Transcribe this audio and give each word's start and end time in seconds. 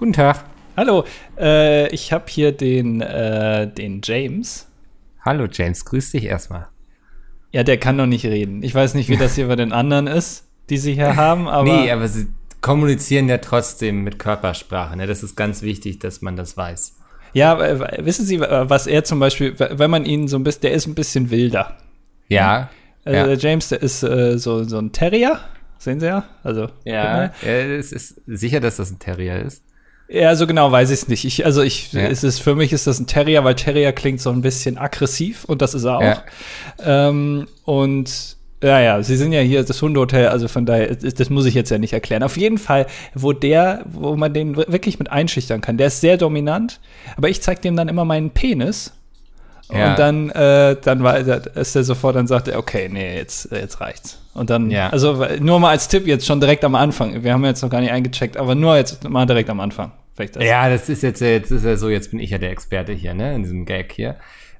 Guten 0.00 0.14
Tag. 0.14 0.44
Hallo, 0.78 1.04
äh, 1.38 1.86
ich 1.88 2.10
habe 2.10 2.24
hier 2.26 2.52
den, 2.52 3.02
äh, 3.02 3.70
den 3.70 4.00
James. 4.02 4.66
Hallo 5.22 5.46
James, 5.52 5.84
grüß 5.84 6.12
dich 6.12 6.24
erstmal. 6.24 6.68
Ja, 7.52 7.64
der 7.64 7.76
kann 7.76 7.96
noch 7.96 8.06
nicht 8.06 8.24
reden. 8.24 8.62
Ich 8.62 8.74
weiß 8.74 8.94
nicht, 8.94 9.10
wie 9.10 9.18
das 9.18 9.34
hier 9.34 9.48
bei 9.48 9.56
den 9.56 9.74
anderen 9.74 10.06
ist, 10.06 10.46
die 10.70 10.78
sie 10.78 10.94
hier 10.94 11.16
haben, 11.16 11.48
aber. 11.48 11.64
Nee, 11.64 11.90
aber 11.90 12.08
sie 12.08 12.28
kommunizieren 12.62 13.28
ja 13.28 13.36
trotzdem 13.36 14.02
mit 14.02 14.18
Körpersprache. 14.18 14.96
Ne? 14.96 15.06
Das 15.06 15.22
ist 15.22 15.36
ganz 15.36 15.60
wichtig, 15.60 15.98
dass 15.98 16.22
man 16.22 16.34
das 16.34 16.56
weiß. 16.56 16.96
Ja, 17.34 17.58
wissen 18.02 18.24
Sie, 18.24 18.40
was 18.40 18.86
er 18.86 19.04
zum 19.04 19.20
Beispiel, 19.20 19.54
wenn 19.58 19.90
man 19.90 20.06
ihn 20.06 20.28
so 20.28 20.38
ein 20.38 20.44
bisschen, 20.44 20.62
der 20.62 20.72
ist 20.72 20.86
ein 20.86 20.94
bisschen 20.94 21.28
wilder. 21.28 21.76
Ja. 22.26 22.70
Also 23.04 23.18
ja. 23.18 23.26
der 23.26 23.36
James, 23.36 23.68
der 23.68 23.82
ist 23.82 24.02
äh, 24.02 24.38
so, 24.38 24.64
so 24.64 24.78
ein 24.78 24.92
Terrier. 24.92 25.40
Sehen 25.76 26.00
Sie 26.00 26.06
ja? 26.06 26.24
Also. 26.42 26.70
Ja. 26.84 27.24
ja 27.24 27.32
es 27.42 27.92
ist 27.92 28.22
sicher, 28.26 28.60
dass 28.60 28.76
das 28.76 28.90
ein 28.90 28.98
Terrier 28.98 29.40
ist. 29.40 29.62
Ja, 30.12 30.34
so 30.34 30.46
genau 30.46 30.72
weiß 30.72 30.90
ich 30.90 31.02
es 31.02 31.08
nicht. 31.08 31.24
Ich, 31.24 31.44
also 31.46 31.62
ich, 31.62 31.92
Ja. 31.92 32.00
es 32.02 32.24
ist, 32.24 32.40
für 32.40 32.56
mich 32.56 32.72
ist 32.72 32.86
das 32.88 32.98
ein 32.98 33.06
Terrier, 33.06 33.44
weil 33.44 33.54
Terrier 33.54 33.92
klingt 33.92 34.20
so 34.20 34.30
ein 34.30 34.42
bisschen 34.42 34.76
aggressiv 34.76 35.44
und 35.44 35.62
das 35.62 35.72
ist 35.74 35.84
er 35.84 35.98
auch. 35.98 36.02
Ja. 36.02 36.24
Ähm, 36.84 37.46
und 37.64 38.36
ja, 38.62 38.80
ja, 38.80 39.02
sie 39.02 39.16
sind 39.16 39.32
ja 39.32 39.40
hier 39.40 39.62
das 39.62 39.80
Hundehotel, 39.80 40.26
also 40.28 40.48
von 40.48 40.66
daher, 40.66 40.94
das 40.96 41.30
muss 41.30 41.46
ich 41.46 41.54
jetzt 41.54 41.70
ja 41.70 41.78
nicht 41.78 41.92
erklären. 41.92 42.22
Auf 42.24 42.36
jeden 42.36 42.58
Fall, 42.58 42.86
wo 43.14 43.32
der, 43.32 43.84
wo 43.86 44.16
man 44.16 44.34
den 44.34 44.56
wirklich 44.56 44.98
mit 44.98 45.10
einschüchtern 45.10 45.60
kann, 45.60 45.76
der 45.78 45.86
ist 45.86 46.00
sehr 46.00 46.16
dominant, 46.18 46.80
aber 47.16 47.28
ich 47.28 47.40
zeig 47.40 47.62
dem 47.62 47.76
dann 47.76 47.88
immer 47.88 48.04
meinen 48.04 48.30
Penis. 48.30 48.92
Ja. 49.72 49.90
Und 49.90 49.98
dann, 49.98 50.30
äh, 50.30 50.76
dann 50.82 51.02
war, 51.02 51.16
ist 51.18 51.76
er 51.76 51.84
sofort, 51.84 52.16
dann 52.16 52.26
sagt 52.26 52.48
er, 52.48 52.58
okay, 52.58 52.88
nee, 52.90 53.16
jetzt, 53.16 53.50
jetzt 53.52 53.80
reicht's. 53.80 54.20
Und 54.34 54.50
dann, 54.50 54.70
Ja. 54.70 54.90
also 54.90 55.24
nur 55.40 55.60
mal 55.60 55.70
als 55.70 55.88
Tipp 55.88 56.06
jetzt 56.06 56.26
schon 56.26 56.40
direkt 56.40 56.64
am 56.64 56.74
Anfang. 56.74 57.22
Wir 57.22 57.32
haben 57.32 57.44
jetzt 57.44 57.62
noch 57.62 57.70
gar 57.70 57.80
nicht 57.80 57.92
eingecheckt, 57.92 58.36
aber 58.36 58.54
nur 58.54 58.76
jetzt 58.76 59.08
mal 59.08 59.26
direkt 59.26 59.50
am 59.50 59.60
Anfang. 59.60 59.92
Das. 60.16 60.44
Ja, 60.44 60.68
das 60.68 60.90
ist 60.90 61.02
jetzt, 61.02 61.20
jetzt 61.22 61.50
ist 61.50 61.64
ja 61.64 61.76
so, 61.78 61.88
jetzt 61.88 62.10
bin 62.10 62.20
ich 62.20 62.28
ja 62.28 62.36
der 62.36 62.50
Experte 62.50 62.92
hier, 62.92 63.14
ne, 63.14 63.34
in 63.34 63.42
diesem 63.42 63.64
Gag 63.64 63.90
hier. 63.90 64.16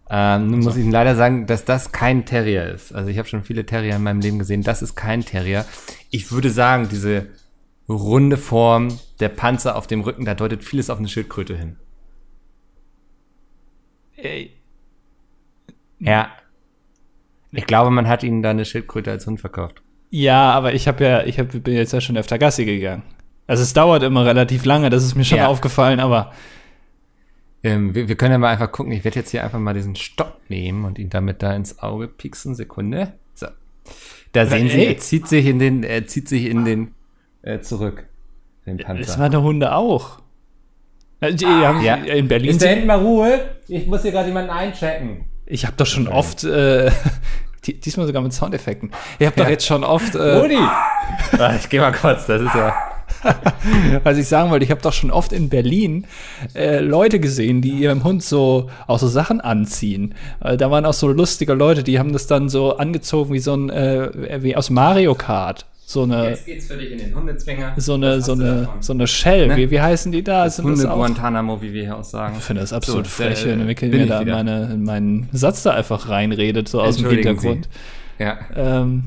Ähm, 0.08 0.50
nun 0.50 0.61
muss 0.61 0.75
ich 0.77 0.83
Ihnen 0.83 0.91
leider 0.91 1.14
sagen, 1.14 1.47
dass 1.47 1.67
das 1.67 1.92
kein 1.92 2.24
Terrier 2.24 2.64
ist. 2.67 2.95
Also 2.95 3.11
ich 3.11 3.19
habe 3.19 3.28
schon 3.28 3.45
viele 3.45 3.67
Terrier 3.67 3.97
in 3.97 4.02
meinem 4.02 4.20
Leben 4.20 4.39
gesehen. 4.39 4.62
Das 4.62 4.80
ist 4.80 4.97
kein 4.97 5.22
Terrier. 5.24 5.67
Ich 6.11 6.33
würde 6.33 6.48
sagen, 6.48 6.89
diese 6.91 7.27
runde 7.91 8.39
Form, 8.39 8.89
der 9.20 9.28
Panzer 9.28 9.77
auf 9.77 9.86
dem 9.86 10.00
Rücken, 10.00 10.24
da 10.24 10.34
deutet 10.34 10.64
vieles 10.64 10.89
auf 10.89 10.98
eine 10.98 11.08
Schildkröte 11.08 11.55
hin. 11.56 11.77
Ey, 14.17 14.52
Ja. 16.01 16.29
Ich 17.53 17.67
glaube, 17.67 17.91
man 17.91 18.09
hat 18.09 18.23
ihnen 18.23 18.43
da 18.43 18.51
eine 18.51 18.65
Schildkröte 18.65 19.11
als 19.11 19.27
Hund 19.27 19.41
verkauft. 19.41 19.83
Ja, 20.11 20.51
aber 20.53 20.75
ich 20.75 20.89
habe 20.89 21.05
ja, 21.05 21.23
ich 21.25 21.39
hab, 21.39 21.48
bin 21.51 21.75
jetzt 21.75 21.92
ja 21.92 22.01
schon 22.01 22.17
öfter 22.17 22.39
Gassi 22.39 22.65
gegangen. 22.65 23.03
Also 23.47 23.62
es 23.62 23.73
dauert 23.73 24.03
immer 24.03 24.25
relativ 24.25 24.65
lange, 24.65 24.91
das 24.91 25.05
ist 25.05 25.15
mir 25.15 25.25
schon 25.25 25.39
Ja. 25.39 25.47
aufgefallen, 25.48 26.01
aber 26.01 26.33
Ähm, 27.62 27.95
wir, 27.95 28.09
wir 28.09 28.17
können 28.17 28.33
ja 28.33 28.39
mal 28.39 28.48
einfach 28.53 28.73
gucken. 28.73 28.91
Ich 28.92 29.05
werde 29.05 29.19
jetzt 29.19 29.31
hier 29.33 29.45
einfach 29.45 29.59
mal 29.59 29.75
diesen 29.75 29.95
Stock 29.95 30.33
nehmen 30.48 30.84
und 30.87 30.98
ihn 30.98 31.11
damit 31.11 31.42
da 31.42 31.55
ins 31.55 31.79
Auge 31.81 32.09
pieksen. 32.09 32.55
Sekunde. 32.55 33.12
So. 33.35 33.48
Da 34.33 34.47
sehen 34.47 34.69
Sie, 34.70 34.79
ey. 34.79 34.87
er 34.95 34.98
zieht 34.98 35.29
sich 35.29 35.45
in 35.45 35.59
den, 35.59 35.83
er 35.83 36.07
zieht 36.07 36.27
sich 36.29 36.47
in 36.47 36.64
den 36.64 36.95
äh, 37.42 37.61
zurück. 37.61 38.07
Den 38.64 38.79
das 38.79 38.87
Panzer. 38.87 39.19
waren 39.19 39.31
der 39.33 39.42
Hunde 39.42 39.75
auch. 39.75 40.20
Äh, 41.20 41.35
Die 41.35 41.45
haben 41.45 41.83
ja. 41.83 41.97
in 41.97 42.29
Berlin. 42.29 42.51
Ist 42.53 42.62
da 42.62 42.69
hinten 42.69 42.87
mal 42.87 42.98
Ruhe? 43.01 43.41
Ich 43.69 43.87
muss 43.87 44.01
hier 44.03 44.12
gerade 44.12 44.29
jemanden 44.29 44.51
einchecken. 44.51 45.27
Ich 45.51 45.65
habe 45.67 45.75
doch 45.77 45.87
schon 45.87 46.06
oft, 46.09 46.45
äh, 46.45 46.91
die- 47.67 47.79
diesmal 47.81 48.06
sogar 48.06 48.23
mit 48.23 48.33
Soundeffekten. 48.33 48.91
Ich 49.19 49.27
habe 49.27 49.37
doch 49.37 49.45
Ja. 49.45 49.51
jetzt 49.51 49.67
schon 49.67 49.84
oft, 49.84 50.15
äh, 50.15 50.37
Rudi! 50.39 50.59
Ah, 51.39 51.55
ich 51.59 51.69
gehe 51.69 51.81
mal 51.81 51.92
kurz, 51.92 52.27
das 52.27 52.41
ist 52.42 52.55
ja. 52.55 52.73
was 54.05 54.17
ich 54.17 54.27
sagen 54.29 54.51
wollte, 54.51 54.65
ich 54.65 54.70
habe 54.70 54.81
doch 54.81 54.92
schon 54.95 55.11
oft 55.11 55.33
in 55.33 55.48
Berlin 55.51 56.07
äh, 56.55 56.79
Leute 56.79 57.20
gesehen, 57.20 57.61
die 57.61 57.70
ihrem 57.70 58.03
Hund 58.05 58.23
so 58.23 58.70
auch 58.87 58.98
so 58.98 59.09
Sachen 59.09 59.41
anziehen. 59.42 60.15
Äh, 60.42 60.57
da 60.57 60.70
waren 60.70 60.87
auch 60.87 60.95
so 60.95 61.09
lustige 61.09 61.53
Leute, 61.53 61.83
die 61.83 61.98
haben 61.98 62.12
das 62.14 62.27
dann 62.29 62.48
so 62.48 62.77
angezogen 62.79 63.35
wie 63.35 63.41
so 63.41 63.55
ein, 63.55 63.69
äh, 63.69 64.42
wie 64.42 64.57
aus 64.57 64.70
Mario 64.70 65.14
Kart. 65.14 65.67
So 65.90 66.05
eine, 66.05 66.39
geht's 66.46 66.68
für 66.68 66.77
dich 66.77 66.92
in 66.92 66.98
den 66.98 67.12
Hundezwinger. 67.12 67.73
so 67.77 67.95
eine, 67.95 68.20
so 68.20 68.30
eine, 68.30 68.68
so 68.78 68.92
eine 68.92 69.08
Shell. 69.08 69.48
Ne? 69.48 69.56
Wie, 69.56 69.73
wie 69.73 69.80
heißen 69.80 70.12
die 70.12 70.23
da? 70.23 70.48
Sind 70.48 70.64
das 70.68 70.84
Hunde 70.84 70.95
Guantanamo, 70.95 71.61
wie 71.61 71.73
wir 71.73 71.83
hier 71.83 71.96
auch 71.96 72.05
sagen. 72.05 72.36
Ich 72.39 72.45
finde 72.45 72.61
das 72.61 72.73
absolut 72.73 73.06
So, 73.06 73.11
frech, 73.11 73.45
äh, 73.45 73.48
wenn 73.48 73.67
Mikkel 73.67 73.89
bin 73.89 74.02
mir 74.02 74.06
da 74.06 74.24
meine, 74.24 74.70
in 74.73 74.84
meinen 74.84 75.29
Satz 75.33 75.64
da 75.64 75.73
einfach 75.73 76.08
reinredet, 76.08 76.68
so 76.68 76.80
aus 76.80 76.98
dem 76.98 77.11
Hintergrund. 77.11 77.68
Ja. 78.20 78.39
Ähm, 78.55 79.02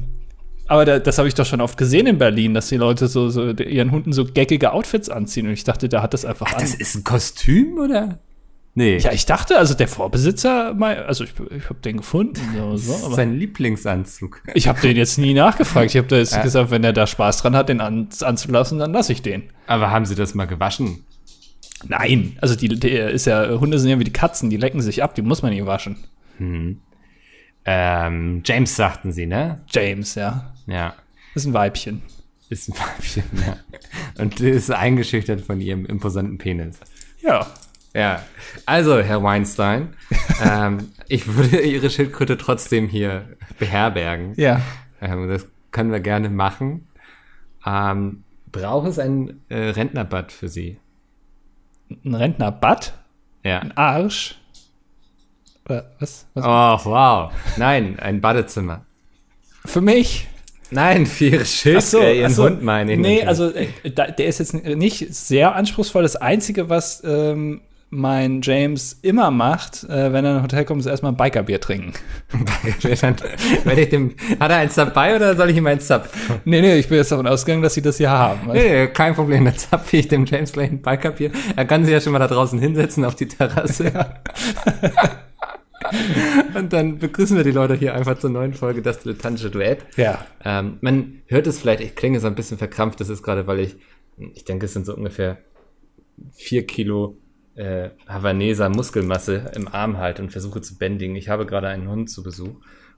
aber 0.67 0.83
da, 0.83 0.99
das 0.99 1.17
habe 1.19 1.29
ich 1.29 1.35
doch 1.35 1.45
schon 1.45 1.61
oft 1.61 1.77
gesehen 1.77 2.05
in 2.05 2.17
Berlin, 2.17 2.53
dass 2.53 2.67
die 2.67 2.75
Leute 2.75 3.07
so, 3.07 3.29
so 3.29 3.51
ihren 3.51 3.91
Hunden 3.91 4.11
so 4.11 4.25
geckige 4.25 4.73
Outfits 4.73 5.07
anziehen. 5.07 5.47
Und 5.47 5.53
ich 5.53 5.63
dachte, 5.63 5.87
der 5.87 6.03
hat 6.03 6.13
das 6.13 6.25
einfach 6.25 6.47
Ach, 6.49 6.55
an. 6.55 6.59
das 6.59 6.75
ist 6.75 6.95
ein 6.95 7.05
Kostüm, 7.05 7.77
oder? 7.77 8.19
Nee. 8.75 8.97
ja, 8.97 9.11
ich 9.11 9.27
dachte, 9.27 9.57
also 9.59 9.75
der 9.75 9.87
Vorbesitzer, 9.87 10.75
also 11.07 11.23
ich, 11.25 11.33
ich 11.55 11.65
habe 11.69 11.79
den 11.81 11.97
gefunden. 11.97 12.39
So, 12.57 12.71
das 12.71 12.81
ist 13.07 13.15
sein 13.15 13.37
Lieblingsanzug. 13.37 14.41
ich 14.55 14.67
habe 14.67 14.81
den 14.81 14.97
jetzt 14.97 15.19
nie 15.19 15.35
nachgefragt. 15.35 15.91
Ich 15.91 15.97
habe 15.97 16.07
da 16.07 16.15
jetzt 16.17 16.33
Ja. 16.33 16.41
gesagt, 16.41 16.71
wenn 16.71 16.83
er 16.83 16.91
da 16.93 17.05
Spaß 17.05 17.37
dran 17.43 17.55
hat, 17.55 17.69
den 17.69 17.81
an, 17.81 18.09
anzulassen, 18.21 18.79
dann 18.79 18.91
lasse 18.91 19.13
ich 19.13 19.21
den. 19.21 19.43
Aber 19.67 19.91
haben 19.91 20.05
Sie 20.07 20.15
das 20.15 20.33
mal 20.33 20.45
gewaschen? 20.47 21.03
Nein, 21.87 22.37
also 22.41 22.55
die, 22.55 22.67
die 22.69 22.89
ist 22.89 23.25
ja, 23.25 23.59
Hunde 23.59 23.77
sind 23.77 23.89
ja 23.91 23.99
wie 23.99 24.05
die 24.05 24.13
Katzen, 24.13 24.49
die 24.49 24.57
lecken 24.57 24.81
sich 24.81 25.03
ab, 25.03 25.13
die 25.15 25.21
muss 25.21 25.41
man 25.43 25.53
nicht 25.53 25.65
waschen. 25.65 25.97
Ähm, 27.65 28.41
James 28.45 28.75
sagten 28.75 29.11
Sie, 29.11 29.25
ne? 29.25 29.61
James, 29.69 30.15
ja. 30.15 30.53
Ja. 30.67 30.95
Ist 31.35 31.45
ein 31.45 31.53
Weibchen. 31.53 32.01
Ist 32.49 32.69
ein 32.69 32.73
Weibchen, 32.75 33.23
ja. 33.45 33.57
Und 34.21 34.39
ist 34.39 34.71
eingeschüchtert 34.71 35.41
von 35.41 35.61
ihrem 35.61 35.85
imposanten 35.85 36.37
Penis. 36.37 36.79
Ja. 37.21 37.45
Ja. 37.93 38.23
Also, 38.65 38.99
Herr 38.99 39.21
Weinstein, 39.23 39.95
ähm, 40.43 40.89
ich 41.07 41.27
würde 41.27 41.61
Ihre 41.61 41.89
Schildkröte 41.89 42.37
trotzdem 42.37 42.87
hier 42.87 43.25
beherbergen. 43.59 44.33
Ja. 44.35 44.61
Ähm, 45.01 45.27
das 45.29 45.47
können 45.71 45.91
wir 45.91 45.99
gerne 45.99 46.29
machen. 46.29 46.87
Ähm, 47.65 48.23
braucht 48.51 48.87
es 48.87 48.99
ein 48.99 49.41
äh, 49.49 49.69
Rentnerbad 49.69 50.31
für 50.31 50.47
Sie? 50.47 50.79
Ein 52.03 52.15
Rentner-Bad? 52.15 52.93
Ja. 53.43 53.59
Ein 53.59 53.77
Arsch? 53.77 54.39
Oder 55.65 55.91
Was? 55.99 56.25
was? 56.33 56.45
Oh, 56.45 56.89
wow. 56.89 57.31
Nein, 57.57 57.99
ein 57.99 58.21
Badezimmer. 58.21 58.85
Für 59.65 59.81
mich? 59.81 60.27
Nein, 60.71 61.05
für 61.05 61.25
Ihre 61.25 61.45
Schildkröte, 61.45 62.05
äh, 62.05 62.19
Ihren 62.19 62.31
ach 62.31 62.35
so. 62.35 62.43
Hund 62.45 62.63
meine 62.63 62.93
ich. 62.93 62.99
Nee, 62.99 63.23
also 63.23 63.51
äh, 63.51 63.67
da, 63.93 64.07
der 64.07 64.25
ist 64.25 64.39
jetzt 64.39 64.53
nicht 64.53 65.13
sehr 65.13 65.55
anspruchsvoll. 65.55 66.01
Das 66.01 66.15
Einzige, 66.15 66.69
was 66.69 67.03
ähm, 67.05 67.61
mein 67.93 68.41
James 68.41 68.99
immer 69.01 69.31
macht, 69.31 69.83
äh, 69.83 70.11
wenn 70.11 70.25
er 70.25 70.31
in 70.31 70.37
ein 70.37 70.43
Hotel 70.43 70.65
kommt, 70.65 70.81
ist 70.81 70.87
erstmal 70.87 71.11
ein 71.11 71.17
Bikerbier 71.17 71.59
trinken. 71.61 71.93
Werde 73.63 73.81
ich 73.81 73.89
dem, 73.89 74.15
hat 74.39 74.51
er 74.51 74.57
eins 74.57 74.75
dabei 74.75 75.15
oder 75.15 75.35
soll 75.35 75.49
ich 75.51 75.57
ihm 75.57 75.67
eins 75.67 75.87
zapfen? 75.87 76.41
Nee, 76.45 76.61
nee, 76.61 76.75
ich 76.77 76.87
bin 76.87 76.97
jetzt 76.97 77.11
davon 77.11 77.27
ausgegangen, 77.27 77.61
dass 77.61 77.75
sie 77.75 77.81
das 77.81 77.97
hier 77.97 78.09
haben. 78.09 78.51
Nee, 78.51 78.85
nee, 78.85 78.87
kein 78.87 79.13
Problem, 79.13 79.45
dann 79.45 79.55
zapfe 79.57 79.97
ich 79.97 80.07
dem 80.07 80.25
James 80.25 80.51
gleich 80.53 80.71
ein 80.71 80.81
Ballkapier. 80.81 81.31
Er 81.55 81.65
kann 81.65 81.85
sich 81.85 81.93
ja 81.93 82.01
schon 82.01 82.13
mal 82.13 82.19
da 82.19 82.27
draußen 82.27 82.59
hinsetzen 82.59 83.05
auf 83.05 83.15
die 83.15 83.27
Terrasse. 83.27 83.91
Und 86.55 86.73
dann 86.73 86.97
begrüßen 86.97 87.37
wir 87.37 87.43
die 87.43 87.51
Leute 87.51 87.75
hier 87.75 87.93
einfach 87.93 88.17
zur 88.17 88.31
neuen 88.31 88.53
Folge 88.53 88.81
Das 88.81 88.99
Dilettantische 88.99 89.51
Duett. 89.51 89.85
Ja. 89.95 90.25
Ähm, 90.43 90.77
man 90.81 91.21
hört 91.27 91.45
es 91.45 91.59
vielleicht, 91.59 91.81
ich 91.81 91.95
klinge 91.95 92.19
so 92.19 92.27
ein 92.27 92.35
bisschen 92.35 92.57
verkrampft, 92.57 92.99
das 92.99 93.09
ist 93.09 93.21
gerade, 93.21 93.45
weil 93.47 93.59
ich, 93.59 93.75
ich 94.33 94.45
denke, 94.45 94.65
es 94.65 94.73
sind 94.73 94.85
so 94.85 94.95
ungefähr 94.95 95.37
vier 96.31 96.65
Kilo 96.65 97.17
äh, 97.55 97.89
Havaneser 98.07 98.69
Muskelmasse 98.69 99.51
im 99.55 99.67
Arm 99.67 99.97
halt 99.97 100.19
und 100.19 100.31
versuche 100.31 100.61
zu 100.61 100.77
bändigen. 100.77 101.15
Ich 101.15 101.29
habe 101.29 101.45
gerade 101.45 101.67
einen 101.67 101.87
Hund 101.87 102.09
zu 102.09 102.23
Besuch 102.23 102.55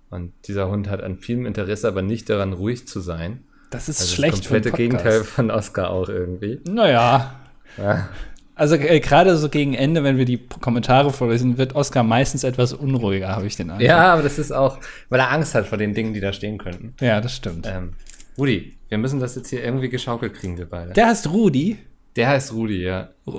und 0.09 0.31
dieser 0.47 0.69
Hund 0.69 0.89
hat 0.89 1.03
an 1.03 1.17
vielem 1.19 1.45
Interesse, 1.45 1.87
aber 1.87 2.01
nicht 2.01 2.29
daran, 2.29 2.53
ruhig 2.53 2.87
zu 2.87 2.99
sein. 2.99 3.43
Das 3.69 3.89
ist 3.89 3.99
Also 4.01 4.15
schlecht 4.15 4.37
das 4.37 4.45
für 4.45 4.53
komplette 4.53 4.69
Podcast. 4.69 4.77
Gegenteil 4.77 5.23
von 5.23 5.51
Oscar 5.51 5.89
auch 5.89 6.07
irgendwie. 6.07 6.61
Naja. 6.69 7.35
Ja. 7.77 8.09
Also 8.57 8.75
äh, 8.75 9.01
gerade 9.01 9.35
so 9.35 9.49
gegen 9.49 9.73
Ende, 9.73 10.03
wenn 10.03 10.17
wir 10.17 10.23
die 10.23 10.37
Kommentare 10.37 11.11
vorlesen, 11.11 11.57
wird 11.57 11.75
Oscar 11.75 12.03
meistens 12.03 12.45
etwas 12.45 12.71
unruhiger, 12.71 13.29
habe 13.29 13.47
ich 13.47 13.57
den 13.57 13.69
Eindruck. 13.69 13.85
ja, 13.85 14.13
aber 14.13 14.21
das 14.21 14.39
ist 14.39 14.53
auch, 14.53 14.79
weil 15.09 15.19
er 15.19 15.31
Angst 15.31 15.55
hat 15.55 15.65
vor 15.65 15.77
den 15.77 15.93
Dingen, 15.93 16.13
die 16.13 16.21
da 16.21 16.31
stehen 16.31 16.57
könnten. 16.57 16.93
Ja, 17.01 17.19
das 17.19 17.35
stimmt. 17.35 17.67
Ähm, 17.67 17.93
Rudi, 18.37 18.73
wir 18.87 18.97
müssen 18.97 19.19
das 19.19 19.35
jetzt 19.35 19.49
hier 19.49 19.61
irgendwie 19.63 19.89
geschaukelt 19.89 20.33
kriegen, 20.35 20.57
wir 20.57 20.69
beide. 20.69 20.93
Der 20.93 21.07
heißt 21.07 21.29
Rudi. 21.31 21.77
Der 22.15 22.29
heißt 22.29 22.53
Rudi, 22.53 22.81
ja. 22.81 23.09
Äh, 23.27 23.31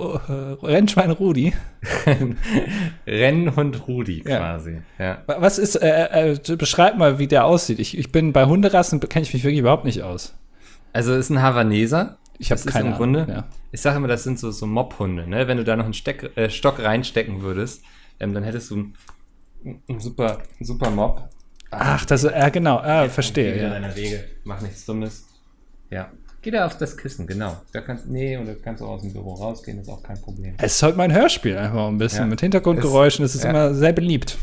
Rennschwein 0.62 1.10
Rudi. 1.10 1.54
Rennhund 3.06 3.88
Rudi 3.88 4.22
Ja. 4.26 4.38
quasi. 4.38 4.82
Ja. 4.98 5.22
Was 5.26 5.58
ist, 5.58 5.76
äh, 5.76 6.32
äh, 6.34 6.56
beschreib 6.56 6.98
mal, 6.98 7.18
wie 7.18 7.26
der 7.26 7.44
aussieht. 7.46 7.78
Ich, 7.78 7.96
ich 7.96 8.12
bin 8.12 8.32
bei 8.32 8.44
Hunderassen, 8.46 9.00
kenne 9.00 9.22
ich 9.22 9.32
mich 9.32 9.44
wirklich 9.44 9.60
überhaupt 9.60 9.84
nicht 9.84 10.02
aus. 10.02 10.34
Also 10.92 11.14
ist 11.14 11.30
ein 11.30 11.40
Havaneser. 11.42 12.18
Ich 12.38 12.50
habe 12.50 12.58
ist 12.58 12.66
keine 12.66 12.80
im 12.80 12.94
Ahnung. 12.94 12.98
Grunde, 12.98 13.26
Ja. 13.32 13.44
ich 13.72 13.80
sage 13.80 13.96
immer, 13.96 14.08
das 14.08 14.24
sind 14.24 14.38
so, 14.38 14.50
so 14.50 14.66
Mobhunde, 14.66 15.26
ne? 15.26 15.48
Wenn 15.48 15.56
du 15.56 15.64
da 15.64 15.74
noch 15.74 15.84
einen 15.84 15.94
Steck, 15.94 16.36
äh, 16.36 16.50
Stock 16.50 16.78
reinstecken 16.78 17.40
würdest, 17.40 17.82
ähm, 18.20 18.34
dann 18.34 18.42
hättest 18.44 18.70
du 18.70 18.74
einen, 18.74 19.82
einen 19.88 20.00
super, 20.00 20.38
super 20.60 20.90
Mob. 20.90 21.30
Ach, 21.70 22.04
das, 22.04 22.22
ja 22.24 22.48
genau, 22.50 22.76
ah, 22.78 23.08
verstehe. 23.08 23.60
Ja. 23.60 23.70
deiner 23.70 23.96
Wege, 23.96 24.24
mach 24.44 24.60
nichts 24.60 24.84
Dummes. 24.84 25.26
Ja. 25.90 26.10
Geh 26.46 26.52
da 26.52 26.64
auf 26.64 26.78
das 26.78 26.96
Kissen, 26.96 27.26
genau. 27.26 27.56
Da 27.72 27.80
kannst, 27.80 28.06
nee, 28.08 28.36
und 28.36 28.46
da 28.46 28.52
kannst 28.62 28.80
du 28.80 28.86
aus 28.86 29.02
dem 29.02 29.12
Büro 29.12 29.34
rausgehen, 29.34 29.80
ist 29.80 29.88
auch 29.88 30.00
kein 30.04 30.20
Problem. 30.22 30.54
Es 30.58 30.76
ist 30.76 30.82
halt 30.84 30.96
mein 30.96 31.12
Hörspiel 31.12 31.58
einfach 31.58 31.88
ein 31.88 31.98
bisschen 31.98 32.20
Ja. 32.20 32.26
mit 32.26 32.40
Hintergrundgeräuschen. 32.40 33.24
Das 33.24 33.34
ist 33.34 33.42
ja. 33.42 33.50
immer 33.50 33.74
sehr 33.74 33.92
beliebt. 33.92 34.38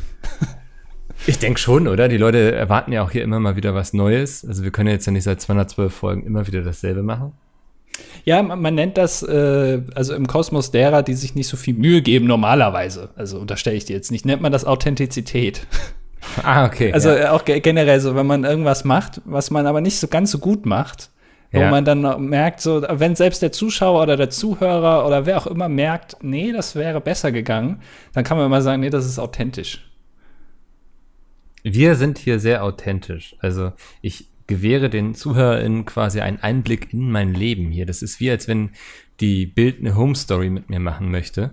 Ich 1.27 1.39
denke 1.39 1.61
schon, 1.61 1.87
oder? 1.87 2.09
Die 2.09 2.17
Leute 2.17 2.51
erwarten 2.53 2.91
ja 2.91 3.03
auch 3.03 3.11
hier 3.11 3.23
immer 3.23 3.39
mal 3.39 3.55
wieder 3.55 3.73
was 3.73 3.93
Neues. 3.93 4.43
Also 4.45 4.65
wir 4.65 4.71
können 4.71 4.89
jetzt 4.89 5.05
ja 5.05 5.13
nicht 5.13 5.23
seit 5.23 5.39
212 5.39 5.93
Folgen 5.93 6.25
immer 6.25 6.45
wieder 6.45 6.61
dasselbe 6.61 7.03
machen. 7.03 7.31
Ja, 8.25 8.43
man, 8.43 8.61
man 8.61 8.75
nennt 8.75 8.97
das, 8.97 9.23
äh, 9.23 9.81
also 9.95 10.13
im 10.13 10.27
Kosmos 10.27 10.71
derer, 10.71 11.03
die 11.03 11.13
sich 11.13 11.35
nicht 11.35 11.47
so 11.47 11.55
viel 11.55 11.75
Mühe 11.75 12.01
geben, 12.01 12.25
normalerweise. 12.27 13.11
Also 13.15 13.39
unterstelle 13.39 13.77
ich 13.77 13.85
dir 13.85 13.95
jetzt 13.95 14.11
nicht, 14.11 14.25
nennt 14.25 14.41
man 14.41 14.51
das 14.51 14.65
Authentizität. 14.65 15.65
Ah, 16.43 16.65
okay. 16.65 16.91
Also 16.91 17.11
ja. 17.11 17.31
auch 17.31 17.45
ge- 17.45 17.61
generell 17.61 18.01
so, 18.01 18.13
wenn 18.15 18.25
man 18.27 18.43
irgendwas 18.43 18.83
macht, 18.83 19.21
was 19.23 19.51
man 19.51 19.67
aber 19.67 19.79
nicht 19.79 19.99
so 19.99 20.07
ganz 20.09 20.31
so 20.31 20.39
gut 20.39 20.65
macht, 20.65 21.09
wo 21.53 21.59
Ja. 21.61 21.69
man 21.71 21.85
dann 21.85 22.25
merkt, 22.25 22.59
so, 22.59 22.81
wenn 22.89 23.15
selbst 23.15 23.41
der 23.41 23.51
Zuschauer 23.53 24.01
oder 24.03 24.17
der 24.17 24.29
Zuhörer 24.29 25.05
oder 25.07 25.25
wer 25.25 25.37
auch 25.37 25.47
immer 25.47 25.69
merkt, 25.69 26.17
nee, 26.21 26.51
das 26.51 26.75
wäre 26.75 26.99
besser 26.99 27.31
gegangen, 27.31 27.79
dann 28.13 28.23
kann 28.25 28.37
man 28.37 28.47
immer 28.47 28.61
sagen, 28.61 28.81
nee, 28.81 28.89
das 28.89 29.05
ist 29.05 29.19
authentisch. 29.19 29.89
Wir 31.63 31.95
sind 31.95 32.17
hier 32.17 32.39
sehr 32.39 32.63
authentisch. 32.63 33.35
Also 33.39 33.71
ich 34.01 34.27
gewähre 34.47 34.89
den 34.89 35.15
ZuhörerInnen 35.15 35.85
quasi 35.85 36.19
einen 36.19 36.41
Einblick 36.41 36.91
in 36.91 37.09
mein 37.09 37.33
Leben 37.33 37.71
hier. 37.71 37.85
Das 37.85 38.01
ist 38.01 38.19
wie, 38.19 38.29
als 38.29 38.47
wenn 38.47 38.71
die 39.21 39.45
Bild 39.45 39.79
eine 39.79 39.95
Home 39.95 40.15
Story 40.15 40.49
mit 40.49 40.69
mir 40.69 40.79
machen 40.81 41.09
möchte. 41.11 41.51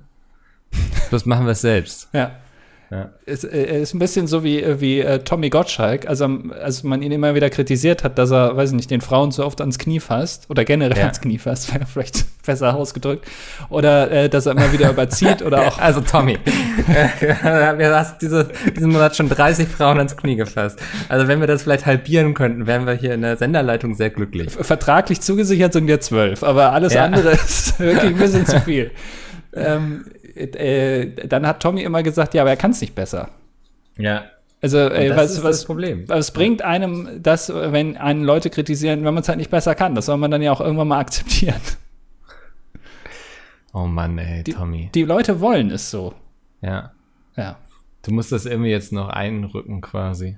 Bloß 1.11 1.27
machen 1.27 1.47
wir 1.47 1.53
es 1.53 1.61
selbst. 1.61 2.09
Ja. 2.13 2.41
Ja. 2.91 3.11
Es 3.25 3.45
äh, 3.45 3.81
ist 3.83 3.95
ein 3.95 4.01
bisschen 4.01 4.27
so 4.27 4.43
wie, 4.43 4.61
äh, 4.61 4.81
wie 4.81 4.99
äh, 5.01 5.21
Tommy 5.21 5.49
Gottschalk, 5.49 6.09
also 6.09 6.29
als 6.61 6.83
man 6.83 7.03
ihn 7.03 7.13
immer 7.13 7.37
wieder 7.37 7.49
kritisiert 7.49 8.03
hat, 8.03 8.19
dass 8.19 8.33
er, 8.33 8.57
weiß 8.57 8.71
ich 8.71 8.77
nicht, 8.77 8.91
den 8.91 9.01
Frauen 9.01 9.31
zu 9.31 9.45
oft 9.47 9.61
ans 9.61 9.79
Knie 9.79 10.01
fasst 10.01 10.47
oder 10.51 10.65
generell 10.65 10.97
Ja. 10.99 11.05
ans 11.05 11.21
Knie 11.21 11.39
fasst, 11.39 11.73
wäre 11.73 11.87
vielleicht 11.93 12.25
besser 12.45 12.75
ausgedrückt, 12.75 13.27
oder 13.69 14.11
äh, 14.11 14.29
dass 14.29 14.47
er 14.47 14.53
immer 14.53 14.73
wieder 14.73 14.91
überzieht 14.91 15.41
oder 15.43 15.61
auch 15.69 15.79
Also 15.79 16.01
Tommy, 16.01 16.39
wir 16.87 17.95
hast 17.97 18.21
diese, 18.23 18.49
diesen 18.77 18.91
Monat 18.91 19.15
schon 19.17 19.29
30 19.29 19.69
Frauen 19.69 19.99
ans 19.99 20.17
Knie 20.17 20.37
gefasst. 20.37 20.81
Also 21.09 21.29
wenn 21.29 21.39
wir 21.41 21.47
das 21.47 21.63
vielleicht 21.63 21.87
halbieren 21.87 22.35
könnten, 22.35 22.67
wären 22.67 22.87
wir 22.87 22.95
hier 22.95 23.15
in 23.15 23.23
der 23.23 23.37
Senderleitung 23.37 23.95
sehr 23.95 24.11
glücklich. 24.11 24.51
vertraglich 24.51 25.21
zugesichert 25.21 25.73
sind 25.73 25.87
wir 25.87 26.01
zwölf, 26.01 26.43
aber 26.43 26.73
alles 26.73 26.95
Ja. 26.95 27.05
andere 27.05 27.31
ist 27.33 27.79
wirklich 27.79 28.13
ein 28.15 28.19
bisschen 28.19 28.47
zu 28.47 28.61
viel. 28.61 28.91
Ähm, 29.53 30.05
äh, 30.35 31.27
dann 31.27 31.47
hat 31.47 31.61
Tommy 31.61 31.83
immer 31.83 32.03
gesagt, 32.03 32.35
ja, 32.35 32.43
aber 32.43 32.51
er 32.51 32.57
kann 32.57 32.71
es 32.73 32.81
nicht 32.81 32.95
besser. 32.95 33.29
Ja. 33.99 34.25
Also, 34.63 34.89
das 34.89 35.17
was, 35.17 35.31
ist 35.33 35.43
was, 35.43 35.57
das 35.59 35.65
Problem. 35.65 36.07
was 36.07 36.33
bringt 36.33 36.63
einem 36.63 37.23
das, 37.23 37.49
wenn 37.49 37.97
einen 37.97 38.25
Leute 38.25 38.51
kritisieren, 38.51 39.05
wenn 39.05 39.15
man 39.15 39.23
es 39.23 39.29
halt 39.29 39.39
nicht 39.39 39.51
besser 39.51 39.75
kann? 39.75 39.95
Das 39.95 40.07
soll 40.07 40.19
man 40.19 40.31
dann 40.31 40.43
ja 40.43 40.53
auch 40.53 40.61
irgendwann 40.61 40.89
mal 40.89 40.99
akzeptieren. 40.99 41.61
Oh 43.73 43.87
Mann, 43.87 44.19
ey, 44.19 44.43
Die, 44.43 44.53
Tommy. 44.53 44.91
die 44.95 45.05
Leute 45.05 45.41
wollen 45.41 45.71
es 45.71 45.91
so. 45.91 46.13
Ja. 46.61 46.93
Ja. 47.37 47.57
Du 48.03 48.13
musst 48.13 48.33
das 48.33 48.47
irgendwie 48.47 48.71
jetzt 48.71 48.93
noch 48.93 49.09
einrücken 49.09 49.81
quasi. 49.81 50.37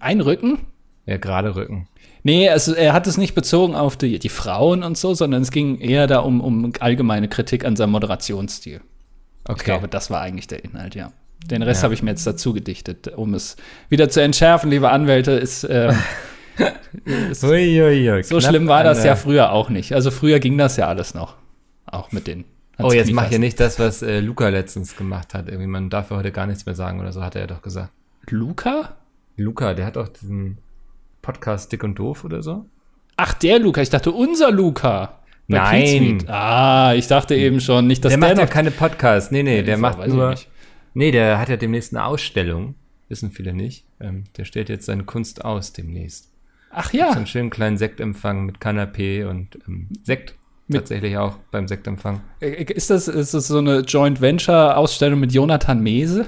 Einrücken? 0.00 0.58
Ja, 1.06 1.16
gerade 1.16 1.54
rücken. 1.54 1.88
Nee, 2.22 2.48
also 2.48 2.74
er 2.74 2.92
hat 2.92 3.06
es 3.06 3.16
nicht 3.16 3.34
bezogen 3.34 3.74
auf 3.74 3.96
die, 3.96 4.18
die 4.18 4.28
Frauen 4.28 4.82
und 4.82 4.98
so, 4.98 5.14
sondern 5.14 5.42
es 5.42 5.50
ging 5.50 5.78
eher 5.78 6.06
da 6.06 6.18
um, 6.20 6.40
um 6.40 6.72
allgemeine 6.80 7.28
Kritik 7.28 7.64
an 7.64 7.76
seinem 7.76 7.90
Moderationsstil. 7.92 8.80
Okay. 9.48 9.58
Ich 9.58 9.64
glaube, 9.64 9.88
das 9.88 10.10
war 10.10 10.20
eigentlich 10.20 10.46
der 10.46 10.64
Inhalt, 10.64 10.94
ja. 10.94 11.12
Den 11.46 11.62
Rest 11.62 11.80
Ja. 11.80 11.84
habe 11.84 11.94
ich 11.94 12.02
mir 12.02 12.10
jetzt 12.10 12.26
dazu 12.26 12.52
gedichtet, 12.52 13.08
um 13.08 13.34
es 13.34 13.56
wieder 13.88 14.08
zu 14.08 14.20
entschärfen, 14.22 14.70
liebe 14.70 14.90
Anwälte. 14.90 15.32
Ist, 15.32 15.64
ähm, 15.68 15.96
ist, 17.30 17.42
Uiuiui, 17.44 18.22
so 18.22 18.38
knapp 18.38 18.50
schlimm 18.50 18.68
war 18.68 18.84
das 18.84 19.04
ja 19.04 19.16
früher 19.16 19.52
auch 19.52 19.70
nicht. 19.70 19.92
Also 19.94 20.10
früher 20.10 20.38
ging 20.40 20.58
das 20.58 20.76
ja 20.76 20.88
alles 20.88 21.14
noch. 21.14 21.36
Auch 21.86 22.12
mit 22.12 22.26
den. 22.26 22.44
Oh, 22.80 22.92
jetzt 22.92 23.10
mach 23.12 23.28
hier 23.28 23.38
nicht 23.40 23.58
das, 23.58 23.78
was 23.78 24.02
äh, 24.02 24.20
Luca 24.20 24.48
letztens 24.50 24.96
gemacht 24.96 25.34
hat. 25.34 25.48
Irgendwie, 25.48 25.66
man 25.66 25.90
darf 25.90 26.10
ja 26.10 26.16
heute 26.16 26.30
gar 26.30 26.46
nichts 26.46 26.64
mehr 26.66 26.74
sagen 26.76 27.00
oder 27.00 27.12
so, 27.12 27.22
hat 27.22 27.34
er 27.34 27.42
ja 27.42 27.46
doch 27.48 27.62
gesagt. 27.62 27.90
Luca? 28.28 28.96
Luca, 29.36 29.74
der 29.74 29.86
hat 29.86 29.96
auch 29.96 30.08
diesen 30.08 30.58
Podcast 31.22 31.72
Dick 31.72 31.82
und 31.82 31.96
Doof 31.98 32.24
oder 32.24 32.42
so. 32.42 32.66
Ach, 33.16 33.34
der 33.34 33.58
Luca. 33.58 33.80
Ich 33.80 33.90
dachte, 33.90 34.12
unser 34.12 34.50
Luca. 34.52 35.17
Bei 35.48 35.56
Nein. 35.56 36.24
Ah, 36.28 36.92
ich 36.94 37.06
dachte 37.06 37.34
eben 37.34 37.60
schon 37.60 37.86
nicht, 37.86 38.04
dass 38.04 38.10
der 38.12 38.20
der, 38.20 38.28
macht 38.28 38.38
ja 38.38 38.46
keine 38.46 38.70
Podcasts. 38.70 39.30
Nee, 39.30 39.42
nee, 39.42 39.62
der 39.62 39.76
Ich 39.76 39.80
macht 39.80 39.98
ich 40.06 40.12
nur. 40.12 40.34
Nee, 40.94 41.10
der 41.10 41.38
hat 41.38 41.48
ja 41.48 41.56
demnächst 41.56 41.94
eine 41.94 42.04
Ausstellung. 42.04 42.74
Wissen 43.08 43.30
viele 43.30 43.54
nicht. 43.54 43.84
Ähm, 44.00 44.24
der 44.36 44.44
stellt 44.44 44.68
jetzt 44.68 44.84
seine 44.86 45.04
Kunst 45.04 45.44
aus 45.44 45.72
demnächst. 45.72 46.28
Ach 46.70 46.90
So 46.92 46.98
ja. 46.98 47.10
einen 47.12 47.26
schönen 47.26 47.48
kleinen 47.48 47.78
Sektempfang 47.78 48.44
mit 48.44 48.58
Kanapé 48.58 49.26
und 49.26 49.58
ähm, 49.66 49.88
Sekt. 50.02 50.34
Mit- 50.66 50.80
tatsächlich 50.80 51.16
auch 51.16 51.38
beim 51.50 51.66
Sektempfang. 51.66 52.20
Äh, 52.40 52.64
Ist 52.64 52.90
das, 52.90 53.08
ist 53.08 53.32
das 53.32 53.46
so 53.48 53.56
eine 53.56 53.80
Joint 53.80 54.20
Venture 54.20 54.76
Ausstellung 54.76 55.18
mit 55.20 55.32
Jonathan 55.32 55.82
Mese? 55.82 56.26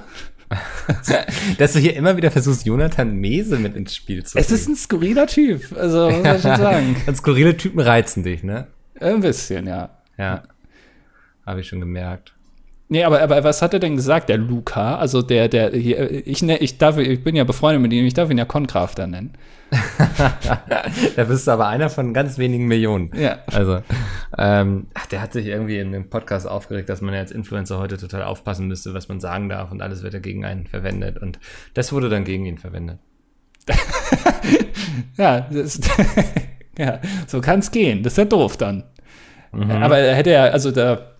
Dass 1.59 1.75
du 1.75 1.79
hier 1.79 1.95
immer 1.95 2.17
wieder 2.17 2.31
versuchst, 2.31 2.65
Jonathan 2.67 3.15
Mese 3.17 3.59
mit 3.59 3.77
ins 3.77 3.95
Spiel 3.95 4.25
zu 4.25 4.39
Es 4.39 4.51
ist 4.51 4.67
ein 4.69 4.77
skurriler 4.77 5.27
Typ, 5.27 5.77
also 5.77 6.11
muss 6.11 6.23
man 6.23 6.41
schon 6.41 6.57
sagen. 6.57 6.97
Und 7.07 7.17
skurrile 7.17 7.57
Typen 7.57 7.81
reizen 7.81 8.23
dich, 8.25 8.43
ne? 8.43 8.67
Ein 9.01 9.21
bisschen, 9.21 9.67
ja. 9.67 9.91
Ja. 10.17 10.43
Habe 11.47 11.61
ich 11.61 11.69
schon 11.69 11.81
gemerkt. 11.81 12.35
Nee, 12.89 13.05
aber, 13.05 13.23
aber 13.23 13.45
was 13.45 13.63
hat 13.63 13.73
er 13.73 13.79
denn 13.79 13.95
gesagt, 13.95 14.29
der 14.29 14.39
Luca? 14.39 14.97
Also 14.97 15.23
der, 15.23 15.49
der, 15.49 15.73
ich, 15.73 16.43
ne, 16.43 16.59
ich 16.59 16.77
darf, 16.77 16.99
ich 16.99 17.23
bin 17.23 17.37
ja 17.37 17.45
befreundet 17.45 17.81
mit 17.81 17.93
ihm, 17.93 18.05
ich 18.05 18.15
darf 18.15 18.31
ihn 18.31 18.39
ja 18.39 18.45
Concrafter 18.45 19.07
nennen. 19.07 19.33
Da 21.17 21.25
bist 21.25 21.47
du 21.47 21.53
aber 21.53 21.69
einer 21.69 21.89
von 21.89 22.13
ganz 22.13 22.37
wenigen 22.39 22.67
Millionen. 22.67 23.13
Ja. 23.15 23.39
Also, 23.47 23.83
ähm, 24.37 24.89
ach, 24.95 25.07
der 25.07 25.23
hat 25.23 25.33
sich 25.33 25.47
irgendwie 25.47 25.79
in 25.79 25.93
dem 25.93 26.11
Podcast 26.11 26.49
aufgeregt, 26.49 26.89
dass 26.89 27.01
man 27.01 27.15
ja 27.15 27.21
als 27.21 27.31
Influencer 27.31 27.79
heute 27.79 27.97
total 27.97 28.25
aufpassen 28.25 28.67
müsste, 28.67 28.93
was 28.93 29.09
man 29.09 29.21
sagen 29.21 29.49
darf 29.49 29.71
und 29.71 29.81
alles 29.81 30.03
wird 30.03 30.15
ja 30.15 30.21
gegen 30.21 30.45
einen 30.45 30.67
verwendet. 30.67 31.19
Und 31.19 31.39
das 31.75 31.93
wurde 31.93 32.09
dann 32.09 32.25
gegen 32.25 32.47
ihn 32.47 32.59
verwendet. 32.59 32.99
Ja, 35.17 35.41
das, 35.41 35.81
ja 36.79 37.01
so 37.27 37.41
kann 37.41 37.61
es 37.61 37.71
gehen. 37.71 38.03
Das 38.03 38.15
ist 38.15 38.19
ja 38.19 38.25
doof 38.25 38.57
dann. 38.57 38.85
Aber 39.53 39.99
er 39.99 40.15
hätte 40.15 40.31
er, 40.31 40.53
also 40.53 40.71
da 40.71 41.13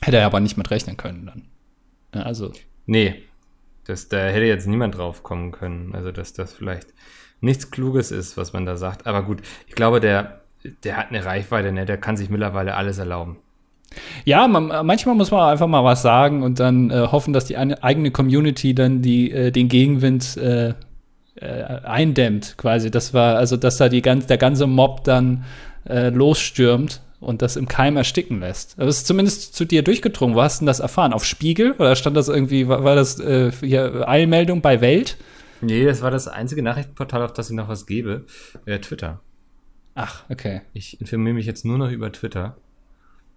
hätte 0.00 0.16
er 0.16 0.26
aber 0.26 0.40
nicht 0.40 0.56
mit 0.56 0.70
rechnen 0.70 0.96
können 0.96 1.26
dann. 1.26 1.42
Ja, 2.14 2.22
also, 2.22 2.52
Nee, 2.86 3.22
das, 3.84 4.08
da 4.08 4.18
hätte 4.18 4.46
jetzt 4.46 4.66
niemand 4.66 4.96
drauf 4.96 5.22
kommen 5.22 5.52
können. 5.52 5.94
Also, 5.94 6.12
dass 6.12 6.32
das 6.32 6.52
vielleicht 6.52 6.88
nichts 7.40 7.70
Kluges 7.70 8.10
ist, 8.10 8.36
was 8.36 8.52
man 8.52 8.64
da 8.64 8.76
sagt. 8.76 9.06
Aber 9.06 9.22
gut, 9.22 9.42
ich 9.66 9.74
glaube, 9.74 10.00
der, 10.00 10.40
der 10.84 10.96
hat 10.96 11.08
eine 11.10 11.24
Reichweite, 11.24 11.72
ne? 11.72 11.84
der 11.84 11.98
kann 11.98 12.16
sich 12.16 12.30
mittlerweile 12.30 12.74
alles 12.74 12.98
erlauben. 12.98 13.38
ja, 14.24 14.48
man, 14.48 14.86
manchmal 14.86 15.14
muss 15.14 15.30
man 15.30 15.50
einfach 15.50 15.66
mal 15.66 15.84
was 15.84 16.02
sagen 16.02 16.42
und 16.42 16.58
dann 16.60 16.90
äh, 16.90 17.08
hoffen, 17.10 17.32
dass 17.32 17.44
die 17.44 17.56
eine, 17.56 17.82
eigene 17.82 18.10
Community 18.10 18.74
dann 18.74 19.02
die, 19.02 19.30
äh, 19.30 19.50
den 19.50 19.68
Gegenwind 19.68 20.36
äh, 20.36 20.74
äh, 21.40 21.46
eindämmt, 21.84 22.54
quasi. 22.56 22.90
Das 22.90 23.14
war, 23.14 23.36
also 23.36 23.56
dass 23.56 23.76
da 23.76 23.88
die 23.88 24.02
ganz, 24.02 24.26
der 24.26 24.38
ganze 24.38 24.66
Mob 24.66 25.04
dann 25.04 25.44
äh, 25.88 26.10
losstürmt 26.10 27.00
und 27.20 27.42
das 27.42 27.56
im 27.56 27.66
Keim 27.66 27.96
ersticken 27.96 28.40
lässt. 28.40 28.78
Das 28.78 28.98
ist 28.98 29.06
zumindest 29.06 29.54
zu 29.54 29.64
dir 29.64 29.82
durchgedrungen. 29.82 30.34
Wo 30.34 30.42
hast 30.42 30.58
du 30.58 30.62
denn 30.62 30.66
das 30.66 30.80
erfahren? 30.80 31.12
Auf 31.12 31.24
Spiegel? 31.24 31.72
Oder 31.72 31.96
stand 31.96 32.16
das 32.16 32.28
irgendwie, 32.28 32.68
war, 32.68 32.84
war 32.84 32.94
das 32.94 33.18
äh, 33.20 33.52
hier 33.60 34.08
Eilmeldung 34.08 34.60
bei 34.60 34.80
Welt? 34.80 35.16
Nee, 35.60 35.84
das 35.84 36.02
war 36.02 36.10
das 36.10 36.28
einzige 36.28 36.62
Nachrichtenportal, 36.62 37.22
auf 37.22 37.32
das 37.32 37.50
ich 37.50 37.56
noch 37.56 37.68
was 37.68 37.86
gebe. 37.86 38.24
Äh, 38.66 38.78
Twitter. 38.78 39.20
Ach, 39.94 40.24
okay. 40.28 40.60
Ich 40.74 41.00
informiere 41.00 41.34
mich 41.34 41.46
jetzt 41.46 41.64
nur 41.64 41.78
noch 41.78 41.90
über 41.90 42.12
Twitter. 42.12 42.56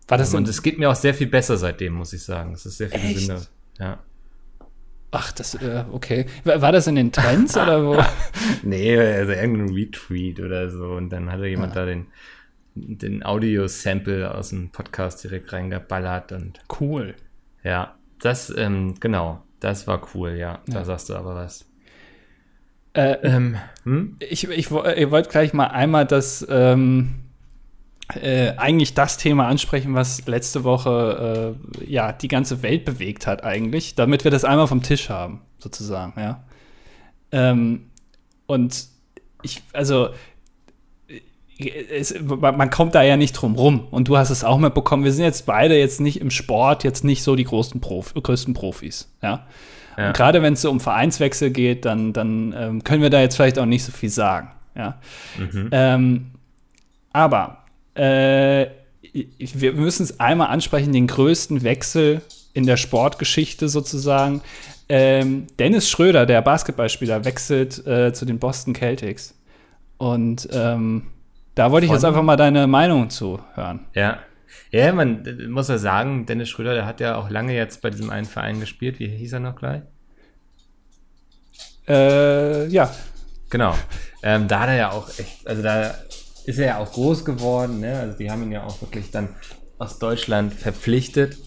War 0.09 0.17
das 0.17 0.33
Und 0.33 0.47
es 0.47 0.61
geht 0.61 0.79
mir 0.79 0.89
auch 0.89 0.95
sehr 0.95 1.13
viel 1.13 1.27
besser 1.27 1.55
seitdem, 1.57 1.93
muss 1.93 2.13
ich 2.13 2.23
sagen. 2.23 2.53
Es 2.53 2.65
ist 2.65 2.77
sehr 2.77 2.89
viel 2.89 3.13
gesünder. 3.13 3.41
Ja. 3.79 3.99
Ach, 5.11 5.31
das, 5.31 5.55
äh, 5.55 5.85
okay. 5.91 6.25
War, 6.43 6.71
das 6.71 6.85
in 6.87 6.95
den 6.95 7.11
Trends 7.11 7.57
oder 7.57 7.83
wo? 7.83 8.03
Nee, 8.63 8.97
also 8.99 9.31
irgendein 9.31 9.73
Retweet 9.75 10.39
oder 10.39 10.69
so. 10.69 10.91
Und 10.91 11.09
dann 11.09 11.31
hatte 11.31 11.47
jemand 11.47 11.75
da 11.75 11.85
den, 11.85 12.07
den 12.75 13.25
Audio-Sample 13.25 14.33
aus 14.33 14.49
dem 14.49 14.69
Podcast 14.69 15.23
direkt 15.23 15.51
reingeballert. 15.51 16.31
Und 16.31 16.59
Cool. 16.79 17.15
ja, 17.63 17.95
das, 18.21 18.53
ähm, 18.55 18.95
genau, 18.99 19.41
das 19.59 19.87
war 19.87 20.01
cool, 20.13 20.31
ja. 20.31 20.59
Da 20.67 20.79
Ja. 20.79 20.85
sagst 20.85 21.09
du 21.09 21.15
aber 21.15 21.33
was. 21.35 21.65
Äh, 22.93 23.17
Ähm, 23.23 23.57
hm? 23.83 24.17
Ich, 24.19 24.43
ich, 24.47 24.51
ich 24.51 24.71
wollte 24.71 25.29
gleich 25.29 25.53
mal 25.53 25.67
einmal 25.67 26.05
das 26.05 26.45
ähm, 26.49 27.15
äh, 28.15 28.53
eigentlich 28.57 28.93
das 28.93 29.17
Thema 29.17 29.47
ansprechen, 29.47 29.93
was 29.93 30.25
letzte 30.27 30.63
Woche 30.63 31.55
äh, 31.79 31.85
ja 31.85 32.11
die 32.11 32.27
ganze 32.27 32.63
Welt 32.63 32.85
bewegt 32.85 33.27
hat 33.27 33.43
eigentlich, 33.43 33.95
damit 33.95 34.23
wir 34.23 34.31
das 34.31 34.43
einmal 34.43 34.67
vom 34.67 34.81
Tisch 34.81 35.09
haben, 35.09 35.41
sozusagen, 35.57 36.19
ja. 36.19 36.43
Ähm, 37.31 37.89
und 38.47 38.87
ich, 39.43 39.61
also 39.73 40.09
es, 41.59 42.15
man 42.19 42.69
kommt 42.69 42.95
da 42.95 43.03
ja 43.03 43.17
nicht 43.17 43.33
drum 43.33 43.55
rum. 43.55 43.87
Und 43.91 44.07
du 44.07 44.17
hast 44.17 44.29
es 44.29 44.43
auch 44.43 44.57
mitbekommen. 44.57 45.03
Wir 45.03 45.11
sind 45.11 45.25
jetzt 45.25 45.45
beide 45.45 45.77
jetzt 45.77 45.99
nicht 45.99 46.21
im 46.21 46.31
Sport, 46.31 46.83
jetzt 46.83 47.03
nicht 47.03 47.21
so 47.21 47.35
die 47.35 47.43
großen 47.43 47.81
Prof 47.81 48.13
größten 48.13 48.53
Profis. 48.53 49.11
Ja. 49.21 49.45
Ja. 49.97 50.07
Und 50.07 50.15
gerade 50.15 50.41
wenn 50.41 50.53
es 50.53 50.61
so 50.61 50.71
um 50.71 50.79
Vereinswechsel 50.79 51.51
geht, 51.51 51.83
dann, 51.83 52.13
dann 52.13 52.55
ähm, 52.57 52.83
können 52.83 53.01
wir 53.01 53.09
da 53.09 53.19
jetzt 53.19 53.35
vielleicht 53.35 53.59
auch 53.59 53.65
nicht 53.65 53.83
so 53.83 53.91
viel 53.91 54.09
sagen. 54.09 54.51
Ja. 54.75 54.99
Ähm, 55.71 56.31
aber 57.11 57.65
Äh, 57.95 58.67
wir 59.13 59.73
müssen 59.73 60.03
es 60.03 60.19
einmal 60.19 60.47
ansprechen, 60.47 60.91
den 60.93 61.07
größten 61.07 61.63
Wechsel 61.63 62.21
in 62.53 62.65
der 62.65 62.77
Sportgeschichte 62.77 63.69
sozusagen. 63.69 64.41
Ähm, 64.87 65.47
Dennis 65.57 65.89
Schröder, 65.89 66.25
der 66.25 66.41
Basketballspieler, 66.41 67.25
wechselt 67.25 67.85
äh, 67.85 68.13
zu 68.13 68.25
den 68.25 68.39
Boston 68.39 68.75
Celtics. 68.75 69.35
Und 69.97 70.47
ähm, 70.51 71.07
da 71.55 71.71
wollte 71.71 71.85
ich 71.85 71.91
jetzt 71.91 72.05
einfach 72.05 72.23
mal 72.23 72.37
deine 72.37 72.67
Meinung 72.67 73.09
zu 73.09 73.39
hören. 73.53 73.85
Ja. 73.93 74.19
Ja, 74.71 74.91
man 74.93 75.25
muss 75.49 75.67
ja 75.67 75.77
sagen, 75.77 76.25
Dennis 76.25 76.49
Schröder, 76.49 76.73
der 76.73 76.85
hat 76.85 76.99
ja 76.99 77.15
auch 77.15 77.29
lange 77.29 77.55
jetzt 77.55 77.81
bei 77.81 77.89
diesem 77.89 78.09
einen 78.09 78.25
Verein 78.25 78.59
gespielt. 78.59 78.99
Wie 78.99 79.07
hieß 79.07 79.33
er 79.33 79.39
noch 79.39 79.55
gleich? 79.55 79.81
Äh, 81.87 82.67
ja. 82.67 82.91
Genau. 83.49 83.75
Ähm, 84.21 84.47
da 84.47 84.59
hat 84.61 84.69
er 84.69 84.75
ja 84.75 84.91
auch 84.91 85.09
echt, 85.17 85.47
also 85.47 85.63
da 85.63 85.95
ist 86.49 86.57
er 86.57 86.65
ja 86.65 86.77
auch 86.79 86.91
groß 86.91 87.25
geworden. 87.25 87.79
Ne? 87.79 87.95
Also 87.95 88.17
die 88.17 88.31
haben 88.31 88.41
ihn 88.41 88.51
ja 88.51 88.63
auch 88.63 88.81
wirklich 88.81 89.11
dann 89.11 89.29
aus 89.77 89.99
Deutschland 89.99 90.51
verpflichtet, 90.51 91.37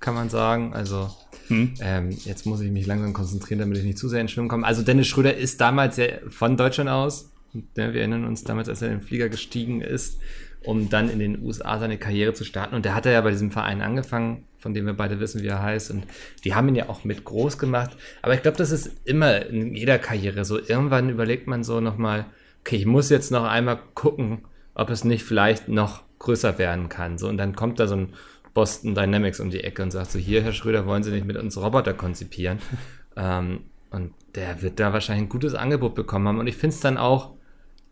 kann 0.00 0.14
man 0.14 0.28
sagen. 0.28 0.74
Also 0.74 1.08
hm. 1.46 1.74
ähm, 1.80 2.10
jetzt 2.24 2.46
muss 2.46 2.60
ich 2.60 2.72
mich 2.72 2.84
langsam 2.84 3.12
konzentrieren, 3.12 3.60
damit 3.60 3.78
ich 3.78 3.84
nicht 3.84 3.98
zu 3.98 4.08
sehr 4.08 4.20
in 4.20 4.26
Schwimmen 4.26 4.48
komme. 4.48 4.66
Also 4.66 4.82
Dennis 4.82 5.06
Schröder 5.06 5.36
ist 5.36 5.60
damals 5.60 5.98
ja 5.98 6.06
von 6.28 6.56
Deutschland 6.56 6.90
aus, 6.90 7.30
ne? 7.52 7.62
wir 7.94 8.00
erinnern 8.00 8.24
uns 8.24 8.42
damals, 8.42 8.68
als 8.68 8.82
er 8.82 8.88
in 8.88 8.98
den 8.98 9.06
Flieger 9.06 9.28
gestiegen 9.28 9.82
ist, 9.82 10.18
um 10.64 10.90
dann 10.90 11.08
in 11.08 11.20
den 11.20 11.42
USA 11.44 11.78
seine 11.78 11.96
Karriere 11.96 12.34
zu 12.34 12.42
starten. 12.42 12.74
Und 12.74 12.84
der 12.84 12.96
hat 12.96 13.06
ja 13.06 13.20
bei 13.20 13.30
diesem 13.30 13.52
Verein 13.52 13.80
angefangen, 13.80 14.46
von 14.58 14.74
dem 14.74 14.84
wir 14.84 14.94
beide 14.94 15.20
wissen, 15.20 15.42
wie 15.42 15.46
er 15.46 15.62
heißt. 15.62 15.92
Und 15.92 16.08
die 16.44 16.56
haben 16.56 16.68
ihn 16.68 16.74
ja 16.74 16.88
auch 16.88 17.04
mit 17.04 17.24
groß 17.24 17.56
gemacht. 17.56 17.96
Aber 18.20 18.34
ich 18.34 18.42
glaube, 18.42 18.58
das 18.58 18.72
ist 18.72 18.90
immer 19.04 19.46
in 19.46 19.76
jeder 19.76 20.00
Karriere 20.00 20.44
so. 20.44 20.58
Irgendwann 20.58 21.08
überlegt 21.08 21.46
man 21.46 21.62
so 21.62 21.80
nochmal, 21.80 22.26
okay, 22.60 22.76
ich 22.76 22.86
muss 22.86 23.10
jetzt 23.10 23.30
noch 23.30 23.44
einmal 23.44 23.78
gucken, 23.94 24.44
ob 24.74 24.90
es 24.90 25.04
nicht 25.04 25.24
vielleicht 25.24 25.68
noch 25.68 26.02
größer 26.18 26.58
werden 26.58 26.88
kann. 26.88 27.18
So, 27.18 27.28
und 27.28 27.38
dann 27.38 27.54
kommt 27.54 27.80
da 27.80 27.86
so 27.86 27.96
ein 27.96 28.12
Boston 28.54 28.94
Dynamics 28.94 29.40
um 29.40 29.50
die 29.50 29.64
Ecke 29.64 29.82
und 29.82 29.90
sagt 29.90 30.10
so, 30.10 30.18
hier, 30.18 30.42
Herr 30.42 30.52
Schröder, 30.52 30.86
wollen 30.86 31.02
Sie 31.02 31.10
nicht 31.10 31.26
mit 31.26 31.36
uns 31.36 31.56
Roboter 31.56 31.94
konzipieren? 31.94 32.58
ähm, 33.16 33.60
und 33.90 34.12
der 34.34 34.62
wird 34.62 34.78
da 34.78 34.92
wahrscheinlich 34.92 35.26
ein 35.26 35.30
gutes 35.30 35.54
Angebot 35.54 35.94
bekommen 35.94 36.28
haben. 36.28 36.38
Und 36.38 36.46
ich 36.46 36.56
finde 36.56 36.74
es 36.74 36.80
dann 36.80 36.96
auch, 36.96 37.34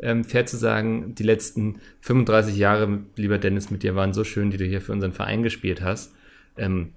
ähm, 0.01 0.25
fair 0.25 0.47
zu 0.47 0.57
sagen, 0.57 1.15
die 1.17 1.25
letzten 1.25 1.81
35 2.03 2.57
Jahre, 2.57 3.01
lieber 3.17 3.39
Dennis, 3.39 3.71
mit 3.71 3.83
dir 3.83 3.97
waren 3.97 4.13
so 4.13 4.23
schön, 4.23 4.51
die 4.51 4.57
du 4.57 4.65
hier 4.65 4.81
für 4.81 4.93
unseren 4.93 5.13
Verein 5.13 5.43
gespielt 5.43 5.83
hast. 5.83 6.15
Ähm, 6.57 6.93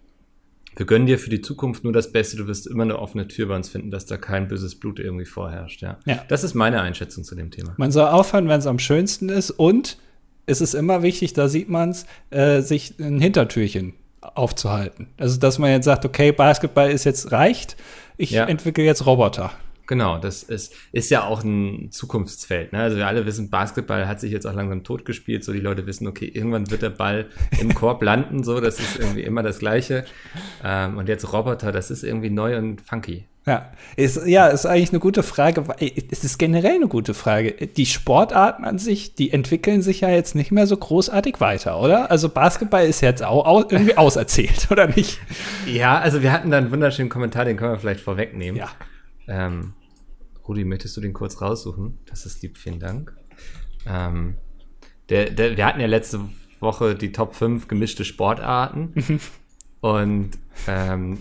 wir 0.76 0.86
gönnen 0.86 1.06
dir 1.06 1.20
für 1.20 1.30
die 1.30 1.42
Zukunft 1.42 1.84
nur 1.84 1.94
das 1.94 2.12
Beste. 2.12 2.38
Du 2.38 2.48
wirst 2.48 2.68
immer 2.68 2.84
eine 2.84 3.00
offene 3.00 3.28
Tür 3.28 3.48
bei 3.48 3.56
uns 3.56 3.70
finden, 3.70 3.92
dass 3.92 4.06
da 4.06 4.18
kein 4.18 4.48
böses 4.48 4.80
Blut 4.80 5.00
irgendwie 5.00 5.26
vorherrscht. 5.26 5.82
Ja. 5.82 6.00
ja. 6.06 6.24
Das 6.28 6.44
ist 6.44 6.54
meine 6.54 6.82
Einschätzung 6.82 7.24
zu 7.24 7.36
dem 7.36 7.52
Thema. 7.52 7.74
Man 7.78 7.92
soll 7.92 8.08
aufhören, 8.08 8.48
wenn 8.48 8.60
es 8.60 8.68
am 8.68 8.80
schönsten 8.80 9.30
ist. 9.30 9.52
Und 9.52 9.98
es 10.46 10.62
ist 10.62 10.74
immer 10.74 11.04
wichtig, 11.04 11.34
da 11.34 11.48
sieht 11.50 11.70
man 11.70 11.90
es, 11.90 12.06
äh, 12.30 12.62
sich 12.62 13.00
ein 13.00 13.20
Hintertürchen 13.20 13.94
aufzuhalten. 14.22 15.08
Also, 15.18 15.40
dass 15.40 15.60
man 15.60 15.72
jetzt 15.72 15.86
sagt, 15.86 16.06
okay, 16.06 16.32
Basketball 16.32 16.92
ist 16.92 17.04
jetzt 17.04 17.32
reicht, 17.32 17.76
ich 18.18 18.32
ja. 18.32 18.46
entwickle 18.46 18.84
jetzt 18.84 19.06
Roboter. 19.06 19.52
Genau, 19.92 20.18
das 20.18 20.44
ist, 20.44 20.74
ist 20.94 21.12
ja 21.12 21.26
auch 21.26 21.44
ein 21.44 21.92
Zukunftsfeld. 21.92 22.72
Ne? 22.72 22.80
Also 22.80 22.96
wir 22.96 23.08
alle 23.08 23.26
wissen, 23.26 23.50
Basketball 23.50 24.08
hat 24.08 24.22
sich 24.22 24.32
jetzt 24.32 24.48
auch 24.48 24.54
langsam 24.54 24.86
totgespielt. 24.86 25.44
So 25.44 25.52
die 25.52 25.60
Leute 25.60 25.86
wissen, 25.86 26.08
okay, 26.08 26.32
irgendwann 26.34 26.72
wird 26.72 26.82
der 26.82 26.92
Ball 26.92 27.26
im 27.60 27.74
Korb 27.76 28.02
landen. 28.02 28.46
So, 28.46 28.62
das 28.62 28.80
ist 28.80 28.98
irgendwie 28.98 29.24
immer 29.24 29.44
das 29.44 29.60
Gleiche. 29.60 30.06
Ähm, 30.64 30.98
und 30.98 31.10
jetzt 31.10 31.34
Roboter, 31.34 31.74
das 31.74 31.92
ist 31.92 32.06
irgendwie 32.06 32.30
neu 32.30 32.58
und 32.58 32.80
funky. 32.80 33.26
Ja, 33.46 33.70
ist, 33.98 34.26
ja, 34.26 34.48
ist 34.48 34.66
eigentlich 34.66 34.92
eine 34.92 35.00
gute 35.00 35.24
Frage. 35.24 35.66
Es 36.10 36.24
ist 36.24 36.38
generell 36.38 36.76
eine 36.76 36.88
gute 36.88 37.14
Frage. 37.14 37.52
Die 37.52 37.86
Sportarten 37.86 38.64
an 38.64 38.80
sich, 38.80 39.16
die 39.16 39.34
entwickeln 39.34 39.82
sich 39.82 40.00
ja 40.00 40.10
jetzt 40.10 40.36
nicht 40.36 40.54
mehr 40.54 40.68
so 40.68 40.78
großartig 40.78 41.42
weiter, 41.42 41.82
oder? 41.82 42.10
Also 42.10 42.30
Basketball 42.30 42.86
ist 42.86 43.02
jetzt 43.02 43.26
auch 43.26 43.70
irgendwie 43.70 43.98
auserzählt, 43.98 44.68
oder 44.72 44.88
nicht? 44.88 45.20
Ja, 45.68 46.00
also 46.00 46.22
wir 46.22 46.32
hatten 46.32 46.50
da 46.50 46.60
einen 46.60 46.72
wunderschönen 46.72 47.10
Kommentar, 47.10 47.44
den 47.44 47.58
können 47.58 47.74
wir 47.74 47.80
vielleicht 47.80 48.00
vorwegnehmen. 48.00 48.58
Ja. 48.58 48.70
Ähm, 49.28 49.74
Rudi, 50.52 50.66
möchtest 50.66 50.98
du 50.98 51.02
den 51.02 51.14
kurz 51.14 51.42
raussuchen? 51.42 51.98
Das 52.08 52.26
ist 52.26 52.42
lieb, 52.42 52.58
vielen 52.58 52.82
Dank. 52.82 53.16
Ähm, 53.88 54.36
der, 55.08 55.30
der, 55.30 55.56
wir 55.56 55.66
hatten 55.66 55.80
ja 55.80 55.88
letzte 55.88 56.20
Woche 56.60 56.94
die 56.94 57.14
Top 57.14 57.36
5 57.36 57.70
gemischte 57.70 58.04
Sportarten. 58.04 59.22
und 59.80 60.32
ähm, 60.68 61.20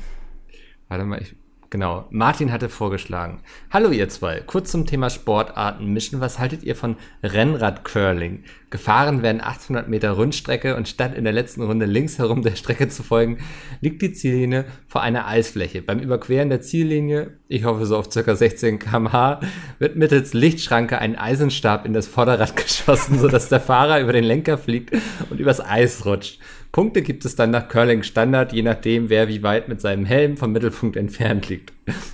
warte 0.88 1.04
mal, 1.04 1.22
ich, 1.22 1.37
Genau, 1.70 2.08
Martin 2.10 2.50
hatte 2.50 2.68
vorgeschlagen. 2.68 3.42
Hallo 3.70 3.90
ihr 3.90 4.08
zwei, 4.08 4.40
kurz 4.44 4.72
zum 4.72 4.86
Thema 4.86 5.08
Sportarten 5.08 5.86
mischen. 5.86 6.20
Was 6.20 6.40
haltet 6.40 6.64
ihr 6.64 6.74
von 6.74 6.96
Rennrad-Curling? 7.22 8.42
Gefahren 8.70 9.22
werden 9.22 9.40
800 9.40 9.88
Meter 9.88 10.10
Rundstrecke 10.10 10.74
und 10.74 10.88
statt 10.88 11.14
in 11.14 11.22
der 11.22 11.32
letzten 11.32 11.62
Runde 11.62 11.86
links 11.86 12.18
herum 12.18 12.42
der 12.42 12.56
Strecke 12.56 12.88
zu 12.88 13.04
folgen, 13.04 13.38
liegt 13.80 14.02
die 14.02 14.12
Ziellinie 14.12 14.64
vor 14.88 15.02
einer 15.02 15.28
Eisfläche. 15.28 15.80
Beim 15.80 16.00
Überqueren 16.00 16.48
der 16.48 16.60
Ziellinie, 16.60 17.38
ich 17.46 17.62
hoffe 17.62 17.86
so 17.86 17.96
auf 17.96 18.10
ca. 18.10 18.34
16 18.34 18.80
kmh, 18.80 19.38
wird 19.78 19.94
mittels 19.94 20.34
Lichtschranke 20.34 20.98
ein 20.98 21.16
Eisenstab 21.16 21.86
in 21.86 21.92
das 21.92 22.08
Vorderrad 22.08 22.56
geschossen, 22.66 23.16
sodass 23.16 23.48
der 23.48 23.60
Fahrer 23.60 24.00
über 24.00 24.12
den 24.12 24.24
Lenker 24.24 24.58
fliegt 24.58 24.90
und 25.30 25.38
übers 25.38 25.60
Eis 25.60 26.04
rutscht. 26.04 26.40
Punkte 26.72 27.02
gibt 27.02 27.24
es 27.24 27.34
dann 27.34 27.50
nach 27.50 27.68
Curling 27.68 28.04
Standard, 28.04 28.52
je 28.52 28.62
nachdem, 28.62 29.08
wer 29.08 29.28
wie 29.28 29.42
weit 29.42 29.68
mit 29.68 29.80
seinem 29.80 30.04
Helm 30.04 30.36
vom 30.36 30.52
Mittelpunkt 30.52 30.96
entfernt 30.96 31.48
liegt. 31.48 31.72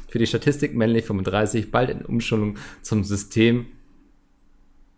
Für 0.09 0.19
die 0.19 0.27
Statistik 0.27 0.75
männlich 0.75 1.05
35, 1.05 1.71
bald 1.71 1.91
in 1.91 2.03
Umschulung 2.03 2.57
zum 2.81 3.05
System 3.05 3.67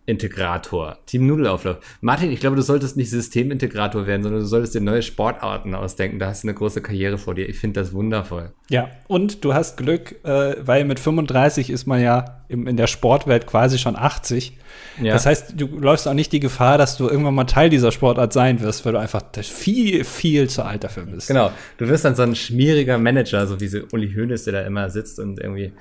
Integrator. 0.09 0.97
Team 1.05 1.27
Nudelauflauf. 1.27 1.77
Martin, 2.01 2.31
ich 2.31 2.39
glaube, 2.39 2.55
du 2.55 2.63
solltest 2.63 2.97
nicht 2.97 3.11
Systemintegrator 3.11 4.07
werden, 4.07 4.23
sondern 4.23 4.41
du 4.41 4.47
solltest 4.47 4.73
dir 4.73 4.81
neue 4.81 5.03
Sportarten 5.03 5.75
ausdenken. 5.75 6.17
Da 6.17 6.27
hast 6.27 6.43
du 6.43 6.47
eine 6.47 6.55
große 6.55 6.81
Karriere 6.81 7.19
vor 7.19 7.35
dir. 7.35 7.47
Ich 7.47 7.59
finde 7.59 7.79
das 7.79 7.93
wundervoll. 7.93 8.51
Ja, 8.71 8.89
und 9.07 9.45
du 9.45 9.53
hast 9.53 9.77
Glück, 9.77 10.15
äh, 10.25 10.55
weil 10.61 10.85
mit 10.85 10.99
35 10.99 11.69
ist 11.69 11.85
man 11.85 12.01
ja 12.01 12.43
im, 12.47 12.65
in 12.65 12.75
der 12.75 12.87
Sportwelt 12.87 13.45
quasi 13.45 13.77
schon 13.77 13.95
80. 13.95 14.57
Ja. 14.99 15.13
Das 15.13 15.27
heißt, 15.27 15.53
du 15.55 15.67
läufst 15.67 16.07
auch 16.07 16.15
nicht 16.15 16.31
die 16.31 16.39
Gefahr, 16.39 16.79
dass 16.79 16.97
du 16.97 17.07
irgendwann 17.07 17.35
mal 17.35 17.43
Teil 17.43 17.69
dieser 17.69 17.91
Sportart 17.91 18.33
sein 18.33 18.61
wirst, 18.61 18.85
weil 18.85 18.93
du 18.93 18.99
einfach 18.99 19.21
viel, 19.43 20.03
viel 20.03 20.49
zu 20.49 20.63
alt 20.63 20.83
dafür 20.83 21.03
bist. 21.05 21.27
Genau. 21.27 21.51
Du 21.77 21.87
wirst 21.87 22.03
dann 22.03 22.15
so 22.15 22.23
ein 22.23 22.35
schmieriger 22.35 22.97
Manager, 22.97 23.45
so 23.45 23.59
wie 23.61 23.67
so 23.67 23.81
Uli 23.91 24.11
Hoeneß, 24.11 24.45
der 24.45 24.53
da 24.53 24.61
immer 24.61 24.89
sitzt 24.89 25.19
und 25.19 25.39
irgendwie 25.39 25.71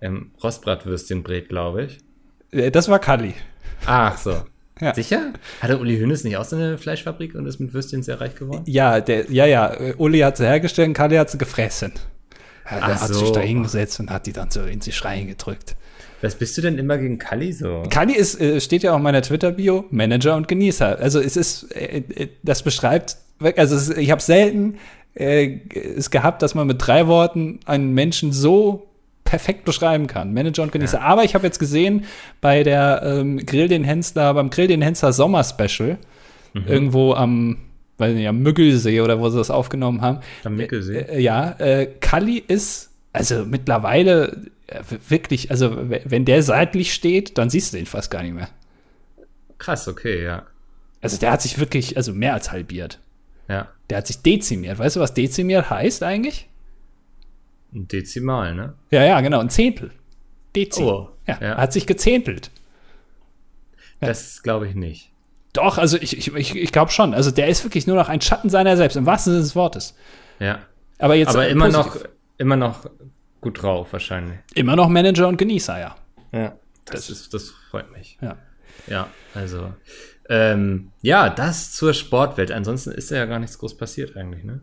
ähm, 0.00 0.32
Rostbratwürstchen 0.42 1.22
brät, 1.22 1.48
glaube 1.48 1.84
ich. 1.84 1.98
Äh, 2.50 2.70
das 2.70 2.88
war 2.88 2.98
Kali. 2.98 3.34
Ach 3.84 4.16
so. 4.16 4.42
Ja. 4.80 4.94
Sicher? 4.94 5.32
Hatte 5.60 5.78
Uli 5.78 5.98
Hoeneß 5.98 6.24
nicht 6.24 6.36
auch 6.36 6.44
so 6.44 6.56
eine 6.56 6.76
Fleischfabrik 6.76 7.34
und 7.34 7.46
ist 7.46 7.58
mit 7.58 7.72
Würstchen 7.72 8.02
sehr 8.02 8.20
reich 8.20 8.34
geworden? 8.34 8.62
Ja, 8.66 9.00
der, 9.00 9.30
ja, 9.30 9.46
ja. 9.46 9.74
Uli 9.96 10.18
hat 10.20 10.36
sie 10.36 10.44
hergestellt 10.44 10.88
und 10.88 10.94
Kali 10.94 11.16
hat 11.16 11.30
sie 11.30 11.38
gefressen. 11.38 11.92
Ja, 12.70 12.86
der 12.86 13.00
hat 13.00 13.08
so. 13.08 13.14
sich 13.14 13.30
da 13.32 13.40
hingesetzt 13.40 14.00
und 14.00 14.10
hat 14.10 14.26
die 14.26 14.32
dann 14.32 14.50
so 14.50 14.62
in 14.64 14.80
sich 14.80 15.02
reingedrückt. 15.04 15.76
Was 16.20 16.34
bist 16.34 16.58
du 16.58 16.62
denn 16.62 16.78
immer 16.78 16.98
gegen 16.98 17.18
Kali 17.18 17.52
so? 17.52 17.84
Kali 17.88 18.14
ist, 18.14 18.40
äh, 18.40 18.60
steht 18.60 18.82
ja 18.82 18.92
auch 18.92 18.96
in 18.96 19.02
meiner 19.02 19.22
Twitter-Bio, 19.22 19.86
Manager 19.90 20.36
und 20.36 20.48
Genießer. 20.48 20.98
Also 20.98 21.20
es 21.20 21.36
ist, 21.36 21.74
äh, 21.74 21.98
äh, 21.98 22.28
das 22.42 22.62
beschreibt, 22.62 23.16
also 23.56 23.92
ich 23.94 24.10
habe 24.10 24.22
selten 24.22 24.78
es 25.18 26.10
gehabt, 26.10 26.42
dass 26.42 26.54
man 26.54 26.66
mit 26.66 26.76
drei 26.78 27.06
Worten 27.06 27.60
einen 27.64 27.94
Menschen 27.94 28.32
so 28.32 28.86
perfekt 29.26 29.66
beschreiben 29.66 30.06
kann. 30.06 30.32
Manager 30.32 30.62
und 30.62 30.72
Genießer. 30.72 30.98
Ja. 30.98 31.04
Aber 31.04 31.24
ich 31.24 31.34
habe 31.34 31.46
jetzt 31.46 31.58
gesehen, 31.58 32.06
bei 32.40 32.62
der 32.62 33.02
ähm, 33.04 33.44
Grill 33.44 33.68
den 33.68 33.84
Hensler, 33.84 34.32
beim 34.32 34.48
Grill 34.48 34.68
den 34.68 34.80
Hensler 34.80 35.12
Sommer 35.12 35.44
Special, 35.44 35.98
mhm. 36.54 36.66
irgendwo 36.66 37.12
am, 37.12 37.58
weiß 37.98 38.14
nicht, 38.14 38.26
am 38.26 38.38
Müggelsee 38.38 39.02
oder 39.02 39.20
wo 39.20 39.28
sie 39.28 39.36
das 39.36 39.50
aufgenommen 39.50 40.00
haben. 40.00 40.20
Am 40.44 40.56
Müggelsee? 40.56 41.00
Äh, 41.00 41.20
ja, 41.20 41.50
äh, 41.58 41.86
Kalli 42.00 42.42
ist, 42.46 42.90
also 43.12 43.44
mittlerweile 43.44 44.46
äh, 44.68 44.80
wirklich, 45.08 45.50
also 45.50 45.76
wenn 45.76 46.24
der 46.24 46.42
seitlich 46.42 46.94
steht, 46.94 47.36
dann 47.36 47.50
siehst 47.50 47.72
du 47.72 47.76
den 47.76 47.86
fast 47.86 48.10
gar 48.10 48.22
nicht 48.22 48.34
mehr. 48.34 48.48
Krass, 49.58 49.88
okay, 49.88 50.22
ja. 50.22 50.44
Also 51.00 51.18
der 51.18 51.32
hat 51.32 51.42
sich 51.42 51.58
wirklich, 51.58 51.96
also 51.96 52.12
mehr 52.12 52.34
als 52.34 52.50
halbiert. 52.50 52.98
Ja. 53.48 53.68
Der 53.90 53.98
hat 53.98 54.06
sich 54.06 54.22
dezimiert. 54.22 54.78
Weißt 54.78 54.96
du, 54.96 55.00
was 55.00 55.14
dezimiert 55.14 55.70
heißt 55.70 56.02
eigentlich? 56.02 56.48
Ein 57.76 57.88
Dezimal, 57.88 58.54
ne? 58.54 58.74
Ja, 58.90 59.04
ja, 59.04 59.20
genau, 59.20 59.38
ein 59.40 59.50
Zehntel. 59.50 59.90
Dezi. 60.54 60.82
Oh, 60.82 61.10
ja, 61.26 61.38
ja. 61.40 61.56
Hat 61.58 61.74
sich 61.74 61.86
gezehntelt. 61.86 62.50
Ja. 64.00 64.08
Das 64.08 64.42
glaube 64.42 64.66
ich 64.66 64.74
nicht. 64.74 65.12
Doch, 65.52 65.76
also 65.76 65.98
ich, 65.98 66.16
ich, 66.16 66.34
ich, 66.34 66.56
ich 66.56 66.72
glaube 66.72 66.90
schon. 66.90 67.12
Also 67.12 67.30
der 67.30 67.48
ist 67.48 67.64
wirklich 67.64 67.86
nur 67.86 67.96
noch 67.96 68.08
ein 68.08 68.22
Schatten 68.22 68.48
seiner 68.48 68.76
selbst, 68.78 68.96
im 68.96 69.04
wahrsten 69.04 69.32
Sinne 69.32 69.42
des 69.42 69.54
Wortes. 69.54 69.94
Ja. 70.38 70.60
Aber 70.98 71.14
jetzt. 71.14 71.28
Aber 71.28 71.48
immer 71.48 71.68
noch, 71.68 71.98
immer 72.38 72.56
noch 72.56 72.88
gut 73.42 73.62
drauf, 73.62 73.92
wahrscheinlich. 73.92 74.38
Immer 74.54 74.74
noch 74.76 74.88
Manager 74.88 75.28
und 75.28 75.36
Genießer, 75.36 75.78
ja. 75.78 75.96
Ja. 76.32 76.56
Das, 76.86 77.06
das 77.06 77.10
ist, 77.10 77.34
das 77.34 77.50
freut 77.70 77.92
mich. 77.92 78.16
Ja. 78.22 78.38
Ja, 78.86 79.08
also. 79.34 79.74
Ähm, 80.28 80.92
ja, 81.02 81.28
das 81.28 81.72
zur 81.72 81.92
Sportwelt. 81.92 82.50
Ansonsten 82.52 82.92
ist 82.92 83.10
ja 83.10 83.26
gar 83.26 83.38
nichts 83.38 83.58
groß 83.58 83.76
passiert 83.76 84.16
eigentlich, 84.16 84.44
ne? 84.44 84.60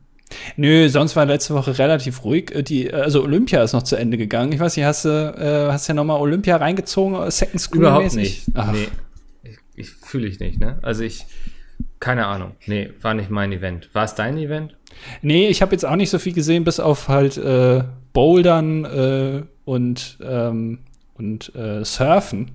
Nö, 0.58 0.90
sonst 0.90 1.16
war 1.16 1.26
letzte 1.26 1.54
Woche 1.54 1.78
relativ 1.78 2.24
ruhig. 2.24 2.54
Äh, 2.54 2.64
die, 2.64 2.94
also 2.94 3.24
Olympia 3.24 3.64
ist 3.64 3.74
noch 3.74 3.84
zu 3.84 3.96
Ende 3.96 4.18
gegangen. 4.18 4.52
Ich 4.52 4.60
weiß 4.60 4.76
nicht, 4.78 4.86
hast 4.86 5.06
du 5.06 5.10
äh, 5.10 5.72
hast 5.72 5.88
ja 5.88 5.94
nochmal 5.94 6.20
Olympia 6.20 6.58
reingezogen, 6.58 7.16
äh, 7.16 7.32
Second 7.32 7.62
Screen 7.62 7.82
Überhaupt 7.82 8.16
nicht. 8.16 8.46
Ach. 8.54 8.72
Nee, 8.72 8.88
ich, 9.44 9.58
ich 9.76 9.90
fühle 9.90 10.28
ich 10.28 10.40
nicht, 10.40 10.60
ne? 10.60 10.80
Also 10.82 11.04
ich 11.04 11.26
Keine 12.00 12.26
Ahnung. 12.28 12.52
Nee, 12.66 12.92
war 13.02 13.14
nicht 13.14 13.30
mein 13.30 13.52
Event. 13.52 13.90
War 13.94 14.04
es 14.04 14.16
dein 14.16 14.38
Event? 14.38 14.76
Nee, 15.22 15.48
ich 15.48 15.62
habe 15.62 15.72
jetzt 15.72 15.86
auch 15.86 15.96
nicht 15.96 16.10
so 16.10 16.20
viel 16.20 16.34
gesehen, 16.34 16.64
bis 16.64 16.80
auf 16.80 17.08
halt 17.08 17.38
äh, 17.38 17.84
Bouldern 18.14 18.86
äh, 18.86 19.44
und, 19.66 20.18
ähm, 20.22 20.80
und 21.16 21.56
äh, 21.56 21.84
Surfen. 21.84 22.52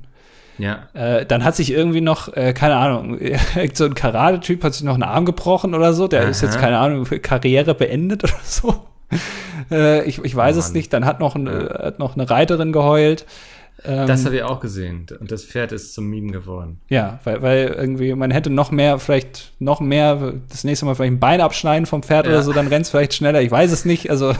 Ja. 0.58 0.88
Äh, 0.94 1.24
dann 1.26 1.44
hat 1.44 1.56
sich 1.56 1.72
irgendwie 1.72 2.00
noch, 2.00 2.34
äh, 2.36 2.52
keine 2.52 2.76
Ahnung, 2.76 3.18
so 3.74 3.84
ein 3.84 3.94
Karate-Typ 3.94 4.62
hat 4.64 4.74
sich 4.74 4.82
noch 4.84 4.94
einen 4.94 5.02
Arm 5.04 5.24
gebrochen 5.24 5.74
oder 5.74 5.92
so. 5.92 6.08
Der 6.08 6.22
Aha. 6.22 6.28
ist 6.28 6.42
jetzt, 6.42 6.58
keine 6.58 6.78
Ahnung, 6.78 7.04
Karriere 7.22 7.74
beendet 7.74 8.24
oder 8.24 8.34
so. 8.44 8.74
Äh, 9.70 10.04
ich, 10.04 10.22
ich 10.24 10.34
weiß 10.34 10.56
Oh 10.56 10.60
es 10.60 10.72
nicht. 10.72 10.92
Dann 10.94 11.04
hat 11.04 11.20
noch, 11.20 11.34
ein, 11.34 11.46
hat 11.48 11.98
noch 11.98 12.14
eine 12.14 12.30
Reiterin 12.30 12.72
geheult. 12.72 13.26
Ähm, 13.84 14.06
Das 14.06 14.24
habe 14.24 14.36
ich 14.36 14.42
auch 14.42 14.60
gesehen. 14.60 15.06
Und 15.20 15.30
das 15.30 15.44
Pferd 15.44 15.72
ist 15.72 15.92
zum 15.94 16.06
Meme 16.08 16.32
geworden. 16.32 16.80
ja, 16.88 17.18
weil, 17.24 17.42
weil 17.42 17.66
irgendwie 17.76 18.14
man 18.14 18.30
hätte 18.30 18.48
noch 18.50 18.70
mehr, 18.70 18.98
vielleicht 18.98 19.52
noch 19.58 19.80
mehr, 19.80 20.32
das 20.48 20.64
nächste 20.64 20.86
Mal 20.86 20.94
vielleicht 20.94 21.12
ein 21.12 21.20
Bein 21.20 21.40
abschneiden 21.42 21.84
vom 21.86 22.02
Pferd 22.02 22.26
Ja. 22.26 22.32
oder 22.32 22.42
so, 22.42 22.52
dann 22.52 22.68
rennt's 22.68 22.88
vielleicht 22.90 23.12
schneller. 23.14 23.42
Ich 23.42 23.50
weiß 23.50 23.70
es 23.72 23.84
nicht. 23.84 24.10
Also 24.10 24.32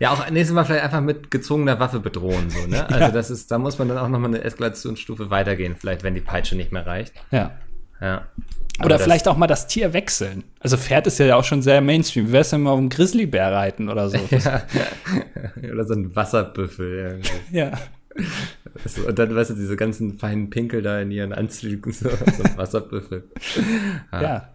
Ja, 0.00 0.10
auch 0.12 0.30
nächstes 0.30 0.54
Mal 0.54 0.64
vielleicht 0.64 0.84
einfach 0.84 1.00
mit 1.00 1.30
gezogener 1.30 1.80
Waffe 1.80 2.00
bedrohen, 2.00 2.50
so, 2.50 2.66
ne? 2.66 2.88
Also 2.90 3.12
das 3.12 3.30
ist, 3.30 3.50
da 3.50 3.58
muss 3.58 3.78
man 3.78 3.88
dann 3.88 3.98
auch 3.98 4.08
nochmal 4.08 4.30
eine 4.30 4.44
Eskalationsstufe 4.44 5.30
weitergehen, 5.30 5.76
vielleicht, 5.78 6.02
wenn 6.04 6.14
die 6.14 6.20
Peitsche 6.20 6.54
nicht 6.56 6.72
mehr 6.72 6.86
reicht. 6.86 7.12
ja. 7.30 7.52
Ja. 8.00 8.28
Aber 8.78 8.86
Oder 8.94 9.00
vielleicht 9.00 9.26
auch 9.26 9.36
mal 9.36 9.48
das 9.48 9.66
Tier 9.66 9.92
wechseln. 9.92 10.44
Also 10.60 10.76
Pferd 10.76 11.08
ist 11.08 11.18
ja 11.18 11.34
auch 11.34 11.42
schon 11.42 11.62
sehr 11.62 11.80
Mainstream. 11.80 12.28
Wie 12.28 12.32
wär's 12.32 12.50
denn 12.50 12.60
mal 12.62 12.70
auf 12.70 12.78
einem 12.78 12.90
Grizzlybär 12.90 13.52
reiten 13.52 13.88
oder 13.88 14.08
so? 14.08 14.18
Ja. 14.30 14.62
Oder 15.72 15.84
so 15.84 15.94
ein 15.94 16.14
Wasserbüffel 16.14 16.94
irgendwie. 17.20 17.56
ja. 17.58 17.72
Das- 18.84 18.98
Und 18.98 19.18
dann, 19.18 19.34
weißt 19.34 19.50
du, 19.50 19.54
diese 19.54 19.74
ganzen 19.74 20.16
feinen 20.20 20.48
Pinkel 20.50 20.82
da 20.82 21.00
in 21.00 21.10
ihren 21.10 21.32
Anzügen, 21.32 21.90
so, 21.92 22.08
so 22.08 22.42
ein 22.44 22.56
Wasserbüffel. 22.56 23.24
Ja. 24.12 24.48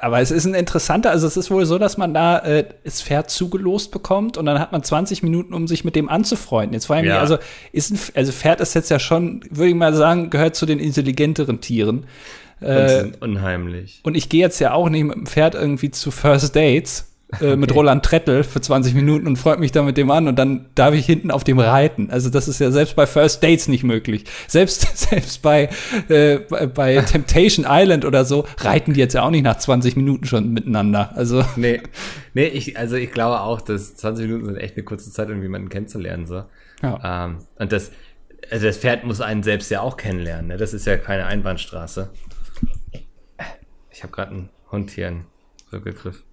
Aber 0.00 0.20
es 0.20 0.30
ist 0.30 0.46
ein 0.46 0.54
interessanter, 0.54 1.10
also 1.10 1.26
es 1.26 1.36
ist 1.36 1.50
wohl 1.50 1.66
so, 1.66 1.76
dass 1.78 1.98
man 1.98 2.14
da 2.14 2.38
äh, 2.38 2.64
das 2.84 3.02
Pferd 3.02 3.28
zugelost 3.30 3.90
bekommt 3.90 4.38
und 4.38 4.46
dann 4.46 4.58
hat 4.58 4.72
man 4.72 4.82
20 4.82 5.22
Minuten, 5.22 5.52
um 5.52 5.68
sich 5.68 5.84
mit 5.84 5.94
dem 5.94 6.08
anzufreunden. 6.08 6.72
Jetzt 6.72 6.88
ich 7.00 7.04
mich, 7.04 7.10
Ja. 7.12 7.20
also 7.20 7.36
ist 7.72 7.90
ein, 7.90 7.98
also 8.14 8.32
Pferd 8.32 8.60
ist 8.60 8.74
jetzt 8.74 8.90
ja 8.90 8.98
schon, 8.98 9.44
würde 9.50 9.68
ich 9.68 9.74
mal 9.74 9.92
sagen, 9.94 10.30
gehört 10.30 10.56
zu 10.56 10.64
den 10.64 10.78
intelligenteren 10.78 11.60
Tieren. 11.60 12.06
Und 12.60 12.66
Äh, 12.66 13.00
sind 13.00 13.22
unheimlich. 13.22 14.00
und 14.02 14.16
ich 14.16 14.28
gehe 14.28 14.40
jetzt 14.40 14.58
ja 14.58 14.72
auch 14.72 14.88
nicht 14.88 15.04
mit 15.04 15.14
dem 15.16 15.26
Pferd 15.26 15.54
irgendwie 15.54 15.90
zu 15.90 16.10
First 16.10 16.54
Dates 16.56 17.09
äh, 17.40 17.56
mit 17.56 17.74
Roland 17.74 18.04
Trettel 18.04 18.44
für 18.44 18.60
20 18.60 18.94
Minuten 18.94 19.26
und 19.26 19.36
freut 19.36 19.60
mich 19.60 19.72
da 19.72 19.82
mit 19.82 19.96
dem 19.96 20.10
an 20.10 20.28
und 20.28 20.38
dann 20.38 20.66
darf 20.74 20.94
ich 20.94 21.06
hinten 21.06 21.30
auf 21.30 21.44
dem 21.44 21.58
reiten. 21.58 22.10
Also 22.10 22.30
das 22.30 22.48
ist 22.48 22.60
ja 22.60 22.70
selbst 22.70 22.96
bei 22.96 23.06
First 23.06 23.42
Dates 23.42 23.68
nicht 23.68 23.84
möglich. 23.84 24.24
Selbst, 24.48 24.80
selbst 24.96 25.42
bei, 25.42 25.68
äh, 26.08 26.38
bei, 26.38 26.66
bei 26.66 26.96
Temptation 27.00 27.66
Island 27.68 28.04
oder 28.04 28.24
so 28.24 28.46
reiten 28.58 28.94
die 28.94 29.00
jetzt 29.00 29.14
ja 29.14 29.22
auch 29.22 29.30
nicht 29.30 29.44
nach 29.44 29.58
20 29.58 29.96
Minuten 29.96 30.26
schon 30.26 30.52
miteinander. 30.52 31.12
Also 31.14 31.44
Nee, 31.56 31.80
nee, 32.34 32.46
ich, 32.46 32.78
also 32.78 32.96
ich 32.96 33.12
glaube 33.12 33.40
auch, 33.40 33.60
dass 33.60 33.96
20 33.96 34.26
Minuten 34.26 34.46
sind 34.46 34.56
echt 34.56 34.76
eine 34.76 34.84
kurze 34.84 35.10
Zeit, 35.10 35.30
um 35.30 35.42
jemanden 35.42 35.68
kennenzulernen, 35.68 36.26
so. 36.26 36.44
ja. 36.82 37.26
Ähm, 37.26 37.38
und 37.58 37.72
das, 37.72 37.92
also 38.50 38.66
das 38.66 38.78
Pferd 38.78 39.04
muss 39.04 39.20
einen 39.20 39.42
selbst 39.42 39.70
ja 39.70 39.80
auch 39.80 39.96
kennenlernen, 39.96 40.48
ne? 40.48 40.56
Das 40.56 40.72
ist 40.74 40.86
ja 40.86 40.96
keine 40.96 41.26
Einbahnstraße. 41.26 42.10
Ich 43.90 44.02
habe 44.02 44.12
gerade 44.12 44.30
einen 44.30 44.48
Hund 44.72 44.90
hier 44.90 45.08
in 45.08 45.24
Rückgriff. 45.72 46.24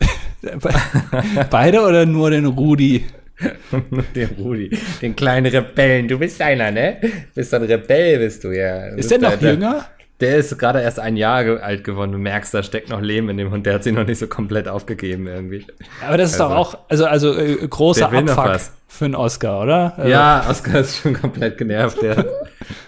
Beide 1.50 1.80
oder 1.82 2.06
nur 2.06 2.30
den 2.30 2.46
Rudi? 2.46 3.04
den 4.14 4.28
Rudi, 4.38 4.70
den 5.02 5.14
kleinen 5.14 5.46
Rebellen. 5.46 6.08
Du 6.08 6.18
bist 6.18 6.40
einer, 6.40 6.70
ne? 6.70 6.98
Bist 7.34 7.52
ein 7.52 7.62
Rebell, 7.62 8.18
bist 8.18 8.42
du 8.44 8.50
ja. 8.50 8.86
Ist 8.88 9.10
der 9.10 9.18
noch 9.18 9.36
der- 9.36 9.52
jünger? 9.54 9.86
Der 10.18 10.36
ist 10.38 10.58
gerade 10.58 10.80
erst 10.80 10.98
ein 10.98 11.18
Jahr 11.18 11.44
alt 11.62 11.84
geworden. 11.84 12.12
Du 12.12 12.16
merkst, 12.16 12.54
da 12.54 12.62
steckt 12.62 12.88
noch 12.88 13.02
Leben 13.02 13.28
in 13.28 13.36
dem 13.36 13.50
Hund. 13.50 13.66
Der 13.66 13.74
hat 13.74 13.84
sich 13.84 13.92
noch 13.92 14.06
nicht 14.06 14.18
so 14.18 14.26
komplett 14.28 14.66
aufgegeben 14.66 15.26
irgendwie. 15.26 15.66
Aber 16.06 16.16
das 16.16 16.30
ist 16.32 16.40
Also- 16.40 16.54
doch 16.54 16.58
auch, 16.74 16.78
also, 16.88 17.04
also 17.04 17.38
äh, 17.38 17.56
großer 17.68 18.10
Abfuck 18.10 18.36
was. 18.46 18.72
Für 18.86 19.04
einen 19.04 19.14
Oscar, 19.14 19.62
oder? 19.62 19.94
Also, 19.96 20.10
Ja, 20.10 20.46
Oskar 20.48 20.80
ist 20.80 20.98
schon 20.98 21.14
komplett 21.14 21.58
genervt. 21.58 22.00
Der, 22.02 22.24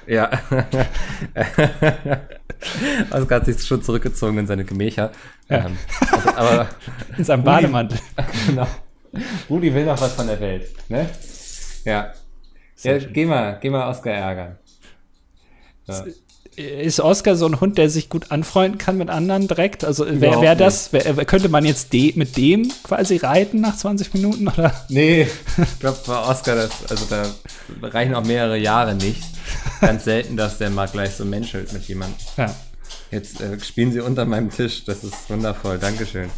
ja. 0.07 0.31
Oskar 3.11 3.41
hat 3.41 3.47
sich 3.47 3.63
schon 3.65 3.83
zurückgezogen 3.83 4.39
in 4.39 4.47
seine 4.47 4.65
Gemächer. 4.65 5.13
Ja. 5.49 5.67
Ähm, 5.67 5.79
aber, 6.11 6.51
aber 6.51 6.69
In 7.17 7.25
seinem 7.25 7.45
Bademantel. 7.45 7.99
genau. 8.47 8.67
Rudi 9.49 9.73
will 9.75 9.85
noch 9.87 10.01
was 10.01 10.15
von 10.15 10.27
der 10.27 10.39
Welt, 10.41 10.69
ne? 10.89 11.09
Ja. 11.85 12.13
ja 12.83 12.99
geh 12.99 13.25
mal, 13.25 13.59
geh 13.61 13.71
mal 13.71 13.89
Oskar 13.89 14.13
ärgern. 14.13 14.59
Ja. 15.87 16.05
Ist 16.59 16.99
Oscar 16.99 17.37
so 17.37 17.47
ein 17.47 17.61
Hund, 17.61 17.79
der 17.79 17.89
sich 17.89 18.09
gut 18.09 18.33
anfreunden 18.33 18.79
kann 18.79 18.99
mit 18.99 19.11
anderen 19.11 19.47
direkt? 19.47 19.85
Also 19.85 20.05
wer 20.07 20.15
Überhaupt 20.15 20.43
wär 20.43 20.57
das? 20.57 20.93
Wär, 20.93 21.03
könnte 21.25 21.49
man 21.49 21.65
jetzt 21.65 21.93
de 21.93 22.13
mit 22.17 22.37
dem 22.37 22.73
quasi 22.83 23.19
reiten 23.19 23.61
nach 23.61 23.77
20 23.77 24.13
Minuten? 24.15 24.49
Oder? 24.49 24.75
Nee, 24.89 25.29
ich 25.57 25.79
glaube 25.79 25.99
bei 26.05 26.19
Oscar, 26.19 26.57
das, 26.57 26.71
also 26.91 27.05
da 27.09 27.27
reichen 27.87 28.15
auch 28.15 28.25
mehrere 28.25 28.59
Jahre 28.59 28.97
nicht. 28.97 29.23
Ganz 29.81 30.05
selten, 30.05 30.37
dass 30.37 30.59
der 30.59 30.71
mal 30.71 30.89
gleich 30.89 31.13
so 31.13 31.25
menschelt 31.25 31.73
mit 31.73 31.85
jemandem. 31.85 32.19
Ja. 32.37 32.55
Jetzt 33.11 33.41
äh, 33.41 33.59
spielen 33.61 33.91
Sie 33.93 34.01
unter 34.01 34.25
meinem 34.27 34.51
Tisch, 34.51 34.85
das 34.85 35.03
ist 35.03 35.31
wundervoll, 35.31 35.79
Dankeschön. 35.79 36.29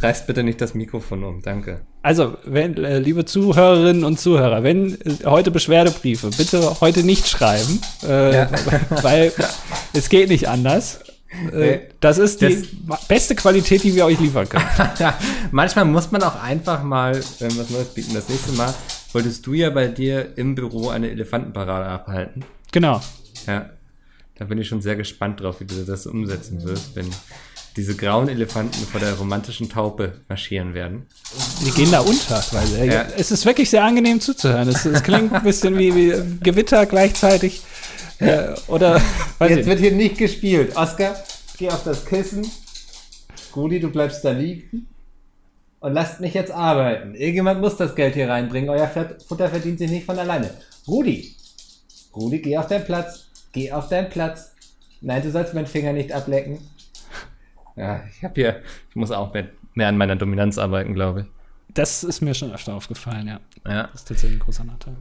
Reißt 0.00 0.26
bitte 0.26 0.42
nicht 0.42 0.60
das 0.60 0.74
Mikrofon 0.74 1.24
um, 1.24 1.40
danke. 1.42 1.80
Also, 2.02 2.36
wenn, 2.44 2.76
äh, 2.76 2.98
liebe 2.98 3.24
Zuhörerinnen 3.24 4.04
und 4.04 4.20
Zuhörer, 4.20 4.62
wenn 4.62 5.00
äh, 5.00 5.24
heute 5.24 5.50
Beschwerdebriefe, 5.50 6.28
bitte 6.36 6.80
heute 6.80 7.02
nicht 7.02 7.28
schreiben, 7.28 7.80
äh, 8.06 8.34
Ja. 8.34 8.50
weil 9.02 9.32
es 9.94 10.08
geht 10.10 10.28
nicht 10.28 10.48
anders. 10.48 11.00
Äh, 11.52 11.80
das 12.00 12.18
ist 12.18 12.40
die 12.42 12.66
Das- 12.88 13.06
beste 13.06 13.34
Qualität, 13.34 13.82
die 13.84 13.94
wir 13.94 14.04
euch 14.06 14.20
liefern 14.20 14.48
können. 14.48 14.64
manchmal 15.50 15.84
muss 15.86 16.10
man 16.10 16.22
auch 16.22 16.42
einfach 16.42 16.82
mal 16.82 17.16
ähm, 17.40 17.50
was 17.58 17.70
Neues 17.70 17.88
bieten. 17.94 18.12
Das 18.14 18.28
nächste 18.28 18.52
Mal 18.52 18.72
wolltest 19.12 19.46
du 19.46 19.54
ja 19.54 19.70
bei 19.70 19.88
dir 19.88 20.36
im 20.36 20.54
Büro 20.54 20.88
eine 20.90 21.10
Elefantenparade 21.10 21.86
abhalten. 21.86 22.44
genau. 22.70 23.00
Ja, 23.46 23.70
da 24.38 24.44
bin 24.44 24.58
ich 24.58 24.68
schon 24.68 24.80
sehr 24.80 24.96
gespannt 24.96 25.40
drauf, 25.40 25.60
wie 25.60 25.64
du 25.64 25.84
das 25.84 26.06
umsetzen 26.06 26.62
wirst, 26.64 26.94
wenn 26.96 27.06
diese 27.76 27.94
grauen 27.94 28.28
Elefanten 28.28 28.84
vor 28.86 28.98
der 29.00 29.14
romantischen 29.14 29.68
Taupe 29.68 30.20
marschieren 30.28 30.74
werden. 30.74 31.06
Die 31.64 31.70
gehen 31.70 31.92
da 31.92 32.00
unter. 32.00 32.42
Weil, 32.52 32.74
äh, 32.88 32.92
Ja. 32.92 33.06
Es 33.16 33.30
ist 33.30 33.44
wirklich 33.46 33.70
sehr 33.70 33.84
angenehm 33.84 34.20
zuzuhören. 34.20 34.68
Es, 34.68 34.84
es 34.84 35.02
klingt 35.02 35.32
ein 35.32 35.42
bisschen 35.44 35.78
wie, 35.78 35.94
wie 35.94 36.38
Gewitter 36.42 36.86
gleichzeitig. 36.86 37.62
Äh, 38.18 38.54
oder 38.66 39.00
weiß 39.38 39.50
ich 39.52 39.56
Jetzt 39.58 39.66
wird 39.66 39.78
hier 39.78 39.92
nicht 39.92 40.18
gespielt. 40.18 40.76
Oskar, 40.76 41.14
geh 41.56 41.68
auf 41.70 41.84
das 41.84 42.04
Kissen. 42.04 42.50
Rudi, 43.54 43.78
du 43.80 43.90
bleibst 43.90 44.24
da 44.24 44.32
liegen. 44.32 44.88
Und 45.80 45.92
lasst 45.92 46.20
mich 46.20 46.34
jetzt 46.34 46.50
arbeiten. 46.50 47.14
Irgendjemand 47.14 47.60
muss 47.60 47.76
das 47.76 47.94
Geld 47.94 48.14
hier 48.14 48.28
reinbringen. 48.28 48.68
Euer 48.70 48.88
Fett- 48.88 49.22
Futter 49.22 49.48
verdient 49.48 49.78
sich 49.78 49.88
nicht 49.90 50.04
von 50.06 50.18
alleine. 50.18 50.50
Rudi! 50.88 51.34
Rudi, 52.16 52.40
geh 52.40 52.56
auf 52.58 52.66
deinen 52.66 52.84
Platz. 52.84 53.27
Geh 53.52 53.72
auf 53.72 53.88
deinen 53.88 54.10
Platz. 54.10 54.54
Nein, 55.00 55.22
du 55.22 55.30
sollst 55.30 55.54
meinen 55.54 55.66
Finger 55.66 55.92
nicht 55.92 56.12
ablecken. 56.12 56.58
Ja, 57.76 58.02
ich 58.10 58.24
hab 58.24 58.34
hier, 58.34 58.62
ich 58.90 58.96
muss 58.96 59.10
auch 59.12 59.32
mehr, 59.32 59.48
mehr 59.74 59.88
an 59.88 59.96
meiner 59.96 60.16
Dominanz 60.16 60.58
arbeiten, 60.58 60.94
glaube 60.94 61.20
ich. 61.22 61.26
Das 61.74 62.02
ist 62.02 62.20
mir 62.20 62.34
schon 62.34 62.52
öfter 62.52 62.74
aufgefallen, 62.74 63.28
ja. 63.28 63.40
Ja, 63.66 63.84
Das 63.84 64.00
ist 64.00 64.08
tatsächlich 64.08 64.38
ein 64.40 64.44
großer 64.44 64.64
Nachteil. 64.64 64.96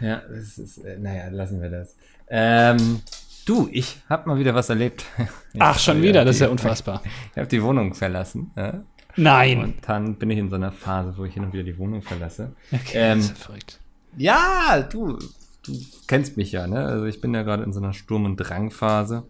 ja, 0.00 0.22
das 0.28 0.58
ist, 0.58 0.78
äh, 0.78 0.96
naja, 0.98 1.28
lassen 1.30 1.60
wir 1.60 1.70
das. 1.70 1.96
Ähm, 2.28 3.00
du, 3.46 3.68
ich 3.72 3.96
hab 4.08 4.26
mal 4.26 4.38
wieder 4.38 4.54
was 4.54 4.68
erlebt. 4.68 5.04
Ich 5.52 5.60
Ach, 5.60 5.78
schon 5.78 6.00
wieder, 6.02 6.24
das 6.24 6.36
ist 6.36 6.40
ja 6.42 6.48
unfassbar. 6.48 7.02
Ich 7.32 7.36
habe 7.38 7.48
die 7.48 7.62
Wohnung 7.62 7.94
verlassen. 7.94 8.52
Ja? 8.56 8.80
Nein. 9.16 9.58
Und 9.64 9.88
dann 9.88 10.14
bin 10.14 10.30
ich 10.30 10.38
in 10.38 10.48
so 10.50 10.56
einer 10.56 10.70
Phase, 10.70 11.14
wo 11.16 11.24
ich 11.24 11.34
hin 11.34 11.42
und 11.44 11.52
wieder 11.52 11.64
die 11.64 11.76
Wohnung 11.78 12.00
verlasse. 12.02 12.52
Okay, 12.70 12.92
Ähm, 12.94 13.18
das 13.18 13.26
ist 13.30 13.38
ja 13.38 13.44
verrückt. 13.46 13.80
Ja, 14.16 14.86
du, 14.88 15.18
du 15.64 15.72
kennst 16.06 16.36
mich 16.36 16.52
ja, 16.52 16.66
ne? 16.66 16.84
Also 16.84 17.06
ich 17.06 17.20
bin 17.20 17.34
ja 17.34 17.42
gerade 17.42 17.62
in 17.62 17.72
so 17.72 17.80
einer 17.80 17.92
Sturm- 17.92 18.24
und 18.24 18.36
Drangphase. 18.36 19.24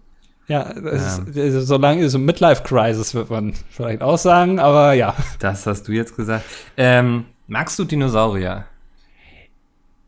Ja, 0.49 0.73
das 0.75 1.19
ist, 1.19 1.38
also 1.38 1.61
so 1.61 1.77
lange, 1.77 2.09
so 2.09 2.19
Midlife-Crisis 2.19 3.14
wird 3.14 3.31
man 3.31 3.55
vielleicht 3.71 4.03
auch 4.03 4.19
sagen, 4.19 4.59
aber 4.59 4.95
ja. 4.95 5.14
Das 5.38 5.64
hast 5.66 5.87
du 5.87 5.93
jetzt 5.93 6.16
gesagt. 6.16 6.45
Ähm, 6.77 7.27
magst 7.47 7.79
du 7.79 7.85
Dinosaurier? 7.85 8.64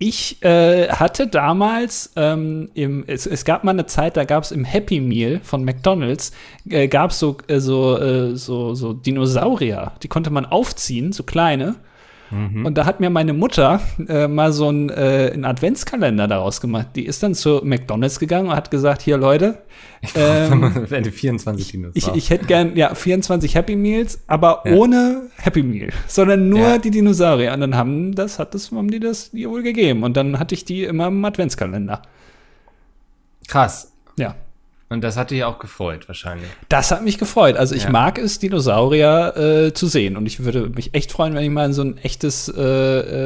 Ich 0.04 0.42
äh, 0.42 0.88
hatte 0.88 1.28
damals, 1.28 2.12
ähm, 2.16 2.70
im, 2.74 3.04
es, 3.06 3.24
es 3.24 3.44
gab 3.44 3.62
mal 3.62 3.70
eine 3.70 3.86
Zeit, 3.86 4.16
da 4.16 4.24
gab 4.24 4.42
es 4.42 4.50
im 4.50 4.64
Happy 4.64 5.00
Meal 5.00 5.38
von 5.44 5.62
McDonalds, 5.62 6.32
äh, 6.68 6.88
gab 6.88 7.12
es 7.12 7.20
so, 7.20 7.36
äh, 7.46 7.60
so, 7.60 7.96
äh, 7.98 8.36
so, 8.36 8.74
so 8.74 8.94
Dinosaurier, 8.94 9.92
die 10.02 10.08
konnte 10.08 10.30
man 10.30 10.44
aufziehen, 10.44 11.12
so 11.12 11.22
kleine. 11.22 11.76
Und 12.32 12.78
da 12.78 12.86
hat 12.86 12.98
mir 13.00 13.10
meine 13.10 13.34
Mutter 13.34 13.80
äh, 14.08 14.26
mal 14.26 14.52
so 14.52 14.68
einen, 14.68 14.88
äh, 14.88 15.30
einen 15.34 15.44
Adventskalender 15.44 16.26
daraus 16.28 16.62
gemacht. 16.62 16.88
Die 16.96 17.04
ist 17.04 17.22
dann 17.22 17.34
zu 17.34 17.60
McDonalds 17.62 18.18
gegangen 18.18 18.48
und 18.48 18.56
hat 18.56 18.70
gesagt, 18.70 19.02
hier 19.02 19.18
Leute, 19.18 19.58
ähm, 20.14 20.86
Ende 20.90 21.12
24 21.12 21.66
ich, 21.66 21.72
Dinosaurier. 21.72 22.16
ich 22.16 22.30
hätte 22.30 22.46
gern 22.46 22.74
ja 22.74 22.94
24 22.94 23.54
Happy 23.54 23.76
Meals, 23.76 24.20
aber 24.26 24.62
Ja. 24.64 24.72
ohne 24.72 25.22
Happy 25.36 25.62
Meal, 25.62 25.90
sondern 26.06 26.48
nur 26.48 26.60
Ja. 26.60 26.78
die 26.78 26.90
Dinosaurier. 26.90 27.52
Und 27.52 27.60
dann 27.60 27.76
haben 27.76 28.14
das 28.14 28.38
hat 28.38 28.54
das 28.54 28.72
haben 28.72 28.90
die 28.90 29.00
das 29.00 29.34
ihr 29.34 29.50
wohl 29.50 29.62
gegeben 29.62 30.02
und 30.02 30.16
dann 30.16 30.38
hatte 30.38 30.54
ich 30.54 30.64
die 30.64 30.84
immer 30.84 31.08
im 31.08 31.22
Adventskalender. 31.24 32.00
Krass. 33.48 33.92
Ja. 34.18 34.34
Und 34.92 35.02
das 35.02 35.16
hat 35.16 35.30
dich 35.30 35.44
auch 35.44 35.58
gefreut, 35.58 36.08
wahrscheinlich. 36.08 36.48
Das 36.68 36.90
hat 36.90 37.02
mich 37.02 37.18
gefreut. 37.18 37.56
Also 37.56 37.74
ich 37.74 37.84
Ja. 37.84 37.90
mag 37.90 38.18
es, 38.18 38.38
Dinosaurier 38.38 39.36
äh, 39.36 39.72
zu 39.74 39.86
sehen. 39.86 40.16
Und 40.16 40.26
ich 40.26 40.44
würde 40.44 40.68
mich 40.68 40.94
echt 40.94 41.12
freuen, 41.12 41.34
wenn 41.34 41.44
ich 41.44 41.50
mal 41.50 41.66
in 41.66 41.72
so 41.72 41.82
ein 41.82 41.98
echtes 41.98 42.48
äh, 42.48 42.60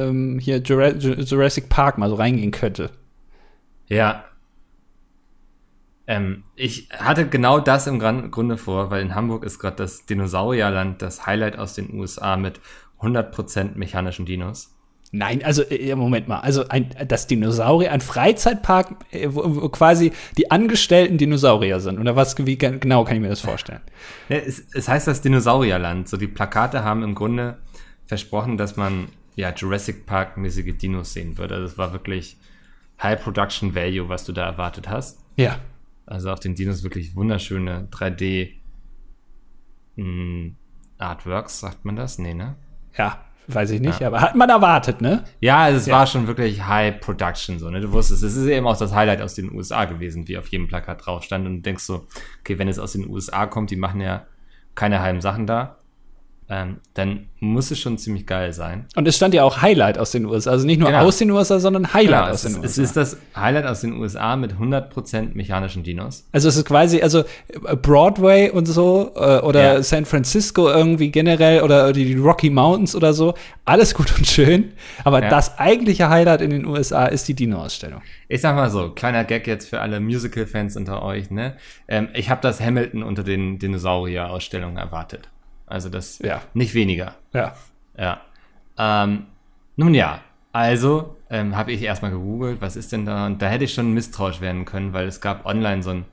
ähm, 0.07 0.39
hier 0.39 0.59
Jura 0.59 0.89
Jurassic 0.91 1.69
Park 1.69 1.99
mal 1.99 2.09
so 2.09 2.15
reingehen 2.15 2.51
könnte. 2.53 2.91
Ja. 3.89 4.25
Ähm, 6.07 6.45
ich 6.55 6.89
hatte 6.93 7.27
genau 7.29 7.59
das 7.59 7.87
im 7.87 7.99
Grunde 7.99 8.57
vor, 8.57 8.91
weil 8.91 9.03
in 9.03 9.15
Hamburg 9.15 9.45
ist 9.45 9.59
gerade 9.59 9.77
das 9.77 10.07
Dinosaurierland 10.07 11.03
das 11.03 11.27
Highlight 11.27 11.59
aus 11.59 11.75
den 11.75 11.93
USA 11.99 12.37
mit 12.37 12.61
100% 13.01 13.73
mechanischen 13.75 14.25
Dinos. 14.25 14.76
Nein, 15.17 15.43
also 15.43 15.63
äh, 15.63 15.95
Moment 15.95 16.29
mal. 16.29 16.41
Also 16.41 16.69
ein, 16.69 16.91
das 17.09 17.27
Dinosaurier, 17.27 17.91
ein 17.91 18.03
Freizeitpark, 18.03 18.97
äh, 19.13 19.29
wo, 19.31 19.63
wo 19.63 19.69
quasi 19.71 20.13
die 20.37 20.51
Angestellten 20.51 21.17
Dinosaurier 21.17 21.81
sind. 21.81 21.99
Oder 21.99 22.17
was, 22.17 22.37
wie 22.45 22.57
gen- 22.57 22.81
genau 22.81 23.05
kann 23.05 23.17
ich 23.17 23.23
mir 23.23 23.29
das 23.31 23.41
vorstellen? 23.41 23.81
Ja, 24.29 24.37
es, 24.37 24.63
es 24.75 24.89
heißt 24.89 25.07
das 25.07 25.23
Dinosaurierland. 25.23 26.09
So 26.09 26.17
die 26.17 26.27
Plakate 26.27 26.85
haben 26.85 27.03
im 27.03 27.15
Grunde 27.15 27.57
versprochen, 28.07 28.57
dass 28.59 28.77
man 28.77 29.09
ja 29.37 29.53
Jurassic 29.55 30.05
Park-mäßige 30.07 30.77
Dinos 30.77 31.13
sehen 31.15 31.39
wird. 31.39 31.51
Also 31.53 31.65
es 31.67 31.79
war 31.79 31.93
wirklich 31.93 32.37
High 33.03 33.23
Production 33.23 33.75
Value, 33.75 34.09
was 34.09 34.25
du 34.25 34.33
da 34.33 34.45
erwartet 34.47 34.89
hast. 34.89 35.21
Ja. 35.37 35.59
Also 36.07 36.31
auf 36.31 36.41
den 36.41 36.55
Dinos 36.55 36.83
wirklich 36.83 37.15
wunderschöne 37.17 37.89
3D 37.91 38.51
mh, 39.97 40.53
Artworks, 40.99 41.61
sagt 41.61 41.85
man 41.85 41.97
das? 41.97 42.19
Nee, 42.19 42.35
ne? 42.35 42.57
Ja, 42.97 43.26
weiß 43.49 43.71
ich 43.71 43.81
nicht, 43.81 44.03
aber 44.03 44.21
hat 44.21 44.35
man 44.35 44.49
erwartet, 44.51 45.01
ne? 45.01 45.25
Ja, 45.41 45.59
also 45.65 45.79
es 45.79 45.87
Ja. 45.87 45.97
war 45.97 46.07
schon 46.07 46.27
wirklich 46.27 46.67
High 46.67 47.01
Production 47.01 47.59
so, 47.59 47.71
ne? 47.71 47.81
Du 47.81 47.93
wusstest, 47.93 48.23
es 48.23 48.37
ist 48.37 48.47
eben 48.47 48.67
auch 48.67 48.77
das 48.77 48.95
Highlight 48.95 49.21
aus 49.23 49.35
den 49.35 49.53
USA 49.55 49.85
gewesen, 49.85 50.27
wie 50.29 50.39
auf 50.39 50.49
jedem 50.49 50.69
Plakat 50.69 51.05
drauf 51.07 51.23
stand 51.23 51.47
und 51.47 51.57
du 51.57 51.63
denkst 51.63 51.85
so, 51.85 52.07
okay, 52.41 52.59
wenn 52.59 52.69
es 52.69 52.79
aus 52.79 52.93
den 52.93 53.09
USA 53.09 53.47
kommt, 53.47 53.71
die 53.71 53.77
machen 53.77 54.01
ja 54.01 54.27
keine 54.75 55.01
halben 55.01 55.21
Sachen 55.21 55.47
da, 55.47 55.77
ähm, 56.49 56.77
dann 56.95 57.27
muss 57.41 57.71
es 57.71 57.79
schon 57.81 57.99
ziemlich 57.99 58.25
geil 58.27 58.53
sein. 58.53 58.87
Und 58.97 59.07
es 59.09 59.17
stand 59.17 59.35
ja 59.35 59.43
auch 59.45 59.63
Highlight 59.63 59.99
aus 59.99 60.13
den 60.13 60.25
USA. 60.27 60.53
Also 60.53 60.65
nicht 60.67 60.79
nur 60.79 60.89
Genau. 60.91 61.03
aus 61.05 61.19
den 61.19 61.31
USA, 61.31 61.59
sondern 61.59 61.93
Highlight 61.93 62.23
Genau, 62.25 62.33
aus 62.33 62.45
es, 62.45 62.53
den 62.55 62.63
ist, 62.65 62.71
es 62.73 62.79
USA. 62.79 62.83
ist 62.83 62.97
das 63.15 63.17
Highlight 63.37 63.67
aus 63.67 63.81
den 63.81 63.93
USA 64.01 64.37
mit 64.37 64.55
100% 64.55 65.35
mechanischen 65.35 65.83
Dinos. 65.83 66.25
Also 66.33 66.49
es 66.49 66.57
ist 66.57 66.65
quasi, 66.65 67.03
also 67.03 67.21
äh, 67.65 67.77
Broadway 67.77 68.51
und 68.51 68.67
so 68.67 69.13
äh, 69.17 69.41
oder 69.41 69.75
Ja. 69.77 69.83
San 69.83 70.05
Francisco 70.05 70.69
irgendwie 70.69 71.11
generell 71.11 71.63
oder 71.63 71.93
die 71.93 72.15
Rocky 72.15 72.51
Mountains 72.51 72.95
oder 72.95 73.13
so, 73.13 73.35
alles 73.65 73.95
gut 73.95 74.17
und 74.17 74.27
schön. 74.27 74.73
Aber 75.05 75.23
Ja. 75.23 75.29
das 75.29 75.59
eigentliche 75.59 76.09
Highlight 76.09 76.41
in 76.43 76.51
den 76.51 76.65
USA 76.67 77.07
ist 77.07 77.27
die 77.29 77.35
Dino-Ausstellung. 77.35 78.03
Ich 78.29 78.41
sag 78.41 78.55
mal 78.57 78.71
so, 78.71 78.91
kleiner 78.91 79.25
Gag 79.25 79.47
jetzt 79.47 79.69
für 79.69 79.81
alle 79.81 80.01
Musical-Fans 80.01 80.77
unter 80.77 81.03
euch, 81.03 81.31
ne? 81.31 81.57
Ähm, 81.89 82.09
ich 82.15 82.31
habe 82.31 82.41
das 82.41 82.61
Hamilton 82.61 83.03
unter 83.03 83.23
den 83.25 83.59
Dinosaurier-Ausstellungen 83.59 84.77
erwartet. 84.77 85.29
Also 85.67 85.89
das 85.89 86.19
Ja. 86.21 86.43
nicht 86.55 86.75
weniger. 86.75 87.15
Ja. 87.33 87.55
Ja. 87.99 88.21
Ähm, 88.79 89.27
nun 89.77 89.95
ja, 89.95 90.21
also 90.53 91.17
ähm, 91.31 91.57
habe 91.57 91.73
ich 91.73 91.83
erstmal 91.83 92.11
gegoogelt, 92.11 92.61
was 92.61 92.77
ist 92.77 92.93
denn 92.93 93.05
da? 93.07 93.27
Und 93.27 93.43
da 93.43 93.49
hätte 93.49 93.65
ich 93.65 93.75
schon 93.75 93.93
misstrauisch 93.93 94.41
werden 94.41 94.65
können, 94.65 94.93
weil 94.93 95.07
es 95.07 95.21
gab 95.21 95.45
online 95.45 95.83
so 95.83 95.91
einen 95.91 96.05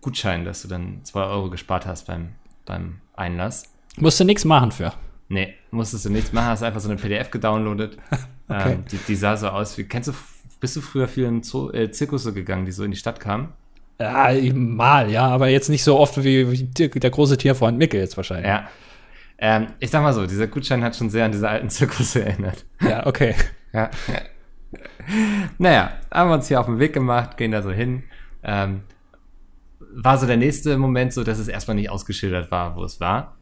Gutschein, 0.00 0.44
dass 0.44 0.62
du 0.62 0.68
dann 0.68 1.00
2 1.04 1.20
Euro 1.24 1.50
gespart 1.50 1.86
hast 1.86 2.06
beim, 2.06 2.30
beim 2.64 2.98
Einlass. 3.14 3.64
Musst 3.96 4.18
du 4.18 4.24
nichts 4.24 4.44
machen 4.44 4.72
für. 4.72 4.92
Nee, 5.28 5.54
musstest 5.70 6.04
du 6.04 6.10
nichts 6.10 6.32
machen, 6.32 6.46
hast 6.48 6.62
einfach 6.62 6.80
so 6.80 6.88
eine 6.90 6.98
PDF 6.98 7.30
gedownloadet. 7.30 7.96
Okay. 8.48 8.72
ähm, 8.72 8.84
die, 8.90 8.98
die 8.98 9.14
sah 9.14 9.36
so 9.36 9.48
aus 9.48 9.78
wie, 9.78 9.84
kennst 9.84 10.08
du, 10.08 10.12
bist 10.60 10.76
du 10.76 10.80
früher 10.82 11.08
viel 11.08 11.24
in 11.24 11.42
Zoo, 11.42 11.70
äh, 11.70 11.90
Zirkusse 11.90 12.34
gegangen, 12.34 12.66
die 12.66 12.72
so 12.72 12.82
in 12.84 12.90
die 12.90 12.96
Stadt 12.98 13.18
kamen? 13.18 13.50
Ja, 13.98 14.30
mal, 14.52 15.10
ja, 15.10 15.28
aber 15.28 15.48
jetzt 15.48 15.70
nicht 15.70 15.84
so 15.84 15.98
oft 15.98 16.22
wie, 16.22 16.50
wie 16.50 16.64
der 16.64 17.10
große 17.10 17.38
Tierfreund 17.38 17.78
Mickel 17.78 18.00
jetzt 18.00 18.16
wahrscheinlich. 18.16 18.48
Ja. 18.48 18.68
Ähm, 19.44 19.66
ich 19.80 19.90
sag 19.90 20.04
mal 20.04 20.14
so, 20.14 20.24
dieser 20.24 20.46
Gutschein 20.46 20.84
hat 20.84 20.94
schon 20.94 21.10
sehr 21.10 21.24
an 21.24 21.32
diese 21.32 21.48
alten 21.48 21.68
Zirkusse 21.68 22.24
erinnert. 22.24 22.64
Ja, 22.80 23.06
okay. 23.06 23.34
Ja. 23.74 23.88
naja, 25.56 25.92
haben 26.12 26.28
wir 26.28 26.34
uns 26.34 26.46
hier 26.46 26.60
auf 26.60 26.66
den 26.66 26.78
Weg 26.78 26.92
gemacht, 26.92 27.38
gehen 27.38 27.52
da 27.52 27.62
so 27.62 27.70
hin. 27.70 28.04
Ähm, 28.42 28.82
war 29.78 30.18
so 30.18 30.26
der 30.26 30.36
nächste 30.36 30.76
Moment 30.76 31.14
so, 31.14 31.24
dass 31.24 31.38
es 31.38 31.48
erstmal 31.48 31.76
nicht 31.76 31.88
ausgeschildert 31.88 32.50
war, 32.50 32.76
wo 32.76 32.84
es 32.84 33.00
war. 33.00 33.38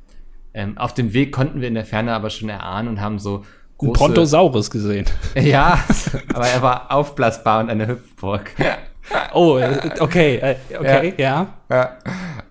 Ähm, 0.55 0.79
auf 0.79 0.95
dem 0.95 1.13
Weg 1.15 1.33
konnten 1.33 1.61
wir 1.61 1.67
in 1.67 1.75
der 1.75 1.85
Ferne 1.85 2.15
aber 2.15 2.31
schon 2.31 2.49
erahnen 2.49 2.87
und 2.87 3.01
haben 3.01 3.19
so 3.19 3.39
Ein 3.39 3.45
große... 3.79 3.93
Brontosaurus 3.99 4.71
gesehen. 4.71 5.07
Ja, 5.35 5.83
aber 6.33 6.47
er 6.47 6.63
war 6.63 6.93
aufblasbar 6.93 7.59
und 7.59 7.71
eine 7.71 7.89
Hüpfburg. 7.89 8.55
Oh, 9.33 9.59
äh, 9.59 9.91
okay, 10.01 10.37
äh, 10.37 10.57
okay, 10.79 11.15
ja. 11.17 11.55
Ja. 11.69 11.99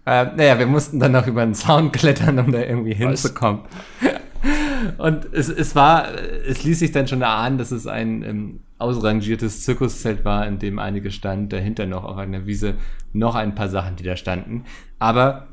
Ähm, 0.05 0.29
naja, 0.35 0.59
wir 0.59 0.65
mussten 0.65 0.99
dann 0.99 1.11
noch 1.11 1.27
über 1.27 1.45
den 1.45 1.53
Zaun 1.53 1.91
klettern, 1.91 2.39
um 2.39 2.51
da 2.51 2.59
irgendwie 2.59 2.93
hinzukommen. 2.93 3.61
Und 4.97 5.25
es, 5.33 5.49
es 5.49 5.75
war, 5.75 6.07
es 6.47 6.63
ließ 6.63 6.79
sich 6.79 6.91
dann 6.91 7.07
schon 7.07 7.21
erahnen, 7.21 7.57
dass 7.57 7.71
es 7.71 7.85
ein 7.85 8.23
ähm, 8.23 8.59
ausrangiertes 8.77 9.63
Zirkuszelt 9.63 10.23
war, 10.23 10.47
in 10.47 10.57
dem 10.59 10.79
einige 10.79 11.11
standen, 11.11 11.49
dahinter 11.49 11.85
noch 11.85 12.05
auf 12.05 12.17
einer 12.17 12.45
Wiese 12.45 12.75
noch 13.11 13.35
ein 13.35 13.55
paar 13.55 13.69
Sachen, 13.69 13.97
die 13.97 14.03
da 14.03 14.15
standen. 14.15 14.63
Aber 14.97 15.48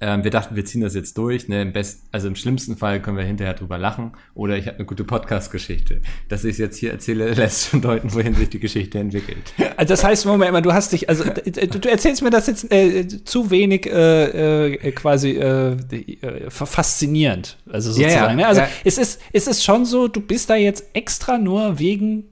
ähm, 0.00 0.24
wir 0.24 0.30
dachten, 0.30 0.56
wir 0.56 0.64
ziehen 0.64 0.80
das 0.82 0.94
jetzt 0.94 1.16
durch. 1.18 1.48
Ne? 1.48 1.62
Im 1.62 1.72
best, 1.72 2.02
also 2.12 2.28
im 2.28 2.36
schlimmsten 2.36 2.76
Fall 2.76 3.00
können 3.00 3.16
wir 3.16 3.24
hinterher 3.24 3.54
drüber 3.54 3.78
lachen. 3.78 4.12
Oder 4.34 4.56
ich 4.58 4.66
habe 4.66 4.76
eine 4.76 4.86
gute 4.86 5.04
Podcast-Geschichte. 5.04 6.00
Dass 6.28 6.44
ich 6.44 6.52
es 6.52 6.58
jetzt 6.58 6.76
hier 6.78 6.92
erzähle, 6.92 7.30
lässt 7.34 7.70
schon 7.70 7.80
deuten, 7.80 8.12
wohin 8.14 8.34
sich 8.34 8.50
die 8.50 8.60
Geschichte 8.60 8.98
entwickelt. 8.98 9.38
Also 9.76 9.92
das 9.94 10.04
heißt, 10.04 10.26
Moment 10.26 10.52
mal, 10.52 10.60
du 10.62 10.72
hast 10.72 10.92
dich, 10.92 11.08
also 11.08 11.24
du, 11.24 11.66
du 11.78 11.88
erzählst 11.90 12.22
mir 12.22 12.30
das 12.30 12.46
jetzt 12.46 12.70
äh, 12.72 13.06
zu 13.24 13.50
wenig 13.50 13.86
äh, 13.86 14.66
äh, 14.74 14.92
quasi 14.92 15.30
äh, 15.32 15.72
äh, 15.72 16.50
fa- 16.50 16.66
faszinierend, 16.66 17.56
also 17.70 17.90
Ja, 18.00 18.08
sozusagen. 18.10 18.30
ja, 18.30 18.34
ne? 18.36 18.46
Also 18.46 18.60
ja. 18.62 18.68
es 18.84 18.98
ist, 18.98 19.20
es 19.32 19.46
ist 19.46 19.64
schon 19.64 19.84
so, 19.84 20.08
du 20.08 20.20
bist 20.20 20.50
da 20.50 20.56
jetzt 20.56 20.84
extra 20.92 21.38
nur 21.38 21.78
wegen 21.78 22.24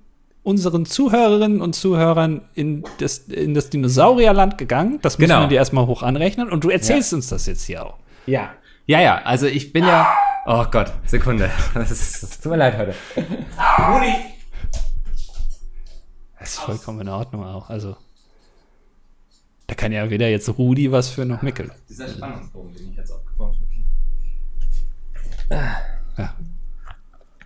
unseren 0.45 0.85
Zuhörerinnen 0.87 1.61
und 1.61 1.75
Zuhörern 1.75 2.43
in 2.55 2.85
das, 2.99 3.19
in 3.19 3.55
das 3.55 3.71
Dinosaurierland 3.71 4.57
gegangen. 4.59 4.99
Das 5.03 5.19
müssen 5.19 5.31
Genau. 5.31 5.41
wir 5.43 5.49
dir 5.49 5.57
erstmal 5.57 5.87
hoch 5.87 6.03
anrechnen 6.03 6.51
und 6.51 6.63
du 6.65 6.71
erzählst 6.71 7.13
uns 7.15 7.29
das 7.29 7.47
jetzt 7.47 7.65
hier 7.65 7.85
auch. 7.85 7.97
Ja. 8.27 8.51
Ja, 8.87 9.01
ja, 9.01 9.17
also 9.25 9.47
ich 9.47 9.73
bin 9.73 9.85
ja. 9.85 10.07
Oh 10.47 10.65
Gott, 10.71 10.93
Sekunde. 11.07 11.51
Das, 11.75 11.91
ist, 11.91 12.23
das 12.23 12.39
tut 12.41 12.53
mir 12.53 12.59
leid 12.59 12.77
heute. 12.77 12.95
Das 16.39 16.51
ist 16.51 16.59
vollkommen 16.61 17.01
in 17.01 17.09
Ordnung 17.09 17.45
auch. 17.45 17.71
Also 17.71 17.97
da 19.67 19.75
kann 19.75 19.93
ja 19.93 20.11
weder 20.11 20.29
jetzt 20.29 20.49
Rudi 20.59 20.93
was 20.93 21.09
für 21.09 21.25
noch 21.25 21.41
Mickel. 21.41 21.71
Dieser 21.89 22.07
Spannungsbogen, 22.09 22.75
den 22.75 22.91
ich 22.91 22.97
jetzt 22.97 23.11
aufgebaut 23.11 23.57
habe. 25.49 25.61
Ja. 26.19 26.35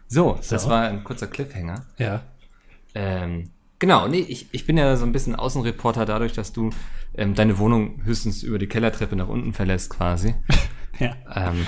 So, 0.09 0.39
das 0.49 0.63
So. 0.65 0.69
war 0.71 0.83
ein 0.89 1.05
kurzer 1.05 1.29
Cliffhanger. 1.29 1.85
Ja. 1.99 2.23
Ähm, 2.95 3.51
genau, 3.79 4.09
nee, 4.09 4.21
ich, 4.21 4.49
ich 4.53 4.67
bin 4.67 4.77
ja 4.77 4.97
so 4.97 5.05
ein 5.05 5.13
bisschen 5.13 5.35
Außenreporter 5.35 6.05
dadurch, 6.05 6.33
dass 6.33 6.53
du 6.53 6.71
ähm, 7.17 7.35
deine 7.35 7.59
Wohnung 7.59 8.01
höchstens 8.05 8.43
über 8.43 8.59
die 8.59 8.67
Kellertreppe 8.67 9.17
nach 9.17 9.29
unten 9.29 9.53
verlässt 9.53 9.91
quasi. 9.91 10.35
Ja. 11.01 11.15
ähm, 11.33 11.65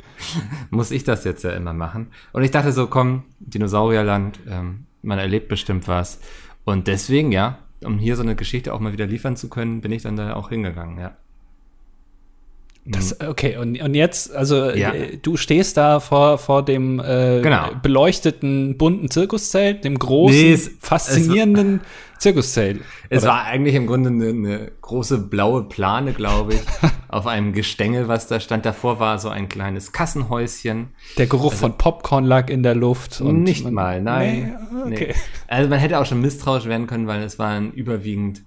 muss 0.70 0.92
ich 0.92 1.02
das 1.02 1.24
jetzt 1.24 1.42
ja 1.42 1.50
immer 1.50 1.72
machen. 1.72 2.12
Und 2.32 2.44
ich 2.44 2.52
dachte 2.52 2.70
so, 2.70 2.86
komm, 2.86 3.24
Dinosaurierland, 3.40 4.38
ähm, 4.48 4.86
man 5.02 5.18
erlebt 5.18 5.48
bestimmt 5.48 5.88
was. 5.88 6.20
Und 6.64 6.86
deswegen, 6.86 7.32
ja, 7.32 7.58
um 7.82 7.98
hier 7.98 8.14
so 8.14 8.22
eine 8.22 8.36
Geschichte 8.36 8.72
auch 8.72 8.78
mal 8.78 8.92
wieder 8.92 9.06
liefern 9.06 9.36
zu 9.36 9.48
können, 9.48 9.80
bin 9.80 9.90
ich 9.90 10.02
dann 10.02 10.16
da 10.16 10.34
auch 10.34 10.50
hingegangen, 10.50 11.00
ja. 11.00 11.16
Das, 12.86 13.18
okay, 13.20 13.56
und, 13.56 13.80
und 13.80 13.94
jetzt, 13.94 14.34
also 14.34 14.70
Ja. 14.70 14.92
äh, 14.92 15.16
du 15.16 15.38
stehst 15.38 15.78
da 15.78 16.00
vor, 16.00 16.36
vor 16.36 16.62
dem 16.62 17.00
äh, 17.00 17.40
Genau. 17.40 17.70
beleuchteten 17.82 18.76
bunten 18.76 19.10
Zirkuszelt, 19.10 19.84
dem 19.84 19.98
großen, 19.98 20.36
Nee, 20.38 20.52
es- 20.52 20.70
faszinierenden 20.80 21.80
Zirkuszelt. 22.18 22.82
Es 23.08 23.22
Oder? 23.22 23.32
war 23.32 23.44
eigentlich 23.44 23.74
im 23.74 23.86
Grunde 23.86 24.10
eine, 24.10 24.28
eine 24.28 24.72
große 24.82 25.16
blaue 25.18 25.62
Plane, 25.64 26.12
glaube 26.12 26.54
ich, 26.54 26.60
auf 27.08 27.26
einem 27.26 27.54
Gestänge, 27.54 28.06
was 28.08 28.26
da 28.26 28.38
stand. 28.38 28.66
Davor 28.66 29.00
war 29.00 29.18
so 29.18 29.30
ein 29.30 29.48
kleines 29.48 29.92
Kassenhäuschen. 29.92 30.88
Der 31.16 31.26
Geruch 31.26 31.54
von 31.54 31.78
Popcorn 31.78 32.24
lag 32.24 32.50
in 32.50 32.62
der 32.62 32.74
Luft. 32.74 33.20
Und 33.22 33.28
Also 33.28 33.38
nicht 33.40 33.64
man- 33.64 33.74
mal, 33.74 34.02
nein. 34.02 34.56
Nee, 34.84 34.92
okay. 34.94 35.06
Nee. 35.08 35.14
Also 35.48 35.70
man 35.70 35.78
hätte 35.78 35.98
auch 35.98 36.06
schon 36.06 36.20
misstrauisch 36.20 36.66
werden 36.66 36.86
können, 36.86 37.06
weil 37.06 37.22
es 37.22 37.38
waren 37.38 37.72
überwiegend 37.72 38.42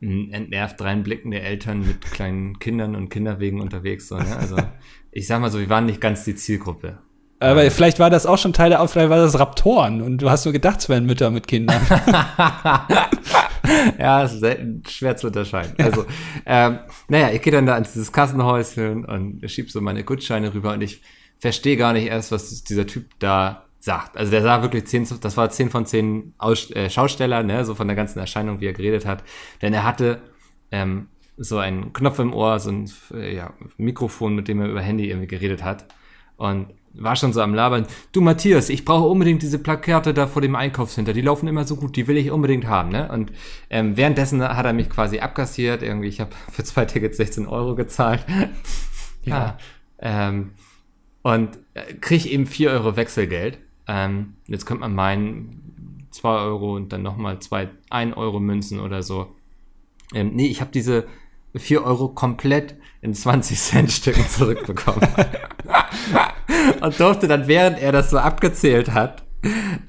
entnervt 0.00 0.80
reinblickende 0.80 1.40
Eltern 1.40 1.86
mit 1.86 2.00
kleinen 2.00 2.58
Kindern 2.58 2.96
und 2.96 3.10
Kinderwegen 3.10 3.60
unterwegs. 3.60 4.08
So, 4.08 4.16
ne? 4.16 4.36
Also 4.36 4.56
ich 5.12 5.26
sag 5.26 5.40
mal 5.40 5.50
so, 5.50 5.58
wir 5.58 5.68
waren 5.68 5.86
nicht 5.86 6.00
ganz 6.00 6.24
die 6.24 6.34
Zielgruppe. 6.34 6.98
Aber 7.42 7.70
vielleicht 7.70 7.98
war 7.98 8.10
das 8.10 8.26
auch 8.26 8.36
schon 8.36 8.52
Teil 8.52 8.68
der, 8.68 8.86
vielleicht 8.86 9.08
war 9.08 9.16
das 9.16 9.38
Raptoren 9.38 10.02
und 10.02 10.18
du 10.18 10.28
hast 10.28 10.44
nur 10.44 10.52
gedacht, 10.52 10.80
es 10.80 10.90
wären 10.90 11.06
Mütter 11.06 11.30
mit 11.30 11.48
Kindern. 11.48 11.80
ja, 13.98 14.24
es 14.24 14.34
ist 14.34 14.40
selten 14.40 14.82
schwer 14.86 15.16
zu 15.16 15.28
unterscheiden. 15.28 15.72
Also, 15.78 16.04
ähm, 16.44 16.80
naja, 17.08 17.30
ich 17.30 17.40
gehe 17.40 17.52
dann 17.52 17.64
da 17.64 17.78
ins 17.78 17.94
dieses 17.94 18.12
Kassenhäuschen 18.12 19.06
und 19.06 19.50
schieb 19.50 19.70
so 19.70 19.80
meine 19.80 20.04
Gutscheine 20.04 20.52
rüber 20.52 20.74
und 20.74 20.82
ich 20.82 21.00
verstehe 21.38 21.78
gar 21.78 21.94
nicht 21.94 22.08
erst, 22.08 22.30
was 22.30 22.62
dieser 22.62 22.86
Typ 22.86 23.06
da 23.20 23.64
sagt. 23.80 24.16
Also 24.16 24.30
der 24.30 24.42
sah 24.42 24.62
wirklich 24.62 24.86
zehn, 24.86 25.06
das 25.20 25.36
war 25.36 25.50
zehn 25.50 25.70
von 25.70 25.86
zehn 25.86 26.34
Aus, 26.38 26.70
äh, 26.70 26.88
Schausteller, 26.88 27.42
ne, 27.42 27.64
so 27.64 27.74
von 27.74 27.88
der 27.88 27.96
ganzen 27.96 28.18
Erscheinung, 28.18 28.60
wie 28.60 28.66
er 28.66 28.72
geredet 28.72 29.06
hat. 29.06 29.24
Denn 29.62 29.74
er 29.74 29.84
hatte 29.84 30.20
ähm, 30.70 31.08
so 31.36 31.58
einen 31.58 31.92
Knopf 31.92 32.18
im 32.18 32.34
Ohr, 32.34 32.60
so 32.60 32.70
ein 32.70 32.90
äh, 33.14 33.34
ja, 33.34 33.54
Mikrofon, 33.78 34.34
mit 34.34 34.46
dem 34.46 34.60
er 34.60 34.68
über 34.68 34.82
Handy 34.82 35.08
irgendwie 35.08 35.26
geredet 35.26 35.64
hat. 35.64 35.86
Und 36.36 36.68
war 36.94 37.16
schon 37.16 37.32
so 37.32 37.40
am 37.40 37.54
Labern. 37.54 37.86
Du 38.12 38.20
Matthias, 38.20 38.68
ich 38.68 38.84
brauche 38.84 39.06
unbedingt 39.06 39.42
diese 39.42 39.58
Plakate 39.58 40.12
da 40.12 40.26
vor 40.26 40.42
dem 40.42 40.56
Einkaufscenter. 40.56 41.12
Die 41.12 41.20
laufen 41.20 41.46
immer 41.48 41.64
so 41.64 41.76
gut, 41.76 41.96
die 41.96 42.08
will 42.08 42.16
ich 42.16 42.30
unbedingt 42.30 42.66
haben. 42.66 42.90
Ne? 42.90 43.10
Und 43.10 43.32
ähm, 43.70 43.96
währenddessen 43.96 44.42
hat 44.42 44.66
er 44.66 44.72
mich 44.72 44.90
quasi 44.90 45.20
abkassiert. 45.20 45.82
Irgendwie, 45.82 46.08
ich 46.08 46.20
habe 46.20 46.30
für 46.50 46.64
zwei 46.64 46.84
Tickets 46.84 47.16
16 47.16 47.46
Euro 47.46 47.76
gezahlt. 47.76 48.26
ja. 49.24 49.56
Ähm, 50.00 50.52
und 51.22 51.58
äh, 51.74 51.94
kriege 51.94 52.28
eben 52.28 52.46
4 52.46 52.70
Euro 52.70 52.96
Wechselgeld. 52.96 53.58
Ähm, 53.90 54.34
jetzt 54.46 54.66
könnte 54.66 54.82
man 54.82 54.94
meinen, 54.94 56.06
2 56.12 56.28
Euro 56.28 56.76
und 56.76 56.92
dann 56.92 57.02
nochmal 57.02 57.40
2, 57.40 57.68
1 57.90 58.16
Euro 58.16 58.38
Münzen 58.38 58.78
oder 58.78 59.02
so. 59.02 59.34
Ähm, 60.14 60.30
nee, 60.34 60.46
ich 60.46 60.60
habe 60.60 60.70
diese 60.70 61.08
4 61.56 61.84
Euro 61.84 62.08
komplett 62.08 62.76
in 63.00 63.14
20 63.14 63.58
Cent 63.58 63.90
Stücken 63.90 64.28
zurückbekommen. 64.28 65.08
und 66.80 67.00
durfte 67.00 67.26
dann, 67.26 67.48
während 67.48 67.80
er 67.80 67.90
das 67.90 68.10
so 68.10 68.18
abgezählt 68.18 68.92
hat, 68.92 69.24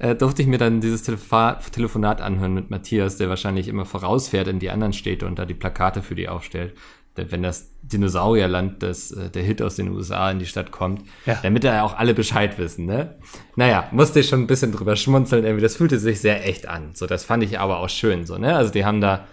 äh, 0.00 0.16
durfte 0.16 0.42
ich 0.42 0.48
mir 0.48 0.58
dann 0.58 0.80
dieses 0.80 1.04
Telefo 1.04 1.52
Telefonat 1.70 2.20
anhören 2.20 2.54
mit 2.54 2.70
Matthias, 2.70 3.18
der 3.18 3.28
wahrscheinlich 3.28 3.68
immer 3.68 3.84
vorausfährt 3.84 4.48
in 4.48 4.58
die 4.58 4.70
anderen 4.70 4.94
Städte 4.94 5.26
und 5.26 5.38
da 5.38 5.44
die 5.44 5.54
Plakate 5.54 6.02
für 6.02 6.16
die 6.16 6.28
aufstellt. 6.28 6.74
Wenn 7.14 7.42
das 7.42 7.70
Dinosaurierland, 7.82 8.82
das, 8.82 9.10
äh, 9.10 9.28
der 9.28 9.42
Hit 9.42 9.60
aus 9.60 9.76
den 9.76 9.88
USA 9.88 10.30
in 10.30 10.38
die 10.38 10.46
Stadt 10.46 10.70
kommt, 10.70 11.02
ja. 11.26 11.38
damit 11.42 11.62
da 11.64 11.82
auch 11.82 11.96
alle 11.96 12.14
Bescheid 12.14 12.58
wissen, 12.58 12.86
ne? 12.86 13.16
Naja, 13.56 13.88
musste 13.92 14.20
ich 14.20 14.28
schon 14.28 14.40
ein 14.40 14.46
bisschen 14.46 14.72
drüber 14.72 14.96
schmunzeln, 14.96 15.44
irgendwie, 15.44 15.62
das 15.62 15.76
fühlte 15.76 15.98
sich 15.98 16.20
sehr 16.20 16.46
echt 16.46 16.68
an. 16.68 16.90
So, 16.94 17.06
das 17.06 17.24
fand 17.24 17.42
ich 17.42 17.58
aber 17.58 17.80
auch 17.80 17.90
schön, 17.90 18.24
so, 18.24 18.38
ne? 18.38 18.56
Also 18.56 18.72
die 18.72 18.84
haben 18.84 19.02
da, 19.02 19.26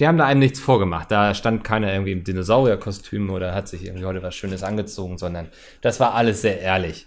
die 0.00 0.06
haben 0.06 0.18
da 0.18 0.26
einem 0.26 0.40
nichts 0.40 0.60
vorgemacht. 0.60 1.10
Da 1.10 1.34
stand 1.34 1.64
keiner 1.64 1.92
irgendwie 1.92 2.12
im 2.12 2.24
Dinosaurierkostüm 2.24 3.30
oder 3.30 3.54
hat 3.54 3.68
sich 3.68 3.84
irgendwie 3.84 4.04
heute 4.04 4.22
was 4.22 4.34
Schönes 4.34 4.62
angezogen, 4.62 5.18
sondern 5.18 5.48
das 5.80 5.98
war 5.98 6.14
alles 6.14 6.42
sehr 6.42 6.60
ehrlich. 6.60 7.06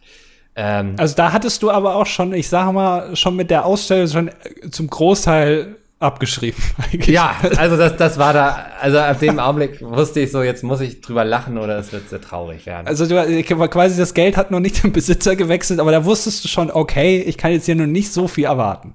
Ähm, 0.55 0.95
also 0.97 1.15
da 1.15 1.31
hattest 1.31 1.63
du 1.63 1.71
aber 1.71 1.95
auch 1.95 2.05
schon, 2.05 2.33
ich 2.33 2.47
sage 2.47 2.71
mal, 2.71 3.15
schon 3.15 3.35
mit 3.35 3.49
der 3.49 3.65
Ausstellung 3.65 4.07
schon 4.07 4.31
zum 4.71 4.87
Großteil 4.87 5.75
abgeschrieben. 6.03 6.61
Eigentlich. 6.91 7.15
Ja, 7.15 7.35
also 7.57 7.77
das, 7.77 7.97
das 7.97 8.17
war 8.17 8.33
da, 8.33 8.67
also 8.79 8.99
ab 8.99 9.19
dem 9.19 9.39
Augenblick 9.39 9.81
wusste 9.81 10.19
ich 10.19 10.31
so, 10.31 10.43
jetzt 10.43 10.63
muss 10.63 10.81
ich 10.81 11.01
drüber 11.01 11.25
lachen 11.25 11.57
oder 11.57 11.77
es 11.77 11.91
wird 11.91 12.09
sehr 12.09 12.21
traurig 12.21 12.65
werden. 12.65 12.87
Also 12.87 13.07
du, 13.07 13.43
quasi 13.69 13.97
das 13.97 14.13
Geld 14.13 14.37
hat 14.37 14.51
noch 14.51 14.59
nicht 14.59 14.83
den 14.83 14.91
Besitzer 14.91 15.35
gewechselt, 15.35 15.79
aber 15.79 15.91
da 15.91 16.05
wusstest 16.05 16.43
du 16.43 16.47
schon, 16.47 16.69
okay, 16.69 17.21
ich 17.21 17.37
kann 17.37 17.51
jetzt 17.51 17.65
hier 17.65 17.75
nur 17.75 17.87
nicht 17.87 18.11
so 18.11 18.27
viel 18.27 18.45
erwarten 18.45 18.93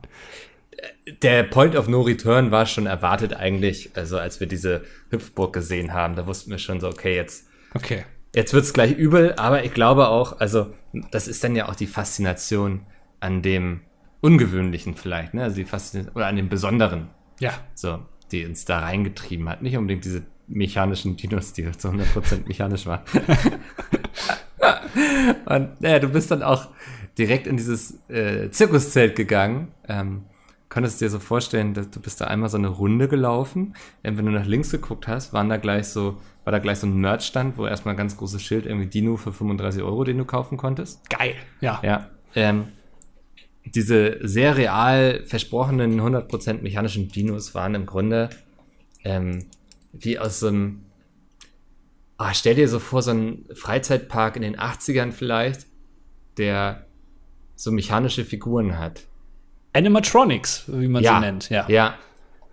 der 1.23 1.43
Point 1.43 1.77
of 1.77 1.89
No 1.89 2.03
Return 2.03 2.51
war 2.51 2.67
schon 2.67 2.87
erwartet 2.87 3.35
eigentlich, 3.35 3.91
also 3.95 4.19
als 4.19 4.41
wir 4.41 4.47
diese 4.47 4.83
Hüpfburg 5.11 5.53
gesehen 5.53 5.93
haben, 5.93 6.17
da 6.17 6.27
wussten 6.27 6.51
wir 6.51 6.59
schon 6.59 6.81
so, 6.81 6.89
okay, 6.89 7.17
jetzt, 7.17 7.47
okay. 7.75 8.05
jetzt 8.35 8.53
wird's 8.53 8.73
gleich 8.73 8.93
übel, 8.93 9.35
aber 9.37 9.65
ich 9.65 9.73
glaube 9.73 10.09
auch, 10.09 10.41
also 10.41 10.73
das 11.11 11.29
ist 11.29 11.43
dann 11.45 11.57
ja 11.57 11.69
auch 11.69 11.75
die 11.75 11.87
Faszination 11.87 12.87
an 13.21 13.43
dem 13.43 13.81
Ungewöhnlichen 14.21 14.95
vielleicht, 14.95 15.35
ne, 15.35 15.45
also 15.45 15.57
die 15.57 15.65
Faszination, 15.65 16.15
oder 16.15 16.27
an 16.27 16.37
dem 16.37 16.49
Besonderen. 16.49 17.09
Ja. 17.41 17.53
So, 17.75 18.01
die 18.33 18.45
uns 18.45 18.65
da 18.65 18.81
reingetrieben 18.81 19.49
hat, 19.49 19.63
nicht 19.63 19.77
unbedingt 19.77 20.05
diese 20.05 20.23
mechanischen 20.49 21.17
Dinos, 21.17 21.53
die 21.53 21.71
zu 21.73 21.89
100% 21.89 22.49
mechanisch 22.49 22.87
waren. 22.87 23.03
Und 25.47 25.81
naja, 25.81 25.99
du 25.99 26.09
bist 26.09 26.31
dann 26.31 26.43
auch 26.43 26.69
direkt 27.17 27.47
in 27.47 27.57
dieses 27.57 27.99
äh, 28.09 28.51
Zirkuszelt 28.51 29.17
gegangen, 29.17 29.69
ähm, 29.89 30.25
könntest 30.69 31.01
dir 31.01 31.11
so 31.11 31.19
vorstellen, 31.19 31.75
dass 31.75 31.91
du 31.91 32.01
bist 32.01 32.21
da 32.21 32.27
einmal 32.27 32.49
so 32.49 32.59
eine 32.59 32.69
Runde 32.69 33.09
gelaufen. 33.09 33.75
Ähm, 34.05 34.19
wenn 34.19 34.27
du 34.27 34.33
nach 34.33 34.47
links 34.47 34.71
geguckt 34.71 35.09
hast, 35.09 35.33
waren 35.33 35.49
da 35.49 35.57
gleich 35.57 35.89
so, 35.89 36.19
war 36.45 36.53
da 36.53 36.59
gleich 36.59 36.79
so 36.79 36.87
ein 36.87 36.99
Merchstand, 36.99 37.57
wo 37.57 37.67
erstmal 37.67 37.95
ein 37.95 37.99
ganz 37.99 38.17
großes 38.17 38.43
Schild, 38.43 38.67
irgendwie 38.67 38.87
Dino 38.87 39.17
für 39.17 39.33
35 39.33 39.83
Euro, 39.83 40.05
den 40.05 40.19
du 40.19 40.25
kaufen 40.25 40.59
konntest. 40.59 41.09
Geil. 41.09 41.35
Ja. 41.61 41.81
Ja. 41.83 42.09
Ähm, 42.35 42.69
diese 43.75 44.19
sehr 44.23 44.57
real 44.57 45.25
versprochenen 45.27 46.01
100% 46.01 46.63
mechanischen 46.63 47.09
Dinos 47.09 47.55
waren 47.55 47.75
im 47.75 47.87
Grunde 47.87 48.31
ähm, 49.05 49.47
wie 49.93 50.19
aus 50.19 50.41
so 50.41 50.49
einem, 50.49 50.85
ah, 52.17 52.35
stell 52.35 52.55
dir 52.55 52.69
so 52.69 52.79
vor, 52.79 53.03
so 53.03 53.13
ein 53.13 53.47
Freizeitpark 53.55 54.37
in 54.37 54.43
den 54.43 54.57
80ern 54.57 55.13
vielleicht, 55.13 55.67
der 56.37 56.87
so 57.57 57.73
mechanische 57.73 58.25
Figuren 58.25 58.79
hat. 58.79 59.03
Animatronics, 59.73 60.65
wie 60.69 60.89
man 60.89 61.03
ja, 61.03 61.15
sie 61.15 61.21
nennt, 61.21 61.51
ja. 61.51 61.69
Ja. 61.69 61.99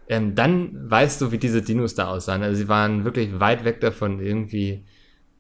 Ähm, 0.08 0.36
dann 0.36 0.90
weißt 0.90 1.22
du, 1.22 1.32
wie 1.32 1.38
diese 1.38 1.62
Dinos 1.62 1.96
da 1.96 2.08
aussahen. 2.08 2.44
Also 2.44 2.58
sie 2.58 2.68
waren 2.68 3.06
wirklich 3.06 3.40
weit 3.40 3.64
weg 3.64 3.82
davon, 3.82 4.20
irgendwie 4.20 4.86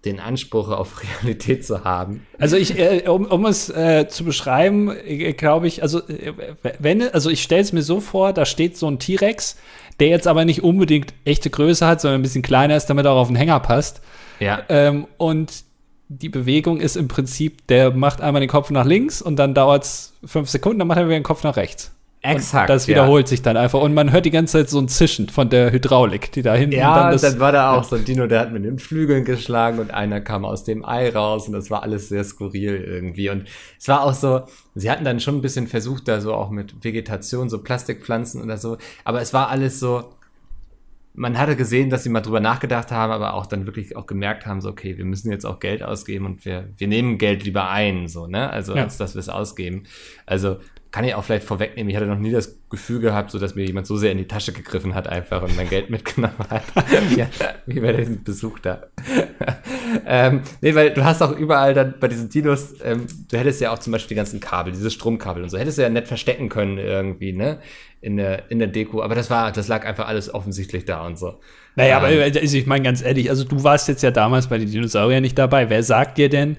den 0.05 0.19
Anspruch 0.19 0.69
auf 0.69 1.01
Realität 1.23 1.65
zu 1.65 1.83
haben. 1.83 2.25
Also 2.37 2.55
ich, 2.55 2.77
äh, 2.77 3.07
um, 3.07 3.25
um 3.25 3.45
es 3.45 3.69
äh, 3.69 4.07
zu 4.07 4.23
beschreiben, 4.23 4.91
äh, 4.91 5.33
glaube 5.33 5.67
ich, 5.67 5.81
also 5.81 5.99
äh, 6.07 6.33
wenn, 6.79 7.01
also 7.01 7.29
ich 7.29 7.41
stelle 7.41 7.61
es 7.61 7.73
mir 7.73 7.81
so 7.81 7.99
vor, 7.99 8.33
da 8.33 8.45
steht 8.45 8.77
so 8.77 8.87
ein 8.87 8.99
T-Rex, 8.99 9.57
der 9.99 10.09
jetzt 10.09 10.27
aber 10.27 10.45
nicht 10.45 10.63
unbedingt 10.63 11.13
echte 11.25 11.49
Größe 11.49 11.85
hat, 11.85 12.01
sondern 12.01 12.19
ein 12.19 12.23
bisschen 12.23 12.41
kleiner 12.41 12.75
ist, 12.75 12.85
damit 12.85 13.05
er 13.05 13.13
auch 13.13 13.21
auf 13.21 13.27
den 13.27 13.35
Hänger 13.35 13.59
passt. 13.59 14.01
Ja. 14.39 14.61
Ähm, 14.69 15.07
und 15.17 15.63
die 16.07 16.29
Bewegung 16.29 16.79
ist 16.79 16.97
im 16.97 17.07
Prinzip, 17.07 17.65
der 17.67 17.91
macht 17.91 18.21
einmal 18.21 18.39
den 18.39 18.49
Kopf 18.49 18.69
nach 18.69 18.85
links 18.85 19.21
und 19.21 19.37
dann 19.37 19.53
dauert 19.53 19.83
es 19.83 20.13
fünf 20.23 20.49
Sekunden, 20.49 20.79
dann 20.79 20.87
macht 20.87 20.99
er 20.99 21.05
wieder 21.05 21.17
den 21.17 21.23
Kopf 21.23 21.43
nach 21.43 21.55
rechts. 21.55 21.91
Exakt. 22.25 22.69
Und 22.69 22.75
das 22.75 22.87
wiederholt 22.87 23.27
ja. 23.27 23.29
sich 23.29 23.41
dann 23.41 23.57
einfach. 23.57 23.79
Und 23.81 23.93
man 23.93 24.11
hört 24.11 24.25
die 24.25 24.31
ganze 24.31 24.59
Zeit 24.59 24.69
so 24.69 24.79
ein 24.79 24.87
Zischen 24.87 25.29
von 25.29 25.49
der 25.49 25.71
Hydraulik, 25.71 26.31
die 26.31 26.41
da 26.41 26.53
hinten. 26.53 26.75
Ja, 26.75 27.11
dann, 27.11 27.21
dann 27.21 27.39
war 27.39 27.51
da 27.51 27.73
auch 27.73 27.83
ja. 27.83 27.89
so 27.89 27.95
ein 27.95 28.05
Dino, 28.05 28.27
der 28.27 28.39
hat 28.41 28.51
mit 28.51 28.65
den 28.65 28.79
Flügeln 28.79 29.25
geschlagen 29.25 29.79
und 29.79 29.91
einer 29.91 30.21
kam 30.21 30.45
aus 30.45 30.63
dem 30.63 30.85
Ei 30.85 31.09
raus 31.09 31.47
und 31.47 31.53
das 31.53 31.69
war 31.69 31.83
alles 31.83 32.09
sehr 32.09 32.23
skurril 32.23 32.75
irgendwie. 32.75 33.29
Und 33.29 33.45
es 33.79 33.87
war 33.87 34.03
auch 34.03 34.13
so, 34.13 34.43
sie 34.73 34.89
hatten 34.89 35.03
dann 35.03 35.19
schon 35.19 35.35
ein 35.35 35.41
bisschen 35.41 35.67
versucht, 35.67 36.07
da 36.07 36.21
so 36.21 36.33
auch 36.33 36.49
mit 36.49 36.83
Vegetation, 36.83 37.49
so 37.49 37.61
Plastikpflanzen 37.61 38.41
oder 38.41 38.57
so. 38.57 38.77
Aber 39.03 39.21
es 39.21 39.33
war 39.33 39.49
alles 39.49 39.79
so, 39.79 40.15
man 41.15 41.37
hatte 41.37 41.55
gesehen, 41.55 41.89
dass 41.89 42.03
sie 42.03 42.09
mal 42.09 42.21
drüber 42.21 42.39
nachgedacht 42.39 42.91
haben, 42.91 43.11
aber 43.11 43.33
auch 43.33 43.45
dann 43.45 43.65
wirklich 43.65 43.95
auch 43.95 44.05
gemerkt 44.05 44.45
haben, 44.45 44.61
so, 44.61 44.69
okay, 44.69 44.97
wir 44.97 45.05
müssen 45.05 45.31
jetzt 45.31 45.45
auch 45.45 45.59
Geld 45.59 45.81
ausgeben 45.81 46.25
und 46.25 46.45
wir, 46.45 46.69
wir 46.77 46.87
nehmen 46.87 47.17
Geld 47.17 47.43
lieber 47.43 47.69
ein, 47.69 48.07
so, 48.07 48.27
ne? 48.27 48.49
Also, 48.49 48.75
ja. 48.75 48.83
als 48.83 48.97
dass 48.97 49.15
wir 49.15 49.19
es 49.19 49.29
ausgeben. 49.29 49.83
Also, 50.25 50.57
kann 50.95 51.03
ich 51.03 51.13
auch 51.13 51.25
vielleicht 51.25 51.45
vorwegnehmen, 51.45 51.89
ich 51.89 51.97
hatte 51.97 52.05
noch 52.05 52.19
nie 52.19 52.31
das 52.31 52.57
Gefühl 52.69 53.01
gehabt, 53.01 53.29
so 53.29 53.37
dass 53.37 53.53
mir 53.53 53.65
jemand 53.65 53.85
so 53.85 53.97
sehr 53.97 54.13
in 54.13 54.17
die 54.17 54.29
Tasche 54.29 54.53
gegriffen 54.53 54.95
hat 54.95 55.09
einfach 55.09 55.41
und 55.41 55.53
mein 55.57 55.67
Geld 55.67 55.89
mitgenommen 55.89 56.37
hat. 56.49 56.63
ja, 57.17 57.27
wie 57.65 57.81
bei 57.81 57.91
diesem 57.91 58.23
Besuch 58.23 58.59
da. 58.59 58.83
ähm, 60.07 60.43
nee, 60.61 60.73
weil 60.73 60.93
du 60.93 61.03
hast 61.03 61.21
auch 61.21 61.35
überall 61.35 61.73
dann 61.73 61.95
bei 61.99 62.07
diesen 62.07 62.29
Dinos, 62.29 62.75
ähm, 62.81 63.07
du 63.29 63.37
hättest 63.37 63.59
ja 63.59 63.73
auch 63.73 63.79
zum 63.79 63.91
Beispiel 63.91 64.15
die 64.15 64.15
ganzen 64.15 64.39
Kabel, 64.39 64.71
diese 64.71 64.89
Stromkabel 64.89 65.43
und 65.43 65.49
so, 65.49 65.57
hättest 65.57 65.79
du 65.79 65.81
ja 65.81 65.89
nett 65.89 66.07
verstecken 66.07 66.47
können 66.47 66.77
irgendwie, 66.77 67.33
ne? 67.33 67.59
In 67.99 68.15
der, 68.15 68.49
in 68.49 68.59
der 68.59 68.69
Deko. 68.69 69.01
Aber 69.01 69.15
das 69.15 69.29
war, 69.29 69.51
das 69.51 69.67
lag 69.67 69.85
einfach 69.85 70.07
alles 70.07 70.33
offensichtlich 70.33 70.85
da 70.85 71.05
und 71.05 71.19
so. 71.19 71.39
Naja, 71.75 71.97
ähm, 71.97 72.05
aber 72.05 72.23
also 72.23 72.57
ich 72.57 72.65
meine 72.67 72.85
ganz 72.85 73.03
ehrlich, 73.03 73.29
also 73.29 73.43
du 73.43 73.63
warst 73.63 73.89
jetzt 73.89 74.01
ja 74.01 74.11
damals 74.11 74.47
bei 74.47 74.57
den 74.57 74.71
Dinosauriern 74.71 75.21
nicht 75.21 75.37
dabei. 75.37 75.69
Wer 75.69 75.83
sagt 75.83 76.17
dir 76.17 76.29
denn, 76.29 76.55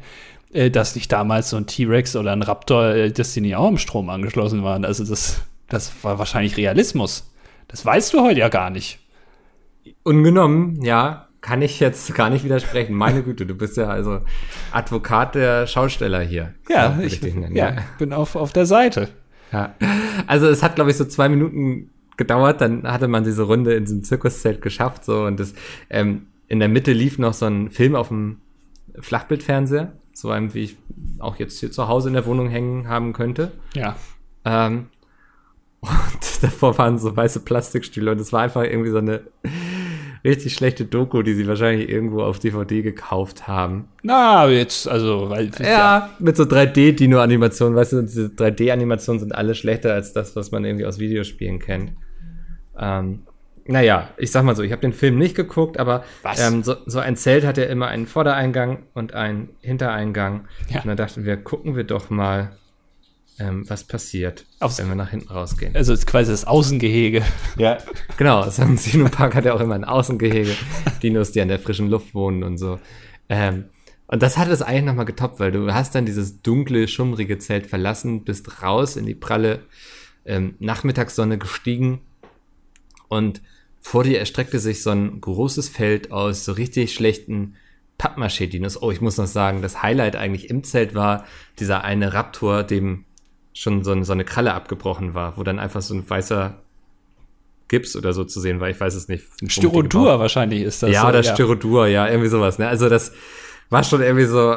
äh, 0.52 0.70
dass 0.70 0.94
nicht 0.94 1.10
damals 1.12 1.50
so 1.50 1.56
ein 1.56 1.66
T-Rex 1.66 2.16
oder 2.16 2.32
ein 2.32 2.42
Raptor, 2.42 2.86
äh, 2.88 3.10
dass 3.10 3.32
die 3.32 3.40
nicht 3.40 3.56
auch 3.56 3.68
im 3.68 3.78
Strom 3.78 4.10
angeschlossen 4.10 4.62
waren. 4.62 4.84
Also 4.84 5.04
das, 5.04 5.42
das 5.68 5.92
war 6.02 6.18
wahrscheinlich 6.18 6.56
Realismus. 6.56 7.32
Das 7.68 7.84
weißt 7.84 8.14
du 8.14 8.20
heute 8.20 8.40
ja 8.40 8.48
gar 8.48 8.70
nicht. 8.70 9.00
Ungenommen, 10.02 10.82
ja, 10.82 11.28
kann 11.40 11.62
ich 11.62 11.80
jetzt 11.80 12.14
gar 12.14 12.30
nicht 12.30 12.44
widersprechen. 12.44 12.94
Meine 12.94 13.22
Güte, 13.22 13.46
du 13.46 13.54
bist 13.54 13.76
ja 13.76 13.88
also 13.88 14.20
Advokat 14.72 15.34
der 15.34 15.66
Schausteller 15.66 16.20
hier. 16.20 16.54
Ja, 16.68 16.98
ich, 17.00 17.22
ich 17.22 17.34
nennen, 17.34 17.54
ja, 17.54 17.70
ja, 17.70 17.76
bin 17.98 18.12
auf, 18.12 18.36
auf 18.36 18.52
der 18.52 18.66
Seite. 18.66 19.08
Ja. 19.52 19.74
Also 20.26 20.48
es 20.48 20.62
hat, 20.62 20.74
glaube 20.74 20.90
ich, 20.90 20.96
so 20.96 21.04
zwei 21.04 21.28
Minuten 21.28 21.90
gedauert, 22.16 22.60
dann 22.60 22.90
hatte 22.90 23.08
man 23.08 23.24
diese 23.24 23.42
Runde 23.42 23.74
in 23.74 23.84
diesem 23.84 24.02
Zirkuszelt 24.02 24.62
geschafft, 24.62 25.04
so 25.04 25.24
und 25.24 25.38
das 25.38 25.54
ähm, 25.90 26.26
in 26.48 26.60
der 26.60 26.68
Mitte 26.68 26.92
lief 26.92 27.18
noch 27.18 27.34
so 27.34 27.46
ein 27.46 27.70
Film 27.70 27.94
auf 27.94 28.08
dem 28.08 28.38
Flachbildfernseher 28.98 29.92
so 30.16 30.30
einem, 30.30 30.54
wie 30.54 30.62
ich 30.64 30.76
auch 31.18 31.36
jetzt 31.36 31.60
hier 31.60 31.70
zu 31.70 31.88
Hause 31.88 32.08
in 32.08 32.14
der 32.14 32.24
Wohnung 32.24 32.48
hängen 32.48 32.88
haben 32.88 33.12
könnte. 33.12 33.52
Ja. 33.74 33.96
Ähm, 34.46 34.86
und 35.80 35.92
davor 36.42 36.78
waren 36.78 36.98
so 36.98 37.14
weiße 37.14 37.40
Plastikstühle 37.40 38.12
und 38.12 38.20
es 38.20 38.32
war 38.32 38.40
einfach 38.40 38.62
irgendwie 38.62 38.90
so 38.90 38.96
eine 38.98 39.20
richtig 40.24 40.54
schlechte 40.54 40.86
Doku, 40.86 41.20
die 41.20 41.34
sie 41.34 41.46
wahrscheinlich 41.46 41.90
irgendwo 41.90 42.22
auf 42.22 42.38
DVD 42.38 42.80
gekauft 42.80 43.46
haben. 43.46 43.88
Na, 44.02 44.48
jetzt, 44.48 44.88
also, 44.88 45.28
weil. 45.28 45.50
Ja, 45.58 45.66
ja. 45.66 46.10
mit 46.18 46.38
so 46.38 46.44
3D-Dino-Animationen, 46.44 47.76
weißt 47.76 47.92
du, 47.92 48.02
diese 48.02 48.28
3D-Animationen 48.28 49.20
sind 49.20 49.34
alle 49.34 49.54
schlechter 49.54 49.92
als 49.92 50.14
das, 50.14 50.34
was 50.34 50.50
man 50.50 50.64
irgendwie 50.64 50.86
aus 50.86 50.98
Videospielen 50.98 51.58
kennt. 51.58 51.92
Ähm, 52.78 53.20
naja, 53.68 54.10
ich 54.16 54.30
sag 54.30 54.44
mal 54.44 54.56
so, 54.56 54.62
ich 54.62 54.72
habe 54.72 54.82
den 54.82 54.92
Film 54.92 55.18
nicht 55.18 55.34
geguckt, 55.34 55.78
aber 55.78 56.04
ähm, 56.38 56.62
so, 56.62 56.76
so, 56.86 56.98
ein 56.98 57.16
Zelt 57.16 57.44
hat 57.44 57.58
ja 57.58 57.64
immer 57.64 57.88
einen 57.88 58.06
Vordereingang 58.06 58.84
und 58.94 59.14
einen 59.14 59.50
Hintereingang. 59.60 60.46
Ja. 60.68 60.80
Und 60.80 60.88
dann 60.88 60.96
dachten 60.96 61.24
wir, 61.24 61.36
gucken 61.36 61.76
wir 61.76 61.84
doch 61.84 62.10
mal 62.10 62.52
ähm, 63.38 63.68
was 63.68 63.84
passiert, 63.84 64.46
Aufs- 64.60 64.78
wenn 64.78 64.88
wir 64.88 64.94
nach 64.94 65.10
hinten 65.10 65.30
rausgehen. 65.30 65.74
Also 65.76 65.92
ist 65.92 66.06
quasi 66.06 66.30
das 66.30 66.44
Außengehege. 66.46 67.22
Ja, 67.56 67.78
genau. 68.16 68.48
Sam 68.48 68.76
Sino 68.76 69.08
Park 69.08 69.34
hat 69.34 69.44
ja 69.44 69.54
auch 69.54 69.60
immer 69.60 69.74
ein 69.74 69.84
Außengehege. 69.84 70.54
Dinos, 71.02 71.32
die 71.32 71.40
an 71.40 71.48
der 71.48 71.58
frischen 71.58 71.88
Luft 71.90 72.14
wohnen 72.14 72.42
und 72.42 72.58
so. 72.58 72.78
Ähm, 73.28 73.66
und 74.06 74.22
das 74.22 74.38
hat 74.38 74.48
es 74.48 74.62
eigentlich 74.62 74.84
nochmal 74.84 75.04
getoppt, 75.04 75.40
weil 75.40 75.52
du 75.52 75.72
hast 75.74 75.94
dann 75.94 76.06
dieses 76.06 76.40
dunkle, 76.40 76.86
schummrige 76.88 77.38
Zelt 77.38 77.66
verlassen, 77.66 78.24
bist 78.24 78.62
raus 78.62 78.96
in 78.96 79.04
die 79.04 79.16
pralle 79.16 79.60
ähm, 80.24 80.54
Nachmittagssonne 80.60 81.38
gestiegen 81.38 82.00
und 83.08 83.42
vor 83.86 84.02
dir 84.02 84.18
erstreckte 84.18 84.58
sich 84.58 84.82
so 84.82 84.90
ein 84.90 85.20
großes 85.20 85.68
Feld 85.68 86.10
aus 86.10 86.44
so 86.44 86.50
richtig 86.50 86.92
schlechten 86.92 87.54
Pappmaché-Dinos. 87.98 88.82
Oh, 88.82 88.90
ich 88.90 89.00
muss 89.00 89.16
noch 89.16 89.28
sagen, 89.28 89.62
das 89.62 89.80
Highlight 89.80 90.16
eigentlich 90.16 90.50
im 90.50 90.64
Zelt 90.64 90.96
war 90.96 91.24
dieser 91.60 91.84
eine 91.84 92.12
Raptor, 92.12 92.64
dem 92.64 93.04
schon 93.52 93.84
so, 93.84 93.92
ein, 93.92 94.02
so 94.02 94.12
eine 94.12 94.24
Kralle 94.24 94.54
abgebrochen 94.54 95.14
war, 95.14 95.36
wo 95.36 95.44
dann 95.44 95.60
einfach 95.60 95.82
so 95.82 95.94
ein 95.94 96.10
weißer 96.10 96.60
Gips 97.68 97.94
oder 97.94 98.12
so 98.12 98.24
zu 98.24 98.40
sehen 98.40 98.58
war. 98.58 98.68
Ich 98.70 98.80
weiß 98.80 98.96
es 98.96 99.06
nicht. 99.06 99.24
Styrodur 99.46 100.18
wahrscheinlich 100.18 100.62
ist 100.62 100.82
das. 100.82 100.90
Ja, 100.90 101.02
so, 101.02 101.06
oder 101.06 101.22
Styrodur, 101.22 101.86
ja, 101.86 102.08
irgendwie 102.08 102.28
sowas. 102.28 102.58
Ne? 102.58 102.66
Also 102.66 102.88
das 102.88 103.12
war 103.70 103.84
schon 103.84 104.02
irgendwie 104.02 104.26
so 104.26 104.56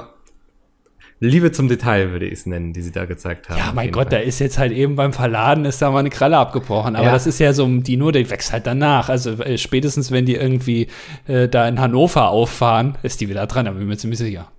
Liebe 1.21 1.51
zum 1.51 1.67
Detail, 1.67 2.12
würde 2.12 2.25
ich 2.27 2.34
es 2.39 2.45
nennen, 2.45 2.71
die 2.71 2.82
sie 2.82 2.91
da 2.93 3.03
gezeigt 3.05 3.49
haben. 3.49 3.58
Ja, 3.58 3.71
mein 3.73 3.91
Gott, 3.91 4.10
Fall. 4.10 4.19
da 4.21 4.25
ist 4.25 4.39
jetzt 4.39 4.58
halt 4.58 4.71
eben 4.71 4.95
beim 4.95 5.12
Verladen 5.12 5.65
ist 5.65 5.82
da 5.82 5.91
mal 5.91 5.99
eine 5.99 6.10
Kralle 6.10 6.38
abgebrochen. 6.38 6.95
Aber 6.95 7.08
Ja. 7.08 7.12
das 7.12 7.27
ist 7.27 7.39
ja 7.39 7.51
so 7.51 7.65
ein 7.65 7.84
Dino, 7.84 8.12
der 8.12 8.29
wächst 8.29 8.53
halt 8.53 8.65
danach. 8.65 9.10
Also 9.10 9.32
äh, 9.32 9.58
spätestens, 9.58 10.12
wenn 10.12 10.25
die 10.25 10.36
irgendwie 10.36 10.88
äh, 11.27 11.49
da 11.49 11.67
in 11.67 11.79
Hannover 11.79 12.29
auffahren, 12.29 12.97
ist 13.03 13.19
die 13.19 13.27
wieder 13.29 13.47
dran, 13.47 13.65
da 13.65 13.71
bin 13.71 13.82
ich 13.82 13.88
mir 13.88 13.97
ziemlich 13.97 14.19
sicher. 14.19 14.49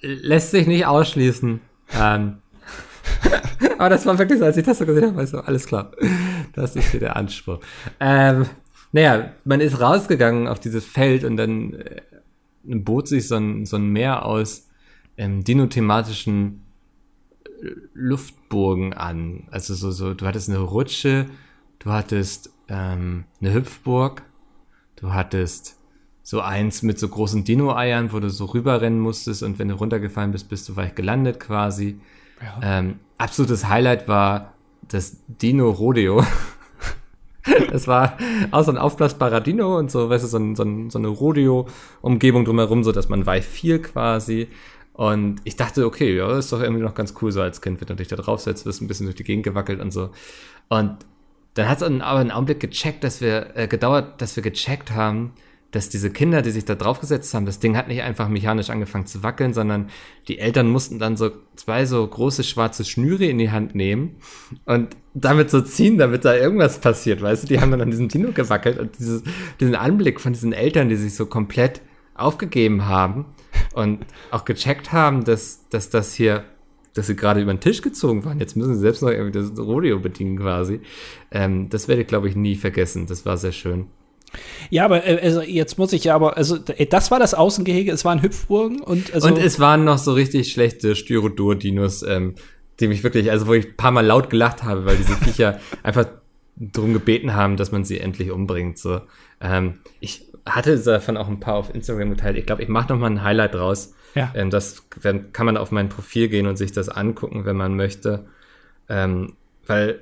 lässt 0.00 0.50
sich 0.50 0.66
nicht 0.66 0.86
ausschließen. 0.86 1.60
Ähm, 2.00 2.38
aber 3.78 3.88
das 3.90 4.04
war 4.04 4.18
wirklich 4.18 4.40
so, 4.40 4.44
als 4.44 4.56
ich 4.56 4.64
das 4.64 4.78
so 4.78 4.86
gesehen 4.86 5.04
habe, 5.14 5.26
so, 5.26 5.38
alles 5.38 5.66
klar. 5.66 5.92
Das 6.54 6.74
ist 6.74 6.90
hier 6.90 7.00
der 7.00 7.16
Anspruch. 7.16 7.60
Ähm, 8.00 8.46
naja, 8.92 9.30
man 9.44 9.60
ist 9.60 9.80
rausgegangen 9.80 10.48
auf 10.48 10.58
dieses 10.58 10.84
Feld 10.84 11.22
und 11.22 11.36
dann 11.36 11.74
äh, 11.74 12.00
bot 12.64 13.06
sich 13.06 13.28
so 13.28 13.36
ein, 13.36 13.64
so 13.64 13.76
ein 13.76 13.86
Meer 13.88 14.24
aus 14.24 14.65
ähm, 15.16 15.44
dinothematischen 15.44 16.62
äh, 17.44 17.68
Luftburgen 17.94 18.92
an. 18.92 19.48
Also 19.50 19.74
so, 19.74 19.90
so, 19.90 20.14
du 20.14 20.26
hattest 20.26 20.48
eine 20.48 20.58
Rutsche, 20.58 21.26
du 21.78 21.90
hattest 21.90 22.50
ähm, 22.68 23.24
eine 23.40 23.54
Hüpfburg, 23.54 24.22
du 24.96 25.12
hattest 25.12 25.76
so 26.22 26.40
eins 26.40 26.82
mit 26.82 26.98
so 26.98 27.08
großen 27.08 27.44
Dino-Eiern, 27.44 28.12
wo 28.12 28.18
du 28.18 28.30
so 28.30 28.46
rüberrennen 28.46 28.98
musstest 28.98 29.42
und 29.42 29.58
wenn 29.58 29.68
du 29.68 29.74
runtergefallen 29.74 30.32
bist, 30.32 30.48
bist 30.48 30.68
du 30.68 30.74
weich 30.74 30.94
gelandet 30.94 31.38
quasi. 31.38 32.00
Ja. 32.42 32.78
Ähm, 32.78 32.98
absolutes 33.16 33.68
Highlight 33.68 34.08
war 34.08 34.54
das 34.88 35.18
Dino-Rodeo. 35.28 36.24
Das 37.70 37.86
war 37.86 38.18
auch 38.50 38.64
so 38.64 38.72
ein 38.72 38.76
aufblasbarer 38.76 39.40
Dino 39.40 39.78
und 39.78 39.88
so, 39.88 40.10
weißt 40.10 40.24
du, 40.24 40.28
so, 40.28 40.36
ein, 40.36 40.56
so, 40.56 40.64
ein, 40.64 40.90
so 40.90 40.98
eine 40.98 41.06
Rodeo-Umgebung 41.06 42.44
drumherum, 42.44 42.82
so 42.82 42.90
dass 42.90 43.08
man 43.08 43.24
weich 43.24 43.44
fiel 43.44 43.78
quasi. 43.78 44.48
Und 44.96 45.42
ich 45.44 45.56
dachte, 45.56 45.84
okay, 45.84 46.16
ja, 46.16 46.26
das 46.26 46.46
ist 46.46 46.52
doch 46.52 46.62
irgendwie 46.62 46.82
noch 46.82 46.94
ganz 46.94 47.12
cool 47.20 47.30
so 47.30 47.42
als 47.42 47.60
Kind, 47.60 47.80
wenn 47.80 47.86
du 47.86 47.96
dich 47.96 48.08
da 48.08 48.16
draufsetzt, 48.16 48.64
wirst 48.64 48.80
ein 48.80 48.88
bisschen 48.88 49.04
durch 49.04 49.16
die 49.16 49.24
Gegend 49.24 49.44
gewackelt 49.44 49.78
und 49.78 49.90
so. 49.90 50.08
Und 50.68 50.96
dann 51.52 51.68
hat 51.68 51.78
es 51.78 51.82
aber 51.82 52.18
einen 52.18 52.30
Augenblick 52.30 52.60
gecheckt, 52.60 53.04
dass 53.04 53.20
wir, 53.20 53.54
äh, 53.56 53.68
gedauert, 53.68 54.22
dass 54.22 54.36
wir 54.36 54.42
gecheckt 54.42 54.92
haben, 54.92 55.32
dass 55.70 55.90
diese 55.90 56.10
Kinder, 56.10 56.40
die 56.40 56.50
sich 56.50 56.64
da 56.64 56.74
draufgesetzt 56.74 57.34
haben, 57.34 57.44
das 57.44 57.58
Ding 57.58 57.76
hat 57.76 57.88
nicht 57.88 58.00
einfach 58.02 58.30
mechanisch 58.30 58.70
angefangen 58.70 59.06
zu 59.06 59.22
wackeln, 59.22 59.52
sondern 59.52 59.90
die 60.28 60.38
Eltern 60.38 60.68
mussten 60.68 60.98
dann 60.98 61.18
so 61.18 61.30
zwei 61.56 61.84
so 61.84 62.06
große 62.06 62.44
schwarze 62.44 62.84
Schnüre 62.86 63.26
in 63.26 63.36
die 63.36 63.50
Hand 63.50 63.74
nehmen 63.74 64.16
und 64.64 64.96
damit 65.12 65.50
so 65.50 65.60
ziehen, 65.60 65.98
damit 65.98 66.24
da 66.24 66.34
irgendwas 66.34 66.78
passiert, 66.78 67.20
weißt 67.20 67.42
du? 67.42 67.48
Die 67.48 67.60
haben 67.60 67.70
dann 67.70 67.82
an 67.82 67.90
diesem 67.90 68.08
Dino 68.08 68.32
gewackelt 68.32 68.78
und 68.78 68.98
dieses, 68.98 69.22
diesen 69.60 69.74
Anblick 69.74 70.20
von 70.20 70.32
diesen 70.32 70.54
Eltern, 70.54 70.88
die 70.88 70.96
sich 70.96 71.14
so 71.14 71.26
komplett 71.26 71.82
aufgegeben 72.18 72.86
haben 72.86 73.26
und 73.74 74.04
auch 74.30 74.44
gecheckt 74.44 74.92
haben, 74.92 75.24
dass, 75.24 75.68
dass 75.68 75.90
das 75.90 76.14
hier, 76.14 76.44
dass 76.94 77.06
sie 77.06 77.16
gerade 77.16 77.40
über 77.40 77.52
den 77.52 77.60
Tisch 77.60 77.82
gezogen 77.82 78.24
waren. 78.24 78.40
Jetzt 78.40 78.56
müssen 78.56 78.74
sie 78.74 78.80
selbst 78.80 79.02
noch 79.02 79.10
irgendwie 79.10 79.38
das 79.38 79.58
Rodeo 79.58 79.98
bedienen 80.00 80.38
quasi. 80.38 80.80
Ähm, 81.30 81.68
das 81.68 81.88
werde 81.88 82.02
ich, 82.02 82.08
glaube 82.08 82.28
ich, 82.28 82.36
nie 82.36 82.56
vergessen. 82.56 83.06
Das 83.06 83.26
war 83.26 83.36
sehr 83.36 83.52
schön. 83.52 83.86
Ja, 84.70 84.84
aber 84.84 85.06
äh, 85.06 85.20
also 85.22 85.40
jetzt 85.40 85.78
muss 85.78 85.92
ich 85.92 86.04
ja 86.04 86.14
aber, 86.14 86.36
also 86.36 86.58
äh, 86.76 86.86
das 86.86 87.10
war 87.10 87.18
das 87.18 87.34
Außengehege, 87.34 87.92
es 87.92 88.04
waren 88.04 88.22
Hüpfburgen 88.22 88.80
und 88.80 89.14
also 89.14 89.28
und 89.28 89.38
es 89.38 89.60
waren 89.60 89.84
noch 89.84 89.98
so 89.98 90.12
richtig 90.12 90.52
schlechte 90.52 90.96
Styrodur-Dinos, 90.96 92.02
ähm, 92.02 92.34
die 92.80 92.88
mich 92.88 93.02
wirklich, 93.02 93.30
also 93.30 93.46
wo 93.46 93.54
ich 93.54 93.66
ein 93.66 93.76
paar 93.76 93.92
Mal 93.92 94.04
laut 94.04 94.30
gelacht 94.30 94.62
habe, 94.62 94.84
weil 94.84 94.96
diese 94.96 95.14
Viecher 95.16 95.60
einfach 95.82 96.06
drum 96.56 96.92
gebeten 96.92 97.34
haben, 97.34 97.56
dass 97.56 97.72
man 97.72 97.84
sie 97.84 98.00
endlich 98.00 98.30
umbringt. 98.30 98.78
So, 98.78 99.00
ähm, 99.40 99.74
ich 100.00 100.26
hatte 100.46 100.78
davon 100.78 101.16
auch 101.16 101.28
ein 101.28 101.40
paar 101.40 101.54
auf 101.54 101.74
Instagram 101.74 102.10
geteilt. 102.10 102.38
Ich 102.38 102.46
glaube, 102.46 102.62
ich 102.62 102.68
mache 102.68 102.92
noch 102.92 102.98
mal 102.98 103.10
ein 103.10 103.22
Highlight 103.22 103.54
draus. 103.54 103.94
Ja. 104.14 104.32
Ähm, 104.34 104.50
das 104.50 104.84
wenn, 105.00 105.32
kann 105.32 105.46
man 105.46 105.56
auf 105.56 105.72
mein 105.72 105.88
Profil 105.88 106.28
gehen 106.28 106.46
und 106.46 106.56
sich 106.56 106.72
das 106.72 106.88
angucken, 106.88 107.44
wenn 107.44 107.56
man 107.56 107.76
möchte. 107.76 108.26
Ähm, 108.88 109.34
weil 109.66 110.00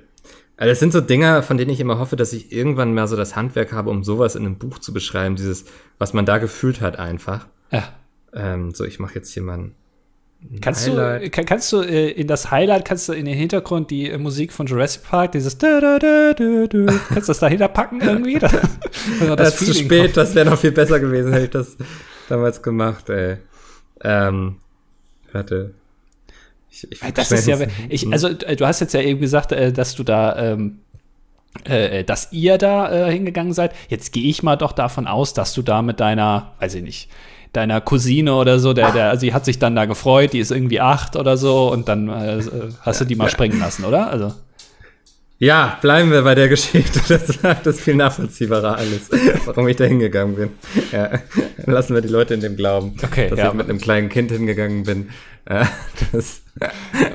also 0.57 0.69
das 0.69 0.79
sind 0.79 0.93
so 0.93 1.01
Dinger, 1.01 1.43
von 1.43 1.57
denen 1.57 1.71
ich 1.71 1.81
immer 1.81 1.99
hoffe, 1.99 2.15
dass 2.15 2.31
ich 2.31 2.53
irgendwann 2.53 2.93
mal 2.93 3.07
so 3.07 3.17
das 3.17 3.35
Handwerk 3.35 3.73
habe, 3.73 3.89
um 3.89 4.03
sowas 4.03 4.35
in 4.35 4.45
einem 4.45 4.57
Buch 4.57 4.79
zu 4.79 4.93
beschreiben, 4.93 5.35
dieses, 5.35 5.65
was 5.97 6.13
man 6.13 6.25
da 6.25 6.37
gefühlt 6.37 6.81
hat 6.81 6.97
einfach. 6.97 7.47
ja. 7.71 7.89
Ähm, 8.33 8.73
so, 8.73 8.83
ich 8.83 8.99
mache 8.99 9.15
jetzt 9.15 9.33
hier 9.33 9.43
mal 9.43 9.57
ein 9.57 9.75
Kannst 10.61 10.87
Highlight. 10.87 11.23
du, 11.23 11.29
kann, 11.29 11.45
kannst 11.45 11.71
du 11.71 11.81
äh, 11.81 12.11
in 12.11 12.27
das 12.27 12.51
Highlight, 12.51 12.85
kannst 12.85 13.09
du 13.09 13.13
in 13.13 13.25
den 13.25 13.35
Hintergrund 13.35 13.89
die 13.89 14.09
äh, 14.09 14.17
Musik 14.17 14.53
von 14.53 14.67
Jurassic 14.67 15.03
Park, 15.03 15.31
dieses 15.31 15.57
da, 15.57 15.79
da, 15.79 15.99
da, 15.99 16.33
da, 16.33 16.67
da, 16.67 16.93
kannst 17.09 17.29
du 17.29 17.31
das 17.31 17.39
dahinter 17.39 17.67
packen 17.67 18.01
irgendwie? 18.01 18.39
Das, 18.39 18.51
Das, 19.35 19.61
ist 19.61 19.67
zu 19.67 19.73
spät, 19.73 20.03
kommt. 20.05 20.17
das 20.17 20.35
wäre 20.35 20.49
noch 20.49 20.59
viel 20.59 20.71
besser 20.71 20.99
gewesen, 20.99 21.33
hätte 21.33 21.45
ich 21.45 21.51
das 21.51 21.77
damals 22.29 22.61
gemacht, 22.61 23.09
ey. 23.09 23.37
Ähm, 24.03 24.57
warte. 25.31 25.73
Ich, 26.69 26.91
ich 26.91 26.99
Das 27.13 27.31
ist 27.31 27.47
ja, 27.47 27.57
ich, 27.89 28.11
also 28.11 28.27
äh, 28.29 28.55
du 28.55 28.65
hast 28.65 28.81
jetzt 28.81 28.93
ja 28.93 29.01
eben 29.01 29.19
gesagt, 29.19 29.51
äh, 29.51 29.71
dass 29.71 29.95
du 29.95 30.03
da, 30.03 30.35
ähm, 30.37 30.79
äh, 31.63 32.03
dass 32.03 32.31
ihr 32.31 32.57
da 32.57 33.07
äh, 33.07 33.11
hingegangen 33.11 33.53
seid. 33.53 33.73
Jetzt 33.89 34.11
gehe 34.11 34.29
ich 34.29 34.43
mal 34.43 34.57
doch 34.57 34.73
davon 34.73 35.07
aus, 35.07 35.33
dass 35.33 35.53
du 35.53 35.61
da 35.61 35.81
mit 35.81 35.99
deiner, 35.99 36.53
weiß 36.59 36.75
ich 36.75 36.83
nicht, 36.83 37.09
deiner 37.55 37.81
Cousine 37.81 38.35
oder 38.35 38.59
so, 38.59 38.73
der, 38.73 38.91
der, 38.91 39.17
sie 39.17 39.33
hat 39.33 39.45
sich 39.45 39.59
dann 39.59 39.75
da 39.75 39.85
gefreut, 39.85 40.33
die 40.33 40.39
ist 40.39 40.51
irgendwie 40.51 40.81
acht 40.81 41.15
oder 41.15 41.37
so 41.37 41.71
und 41.71 41.87
dann 41.87 42.09
äh, 42.09 42.41
hast 42.81 43.01
du 43.01 43.05
die 43.05 43.15
mal 43.15 43.29
springen 43.29 43.59
lassen, 43.59 43.85
oder? 43.85 44.09
Also 44.09 44.33
Ja, 45.39 45.77
bleiben 45.81 46.11
wir 46.11 46.21
bei 46.23 46.35
der 46.35 46.49
Geschichte. 46.49 47.01
Das, 47.07 47.39
das 47.41 47.75
ist 47.75 47.81
viel 47.81 47.95
nachvollziehbarer 47.95 48.77
alles, 48.77 49.09
warum 49.45 49.67
ich 49.67 49.75
da 49.75 49.85
hingegangen 49.85 50.35
bin. 50.35 50.49
Ja, 50.91 51.19
lassen 51.65 51.93
wir 51.93 52.01
die 52.01 52.07
Leute 52.07 52.33
in 52.33 52.41
dem 52.41 52.55
glauben, 52.55 52.95
Okay, 53.03 53.29
dass 53.29 53.39
ja. 53.39 53.49
ich 53.49 53.53
mit 53.53 53.69
einem 53.69 53.79
kleinen 53.79 54.09
Kind 54.09 54.31
hingegangen 54.31 54.83
bin. 54.83 55.09
Äh, 55.45 55.65
das, 56.11 56.41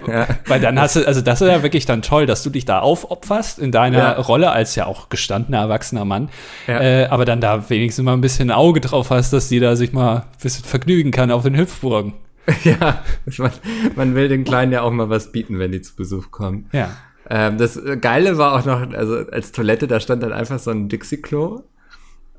ja. 0.06 0.28
Weil 0.46 0.60
dann 0.60 0.78
hast 0.78 0.96
du, 0.96 1.06
also 1.06 1.20
das 1.20 1.40
ist 1.40 1.48
ja 1.48 1.62
wirklich 1.62 1.86
dann 1.86 2.02
toll, 2.02 2.26
dass 2.26 2.42
du 2.42 2.50
dich 2.50 2.64
da 2.64 2.80
aufopferst 2.80 3.58
in 3.58 3.72
deiner 3.72 3.98
Ja. 3.98 4.12
Rolle 4.12 4.50
als 4.50 4.74
ja 4.74 4.86
auch 4.86 5.08
gestandener 5.08 5.58
erwachsener 5.58 6.04
Mann. 6.04 6.28
Ja. 6.66 6.80
Äh, 6.80 7.06
aber 7.06 7.24
dann 7.24 7.40
da 7.40 7.70
wenigstens 7.70 8.04
mal 8.04 8.12
ein 8.12 8.20
bisschen 8.20 8.50
Auge 8.50 8.80
drauf 8.80 9.10
hast, 9.10 9.32
dass 9.32 9.48
die 9.48 9.60
da 9.60 9.76
sich 9.76 9.92
mal 9.92 10.16
ein 10.16 10.22
bisschen 10.42 10.64
vergnügen 10.64 11.10
kann 11.10 11.30
auf 11.30 11.42
den 11.42 11.56
Hüpfburgen. 11.56 12.14
ja, 12.64 13.02
man, 13.38 13.52
man 13.96 14.14
will 14.14 14.28
den 14.28 14.44
Kleinen 14.44 14.72
ja 14.72 14.82
auch 14.82 14.90
mal 14.90 15.08
was 15.08 15.30
bieten, 15.32 15.58
wenn 15.58 15.72
die 15.72 15.82
zu 15.82 15.94
Besuch 15.94 16.30
kommen. 16.30 16.68
Ja. 16.72 16.90
Ähm, 17.28 17.58
das 17.58 17.80
Geile 18.00 18.38
war 18.38 18.54
auch 18.54 18.64
noch, 18.64 18.92
also 18.92 19.18
als 19.30 19.52
Toilette, 19.52 19.86
da 19.86 20.00
stand 20.00 20.22
dann 20.22 20.32
einfach 20.32 20.58
so 20.58 20.70
ein 20.72 20.88
Dixie-Klo. 20.88 21.62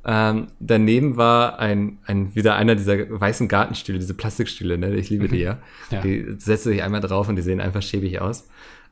Ähm, 0.04 0.48
daneben 0.60 1.16
war 1.16 1.60
ein, 1.60 2.00
ein, 2.06 2.34
wieder 2.36 2.56
einer 2.56 2.76
dieser 2.76 2.98
weißen 3.20 3.48
Gartenstühle, 3.48 4.00
diese 4.00 4.16
Plastikstühle, 4.16 4.78
ne? 4.78 4.96
Ich 4.96 5.10
liebe 5.10 5.28
die 5.28 5.40
ja. 5.40 5.60
Ja. 5.92 6.02
Die 6.02 6.36
setzt 6.40 6.64
sich 6.64 6.82
einmal 6.82 7.02
drauf 7.02 7.30
und 7.30 7.36
die 7.36 7.44
sehen 7.44 7.62
einfach 7.62 7.84
schäbig 7.84 8.20
aus. 8.20 8.48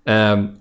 Ähm, 0.05 0.57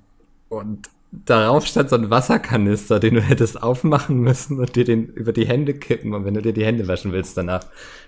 und 0.48 0.88
darauf 1.12 1.66
stand 1.66 1.90
so 1.90 1.96
ein 1.96 2.10
Wasserkanister, 2.10 2.98
den 3.00 3.14
du 3.14 3.20
hättest 3.20 3.62
aufmachen 3.62 4.20
müssen 4.20 4.58
und 4.58 4.74
dir 4.76 4.84
den 4.84 5.06
über 5.08 5.32
die 5.32 5.46
Hände 5.46 5.74
kippen. 5.74 6.14
Und 6.14 6.24
wenn 6.24 6.34
du 6.34 6.42
dir 6.42 6.52
die 6.52 6.64
Hände 6.64 6.88
waschen 6.88 7.12
willst 7.12 7.36
danach, 7.36 7.64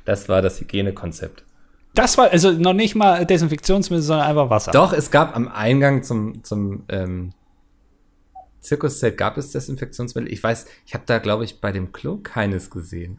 das 0.07 0.29
war 0.29 0.41
das 0.41 0.61
Hygienekonzept. 0.61 1.45
Das 1.95 2.17
war 2.19 2.31
also 2.31 2.53
noch 2.53 2.73
nicht 2.73 2.95
mal 2.95 3.27
Desinfektionsmittel, 3.27 4.03
sondern 4.03 4.27
einfach 4.27 4.49
Wasser. 4.49 4.71
Doch, 4.71 4.93
es 4.93 5.11
gab 5.11 5.35
am 5.35 5.49
Eingang 5.49 6.03
zum, 6.05 6.45
zum 6.45 6.85
ähm, 6.89 7.33
Zirkuszelt 8.61 9.17
gab 9.17 9.39
es 9.39 9.53
Desinfektionsmittel. 9.53 10.33
Ich 10.33 10.43
weiß, 10.43 10.67
ich 10.87 10.95
habe 10.95 11.05
da, 11.07 11.19
glaube 11.19 11.45
ich, 11.45 11.61
bei 11.61 11.73
dem 11.73 11.93
Klo 11.93 12.19
keines 12.19 12.71
gesehen. 12.71 13.19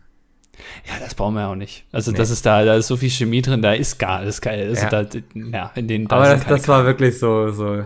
Ja, 0.88 1.00
das 1.00 1.16
brauchen 1.16 1.36
wir 1.36 1.48
auch 1.48 1.56
nicht. 1.56 1.86
Also 1.92 2.12
Nee. 2.12 2.18
das 2.18 2.30
ist 2.30 2.46
da, 2.46 2.64
da 2.66 2.76
ist 2.76 2.88
so 2.88 2.98
viel 2.98 3.10
Chemie 3.10 3.42
drin, 3.42 3.62
da 3.62 3.74
ist 3.74 3.98
gar 3.98 4.18
alles 4.20 4.42
geil. 4.42 4.68
Also 4.70 4.84
Ja. 4.84 4.90
da, 5.04 5.08
ja, 5.34 5.72
in 5.76 5.88
den 5.88 6.08
da 6.08 6.18
Aber 6.18 6.26
das, 6.26 6.46
das 6.46 6.68
war 6.68 6.86
wirklich 6.86 7.18
so, 7.18 7.52
so 7.52 7.84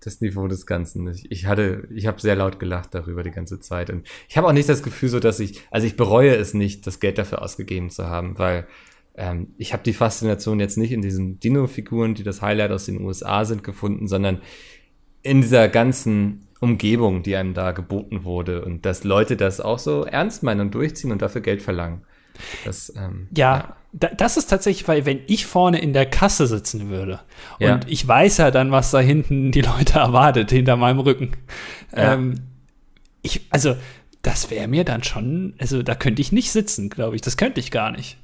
das 0.00 0.20
Niveau 0.20 0.48
des 0.48 0.66
Ganzen. 0.66 1.06
Ich, 1.08 1.30
ich 1.30 1.46
hatte, 1.46 1.86
ich 1.94 2.06
habe 2.08 2.20
sehr 2.20 2.34
laut 2.34 2.58
gelacht 2.58 2.94
darüber 2.94 3.22
die 3.22 3.30
ganze 3.30 3.60
Zeit. 3.60 3.88
Und 3.90 4.04
ich 4.28 4.36
habe 4.36 4.48
auch 4.48 4.52
nicht 4.52 4.68
das 4.68 4.82
Gefühl, 4.82 5.08
so 5.10 5.20
dass 5.20 5.38
ich, 5.38 5.60
also 5.70 5.86
ich 5.86 5.96
bereue 5.96 6.34
es 6.34 6.54
nicht, 6.54 6.86
das 6.86 6.98
Geld 6.98 7.18
dafür 7.18 7.42
ausgegeben 7.42 7.90
zu 7.90 8.08
haben, 8.08 8.36
weil 8.38 8.66
ähm, 9.14 9.48
ich 9.58 9.72
habe 9.72 9.82
die 9.84 9.92
Faszination 9.92 10.58
jetzt 10.58 10.78
nicht 10.78 10.90
in 10.90 11.02
diesen 11.02 11.38
Dino-Figuren, 11.38 12.14
die 12.14 12.24
das 12.24 12.42
Highlight 12.42 12.72
aus 12.72 12.86
den 12.86 13.00
USA 13.00 13.44
sind, 13.44 13.62
gefunden, 13.62 14.08
sondern 14.08 14.40
in 15.22 15.40
dieser 15.40 15.68
ganzen 15.68 16.46
Umgebung, 16.60 17.22
die 17.22 17.36
einem 17.36 17.54
da 17.54 17.72
geboten 17.72 18.24
wurde 18.24 18.64
und 18.64 18.86
dass 18.86 19.04
Leute 19.04 19.36
das 19.36 19.60
auch 19.60 19.78
so 19.78 20.04
ernst 20.04 20.42
meinen 20.42 20.60
und 20.60 20.74
durchziehen 20.74 21.10
und 21.10 21.20
dafür 21.20 21.40
Geld 21.40 21.62
verlangen. 21.62 22.02
Das, 22.64 22.92
ähm, 22.96 23.28
ja, 23.36 23.56
ja. 23.56 23.76
Da, 23.92 24.08
das 24.08 24.36
ist 24.36 24.46
tatsächlich, 24.46 24.88
weil 24.88 25.04
wenn 25.04 25.20
ich 25.26 25.44
vorne 25.44 25.80
in 25.80 25.92
der 25.92 26.06
Kasse 26.06 26.46
sitzen 26.46 26.88
würde 26.88 27.20
und 27.58 27.66
ja. 27.66 27.80
ich 27.86 28.06
weiß 28.06 28.38
ja 28.38 28.50
dann, 28.50 28.70
was 28.70 28.90
da 28.90 29.00
hinten 29.00 29.52
die 29.52 29.60
Leute 29.60 29.94
erwartet, 29.98 30.50
hinter 30.50 30.76
meinem 30.76 31.00
Rücken. 31.00 31.32
Ja. 31.94 32.14
Ähm, 32.14 32.36
ich, 33.22 33.46
also, 33.50 33.76
das 34.22 34.50
wäre 34.50 34.68
mir 34.68 34.84
dann 34.84 35.02
schon, 35.02 35.54
also 35.58 35.82
da 35.82 35.94
könnte 35.94 36.22
ich 36.22 36.32
nicht 36.32 36.52
sitzen, 36.52 36.88
glaube 36.90 37.16
ich. 37.16 37.22
Das 37.22 37.36
könnte 37.36 37.60
ich 37.60 37.70
gar 37.70 37.90
nicht. 37.90 38.18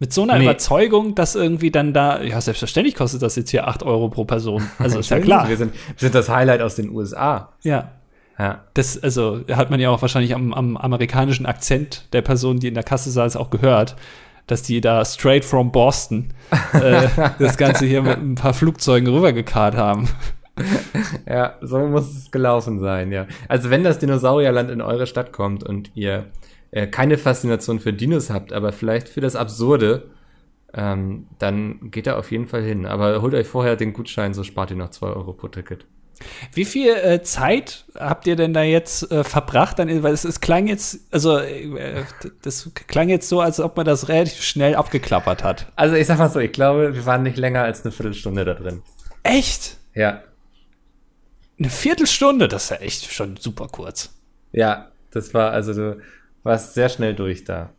Mit 0.00 0.12
so 0.12 0.22
einer 0.22 0.38
nee. 0.38 0.44
Überzeugung, 0.44 1.16
dass 1.16 1.34
irgendwie 1.34 1.72
dann 1.72 1.92
da, 1.92 2.22
ja, 2.22 2.40
selbstverständlich 2.40 2.94
kostet 2.94 3.22
das 3.22 3.34
jetzt 3.34 3.50
hier 3.50 3.66
8 3.66 3.82
Euro 3.82 4.08
pro 4.08 4.24
Person. 4.24 4.62
Also 4.78 5.00
ist 5.00 5.10
ja 5.10 5.18
klar. 5.18 5.48
Wir 5.48 5.56
sind, 5.56 5.72
wir 5.72 5.96
sind 5.96 6.14
das 6.14 6.28
Highlight 6.28 6.60
aus 6.60 6.76
den 6.76 6.90
USA. 6.90 7.52
Ja. 7.62 7.92
Ja. 8.38 8.64
Das, 8.74 9.02
also, 9.02 9.40
hat 9.50 9.70
man 9.70 9.80
ja 9.80 9.90
auch 9.90 10.00
wahrscheinlich 10.00 10.34
am, 10.34 10.54
am 10.54 10.76
amerikanischen 10.76 11.46
Akzent 11.46 12.06
der 12.12 12.22
Person, 12.22 12.60
die 12.60 12.68
in 12.68 12.74
der 12.74 12.84
Kasse 12.84 13.10
saß, 13.10 13.34
auch 13.34 13.50
gehört, 13.50 13.96
dass 14.46 14.62
die 14.62 14.80
da 14.80 15.04
straight 15.04 15.44
from 15.44 15.72
Boston 15.72 16.32
äh, 16.72 17.08
das 17.40 17.56
Ganze 17.56 17.84
hier 17.84 18.02
mit 18.02 18.18
ein 18.18 18.36
paar 18.36 18.54
Flugzeugen 18.54 19.08
rübergekarrt 19.08 19.76
haben. 19.76 20.08
Ja, 21.28 21.54
so 21.60 21.78
muss 21.78 22.08
es 22.16 22.32
gelaufen 22.32 22.80
sein, 22.80 23.12
ja. 23.12 23.28
Also, 23.46 23.70
wenn 23.70 23.84
das 23.84 24.00
Dinosaurierland 24.00 24.72
in 24.72 24.80
eure 24.80 25.06
Stadt 25.06 25.32
kommt 25.32 25.62
und 25.62 25.92
ihr 25.94 26.24
äh, 26.70 26.86
keine 26.86 27.18
Faszination 27.18 27.80
für 27.80 27.92
Dinos 27.92 28.30
habt, 28.30 28.52
aber 28.52 28.72
vielleicht 28.72 29.08
für 29.08 29.20
das 29.20 29.36
Absurde, 29.36 30.10
ähm, 30.74 31.26
dann 31.38 31.90
geht 31.90 32.06
er 32.06 32.18
auf 32.18 32.30
jeden 32.30 32.46
Fall 32.46 32.62
hin. 32.62 32.86
Aber 32.86 33.22
holt 33.22 33.34
euch 33.34 33.46
vorher 33.46 33.76
den 33.76 33.92
Gutschein, 33.92 34.34
so 34.34 34.44
spart 34.44 34.70
ihr 34.70 34.76
noch 34.76 34.90
2 34.90 35.06
Euro 35.08 35.32
pro 35.32 35.48
Ticket. 35.48 35.86
Wie 36.52 36.64
viel 36.64 36.94
äh, 36.94 37.22
Zeit 37.22 37.84
habt 37.94 38.26
ihr 38.26 38.34
denn 38.34 38.52
da 38.52 38.62
jetzt 38.62 39.10
äh, 39.10 39.22
verbracht? 39.22 39.78
Dann, 39.78 40.02
weil 40.02 40.12
es, 40.12 40.24
es 40.24 40.40
klang 40.40 40.66
jetzt, 40.66 41.00
also 41.12 41.38
äh, 41.38 42.04
das 42.42 42.70
klang 42.88 43.08
jetzt 43.08 43.28
so, 43.28 43.40
als 43.40 43.60
ob 43.60 43.76
man 43.76 43.86
das 43.86 44.08
relativ 44.08 44.42
schnell 44.42 44.74
abgeklappert 44.74 45.44
hat. 45.44 45.66
Also 45.76 45.94
ich 45.94 46.06
sag 46.06 46.18
mal 46.18 46.28
so, 46.28 46.40
ich 46.40 46.52
glaube, 46.52 46.94
wir 46.94 47.06
waren 47.06 47.22
nicht 47.22 47.36
länger 47.36 47.62
als 47.62 47.84
eine 47.84 47.92
Viertelstunde 47.92 48.44
da 48.44 48.54
drin. 48.54 48.82
Echt? 49.22 49.76
Ja. 49.94 50.22
Eine 51.58 51.70
Viertelstunde, 51.70 52.48
das 52.48 52.64
ist 52.64 52.70
ja 52.70 52.76
echt 52.78 53.12
schon 53.12 53.36
super 53.36 53.68
kurz. 53.68 54.14
Ja, 54.52 54.88
das 55.10 55.34
war, 55.34 55.52
also 55.52 55.72
du 55.72 56.00
warst 56.48 56.74
sehr 56.74 56.88
schnell 56.88 57.14
durch 57.14 57.44
da. 57.44 57.70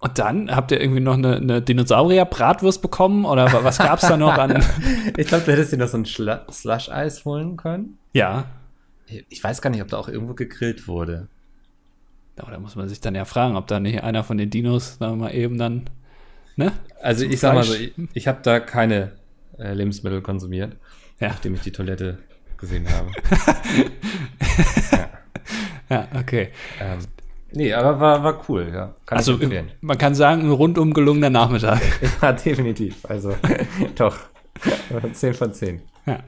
Und 0.00 0.18
dann 0.18 0.50
habt 0.50 0.72
ihr 0.72 0.80
irgendwie 0.80 1.00
noch 1.00 1.14
eine, 1.14 1.36
eine 1.36 1.62
Dinosaurier-Bratwurst 1.62 2.82
bekommen 2.82 3.24
oder 3.24 3.62
was 3.62 3.78
gab 3.78 4.02
es 4.02 4.08
da 4.08 4.16
noch 4.16 4.36
an? 4.36 4.64
ich 5.16 5.28
glaube, 5.28 5.44
du 5.44 5.52
hättest 5.52 5.72
dir 5.72 5.76
noch 5.76 5.86
so 5.86 5.98
ein 5.98 6.04
Slush-Eis 6.04 7.24
holen 7.24 7.56
können. 7.56 7.98
Ja. 8.12 8.46
Ich 9.28 9.44
weiß 9.44 9.62
gar 9.62 9.70
nicht, 9.70 9.80
ob 9.80 9.86
da 9.86 9.98
auch 9.98 10.08
irgendwo 10.08 10.34
gegrillt 10.34 10.88
wurde. 10.88 11.28
Aber 12.36 12.50
da 12.50 12.58
muss 12.58 12.74
man 12.74 12.88
sich 12.88 13.00
dann 13.00 13.14
ja 13.14 13.24
fragen, 13.24 13.54
ob 13.54 13.68
da 13.68 13.78
nicht 13.78 14.02
einer 14.02 14.24
von 14.24 14.38
den 14.38 14.50
Dinos, 14.50 14.98
wir 14.98 15.14
mal, 15.14 15.32
eben 15.32 15.56
dann, 15.56 15.88
ne? 16.56 16.72
Also 17.00 17.24
ich 17.24 17.38
sag 17.38 17.54
mal 17.54 17.62
so, 17.62 17.74
ich, 17.74 17.92
ich 18.14 18.26
habe 18.26 18.40
da 18.42 18.58
keine 18.58 19.12
äh, 19.58 19.72
Lebensmittel 19.72 20.20
konsumiert, 20.22 20.76
ja. 21.20 21.28
nachdem 21.28 21.54
ich 21.54 21.60
die 21.60 21.72
Toilette 21.72 22.18
gesehen 22.56 22.88
habe. 22.88 23.10
ja. 24.92 25.08
ja, 25.90 26.08
okay. 26.18 26.48
Ähm, 26.80 27.00
Nee, 27.54 27.72
aber 27.72 28.00
war, 28.00 28.24
war 28.24 28.44
cool, 28.48 28.70
ja. 28.72 28.94
Kann 29.06 29.18
also, 29.18 29.38
man 29.80 29.98
kann 29.98 30.14
sagen, 30.14 30.42
ein 30.42 30.50
rundum 30.50 30.94
gelungener 30.94 31.30
Nachmittag. 31.30 31.80
ja, 32.22 32.32
definitiv. 32.32 33.04
Also, 33.04 33.34
doch. 33.94 34.16
10 35.12 35.34
von 35.34 35.52
10. 35.52 35.82
Ja. 36.06 36.18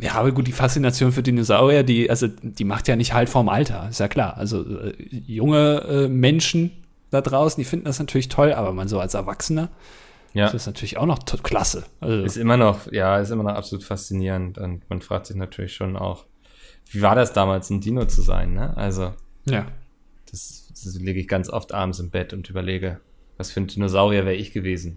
ja, 0.00 0.14
aber 0.14 0.32
gut, 0.32 0.46
die 0.46 0.52
Faszination 0.52 1.12
für 1.12 1.22
Dinosaurier, 1.22 1.82
die, 1.82 2.08
also, 2.08 2.28
die 2.28 2.64
macht 2.64 2.88
ja 2.88 2.96
nicht 2.96 3.12
halt 3.12 3.28
vorm 3.28 3.48
Alter, 3.48 3.88
ist 3.90 4.00
ja 4.00 4.08
klar. 4.08 4.36
Also, 4.36 4.62
äh, 4.62 4.94
junge 5.08 5.80
äh, 5.88 6.08
Menschen 6.08 6.70
da 7.10 7.20
draußen, 7.20 7.60
die 7.60 7.68
finden 7.68 7.84
das 7.84 7.98
natürlich 7.98 8.28
toll, 8.28 8.52
aber 8.52 8.72
man 8.72 8.88
so 8.88 8.98
als 8.98 9.14
Erwachsener, 9.14 9.68
ja. 10.32 10.46
ist 10.46 10.54
das 10.54 10.66
natürlich 10.66 10.96
auch 10.96 11.06
noch 11.06 11.18
klasse. 11.42 11.84
Also, 12.00 12.24
ist 12.24 12.36
immer 12.36 12.56
noch, 12.56 12.90
ja, 12.90 13.18
ist 13.18 13.30
immer 13.30 13.42
noch 13.42 13.54
absolut 13.54 13.84
faszinierend 13.84 14.58
und 14.58 14.88
man 14.88 15.02
fragt 15.02 15.26
sich 15.26 15.36
natürlich 15.36 15.74
schon 15.74 15.96
auch, 15.96 16.24
wie 16.90 17.02
war 17.02 17.14
das 17.14 17.32
damals, 17.32 17.70
ein 17.70 17.80
Dino 17.80 18.06
zu 18.06 18.22
sein, 18.22 18.54
ne? 18.54 18.76
Also. 18.76 19.12
Ja. 19.44 19.66
Das, 20.32 20.68
das 20.70 20.94
lege 20.96 21.20
ich 21.20 21.28
ganz 21.28 21.48
oft 21.48 21.72
abends 21.72 22.00
im 22.00 22.10
Bett 22.10 22.32
und 22.32 22.50
überlege, 22.50 23.00
was 23.36 23.52
für 23.52 23.60
ein 23.60 23.68
Dinosaurier 23.68 24.24
wäre 24.24 24.34
ich 24.34 24.52
gewesen. 24.52 24.96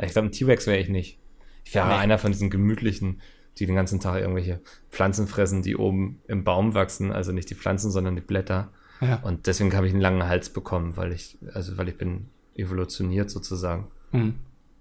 Ich 0.00 0.12
glaube, 0.12 0.28
ein 0.28 0.32
T-Rex 0.32 0.66
wäre 0.66 0.78
ich 0.78 0.88
nicht. 0.88 1.18
Ich 1.64 1.74
wäre 1.74 1.88
nee. 1.88 1.94
einer 1.94 2.18
von 2.18 2.32
diesen 2.32 2.50
gemütlichen, 2.50 3.20
die 3.58 3.66
den 3.66 3.74
ganzen 3.74 4.00
Tag 4.00 4.20
irgendwelche 4.20 4.60
Pflanzen 4.90 5.26
fressen, 5.26 5.62
die 5.62 5.76
oben 5.76 6.20
im 6.28 6.44
Baum 6.44 6.74
wachsen, 6.74 7.12
also 7.12 7.32
nicht 7.32 7.50
die 7.50 7.54
Pflanzen, 7.54 7.90
sondern 7.90 8.14
die 8.14 8.22
Blätter. 8.22 8.72
Ja. 9.00 9.16
Und 9.16 9.46
deswegen 9.46 9.74
habe 9.74 9.86
ich 9.86 9.92
einen 9.92 10.02
langen 10.02 10.26
Hals 10.26 10.50
bekommen, 10.50 10.96
weil 10.96 11.12
ich, 11.12 11.38
also 11.52 11.76
weil 11.76 11.88
ich 11.88 11.98
bin 11.98 12.28
evolutioniert 12.54 13.30
sozusagen. 13.30 13.88
Mhm. 14.12 14.34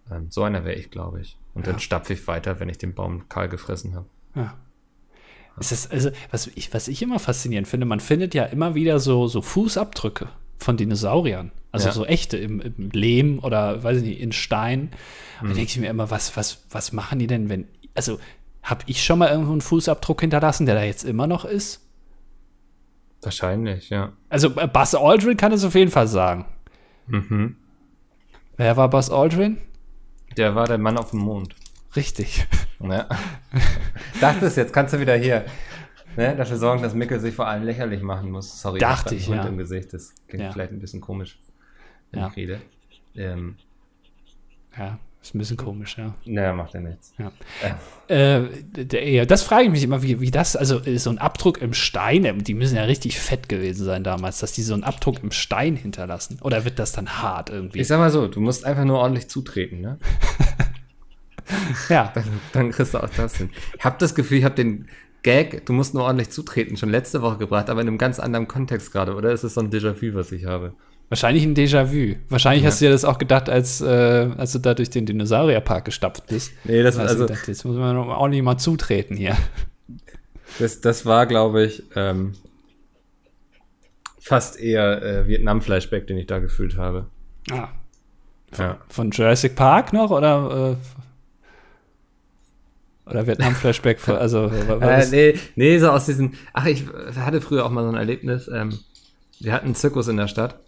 Ähm, 0.09 0.27
so 0.29 0.43
einer 0.43 0.63
wäre 0.63 0.75
ich, 0.75 0.91
glaube 0.91 1.21
ich. 1.21 1.37
Und 1.53 1.65
ja. 1.65 1.71
dann 1.71 1.81
stapfe 1.81 2.13
ich 2.13 2.27
weiter, 2.27 2.59
wenn 2.59 2.69
ich 2.69 2.77
den 2.77 2.93
Baum 2.93 3.27
kahl 3.29 3.49
gefressen 3.49 3.95
habe. 3.95 4.07
Ja. 4.35 4.57
Es 5.59 5.71
ist 5.71 5.91
also, 5.91 6.11
was 6.31 6.47
ich, 6.47 6.73
was 6.73 6.87
ich 6.87 7.01
immer 7.01 7.19
faszinierend 7.19 7.67
finde, 7.67 7.85
man 7.85 7.99
findet 7.99 8.33
ja 8.33 8.45
immer 8.45 8.75
wieder 8.75 8.99
so, 8.99 9.27
so 9.27 9.41
Fußabdrücke 9.41 10.29
von 10.57 10.77
Dinosauriern. 10.77 11.51
Also 11.71 11.87
ja. 11.87 11.93
so 11.93 12.05
echte 12.05 12.37
im, 12.37 12.61
im, 12.61 12.89
Lehm 12.91 13.39
oder 13.39 13.83
weiß 13.83 13.97
ich 13.97 14.03
nicht, 14.03 14.19
in 14.19 14.31
Stein. 14.31 14.91
Und 15.39 15.47
mhm. 15.47 15.49
da 15.49 15.55
denke 15.55 15.69
ich 15.69 15.79
mir 15.79 15.89
immer, 15.89 16.09
was, 16.09 16.35
was, 16.35 16.63
was 16.69 16.91
machen 16.91 17.19
die 17.19 17.27
denn, 17.27 17.49
wenn. 17.49 17.67
Also, 17.93 18.19
habe 18.63 18.83
ich 18.85 19.03
schon 19.03 19.19
mal 19.19 19.29
irgendwo 19.29 19.51
einen 19.51 19.61
Fußabdruck 19.61 20.21
hinterlassen, 20.21 20.65
der 20.65 20.75
da 20.75 20.83
jetzt 20.83 21.03
immer 21.03 21.27
noch 21.27 21.45
ist? 21.45 21.81
Wahrscheinlich, 23.21 23.89
ja. 23.89 24.13
Also 24.29 24.55
äh, 24.57 24.67
Buzz 24.67 24.93
Aldrin 24.95 25.37
kann 25.37 25.51
es 25.51 25.63
auf 25.63 25.75
jeden 25.75 25.91
Fall 25.91 26.07
sagen. 26.07 26.45
Mhm. 27.07 27.55
Wer 28.57 28.77
war 28.77 28.89
Buzz 28.89 29.09
Aldrin? 29.09 29.57
Der 30.37 30.55
war 30.55 30.67
der 30.67 30.77
Mann 30.77 30.97
auf 30.97 31.11
dem 31.11 31.19
Mond. 31.19 31.55
Richtig. 31.95 32.47
Ja. 32.83 33.07
Dachtest, 34.19 34.57
jetzt 34.57 34.73
kannst 34.73 34.95
du 34.95 34.99
wieder 34.99 35.15
hier 35.15 35.45
ne, 36.17 36.35
dafür 36.35 36.57
sorgen, 36.57 36.81
dass 36.81 36.95
Mickel 36.95 37.19
sich 37.19 37.35
vor 37.35 37.47
allem 37.47 37.63
lächerlich 37.63 38.01
machen 38.01 38.31
muss. 38.31 38.59
Sorry, 38.59 38.79
Dachte 38.79 39.13
ich, 39.13 39.27
ja. 39.27 39.45
im 39.45 39.59
Gesicht. 39.59 39.93
Das 39.93 40.15
klingt 40.27 40.45
ja. 40.45 40.51
vielleicht 40.51 40.71
ein 40.71 40.79
bisschen 40.79 40.99
komisch, 40.99 41.37
wenn 42.09 42.21
ja. 42.21 42.27
ich 42.29 42.35
rede. 42.35 42.61
Ähm, 43.15 43.55
ja, 44.75 44.97
ist 45.21 45.35
ein 45.35 45.37
bisschen 45.37 45.57
komisch, 45.57 45.95
ja. 45.99 46.15
Naja, 46.25 46.53
macht 46.53 46.73
ja 46.73 46.79
nichts. 46.79 47.13
Ja. 47.19 47.31
Äh. 48.07 48.47
der, 48.63 49.27
das 49.27 49.43
frage 49.43 49.65
ich 49.65 49.69
mich 49.69 49.83
immer, 49.83 50.01
wie, 50.01 50.19
wie 50.19 50.31
das, 50.31 50.55
also 50.55 50.81
so 50.95 51.11
ein 51.11 51.19
Abdruck 51.19 51.61
im 51.61 51.75
Stein, 51.75 52.43
die 52.43 52.55
müssen 52.55 52.77
ja 52.77 52.83
richtig 52.85 53.19
fett 53.19 53.47
gewesen 53.47 53.85
sein 53.85 54.03
damals, 54.03 54.39
dass 54.39 54.53
die 54.53 54.63
so 54.63 54.73
einen 54.73 54.83
Abdruck 54.83 55.21
im 55.21 55.31
Stein 55.31 55.75
hinterlassen. 55.75 56.39
Oder 56.41 56.65
wird 56.65 56.79
das 56.79 56.93
dann 56.93 57.21
hart 57.21 57.51
irgendwie? 57.51 57.81
Ich 57.81 57.87
sag 57.87 57.99
mal 57.99 58.09
so, 58.09 58.27
du 58.27 58.39
musst 58.39 58.65
einfach 58.65 58.85
nur 58.85 58.97
ordentlich 58.97 59.29
zutreten, 59.29 59.81
ne? 59.81 59.99
ja. 61.89 62.11
Dann, 62.15 62.23
dann, 62.53 62.71
kriegst 62.71 62.93
du 62.93 62.99
auch 62.99 63.09
das 63.09 63.37
hin. 63.37 63.49
Ich 63.77 63.83
habe 63.83 63.95
das 63.99 64.15
Gefühl, 64.15 64.39
ich 64.39 64.43
habe 64.43 64.55
den 64.55 64.87
Gag, 65.23 65.65
du 65.65 65.73
musst 65.73 65.93
nur 65.93 66.03
ordentlich 66.03 66.31
zutreten, 66.31 66.77
schon 66.77 66.89
letzte 66.89 67.21
Woche 67.21 67.37
gebracht, 67.37 67.69
aber 67.69 67.81
in 67.81 67.87
einem 67.87 67.97
ganz 67.97 68.19
anderen 68.19 68.47
Kontext 68.47 68.91
gerade, 68.91 69.15
oder 69.15 69.31
ist 69.31 69.43
es 69.43 69.53
so 69.53 69.61
ein 69.61 69.69
Déjà-vu, 69.69 70.15
was 70.15 70.31
ich 70.31 70.45
habe? 70.45 70.73
Wahrscheinlich 71.09 71.43
ein 71.43 71.53
Déjà-vu. 71.53 72.15
Wahrscheinlich 72.29 72.63
ja. 72.63 72.69
hast 72.69 72.81
du 72.81 72.85
dir 72.85 72.91
das 72.91 73.05
auch 73.05 73.17
gedacht, 73.17 73.49
als, 73.49 73.81
äh, 73.81 74.29
als 74.37 74.53
du 74.53 74.59
da 74.59 74.73
durch 74.73 74.89
den 74.89 75.05
Dinosaurierpark 75.05 75.85
gestapft 75.85 76.27
bist. 76.27 76.53
Nee, 76.63 76.81
das 76.83 76.97
war 76.97 77.05
also. 77.05 77.25
Gedacht, 77.25 77.47
jetzt 77.47 77.65
muss 77.65 77.75
man 77.75 77.97
ordentlich 77.97 78.41
mal 78.41 78.57
zutreten 78.57 79.17
hier. 79.17 79.35
Das, 80.59 80.81
das 80.81 81.05
war, 81.05 81.25
glaube 81.25 81.65
ich, 81.65 81.83
ähm, 81.95 82.33
fast 84.19 84.59
eher 84.59 85.03
äh, 85.03 85.27
Vietnam-Flashback, 85.27 86.07
den 86.07 86.17
ich 86.17 86.27
da 86.27 86.39
gefühlt 86.39 86.77
habe. 86.77 87.07
Ah. 87.51 87.67
Von, 88.51 88.65
ja. 88.65 88.77
von 88.87 89.11
Jurassic 89.11 89.55
Park 89.55 89.93
noch 89.93 90.11
oder 90.11 90.71
äh, 90.71 91.00
oder 93.11 93.27
Vietnam-Flashback, 93.27 94.07
also 94.09 94.45
äh, 94.81 95.05
nee, 95.11 95.35
nee, 95.55 95.77
so 95.77 95.89
aus 95.89 96.05
diesen, 96.05 96.33
ach, 96.53 96.65
ich 96.65 96.85
hatte 97.15 97.41
früher 97.41 97.65
auch 97.65 97.71
mal 97.71 97.83
so 97.83 97.89
ein 97.89 97.95
Erlebnis, 97.95 98.49
ähm, 98.51 98.79
wir 99.39 99.53
hatten 99.53 99.65
einen 99.65 99.75
Zirkus 99.75 100.07
in 100.07 100.17
der 100.17 100.27
Stadt 100.27 100.59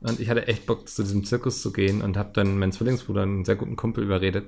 und 0.00 0.20
ich 0.20 0.28
hatte 0.28 0.46
echt 0.48 0.66
Bock, 0.66 0.88
zu 0.88 1.02
diesem 1.02 1.24
Zirkus 1.24 1.62
zu 1.62 1.72
gehen 1.72 2.02
und 2.02 2.16
habe 2.16 2.30
dann 2.32 2.58
meinen 2.58 2.72
Zwillingsbruder, 2.72 3.22
einen 3.22 3.44
sehr 3.44 3.56
guten 3.56 3.76
Kumpel, 3.76 4.04
überredet, 4.04 4.46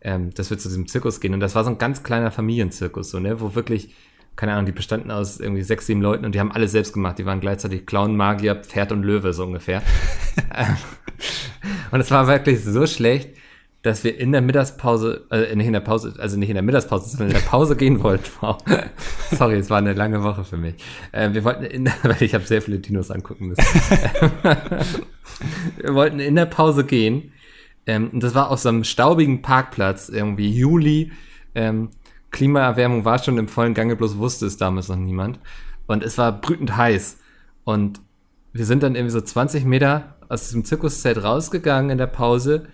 ähm, 0.00 0.32
dass 0.34 0.50
wir 0.50 0.58
zu 0.58 0.68
diesem 0.68 0.86
Zirkus 0.86 1.20
gehen. 1.20 1.34
Und 1.34 1.40
das 1.40 1.54
war 1.54 1.64
so 1.64 1.70
ein 1.70 1.78
ganz 1.78 2.02
kleiner 2.02 2.30
Familienzirkus, 2.30 3.10
so, 3.10 3.18
ne, 3.18 3.40
wo 3.40 3.54
wirklich, 3.54 3.94
keine 4.36 4.52
Ahnung, 4.52 4.66
die 4.66 4.72
bestanden 4.72 5.10
aus 5.10 5.40
irgendwie 5.40 5.62
sechs, 5.62 5.86
sieben 5.86 6.02
Leuten 6.02 6.24
und 6.24 6.34
die 6.34 6.40
haben 6.40 6.52
alles 6.52 6.72
selbst 6.72 6.92
gemacht. 6.92 7.18
Die 7.18 7.26
waren 7.26 7.40
gleichzeitig 7.40 7.86
Clown, 7.86 8.16
Magier, 8.16 8.54
Pferd 8.56 8.92
und 8.92 9.02
Löwe, 9.02 9.32
so 9.32 9.44
ungefähr. 9.44 9.82
und 11.90 12.00
es 12.00 12.10
war 12.10 12.26
wirklich 12.26 12.62
so 12.62 12.86
schlecht, 12.86 13.30
dass 13.86 14.02
wir 14.02 14.18
in 14.18 14.32
der 14.32 14.42
Mittagspause, 14.42 15.26
äh, 15.30 15.54
nicht 15.54 15.68
in 15.68 15.72
der 15.72 15.78
Pause, 15.80 16.14
also 16.18 16.36
nicht 16.36 16.48
in 16.48 16.56
der 16.56 16.64
Mittagspause, 16.64 17.08
sondern 17.08 17.28
in 17.28 17.34
der 17.34 17.48
Pause 17.48 17.76
gehen 17.76 18.02
wollten. 18.02 18.24
Wow. 18.40 18.58
Sorry, 19.30 19.54
es 19.58 19.70
war 19.70 19.78
eine 19.78 19.92
lange 19.92 20.24
Woche 20.24 20.42
für 20.42 20.56
mich. 20.56 20.74
Äh, 21.12 21.32
wir 21.34 21.44
wollten 21.44 21.62
in, 21.62 21.88
weil 22.02 22.20
ich 22.20 22.34
habe 22.34 22.44
sehr 22.44 22.60
viele 22.62 22.80
Dinos 22.80 23.12
angucken 23.12 23.46
müssen. 23.46 23.62
wir 25.76 25.94
wollten 25.94 26.18
in 26.18 26.34
der 26.34 26.46
Pause 26.46 26.84
gehen 26.84 27.32
Ähm, 27.86 28.10
und 28.10 28.24
das 28.24 28.34
war 28.34 28.50
auf 28.50 28.58
so 28.58 28.68
einem 28.68 28.82
staubigen 28.82 29.40
Parkplatz, 29.40 30.08
irgendwie 30.08 30.50
Juli. 30.50 31.12
Ähm, 31.54 31.90
Klimaerwärmung 32.32 33.04
war 33.04 33.20
schon 33.20 33.38
im 33.38 33.46
vollen 33.46 33.74
Gange, 33.74 33.94
bloß 33.94 34.18
wusste 34.18 34.46
es 34.46 34.56
damals 34.56 34.88
noch 34.88 34.96
niemand. 34.96 35.38
Und 35.86 36.02
es 36.02 36.18
war 36.18 36.32
brütend 36.32 36.76
heiß. 36.76 37.18
Und 37.62 38.00
wir 38.52 38.64
sind 38.64 38.82
dann 38.82 38.96
irgendwie 38.96 39.12
so 39.12 39.20
20 39.20 39.64
Meter 39.64 40.16
aus 40.28 40.48
diesem 40.48 40.64
Zirkuszelt 40.64 41.22
rausgegangen 41.22 41.90
in 41.90 41.98
der 41.98 42.08
Pause 42.08 42.66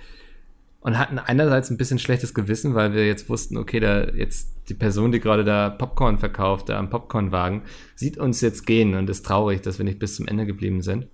und 0.83 0.99
hatten 0.99 1.18
einerseits 1.18 1.70
ein 1.70 1.76
bisschen 1.76 1.99
schlechtes 1.99 2.35
Gewissen, 2.35 2.74
weil 2.74 2.93
wir 2.93 3.07
jetzt 3.07 3.28
wussten, 3.28 3.57
okay, 3.57 3.78
da 3.78 4.05
jetzt 4.05 4.53
die 4.68 4.74
Person, 4.74 5.12
die 5.12 5.20
gerade 5.20 5.45
da 5.45 5.70
Popcorn 5.70 6.18
verkauft, 6.18 6.68
da 6.68 6.78
am 6.78 6.91
Popcornwagen, 6.91 7.62
sieht 7.95 8.18
uns 8.18 8.41
jetzt 8.41 8.66
gehen 8.66 8.95
und 8.95 9.09
ist 9.09 9.24
traurig, 9.24 9.62
dass 9.62 9.78
wir 9.78 9.85
nicht 9.85 10.01
bis 10.01 10.16
zum 10.16 10.26
Ende 10.26 10.45
geblieben 10.45 10.83
sind. 10.83 11.07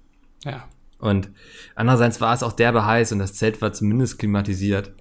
Ja. 0.45 0.67
Und 0.99 1.31
andererseits 1.75 2.21
war 2.21 2.35
es 2.35 2.43
auch 2.43 2.53
derbe 2.53 2.87
heiß 2.87 3.13
und 3.13 3.19
das 3.19 3.35
Zelt 3.35 3.61
war 3.61 3.73
zumindest 3.73 4.19
klimatisiert. 4.19 4.93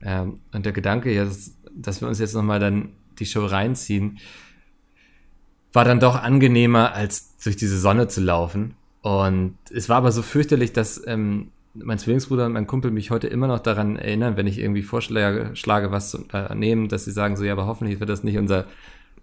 Ähm, 0.00 0.38
und 0.52 0.64
der 0.64 0.72
Gedanke, 0.72 1.12
jetzt, 1.12 1.56
dass 1.74 2.00
wir 2.00 2.08
uns 2.08 2.20
jetzt 2.20 2.34
nochmal 2.34 2.60
dann 2.60 2.90
die 3.18 3.26
Show 3.26 3.44
reinziehen, 3.44 4.18
war 5.72 5.84
dann 5.84 6.00
doch 6.00 6.14
angenehmer, 6.14 6.92
als 6.94 7.36
durch 7.38 7.56
diese 7.56 7.78
Sonne 7.78 8.06
zu 8.06 8.20
laufen. 8.20 8.76
Und 9.00 9.58
es 9.74 9.88
war 9.88 9.96
aber 9.96 10.12
so 10.12 10.22
fürchterlich, 10.22 10.72
dass 10.72 11.02
ähm, 11.06 11.50
mein 11.74 11.98
Zwillingsbruder 11.98 12.46
und 12.46 12.52
mein 12.52 12.66
Kumpel 12.66 12.90
mich 12.90 13.10
heute 13.10 13.28
immer 13.28 13.46
noch 13.46 13.60
daran 13.60 13.96
erinnern, 13.96 14.36
wenn 14.36 14.46
ich 14.46 14.58
irgendwie 14.58 14.82
vorschlage, 14.82 15.54
schlage, 15.54 15.90
was 15.90 16.10
zu 16.10 16.18
unternehmen, 16.18 16.88
dass 16.88 17.04
sie 17.04 17.12
sagen 17.12 17.36
so, 17.36 17.44
ja, 17.44 17.52
aber 17.52 17.66
hoffentlich 17.66 18.00
wird 18.00 18.10
das 18.10 18.24
nicht 18.24 18.36
unser, 18.36 18.66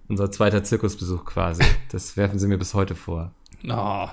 unser 0.08 0.32
zweiter 0.32 0.64
Zirkusbesuch 0.64 1.26
quasi. 1.26 1.64
Das 1.92 2.18
werfen 2.18 2.40
sie 2.40 2.48
mir 2.48 2.58
bis 2.58 2.74
heute 2.74 2.96
vor. 2.96 3.32
Oh. 3.66 4.08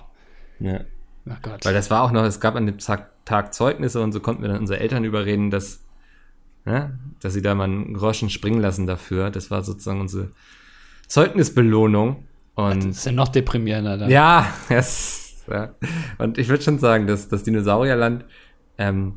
Ja. 0.61 0.81
Oh 1.29 1.35
Gott. 1.43 1.65
Weil 1.65 1.75
das 1.75 1.91
war 1.91 2.03
auch 2.03 2.13
noch, 2.13 2.25
es 2.25 2.41
gab 2.41 2.57
an 2.57 2.67
dem 2.67 2.79
Tag, 2.79 3.11
Tag 3.25 3.53
Zeugnisse 3.53 4.01
und 4.01 4.13
so 4.13 4.21
konnten 4.21 4.43
wir 4.43 4.49
dann 4.49 4.61
unsere 4.61 4.81
Eltern 4.81 5.05
überreden, 5.05 5.51
dass, 5.51 5.85
ne, 6.65 6.99
dass 7.21 7.35
sie 7.35 7.43
da 7.43 7.55
mal 7.55 7.65
einen 7.65 7.95
Groschen 7.95 8.31
springen 8.31 8.61
lassen 8.61 8.87
dafür. 8.87 9.31
Das 9.31 9.51
war 9.51 9.63
sozusagen 9.63 10.01
unsere 10.01 10.31
Zeugnisbelohnung. 11.09 12.25
Und 12.55 12.85
das 12.87 12.99
ist 12.99 13.07
ja 13.07 13.13
noch 13.13 13.29
deprimierender 13.29 13.99
dann. 13.99 14.11
ja, 14.11 14.47
es, 14.69 15.26
ja. 15.51 15.75
Und 16.19 16.39
ich 16.39 16.49
würde 16.49 16.63
schon 16.63 16.79
sagen, 16.79 17.07
dass 17.07 17.29
das 17.29 17.43
Dinosaurierland, 17.45 18.25
ähm, 18.79 19.15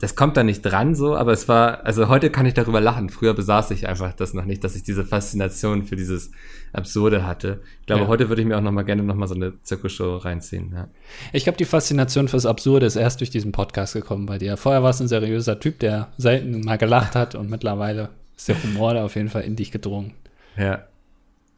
das 0.00 0.16
kommt 0.16 0.36
da 0.36 0.42
nicht 0.42 0.60
dran 0.62 0.94
so, 0.94 1.16
aber 1.16 1.32
es 1.32 1.48
war, 1.48 1.86
also 1.86 2.08
heute 2.08 2.28
kann 2.28 2.44
ich 2.44 2.52
darüber 2.52 2.80
lachen. 2.80 3.08
Früher 3.08 3.32
besaß 3.32 3.70
ich 3.70 3.88
einfach 3.88 4.12
das 4.12 4.34
noch 4.34 4.44
nicht, 4.44 4.62
dass 4.64 4.74
ich 4.76 4.82
diese 4.82 5.04
Faszination 5.06 5.84
für 5.84 5.96
dieses 5.96 6.30
Absurde 6.74 7.24
hatte. 7.26 7.62
Ich 7.80 7.86
glaube, 7.86 8.02
Ja. 8.02 8.08
heute 8.08 8.28
würde 8.28 8.42
ich 8.42 8.48
mir 8.48 8.58
auch 8.58 8.62
noch 8.62 8.72
mal 8.72 8.82
gerne 8.82 9.02
noch 9.02 9.14
mal 9.14 9.28
so 9.28 9.34
eine 9.36 9.54
Zirkusshow 9.62 10.16
reinziehen. 10.16 10.72
Ja. 10.74 10.88
Ich 11.32 11.44
glaube, 11.44 11.56
die 11.56 11.64
Faszination 11.64 12.28
fürs 12.28 12.44
Absurde 12.44 12.84
ist 12.84 12.96
erst 12.96 13.20
durch 13.20 13.30
diesen 13.30 13.52
Podcast 13.52 13.94
gekommen 13.94 14.26
bei 14.26 14.36
dir. 14.36 14.56
Vorher 14.56 14.82
warst 14.82 15.00
du 15.00 15.04
ein 15.04 15.08
seriöser 15.08 15.58
Typ, 15.60 15.78
der 15.78 16.08
selten 16.18 16.60
mal 16.62 16.76
gelacht 16.76 17.14
hat 17.14 17.34
und 17.34 17.48
mittlerweile 17.48 18.10
ist 18.36 18.48
der 18.48 18.62
Humor 18.62 18.94
da 18.94 19.04
auf 19.04 19.14
jeden 19.14 19.28
Fall 19.30 19.42
in 19.42 19.54
dich 19.56 19.70
gedrungen. 19.70 20.12
Ja. 20.58 20.82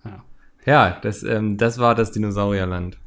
Ja. 0.05 0.24
Ja, 0.66 0.99
das, 1.03 1.22
ähm, 1.24 1.57
das 1.57 1.78
war 1.78 1.94
das 1.97 2.12
Dinosaurierland. 2.12 2.99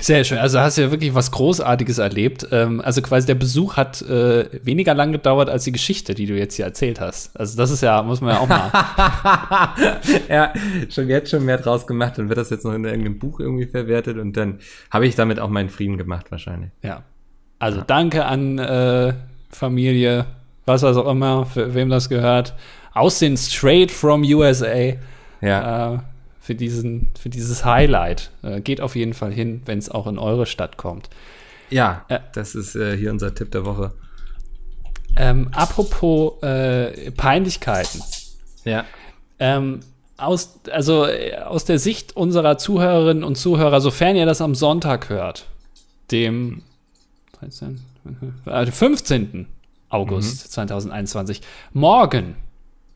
Sehr 0.00 0.24
schön. 0.24 0.38
Also 0.38 0.58
hast 0.58 0.78
du 0.78 0.82
ja 0.82 0.90
wirklich 0.90 1.14
was 1.14 1.30
Großartiges 1.30 1.98
erlebt. 1.98 2.48
Ähm, 2.50 2.80
also 2.80 3.02
quasi 3.02 3.26
der 3.26 3.34
Besuch 3.34 3.76
hat 3.76 4.00
äh, 4.02 4.46
weniger 4.64 4.94
lang 4.94 5.12
gedauert 5.12 5.50
als 5.50 5.64
die 5.64 5.72
Geschichte, 5.72 6.14
die 6.14 6.26
du 6.26 6.34
jetzt 6.36 6.56
hier 6.56 6.64
erzählt 6.64 7.00
hast. 7.00 7.38
Also 7.38 7.56
das 7.56 7.70
ist 7.70 7.82
ja, 7.82 8.02
muss 8.02 8.20
man 8.20 8.34
ja 8.34 8.40
auch 8.40 8.48
mal. 8.48 8.72
ja, 10.28 10.52
schon 10.88 11.08
jetzt 11.08 11.30
schon 11.30 11.44
mehr 11.44 11.58
draus 11.58 11.86
gemacht 11.86 12.18
und 12.18 12.28
wird 12.28 12.38
das 12.38 12.50
jetzt 12.50 12.64
noch 12.64 12.72
in 12.72 12.84
irgendeinem 12.84 13.18
Buch 13.18 13.38
irgendwie 13.38 13.66
verwertet 13.66 14.18
und 14.18 14.36
dann 14.36 14.60
habe 14.90 15.06
ich 15.06 15.14
damit 15.14 15.38
auch 15.38 15.50
meinen 15.50 15.68
Frieden 15.68 15.98
gemacht 15.98 16.30
wahrscheinlich. 16.30 16.70
ja. 16.82 17.02
Also 17.58 17.80
danke 17.80 18.24
an 18.24 18.58
äh, 18.58 19.14
Familie, 19.50 20.26
was 20.66 20.82
auch 20.82 21.08
immer, 21.08 21.46
für 21.46 21.74
wem 21.74 21.90
das 21.90 22.08
gehört. 22.08 22.54
Aus 22.92 23.20
den 23.20 23.36
Straight 23.36 23.92
from 23.92 24.24
USA. 24.24 24.94
Ja, 25.40 25.94
äh, 25.94 25.98
für, 26.42 26.54
diesen, 26.54 27.10
für 27.18 27.30
dieses 27.30 27.64
Highlight. 27.64 28.30
Äh, 28.42 28.60
geht 28.60 28.80
auf 28.80 28.96
jeden 28.96 29.14
Fall 29.14 29.32
hin, 29.32 29.62
wenn 29.64 29.78
es 29.78 29.88
auch 29.88 30.06
in 30.06 30.18
eure 30.18 30.44
Stadt 30.44 30.76
kommt. 30.76 31.08
ja, 31.70 32.04
äh, 32.08 32.18
das 32.34 32.54
ist 32.54 32.74
äh, 32.74 32.96
hier 32.96 33.12
unser 33.12 33.34
Tipp 33.34 33.52
der 33.52 33.64
Woche. 33.64 33.92
Ähm, 35.16 35.48
apropos 35.52 36.42
äh, 36.42 37.10
Peinlichkeiten. 37.12 38.02
Ja, 38.64 38.84
Ähm, 39.38 39.80
aus, 40.16 40.60
also 40.70 41.06
äh, 41.06 41.36
aus 41.36 41.64
der 41.64 41.78
Sicht 41.78 42.16
unserer 42.16 42.58
Zuhörerinnen 42.58 43.24
und 43.24 43.36
Zuhörer, 43.36 43.80
sofern 43.80 44.16
ihr 44.16 44.26
das 44.26 44.40
am 44.40 44.54
Sonntag 44.54 45.08
hört, 45.08 45.46
dem 46.10 46.62
13, 47.40 47.80
äh, 48.46 48.66
15. 48.66 49.46
August 49.88 50.52
2021, 50.52 51.42
morgen 51.72 52.36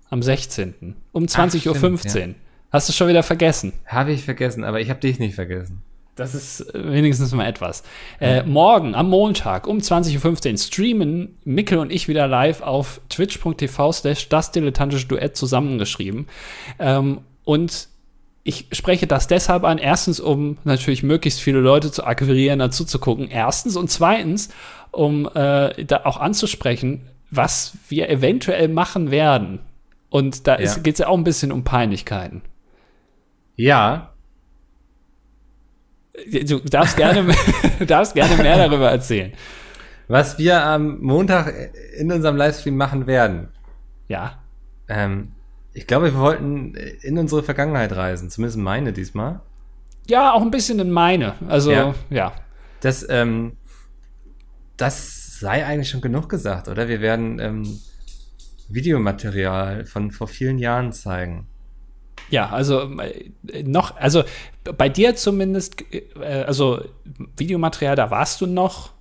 am 0.09 0.23
16. 0.23 0.97
um 1.13 1.25
20.15 1.25 1.69
Uhr. 1.69 1.99
stimmt, 1.99 2.37
Hast 2.77 2.91
du 2.91 2.93
schon 2.93 3.09
wieder 3.09 3.23
vergessen? 3.23 3.73
habe 3.87 4.13
ich 4.13 4.23
vergessen, 4.25 4.63
aber 4.65 4.81
ich 4.83 4.91
habe 4.91 5.01
dich 5.01 5.19
nicht 5.19 5.35
vergessen. 5.35 5.81
Das 6.15 6.35
ist 6.35 6.61
äh, 6.75 6.93
wenigstens 6.93 7.33
mal 7.33 7.47
etwas. 7.47 7.83
Äh, 8.21 8.43
morgen 8.43 8.95
am 8.95 9.09
Montag 9.09 9.67
um 9.67 9.79
20.15 9.79 10.53
Uhr 10.53 10.59
streamen 10.59 11.39
Mikkel 11.45 11.79
und 11.79 11.91
ich 11.91 12.07
wieder 12.07 12.27
live 12.29 12.61
auf 12.61 13.01
twitch.tv 13.09 13.93
slash 13.93 14.29
das 14.29 14.51
dilettantische 14.53 15.07
Duett 15.07 15.39
zusammengeschrieben. 15.39 16.27
Ähm, 16.79 17.21
und 17.45 17.89
ich 18.45 18.67
spreche 18.73 19.07
das 19.07 19.27
deshalb 19.27 19.65
an, 19.65 19.79
erstens, 19.79 20.21
um 20.21 20.59
natürlich 20.65 21.03
möglichst 21.03 21.41
viele 21.41 21.61
Leute 21.61 21.91
zu 21.91 22.05
akquirieren, 22.05 22.59
dazu 22.59 22.85
zu 22.85 22.99
gucken. 22.99 23.29
Erstens 23.31 23.77
und 23.77 23.91
zweitens, 23.91 24.51
um 24.91 25.27
äh, 25.35 25.83
da 25.87 26.03
auch 26.05 26.19
anzusprechen, 26.19 27.07
was 27.31 27.73
wir 27.89 28.11
eventuell 28.11 28.69
machen 28.69 29.11
werden. 29.11 29.61
Und 30.11 30.47
da 30.47 30.59
Ja. 30.61 30.75
geht 30.77 30.97
es 30.97 30.99
ja 30.99 31.09
auch 31.09 31.17
ein 31.17 31.25
bisschen 31.25 31.53
um 31.53 31.65
Peinlichkeiten. 31.65 32.43
Ja, 33.57 34.13
Du 36.47 36.59
darfst 36.61 36.97
gerne, 36.97 37.35
darfst 37.87 38.15
gerne 38.15 38.43
mehr 38.43 38.57
darüber 38.57 38.91
erzählen. 38.91 39.33
was 40.09 40.39
wir 40.39 40.63
am 40.65 41.01
Montag 41.01 41.53
in 41.99 42.11
unserem 42.11 42.37
Livestream 42.37 42.77
machen 42.77 43.07
werden. 43.07 43.49
Ja. 44.09 44.43
Ähm, 44.89 45.33
ich 45.75 45.87
glaube, 45.87 46.13
wir 46.13 46.19
wollten 46.19 46.75
in 47.03 47.19
unsere 47.19 47.43
Vergangenheit 47.43 47.93
reisen, 47.95 48.31
zumindest 48.31 48.59
meine 48.59 48.93
diesmal. 48.93 49.41
Ja, 50.09 50.33
auch 50.33 50.43
ein 50.43 50.51
bisschen 50.51 50.79
in 50.79 50.91
meine. 50.91 51.35
Also, 51.49 51.73
ja. 51.73 51.95
Ja. 52.09 52.33
Das, 52.81 53.05
ähm, 53.11 53.57
das 54.77 55.39
sei 55.39 55.67
eigentlich 55.67 55.91
schon 55.91 56.01
genug 56.01 56.29
gesagt, 56.29 56.69
oder? 56.69 56.89
Wir 56.89 57.01
werden 57.01 57.39
ähm, 57.41 57.79
Videomaterial 58.69 59.85
von 59.85 60.13
vor 60.13 60.29
vielen 60.29 60.59
Jahren 60.59 60.93
zeigen. 60.93 61.47
Ja, 62.31 62.51
also 62.51 62.81
äh, 62.99 63.63
noch, 63.63 63.97
also 63.97 64.25
bei 64.77 64.89
dir 64.89 65.15
zumindest, 65.17 65.85
äh, 65.93 66.45
also 66.47 66.83
Videomaterial, 67.37 67.97
da 67.97 68.11
warst 68.11 68.41
du 68.41 68.47
noch, 68.47 68.93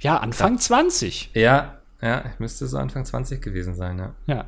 ja, 0.00 0.18
Anfang 0.18 0.58
20. 0.58 1.30
Ja, 1.34 1.78
ja, 2.00 2.24
ich 2.32 2.38
müsste 2.38 2.66
so 2.66 2.76
Anfang 2.78 3.04
20 3.04 3.40
gewesen 3.42 3.74
sein, 3.74 3.98
ja. 3.98 4.14
Ja. 4.26 4.44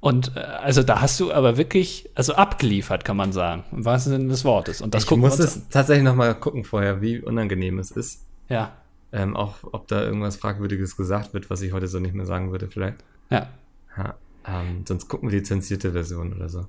Und 0.00 0.36
äh, 0.36 0.40
also 0.40 0.82
da 0.82 1.00
hast 1.00 1.18
du 1.20 1.32
aber 1.32 1.56
wirklich, 1.56 2.10
also 2.14 2.34
abgeliefert, 2.34 3.04
kann 3.04 3.16
man 3.16 3.32
sagen, 3.32 3.64
im 3.72 3.84
wahrsten 3.84 4.12
Sinne 4.12 4.28
des 4.28 4.44
Wortes. 4.44 4.80
Und 4.80 4.94
das 4.94 5.04
ich 5.04 5.10
muss 5.12 5.38
es 5.38 5.68
tatsächlich 5.70 6.04
noch 6.04 6.14
mal 6.14 6.34
gucken 6.34 6.64
vorher, 6.64 7.00
wie 7.00 7.20
unangenehm 7.20 7.78
es 7.78 7.90
ist. 7.90 8.24
Ja, 8.48 8.72
Ähm, 9.12 9.36
auch 9.36 9.54
ob 9.62 9.86
da 9.88 10.02
irgendwas 10.02 10.36
Fragwürdiges 10.36 10.96
gesagt 10.96 11.32
wird, 11.32 11.48
was 11.48 11.62
ich 11.62 11.72
heute 11.72 11.86
so 11.88 11.98
nicht 12.00 12.14
mehr 12.14 12.26
sagen 12.26 12.50
würde, 12.50 12.68
vielleicht. 12.68 12.98
ja. 13.30 13.48
Ja, 13.96 14.14
ähm, 14.46 14.84
sonst 14.86 15.08
gucken 15.08 15.30
wir 15.30 15.38
die 15.38 15.42
zensierte 15.44 15.92
Version 15.92 16.34
oder 16.34 16.50
so. 16.50 16.66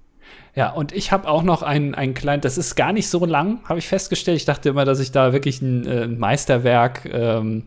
Ja, 0.56 0.72
und 0.72 0.92
ich 0.92 1.12
habe 1.12 1.28
auch 1.28 1.44
noch 1.44 1.62
einen, 1.62 1.94
einen 1.94 2.16
kleinen, 2.16 2.42
das 2.42 2.58
ist 2.58 2.76
gar 2.76 2.92
nicht 2.92 3.10
so 3.10 3.24
lang, 3.26 3.60
habe 3.70 3.78
ich 3.80 3.88
festgestellt. 3.88 4.38
Ich 4.38 4.46
dachte 4.46 4.70
immer, 4.70 4.86
dass 4.86 5.00
ich 5.00 5.12
da 5.12 5.32
wirklich 5.32 5.62
ein 5.62 5.86
äh, 5.86 6.08
Meisterwerk, 6.08 7.06
ähm, 7.14 7.66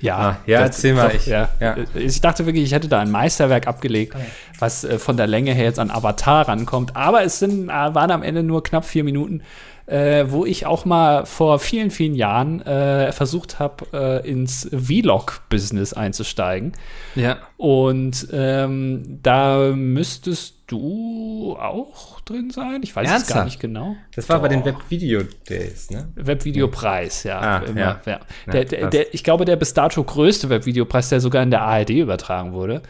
ja, 0.00 0.16
Ah, 0.18 0.36
ja, 0.46 0.58
das- 0.60 0.70
erzähl 0.76 0.94
mal, 0.94 1.08
doch, 1.08 1.14
ich- 1.14 1.26
ja. 1.26 1.48
ja. 1.60 1.76
Ich 1.94 2.20
dachte 2.20 2.44
wirklich, 2.46 2.64
ich 2.64 2.72
hätte 2.72 2.88
da 2.88 2.98
ein 2.98 3.10
Meisterwerk 3.10 3.66
abgelegt, 3.68 4.14
was 4.58 4.84
äh, 4.84 4.98
von 4.98 5.16
der 5.16 5.26
Länge 5.28 5.52
her 5.54 5.64
jetzt 5.64 5.78
an 5.78 5.90
Avatar 5.90 6.48
rankommt. 6.48 6.94
Aber 6.96 7.22
es 7.22 7.38
sind, 7.38 7.68
äh, 7.68 7.72
waren 7.72 8.10
am 8.10 8.22
Ende 8.24 8.42
nur 8.42 8.62
knapp 8.64 8.84
vier 8.84 9.04
Minuten, 9.04 9.42
äh, 9.86 10.24
wo 10.28 10.44
ich 10.44 10.66
auch 10.66 10.84
mal 10.84 11.24
vor 11.26 11.58
vielen, 11.58 11.90
vielen 11.90 12.14
Jahren 12.16 12.60
äh, 12.66 13.12
versucht 13.12 13.58
habe, 13.60 13.84
äh, 14.24 14.28
ins 14.28 14.68
Vlog-Business 14.72 15.92
einzusteigen. 15.92 16.72
Ja. 17.14 17.36
Und 17.56 18.28
ähm, 18.32 19.20
da 19.22 19.70
müsstest 19.74 20.63
du 20.74 21.56
auch 21.58 22.20
drin 22.20 22.50
sein. 22.50 22.80
Ich 22.82 22.94
weiß 22.94 23.04
es 23.04 23.08
gar 23.08 23.16
Ernsthaft? 23.18 23.44
nicht 23.46 23.60
genau. 23.60 23.96
Das 24.14 24.28
war 24.28 24.40
bei 24.40 24.48
den 24.48 24.60
Doch. 24.60 24.66
Webvideo-Days, 24.66 25.90
ne? 25.90 26.08
Webvideopreis, 26.14 27.22
ja. 27.24 27.40
Ah, 27.40 27.58
immer, 27.58 27.80
ja. 27.80 28.00
ja. 28.06 28.20
Der, 28.52 28.64
der, 28.64 28.90
der, 28.90 29.14
ich 29.14 29.24
glaube, 29.24 29.44
der 29.44 29.56
bis 29.56 29.74
dato 29.74 30.02
größte 30.02 30.48
Webvideopreis, 30.50 31.08
der 31.08 31.20
sogar 31.20 31.42
in 31.42 31.50
der 31.50 31.62
ARD 31.62 31.90
übertragen 31.90 32.52
wurde. 32.52 32.82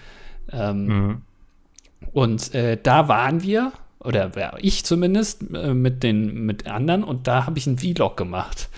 Ähm, 0.53 0.87
Mhm. 0.87 1.22
Und 2.12 2.55
äh, 2.55 2.78
da 2.80 3.09
waren 3.09 3.43
wir, 3.43 3.72
oder 4.01 4.30
ja, 4.37 4.55
ich 4.59 4.85
zumindest, 4.85 5.43
äh, 5.55 5.74
mit 5.74 6.03
den 6.03 6.45
mit 6.45 6.66
anderen, 6.66 7.03
und 7.03 7.26
da 7.26 7.47
habe 7.47 7.59
ich 7.59 7.66
einen 7.66 7.78
Vlog 7.78 8.16
gemacht. 8.16 8.68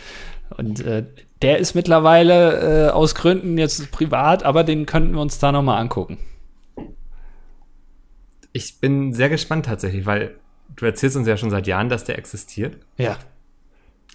Und 0.57 0.81
äh, 0.85 1.05
der 1.43 1.59
ist 1.59 1.75
mittlerweile 1.75 2.87
äh, 2.87 2.91
aus 2.91 3.15
Gründen 3.15 3.59
jetzt 3.59 3.91
privat, 3.91 4.45
aber 4.45 4.65
den 4.65 4.87
könnten 4.87 5.15
wir 5.15 5.21
uns 5.21 5.39
da 5.39 5.53
noch 5.53 5.63
mal 5.63 5.79
angucken. 5.79 6.19
Ich 8.57 8.81
bin 8.81 9.13
sehr 9.13 9.29
gespannt 9.29 9.67
tatsächlich, 9.67 10.07
weil 10.07 10.35
du 10.77 10.87
erzählst 10.87 11.15
uns 11.15 11.29
ja 11.29 11.37
schon 11.37 11.51
seit 11.51 11.67
Jahren, 11.67 11.91
dass 11.91 12.05
der 12.05 12.17
existiert. 12.17 12.79
Ja. 12.97 13.19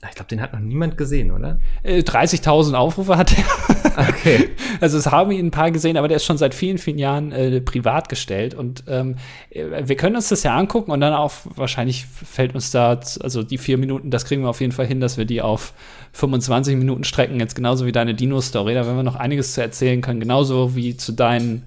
Ich 0.09 0.15
glaube, 0.15 0.29
den 0.29 0.41
hat 0.41 0.51
noch 0.51 0.59
niemand 0.59 0.97
gesehen, 0.97 1.29
oder? 1.29 1.59
Äh, 1.83 1.99
30.000 1.99 2.73
Aufrufe 2.73 3.17
hat 3.17 3.37
er. 3.37 3.45
Okay. 3.91 4.49
Also 4.79 4.97
es 4.97 5.05
haben 5.11 5.31
ihn 5.31 5.47
ein 5.47 5.51
paar 5.51 5.69
gesehen, 5.69 5.97
aber 5.97 6.07
der 6.07 6.15
ist 6.15 6.25
schon 6.25 6.37
seit 6.37 6.55
vielen, 6.55 6.77
vielen 6.77 6.97
Jahren 6.97 7.33
äh, 7.33 7.59
privat 7.59 8.07
gestellt. 8.07 8.55
Und 8.55 8.85
ähm, 8.87 9.17
äh, 9.49 9.83
wir 9.85 9.95
können 9.97 10.15
uns 10.15 10.29
das 10.29 10.43
ja 10.43 10.57
angucken 10.57 10.91
und 10.91 11.01
dann 11.01 11.13
auch, 11.13 11.33
wahrscheinlich 11.43 12.05
fällt 12.05 12.55
uns 12.55 12.71
da, 12.71 12.99
also 13.19 13.43
die 13.43 13.57
vier 13.57 13.77
Minuten, 13.77 14.09
das 14.09 14.25
kriegen 14.25 14.41
wir 14.43 14.49
auf 14.49 14.61
jeden 14.61 14.71
Fall 14.71 14.87
hin, 14.87 15.01
dass 15.01 15.17
wir 15.17 15.25
die 15.25 15.41
auf 15.41 15.73
25 16.13 16.77
Minuten 16.77 17.03
strecken, 17.03 17.39
jetzt 17.39 17.53
genauso 17.53 17.85
wie 17.85 17.91
deine 17.91 18.15
Dino-Story. 18.15 18.73
Da 18.73 18.85
werden 18.85 18.95
wir 18.95 19.03
noch 19.03 19.17
einiges 19.17 19.53
zu 19.53 19.61
erzählen 19.61 20.01
können, 20.01 20.21
genauso 20.21 20.75
wie 20.75 20.95
zu 20.95 21.11
deinen 21.11 21.63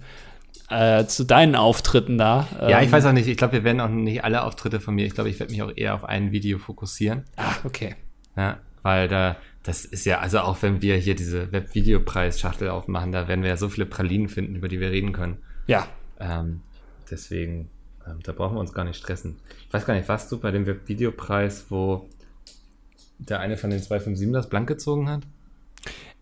äh, 0.74 1.06
zu 1.06 1.24
deinen 1.24 1.54
Auftritten 1.54 2.18
da. 2.18 2.48
Ja, 2.60 2.80
ich 2.80 2.86
Ähm, 2.86 2.92
weiß 2.92 3.06
auch 3.06 3.12
nicht. 3.12 3.28
Ich 3.28 3.36
glaube, 3.36 3.52
wir 3.54 3.64
werden 3.64 3.80
auch 3.80 3.88
nicht 3.88 4.24
alle 4.24 4.42
Auftritte 4.42 4.80
von 4.80 4.94
mir. 4.94 5.06
Ich 5.06 5.14
glaube, 5.14 5.30
ich 5.30 5.38
werde 5.38 5.52
mich 5.52 5.62
auch 5.62 5.72
eher 5.74 5.94
auf 5.94 6.04
ein 6.04 6.32
Video 6.32 6.58
fokussieren. 6.58 7.24
Ah, 7.36 7.54
okay. 7.64 7.94
Ja, 8.36 8.58
weil 8.82 9.08
da, 9.08 9.36
das 9.62 9.84
ist 9.84 10.04
ja, 10.04 10.18
also 10.18 10.40
auch 10.40 10.60
wenn 10.62 10.82
wir 10.82 10.96
hier 10.96 11.14
diese 11.14 11.52
Webvideopreis-Schachtel 11.52 12.68
aufmachen, 12.70 13.12
da 13.12 13.28
werden 13.28 13.42
wir 13.42 13.50
ja 13.50 13.56
so 13.56 13.68
viele 13.68 13.86
Pralinen 13.86 14.28
finden, 14.28 14.56
über 14.56 14.68
die 14.68 14.80
wir 14.80 14.90
reden 14.90 15.12
können. 15.12 15.38
Ja. 15.66 15.86
Ähm, 16.18 16.60
deswegen, 17.10 17.70
ähm, 18.06 18.18
da 18.22 18.32
brauchen 18.32 18.56
wir 18.56 18.60
uns 18.60 18.72
gar 18.72 18.84
nicht 18.84 18.96
stressen. 18.98 19.36
Ich 19.68 19.72
weiß 19.72 19.86
gar 19.86 19.94
nicht, 19.94 20.08
warst 20.08 20.30
du 20.32 20.38
bei 20.38 20.50
dem 20.50 20.66
Webvideopreis, 20.66 21.66
wo 21.70 22.08
der 23.18 23.40
eine 23.40 23.56
von 23.56 23.70
den 23.70 23.80
257 23.80 24.32
das 24.32 24.48
blank 24.48 24.66
gezogen 24.68 25.08
hat? 25.08 25.22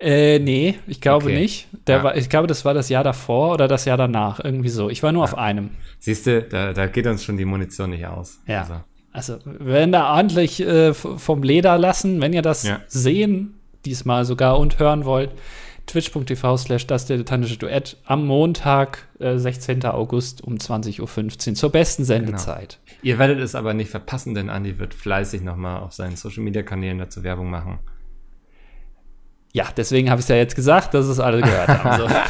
Äh, 0.03 0.39
nee, 0.41 0.79
ich 0.87 1.01
glaube 1.01 1.27
Okay. 1.27 1.39
nicht. 1.39 1.69
Der 1.87 1.99
Ja. 1.99 2.05
war, 2.05 2.17
ich 2.17 2.29
glaube, 2.29 2.47
das 2.49 2.65
war 2.65 2.75
das 2.75 2.89
Jahr 2.89 3.05
davor 3.05 3.53
oder 3.55 3.69
das 3.69 3.85
Jahr 3.85 3.97
danach. 3.97 4.41
Irgendwie 4.45 4.69
so. 4.69 4.91
Ich 4.91 5.03
war 5.03 5.13
nur 5.13 5.25
auf 5.25 5.39
einem. 5.39 5.71
Siehst 6.01 6.27
du, 6.27 6.43
da, 6.43 6.73
da 6.73 6.87
geht 6.87 7.07
uns 7.07 7.23
schon 7.25 7.37
die 7.37 7.45
Munition 7.45 7.91
nicht 7.91 8.07
aus. 8.07 8.41
Ja. 8.47 8.61
Also, 8.61 8.75
Also, 9.13 9.39
wir 9.45 9.67
werden 9.67 9.93
da 9.93 10.15
ordentlich 10.15 10.61
äh, 10.61 10.95
vom 10.95 11.43
Leder 11.43 11.77
lassen, 11.79 12.21
wenn 12.21 12.33
ihr 12.33 12.43
das 12.43 12.63
Ja. 12.65 12.81
sehen, 12.89 13.55
diesmal 13.85 14.25
sogar 14.25 14.59
und 14.59 14.79
hören 14.79 15.05
wollt. 15.05 15.31
Twitch.tv 15.87 16.57
slash 16.57 16.87
das 16.87 17.07
dilettantische 17.07 17.57
Duett 17.59 17.97
am 18.05 18.25
Montag, 18.27 19.07
äh, 19.19 19.37
16. 19.37 19.85
August 19.85 20.43
um 20.45 20.55
20.15 20.57 21.01
Uhr 21.51 21.55
zur 21.57 21.71
besten 21.71 22.05
Sendezeit. 22.05 22.79
ihr 23.03 23.19
werdet 23.19 23.41
es 23.41 23.55
aber 23.57 23.75
nicht 23.75 23.91
verpassen, 23.91 24.35
denn 24.35 24.49
Andi 24.49 24.79
wird 24.79 24.95
fleißig 24.95 25.43
nochmal 25.43 25.81
auf 25.81 25.93
seinen 25.93 26.15
Social-Media-Kanälen 26.17 26.99
dazu 26.99 27.25
Werbung 27.25 27.51
machen. 27.51 27.81
Ja, 29.53 29.69
deswegen 29.77 30.11
habe 30.11 30.21
ich 30.21 30.25
es 30.25 30.29
ja 30.29 30.37
jetzt 30.37 30.57
gesagt, 30.57 30.95
dass 30.95 31.07
es 31.07 31.21
alle 31.21 31.41
gehört 31.41 31.69
haben. 31.69 32.09
So. 32.09 32.09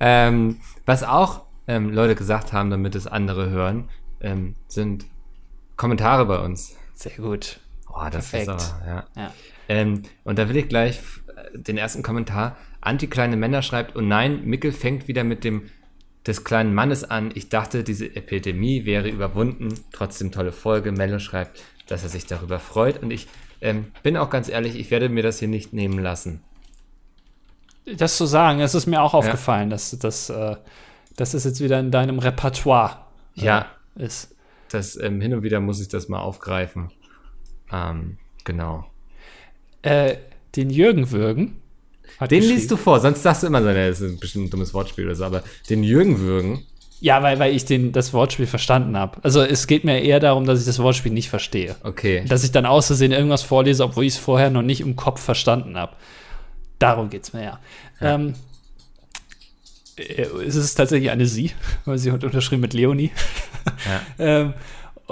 Ähm, 0.00 0.60
was 0.86 1.02
auch 1.02 1.42
ähm, 1.66 1.92
Leute 1.92 2.14
gesagt 2.14 2.52
haben, 2.52 2.70
damit 2.70 2.94
es 2.94 3.06
andere 3.06 3.50
hören, 3.50 3.88
ähm, 4.20 4.54
sind 4.68 5.06
Kommentare 5.76 6.26
bei 6.26 6.38
uns. 6.38 6.76
Sehr 6.94 7.16
gut. 7.16 7.60
Oh, 7.88 8.04
das 8.10 8.30
Perfekt. 8.30 8.48
ist 8.60 8.74
aber, 8.74 8.86
ja. 8.86 9.06
Ja. 9.16 9.32
Ähm, 9.68 10.02
und 10.24 10.38
da 10.38 10.48
will 10.48 10.56
ich 10.56 10.68
gleich 10.68 11.00
äh, 11.36 11.58
den 11.58 11.76
ersten 11.76 12.02
Kommentar. 12.02 12.56
Anti-kleine 12.80 13.36
Männer 13.36 13.62
schreibt, 13.62 13.96
oh 13.96 14.00
nein, 14.00 14.44
Mickel 14.44 14.72
fängt 14.72 15.08
wieder 15.08 15.24
mit 15.24 15.44
dem 15.44 15.70
des 16.26 16.44
kleinen 16.44 16.74
Mannes 16.74 17.04
an. 17.08 17.30
Ich 17.34 17.48
dachte, 17.48 17.84
diese 17.84 18.14
Epidemie 18.14 18.84
wäre 18.84 19.08
überwunden. 19.08 19.80
Trotzdem 19.92 20.30
tolle 20.30 20.52
Folge. 20.52 20.92
Mello 20.92 21.18
schreibt, 21.18 21.62
dass 21.86 22.02
er 22.02 22.08
sich 22.08 22.26
darüber 22.26 22.58
freut. 22.58 23.02
Und 23.02 23.10
ich 23.10 23.28
ähm, 23.60 23.86
bin 24.02 24.16
auch 24.16 24.30
ganz 24.30 24.48
ehrlich, 24.48 24.76
ich 24.76 24.90
werde 24.90 25.08
mir 25.08 25.22
das 25.22 25.38
hier 25.38 25.48
nicht 25.48 25.72
nehmen 25.72 25.98
lassen. 25.98 26.42
Das 27.96 28.16
zu 28.16 28.26
sagen, 28.26 28.60
es 28.60 28.74
ist 28.74 28.86
mir 28.86 29.02
auch 29.02 29.14
aufgefallen, 29.14 29.70
dass, 29.70 29.90
dass, 29.98 30.28
äh, 30.30 30.56
dass 31.16 31.34
es 31.34 31.44
jetzt 31.44 31.60
wieder 31.60 31.80
in 31.80 31.90
deinem 31.90 32.18
Repertoire 32.18 33.06
äh, 33.36 33.44
Ja. 33.44 33.66
ist. 33.94 34.34
Das 34.70 34.96
ähm, 35.00 35.20
hin 35.20 35.32
und 35.32 35.42
wieder 35.42 35.60
muss 35.60 35.80
ich 35.80 35.88
das 35.88 36.08
mal 36.08 36.20
aufgreifen. 36.20 36.90
Ähm, 37.72 38.18
genau. 38.44 38.84
Äh, 39.82 40.16
den 40.56 40.68
Jürgen 40.70 41.10
Würgen. 41.10 41.60
Den 42.30 42.42
liest 42.42 42.70
du 42.70 42.76
vor, 42.76 43.00
sonst 43.00 43.22
sagst 43.22 43.42
du 43.42 43.46
immer 43.46 43.62
so, 43.62 43.72
das 43.72 44.00
ist 44.00 44.20
bestimmt 44.20 44.46
ein 44.46 44.50
dummes 44.50 44.74
Wortspiel 44.74 45.04
oder 45.06 45.14
so, 45.14 45.24
aber 45.24 45.42
den 45.70 45.84
Jürgen 45.84 46.18
Würgen, 46.20 46.66
Ja, 47.00 47.22
weil, 47.22 47.38
weil 47.38 47.54
ich 47.54 47.64
den, 47.64 47.92
das 47.92 48.12
Wortspiel 48.12 48.46
verstanden 48.46 48.96
habe. 48.96 49.18
Also 49.22 49.42
es 49.42 49.66
geht 49.66 49.84
mir 49.84 50.00
eher 50.00 50.18
darum, 50.18 50.46
dass 50.46 50.58
ich 50.58 50.66
das 50.66 50.80
Wortspiel 50.80 51.12
nicht 51.12 51.28
verstehe. 51.28 51.76
okay. 51.84 52.24
Dass 52.28 52.42
ich 52.42 52.50
dann 52.50 52.66
aus 52.66 52.88
Versehen 52.88 53.12
irgendwas 53.12 53.42
vorlese, 53.42 53.84
obwohl 53.84 54.04
ich 54.04 54.14
es 54.14 54.18
vorher 54.18 54.50
noch 54.50 54.62
nicht 54.62 54.80
im 54.80 54.96
Kopf 54.96 55.22
verstanden 55.22 55.76
habe. 55.76 55.92
Darum 56.78 57.10
geht 57.10 57.22
es 57.24 57.32
mir 57.32 57.44
ja. 57.44 57.60
Ähm, 58.00 58.34
äh, 59.96 60.22
es 60.46 60.56
ist 60.56 60.74
tatsächlich 60.74 61.10
eine 61.10 61.26
Sie, 61.26 61.52
weil 61.84 61.98
sie 61.98 62.12
hat 62.12 62.24
unterschrieben 62.24 62.62
mit 62.62 62.74
Leonie. 62.74 63.12
Ja. 63.86 64.00
ähm, 64.18 64.48
äh, 64.48 64.52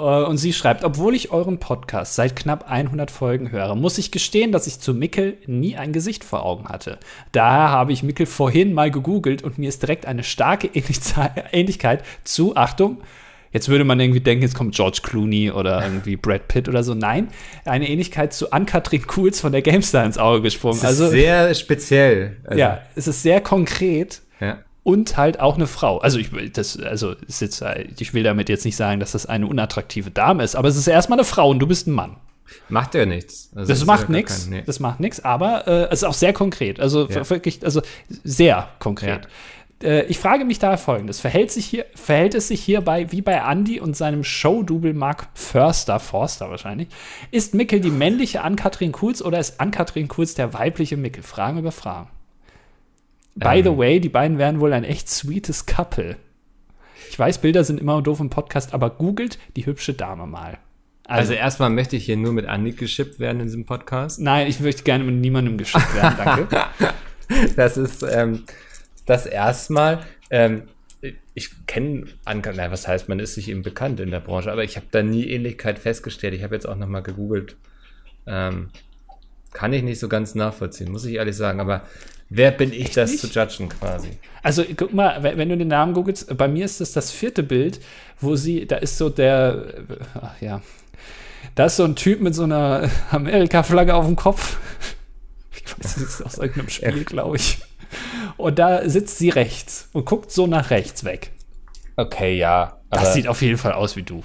und 0.01 0.37
sie 0.37 0.53
schreibt, 0.53 0.83
obwohl 0.83 1.15
ich 1.15 1.31
euren 1.31 1.59
Podcast 1.59 2.15
seit 2.15 2.35
knapp 2.35 2.69
100 2.69 3.09
Folgen 3.09 3.51
höre, 3.51 3.75
muss 3.75 3.97
ich 3.97 4.11
gestehen, 4.11 4.51
dass 4.51 4.67
ich 4.67 4.79
zu 4.79 4.93
Mickel 4.93 5.37
nie 5.47 5.75
ein 5.75 5.91
Gesicht 5.91 6.23
vor 6.23 6.45
Augen 6.45 6.69
hatte. 6.69 6.99
Daher 7.31 7.69
habe 7.69 7.91
ich 7.93 8.03
Mickel 8.03 8.25
vorhin 8.27 8.73
mal 8.73 8.91
gegoogelt 8.91 9.43
und 9.43 9.57
mir 9.57 9.69
ist 9.69 9.81
direkt 9.81 10.05
eine 10.05 10.23
starke 10.23 10.67
Ähnlichkeit 11.51 12.03
zu, 12.23 12.55
Achtung, 12.55 13.01
jetzt 13.51 13.69
würde 13.69 13.85
man 13.85 13.99
irgendwie 13.99 14.19
denken, 14.19 14.43
jetzt 14.43 14.55
kommt 14.55 14.75
George 14.75 14.99
Clooney 15.01 15.51
oder 15.51 15.81
irgendwie 15.83 16.15
Brad 16.15 16.47
Pitt 16.47 16.69
oder 16.69 16.83
so. 16.83 16.93
Nein, 16.93 17.29
eine 17.65 17.89
Ähnlichkeit 17.89 18.33
zu 18.33 18.51
Ann-Kathrin 18.51 19.07
Kuhls 19.07 19.39
von 19.41 19.51
der 19.51 19.63
GameStar 19.63 20.05
ins 20.05 20.17
Auge 20.17 20.43
gesprungen. 20.43 20.79
Das 20.81 20.93
ist 20.93 21.01
Also, 21.01 21.11
sehr 21.11 21.53
speziell. 21.55 22.37
Also, 22.43 22.59
ja, 22.59 22.81
es 22.95 23.07
ist 23.07 23.23
sehr 23.23 23.41
konkret 23.41 24.21
ja. 24.39 24.59
Und 24.87 25.17
halt 25.17 25.41
auch 25.41 25.55
eine 25.55 25.67
Frau. 25.67 25.97
Also 25.97 26.17
ich 26.17 26.31
will 26.31 26.49
das, 26.49 26.79
also 26.79 27.11
ist 27.27 27.41
jetzt, 27.41 27.61
äh, 27.61 27.87
ich 27.99 28.13
will 28.13 28.23
damit 28.23 28.47
jetzt 28.47 28.63
nicht 28.63 28.77
sagen, 28.77 29.01
dass 29.01 29.11
das 29.11 29.25
eine 29.25 29.45
unattraktive 29.45 30.11
Dame 30.11 30.43
ist, 30.45 30.55
aber 30.55 30.69
es 30.69 30.77
ist 30.77 30.87
erstmal 30.87 31.19
eine 31.19 31.25
Frau 31.25 31.49
und 31.49 31.59
du 31.59 31.67
bist 31.67 31.87
ein 31.87 31.91
Mann. 31.91 32.15
Macht 32.69 32.95
ja 32.95 33.05
nichts. 33.05 33.49
Also 33.53 33.67
Das 33.67 33.85
macht 33.85 34.07
ja 34.07 34.15
nichts. 34.15 34.43
kein- 34.43 34.49
nee. 34.59 34.63
Das 34.65 34.79
macht 34.79 35.01
nichts, 35.01 35.19
aber 35.25 35.67
äh, 35.67 35.83
es 35.91 35.99
ist 35.99 36.03
auch 36.05 36.13
sehr 36.13 36.31
konkret. 36.31 36.79
Also 36.79 37.05
Ja. 37.09 37.29
wirklich, 37.29 37.65
also 37.65 37.81
sehr 38.23 38.69
konkret. 38.79 39.27
Äh, 39.83 40.05
ich 40.05 40.19
frage 40.19 40.45
mich 40.45 40.57
daher 40.57 40.77
folgendes: 40.77 41.19
Verhält, 41.19 41.51
sich 41.51 41.65
hier, 41.65 41.85
verhält 41.93 42.33
es 42.33 42.47
sich 42.47 42.63
hierbei 42.63 43.11
wie 43.11 43.21
bei 43.21 43.33
Andy 43.45 43.81
und 43.81 43.97
seinem 43.97 44.23
Showdouble 44.23 44.93
Mark 44.93 45.27
Förster, 45.33 45.99
Forster 45.99 46.49
wahrscheinlich? 46.49 46.87
Ist 47.31 47.53
Mickel 47.53 47.81
die 47.81 47.91
männliche 47.91 48.41
Ann-Kathrin 48.41 48.93
Kuhls 48.93 49.21
oder 49.21 49.37
ist 49.37 49.59
Ann-Kathrin 49.59 50.07
Kuhls 50.07 50.33
der 50.35 50.53
weibliche 50.53 50.95
Mickel? 50.95 51.23
Fragen 51.23 51.57
über 51.59 51.73
Fragen. 51.73 52.07
By 53.39 53.61
the 53.63 53.69
Ähm. 53.69 53.77
way, 53.77 53.99
die 53.99 54.09
beiden 54.09 54.37
wären 54.37 54.59
wohl 54.59 54.73
ein 54.73 54.83
echt 54.83 55.09
sweetes 55.09 55.65
Couple. 55.65 56.17
Ich 57.09 57.17
weiß, 57.17 57.37
Bilder 57.39 57.63
sind 57.63 57.79
immer 57.79 58.01
doof 58.01 58.19
im 58.19 58.29
Podcast, 58.29 58.73
aber 58.73 58.89
googelt 58.89 59.37
die 59.55 59.65
hübsche 59.65 59.93
Dame 59.93 60.25
mal. 60.27 60.57
Also 61.05 61.33
erstmal 61.33 61.69
möchte 61.69 61.95
ich 61.95 62.05
hier 62.05 62.17
nur 62.17 62.33
mit 62.33 62.47
Andi 62.47 62.73
geschippt 62.73 63.19
werden 63.19 63.39
in 63.39 63.45
diesem 63.45 63.65
Podcast. 63.65 64.19
Nein, 64.19 64.47
ich 64.47 64.59
möchte 64.59 64.83
gerne 64.83 65.05
mit 65.05 65.15
niemandem 65.15 65.57
geschickt 65.57 65.95
werden, 65.95 66.15
danke. 66.17 66.65
Das 67.57 67.75
ist 67.75 68.03
ähm, 68.03 68.43
das 69.05 69.25
erstmal. 69.25 69.99
Ähm, 70.29 70.63
ich 71.33 71.49
kenne 71.67 72.05
Anka, 72.23 72.53
na, 72.55 72.71
was 72.71 72.87
heißt, 72.87 73.09
man 73.09 73.19
ist 73.19 73.35
sich 73.35 73.49
eben 73.49 73.61
bekannt 73.63 73.99
in 73.99 74.11
der 74.11 74.21
Branche, 74.21 74.49
aber 74.51 74.63
ich 74.63 74.77
habe 74.77 74.87
da 74.91 75.03
nie 75.03 75.29
Ähnlichkeit 75.29 75.77
festgestellt. 75.77 76.33
Ich 76.33 76.43
habe 76.43 76.55
jetzt 76.55 76.67
auch 76.67 76.77
nochmal 76.77 77.03
gegoogelt. 77.03 77.57
Ähm, 78.25 78.69
kann 79.51 79.73
ich 79.73 79.83
nicht 79.83 79.99
so 79.99 80.07
ganz 80.07 80.35
nachvollziehen, 80.35 80.91
muss 80.91 81.05
ich 81.05 81.15
ehrlich 81.15 81.35
sagen. 81.35 81.59
Aber 81.59 81.81
wer 82.29 82.51
bin 82.51 82.73
ich, 82.73 82.91
das 82.91 83.11
nicht? 83.11 83.21
zu 83.21 83.27
judgen 83.27 83.69
quasi? 83.69 84.09
Also 84.43 84.63
guck 84.75 84.93
mal, 84.93 85.21
wenn 85.23 85.49
du 85.49 85.57
den 85.57 85.67
Namen 85.67 85.93
googelst, 85.93 86.35
bei 86.37 86.47
mir 86.47 86.65
ist 86.65 86.81
das 86.81 86.93
das 86.93 87.11
vierte 87.11 87.43
Bild, 87.43 87.79
wo 88.19 88.35
sie, 88.35 88.65
da 88.65 88.77
ist 88.77 88.97
so 88.97 89.09
der, 89.09 89.73
ach 90.13 90.41
ja, 90.41 90.61
da 91.55 91.65
ist 91.65 91.77
so 91.77 91.83
ein 91.83 91.95
Typ 91.95 92.21
mit 92.21 92.35
so 92.35 92.43
einer 92.43 92.89
Amerika-Flagge 93.11 93.93
auf 93.93 94.05
dem 94.05 94.15
Kopf. 94.15 94.57
Ich 95.51 95.77
weiß, 95.83 95.95
das 95.95 95.97
ist 95.97 96.21
aus 96.21 96.37
irgendeinem 96.37 96.69
Spiel, 96.69 97.03
glaube 97.03 97.35
ich. 97.35 97.57
Und 98.37 98.57
da 98.57 98.87
sitzt 98.87 99.17
sie 99.17 99.27
rechts 99.27 99.89
und 99.91 100.05
guckt 100.05 100.31
so 100.31 100.47
nach 100.47 100.69
rechts 100.69 101.03
weg. 101.03 101.31
Okay, 101.97 102.37
ja. 102.37 102.79
Das 102.89 103.13
sieht 103.13 103.27
auf 103.27 103.41
jeden 103.41 103.57
Fall 103.57 103.73
aus 103.73 103.97
wie 103.97 104.03
du. 104.03 104.23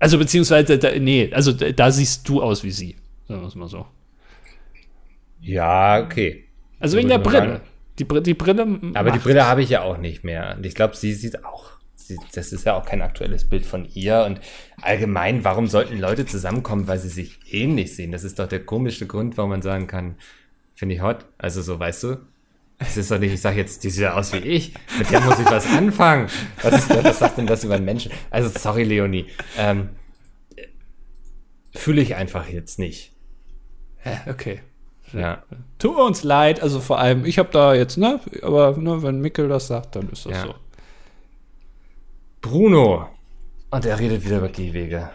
Also 0.00 0.18
beziehungsweise, 0.18 0.78
da, 0.78 0.90
nee, 0.98 1.30
also 1.32 1.52
da, 1.52 1.70
da 1.70 1.92
siehst 1.92 2.28
du 2.28 2.42
aus 2.42 2.64
wie 2.64 2.72
sie. 2.72 2.96
Sagen 3.28 3.42
wir 3.42 3.46
es 3.46 3.54
mal 3.54 3.68
so. 3.68 3.86
ja, 5.40 6.02
okay. 6.02 6.45
Also 6.80 6.92
So 6.92 6.98
wegen 6.98 7.08
der 7.08 7.18
Brille. 7.18 7.60
Die, 7.98 8.04
die 8.04 8.34
Brille. 8.34 8.78
Aber 8.94 9.10
die 9.10 9.16
macht- 9.16 9.22
Brille 9.24 9.46
habe 9.46 9.62
ich 9.62 9.70
ja 9.70 9.82
auch 9.82 9.96
nicht 9.98 10.24
mehr. 10.24 10.54
Und 10.56 10.66
ich 10.66 10.74
glaube, 10.74 10.96
sie 10.96 11.14
sieht 11.14 11.44
auch. 11.44 11.70
Sie, 11.94 12.16
das 12.34 12.52
ist 12.52 12.64
ja 12.66 12.74
auch 12.76 12.84
kein 12.84 13.02
aktuelles 13.02 13.48
Bild 13.48 13.64
von 13.66 13.86
ihr. 13.94 14.24
Und 14.26 14.40
allgemein, 14.82 15.44
warum 15.44 15.66
sollten 15.66 15.98
Leute 15.98 16.26
zusammenkommen, 16.26 16.86
weil 16.86 16.98
sie 16.98 17.08
sich 17.08 17.38
ähnlich 17.52 17.94
sehen? 17.96 18.12
Das 18.12 18.22
ist 18.22 18.38
doch 18.38 18.46
der 18.48 18.64
komische 18.64 19.06
Grund, 19.06 19.36
warum 19.36 19.50
man 19.50 19.62
sagen 19.62 19.86
kann, 19.86 20.16
finde 20.74 20.94
ich 20.94 21.00
hot. 21.02 21.24
Also 21.38 21.62
so, 21.62 21.78
weißt 21.80 22.02
du? 22.04 22.16
Es 22.78 22.98
ist 22.98 23.10
doch 23.10 23.18
nicht, 23.18 23.32
ich 23.32 23.40
sage 23.40 23.56
jetzt, 23.56 23.82
die 23.84 23.90
sieht 23.90 24.02
ja 24.02 24.12
aus 24.14 24.34
wie 24.34 24.38
ich. 24.38 24.74
Mit 24.98 25.10
der 25.10 25.22
muss 25.22 25.38
ich 25.38 25.46
was 25.46 25.66
anfangen. 25.66 26.28
Was, 26.62 26.74
ist 26.74 27.04
was 27.04 27.18
sagt 27.18 27.38
denn 27.38 27.46
das 27.46 27.64
über 27.64 27.74
einen 27.76 27.86
Menschen? 27.86 28.12
Also 28.30 28.50
sorry, 28.56 28.84
Leonie. 28.84 29.26
Ähm, 29.56 29.88
Fühle 31.74 32.02
ich 32.02 32.14
einfach 32.14 32.48
jetzt 32.48 32.78
nicht. 32.78 33.12
Hä, 33.98 34.30
okay. 34.30 34.60
Ja. 35.12 35.42
Tut 35.78 35.96
uns 35.96 36.24
leid, 36.24 36.62
also 36.62 36.80
vor 36.80 36.98
allem, 36.98 37.24
ich 37.24 37.38
habe 37.38 37.48
da 37.52 37.74
jetzt, 37.74 37.96
ne, 37.96 38.20
aber 38.42 38.76
ne, 38.76 39.02
wenn 39.02 39.20
Mickel 39.20 39.48
das 39.48 39.68
sagt, 39.68 39.96
dann 39.96 40.08
ist 40.10 40.26
das 40.26 40.32
Ja. 40.32 40.42
so. 40.46 40.54
Bruno. 42.40 43.08
Und 43.70 43.84
er 43.84 43.98
redet 43.98 44.24
wieder 44.24 44.38
über 44.38 44.48
Gehwege. 44.48 45.10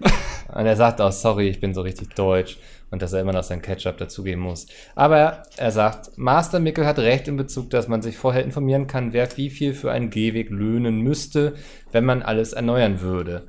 und 0.00 0.66
er 0.66 0.76
sagt 0.76 1.00
auch, 1.00 1.12
sorry, 1.12 1.48
ich 1.48 1.60
bin 1.60 1.74
so 1.74 1.82
richtig 1.82 2.14
deutsch. 2.14 2.58
Und 2.90 3.02
dass 3.02 3.12
er 3.12 3.20
immer 3.20 3.34
noch 3.34 3.42
sein 3.42 3.60
Ketchup 3.60 3.98
dazugeben 3.98 4.42
muss. 4.42 4.66
Aber 4.94 5.42
er 5.58 5.72
sagt, 5.72 6.16
Master 6.16 6.58
Mickel 6.58 6.86
hat 6.86 6.98
recht 6.98 7.28
in 7.28 7.36
Bezug, 7.36 7.68
dass 7.68 7.86
man 7.86 8.00
sich 8.00 8.16
vorher 8.16 8.42
informieren 8.42 8.86
kann, 8.86 9.12
wer 9.12 9.28
wie 9.36 9.50
viel 9.50 9.74
für 9.74 9.90
einen 9.90 10.08
Gehweg 10.08 10.48
löhnen 10.48 11.02
müsste, 11.02 11.54
wenn 11.92 12.06
man 12.06 12.22
alles 12.22 12.54
erneuern 12.54 13.02
würde. 13.02 13.46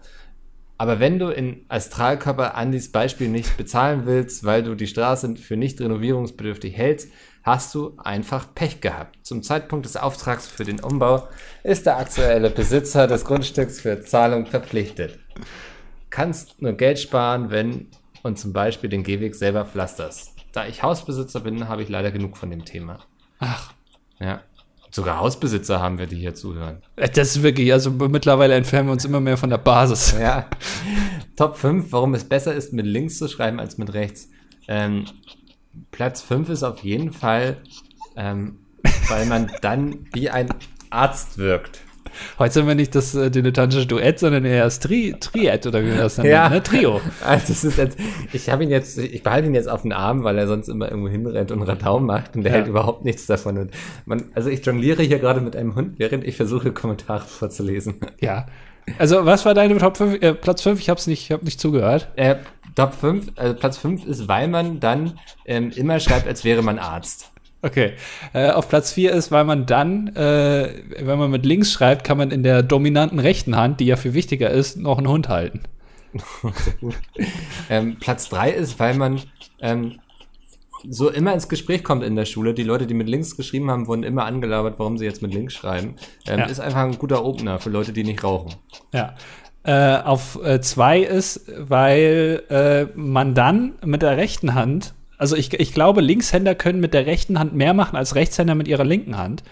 Aber 0.80 1.01
wenn 1.01 1.19
du 1.19 1.27
in 1.27 1.65
Astralkörper 1.67 2.55
Andys 2.55 2.89
Beispiel 2.89 3.27
nicht 3.27 3.57
bezahlen 3.57 4.05
willst, 4.05 4.45
weil 4.45 4.63
du 4.63 4.75
die 4.75 4.88
Straße 4.88 5.36
für 5.36 5.57
nicht 5.57 5.82
renovierungsbedürftig 5.82 6.75
hältst, 6.75 7.11
hast 7.43 7.75
du 7.75 7.97
einfach 7.97 8.55
Pech 8.55 8.80
gehabt. 8.80 9.17
Zum 9.23 9.43
Zeitpunkt 9.43 9.86
des 9.86 9.97
Auftrags 9.97 10.47
für 10.47 10.63
den 10.63 10.80
Umbau 10.80 11.27
ist 11.63 11.86
der 11.86 11.97
aktuelle 11.97 12.49
Besitzer 12.49 13.07
des 13.07 13.25
Grundstücks 13.25 13.82
für 13.82 14.01
Zahlung 14.03 14.45
verpflichtet. 14.45 15.19
Kannst 16.09 16.61
nur 16.61 16.71
Geld 16.71 16.97
sparen, 16.97 17.51
wenn 17.51 17.88
und 18.23 18.39
zum 18.39 18.53
Beispiel 18.53 18.89
den 18.89 19.03
Gehweg 19.03 19.36
selber 19.36 19.65
pflasterst. 19.65 20.34
Da 20.53 20.65
ich 20.65 20.82
Hausbesitzer 20.82 21.41
bin, 21.41 21.67
habe 21.67 21.84
ich 21.84 21.89
leider 21.89 22.11
genug 22.11 22.38
von 22.38 22.51
dem 22.51 22.63
Thema. 22.63 22.99
Ach, 23.39 23.73
Ja. 24.19 24.43
Sogar 24.91 25.19
Hausbesitzer 25.19 25.79
haben 25.79 25.99
wir, 25.99 26.07
die 26.07 26.17
hier 26.17 26.33
zuhören. 26.33 26.81
äh, 26.95 27.09
das 27.09 27.35
ist 27.35 27.43
wirklich, 27.43 27.71
also 27.71 27.91
mittlerweile 27.91 28.55
entfernen 28.55 28.87
wir 28.87 28.93
uns 28.93 29.05
immer 29.05 29.19
mehr 29.19 29.37
von 29.37 29.49
der 29.49 29.57
Basis. 29.57 30.15
Ja. 30.19 30.47
Top 31.37 31.57
5, 31.57 31.91
warum 31.91 32.13
es 32.15 32.23
besser 32.25 32.53
ist, 32.53 32.73
mit 32.73 32.85
links 32.85 33.17
zu 33.17 33.27
schreiben 33.29 33.59
als 33.59 33.77
mit 33.77 33.93
rechts. 33.93 34.29
Ähm, 34.67 35.05
Platz 35.91 36.21
5 36.21 36.49
ist 36.49 36.63
auf 36.63 36.79
jeden 36.79 37.13
Fall, 37.13 37.57
ähm, 38.17 38.59
weil 39.07 39.25
man 39.25 39.49
dann 39.61 40.07
wie 40.13 40.29
ein 40.29 40.49
Arzt 40.89 41.37
wirkt. 41.37 41.81
Heute 42.38 42.53
sind 42.53 42.68
wir 42.68 42.76
nicht 42.76 42.95
das 42.95 43.16
äh, 43.16 43.30
dilettantische 43.32 43.86
Duett, 43.86 44.20
sondern 44.20 44.45
eher 44.45 44.64
das 44.64 44.80
Tri 44.80 45.16
Triad 45.20 45.66
oder 45.68 45.82
wie 45.84 45.88
wir 45.88 45.97
das 45.97 46.16
dann 46.16 46.26
Ja. 46.26 46.43
nennen, 46.49 46.55
ne? 46.55 46.64
Trio. 46.64 47.01
Also 47.26 47.45
das 47.49 47.64
ist 47.64 47.78
jetzt, 47.78 47.97
ich 48.34 48.49
habe 48.49 48.64
ihn 48.64 48.70
jetzt, 48.70 48.97
ich 48.97 49.24
behalte 49.24 49.47
ihn 49.47 49.55
jetzt 49.55 49.70
auf 49.70 49.82
den 49.84 49.93
Arm, 49.93 50.24
weil 50.24 50.38
er 50.38 50.47
sonst 50.47 50.68
immer 50.70 50.89
irgendwo 50.89 51.10
hinrennt 51.10 51.51
und 51.51 51.62
Radau 51.64 51.99
macht 51.99 52.36
und 52.36 52.43
der 52.43 52.51
Ja. 52.51 52.57
hält 52.60 52.68
überhaupt 52.68 53.05
nichts 53.05 53.26
davon. 53.26 53.57
Und 53.57 53.72
man, 54.05 54.26
also 54.36 54.49
ich 54.49 54.66
jongliere 54.66 55.03
hier 55.03 55.20
gerade 55.20 55.41
mit 55.41 55.55
einem 55.55 55.76
Hund, 55.76 55.99
während 55.99 56.24
ich 56.24 56.36
versuche, 56.38 56.72
Kommentare 56.72 57.26
vorzulesen. 57.26 57.95
Ja. 58.22 58.45
Also, 58.97 59.24
was 59.26 59.45
war 59.45 59.53
deine 59.53 59.78
Top 59.78 59.97
5? 59.97 60.20
Äh, 60.22 60.34
Platz 60.34 60.64
5? 60.64 60.80
Ich 60.80 60.89
hab's 60.89 61.05
nicht, 61.05 61.22
ich 61.26 61.32
hab 61.32 61.43
nicht 61.43 61.60
zugehört. 61.60 62.07
Äh, 62.16 62.38
Top 62.76 62.93
5, 62.95 63.34
also 63.36 63.53
Platz 63.53 63.78
5 63.78 64.05
ist, 64.07 64.28
weil 64.28 64.47
man 64.47 64.80
dann 64.80 65.20
ähm, 65.45 65.70
immer 65.76 65.99
schreibt, 65.99 66.28
als 66.28 66.43
wäre 66.43 66.64
man 66.64 66.80
Arzt. 66.80 67.32
Okay. 67.62 67.93
Äh, 68.34 68.51
auf 68.51 68.70
Platz 68.70 68.93
4 68.93 69.12
ist, 69.12 69.32
weil 69.32 69.43
man 69.43 69.66
dann, 69.66 70.16
äh, 70.16 70.74
wenn 70.99 71.20
man 71.20 71.30
mit 71.30 71.45
links 71.45 71.72
schreibt, 71.72 72.05
kann 72.05 72.18
man 72.18 72.32
in 72.32 72.43
der 72.43 72.64
dominanten 72.64 73.20
rechten 73.20 73.55
Hand, 73.57 73.80
die 73.80 73.86
ja 73.86 73.97
viel 73.97 74.14
wichtiger 74.14 74.49
ist, 74.49 74.78
noch 74.78 74.97
einen 74.97 75.07
Hund 75.07 75.30
halten. 75.30 75.62
Ähm, 77.70 77.97
Platz 77.99 78.30
3 78.30 78.49
ist, 78.51 78.80
weil 78.80 78.95
man 78.95 79.22
ähm, 79.62 79.99
so 80.89 81.10
immer 81.10 81.34
ins 81.34 81.49
Gespräch 81.49 81.84
kommt 81.84 82.03
in 82.03 82.16
der 82.16 82.26
Schule. 82.26 82.53
Die 82.55 82.64
Leute, 82.64 82.88
die 82.88 82.95
mit 82.95 83.07
links 83.07 83.38
geschrieben 83.38 83.70
haben, 83.70 83.86
wurden 83.88 84.03
immer 84.03 84.26
angelabert, 84.26 84.80
warum 84.80 84.97
sie 84.97 85.05
jetzt 85.05 85.22
mit 85.22 85.34
links 85.34 85.53
schreiben. 85.53 85.95
Ähm, 86.28 86.39
Ja. 86.39 86.45
Ist 86.45 86.60
einfach 86.60 86.80
ein 86.80 86.97
guter 86.97 87.24
Opener 87.24 87.60
für 87.60 87.70
Leute, 87.70 87.93
die 87.93 88.03
nicht 88.03 88.24
rauchen. 88.24 88.55
Ja. 88.93 89.14
Äh, 89.64 90.01
auf 90.01 90.39
2 90.62 91.01
ist, 91.01 91.51
weil 91.57 92.43
äh, 92.49 92.86
man 92.97 93.36
dann 93.36 93.74
mit 93.86 94.01
der 94.01 94.18
rechten 94.18 94.55
Hand, 94.55 94.95
also 95.20 95.36
ich, 95.36 95.53
ich 95.53 95.74
glaube, 95.74 96.01
Linkshänder 96.01 96.55
können 96.55 96.80
mit 96.80 96.93
der 96.93 97.05
rechten 97.05 97.38
Hand 97.38 97.53
mehr 97.53 97.74
machen 97.74 97.95
als 97.95 98.15
Rechtshänder 98.15 98.55
mit 98.55 98.67
ihrer 98.67 98.86
linken 98.86 99.17
Hand. 99.17 99.43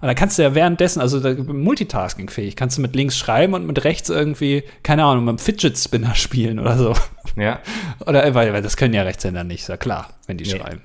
Und 0.00 0.06
dann 0.08 0.14
kannst 0.14 0.38
du 0.38 0.42
ja 0.42 0.54
währenddessen, 0.54 1.00
also 1.00 1.20
multitaskingfähig, 1.20 2.54
kannst 2.54 2.78
du 2.78 2.82
mit 2.82 2.94
links 2.94 3.16
schreiben 3.16 3.54
und 3.54 3.66
mit 3.66 3.82
rechts 3.84 4.08
irgendwie, 4.08 4.62
keine 4.82 5.04
Ahnung, 5.04 5.24
mit 5.24 5.30
einem 5.30 5.38
Fidget 5.38 5.76
Spinner 5.76 6.14
spielen 6.14 6.58
oder 6.58 6.76
so. 6.78 6.94
Ja. 7.36 7.60
Oder 8.06 8.34
weil, 8.34 8.52
weil 8.52 8.62
das 8.62 8.76
können 8.76 8.94
ja 8.94 9.02
Rechtshänder 9.02 9.44
nicht, 9.44 9.62
ist 9.62 9.68
ja 9.68 9.76
klar, 9.76 10.10
wenn 10.26 10.38
die 10.38 10.44
Nee. 10.44 10.58
schreiben. 10.58 10.80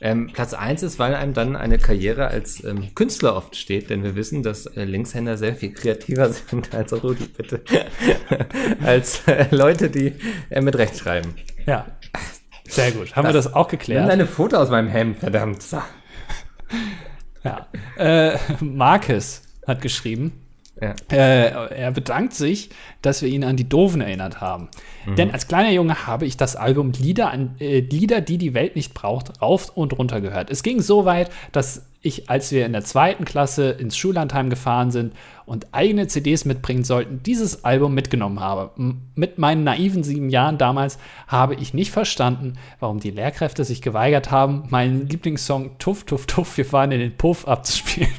Ähm, 0.00 0.30
Platz 0.32 0.52
1 0.52 0.82
ist, 0.82 0.98
weil 0.98 1.14
einem 1.14 1.32
dann 1.32 1.56
eine 1.56 1.78
Karriere 1.78 2.26
als 2.26 2.62
ähm, 2.62 2.94
Künstler 2.94 3.36
oft 3.36 3.56
steht, 3.56 3.88
denn 3.88 4.02
wir 4.02 4.14
wissen, 4.14 4.42
dass 4.42 4.66
äh, 4.66 4.84
Linkshänder 4.84 5.38
sehr 5.38 5.54
viel 5.54 5.72
kreativer 5.72 6.28
sind 6.50 6.74
als 6.74 6.92
Rudi, 7.02 7.24
bitte. 7.24 7.62
als 8.84 9.26
äh, 9.26 9.46
Leute, 9.50 9.88
die 9.88 10.12
äh, 10.50 10.60
mit 10.60 10.76
rechts 10.76 10.98
schreiben. 11.00 11.34
Ja. 11.66 11.86
Sehr 12.66 12.92
gut. 12.92 13.14
Haben 13.14 13.28
wir 13.28 13.32
das 13.32 13.52
auch 13.54 13.70
Nimm 13.70 13.78
geklärt? 13.78 14.08
deine 14.08 14.26
Foto 14.26 14.56
aus 14.56 14.70
meinem 14.70 14.88
Hemd, 14.88 15.18
verdammt. 15.18 15.62
Ja. 17.44 17.66
Äh, 17.98 18.38
Marcus 18.60 19.42
hat 19.66 19.80
geschrieben, 19.82 20.32
Ja. 20.80 20.94
äh, 21.12 21.50
er 21.76 21.90
bedankt 21.92 22.32
sich, 22.34 22.70
dass 23.02 23.20
wir 23.22 23.28
ihn 23.28 23.44
an 23.44 23.56
die 23.56 23.68
Doofen 23.68 24.00
erinnert 24.00 24.40
haben. 24.40 24.68
Denn 25.06 25.30
als 25.30 25.46
kleiner 25.46 25.70
Junge 25.70 26.06
habe 26.06 26.24
ich 26.24 26.36
das 26.38 26.56
Album 26.56 26.92
Lieder, 26.92 27.30
an, 27.30 27.54
äh, 27.60 27.80
Lieder, 27.80 28.22
die 28.22 28.38
die 28.38 28.54
Welt 28.54 28.76
nicht 28.76 28.94
braucht, 28.94 29.42
rauf 29.42 29.70
und 29.76 29.96
runter 29.98 30.20
gehört. 30.22 30.50
Es 30.50 30.62
ging 30.62 30.80
so 30.80 31.04
weit, 31.04 31.30
dass 31.52 31.82
ich, 32.04 32.30
als 32.30 32.52
wir 32.52 32.66
in 32.66 32.72
der 32.72 32.84
zweiten 32.84 33.24
Klasse 33.24 33.70
ins 33.70 33.96
Schullandheim 33.96 34.50
gefahren 34.50 34.90
sind 34.90 35.14
und 35.46 35.68
eigene 35.72 36.06
CDs 36.06 36.44
mitbringen 36.44 36.84
sollten, 36.84 37.22
dieses 37.22 37.64
Album 37.64 37.94
mitgenommen 37.94 38.40
habe. 38.40 38.70
Mit 39.14 39.38
meinen 39.38 39.64
naiven 39.64 40.04
sieben 40.04 40.28
Jahren 40.28 40.58
damals 40.58 40.98
habe 41.26 41.54
ich 41.54 41.74
nicht 41.74 41.90
verstanden, 41.90 42.54
warum 42.78 43.00
die 43.00 43.10
Lehrkräfte 43.10 43.64
sich 43.64 43.82
geweigert 43.82 44.30
haben, 44.30 44.64
meinen 44.70 45.08
Lieblingssong 45.08 45.78
Tuff, 45.78 46.04
Tuff, 46.04 46.26
Tuff, 46.26 46.56
wir 46.56 46.64
fahren 46.64 46.92
in 46.92 47.00
den 47.00 47.16
Puff 47.16 47.48
abzuspielen. 47.48 48.12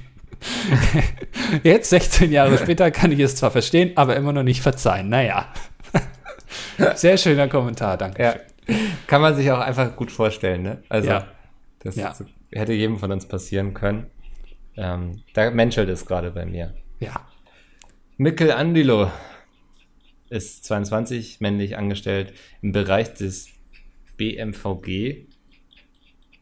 Jetzt, 1.63 1.89
16 1.89 2.31
Jahre 2.31 2.57
später, 2.57 2.91
kann 2.91 3.11
ich 3.11 3.19
es 3.19 3.35
zwar 3.35 3.51
verstehen, 3.51 3.91
aber 3.95 4.15
immer 4.15 4.33
noch 4.33 4.43
nicht 4.43 4.61
verzeihen. 4.61 5.09
Naja. 5.09 5.47
Sehr 6.95 7.17
schöner 7.17 7.47
Kommentar, 7.47 7.97
danke. 7.97 8.21
Ja. 8.21 8.35
Kann 9.07 9.21
man 9.21 9.35
sich 9.35 9.51
auch 9.51 9.59
einfach 9.59 9.95
gut 9.95 10.11
vorstellen, 10.11 10.63
ne? 10.63 10.83
Also, 10.89 11.09
Ja. 11.09 11.25
das 11.83 11.95
Ja. 11.95 12.13
Hätte 12.59 12.73
jedem 12.73 12.97
von 12.97 13.11
uns 13.11 13.27
passieren 13.27 13.73
können. 13.73 14.07
Ähm, 14.77 15.23
da 15.33 15.51
menschelt 15.51 15.89
es 15.89 16.05
gerade 16.05 16.31
bei 16.31 16.45
mir. 16.45 16.73
Ja. 16.99 17.27
Mikkel 18.17 18.51
Andilo 18.51 19.11
ist 20.29 20.65
22, 20.65 21.39
männlich 21.41 21.77
angestellt 21.77 22.33
im 22.61 22.71
Bereich 22.71 23.13
des 23.13 23.49
BMVG 24.17 25.27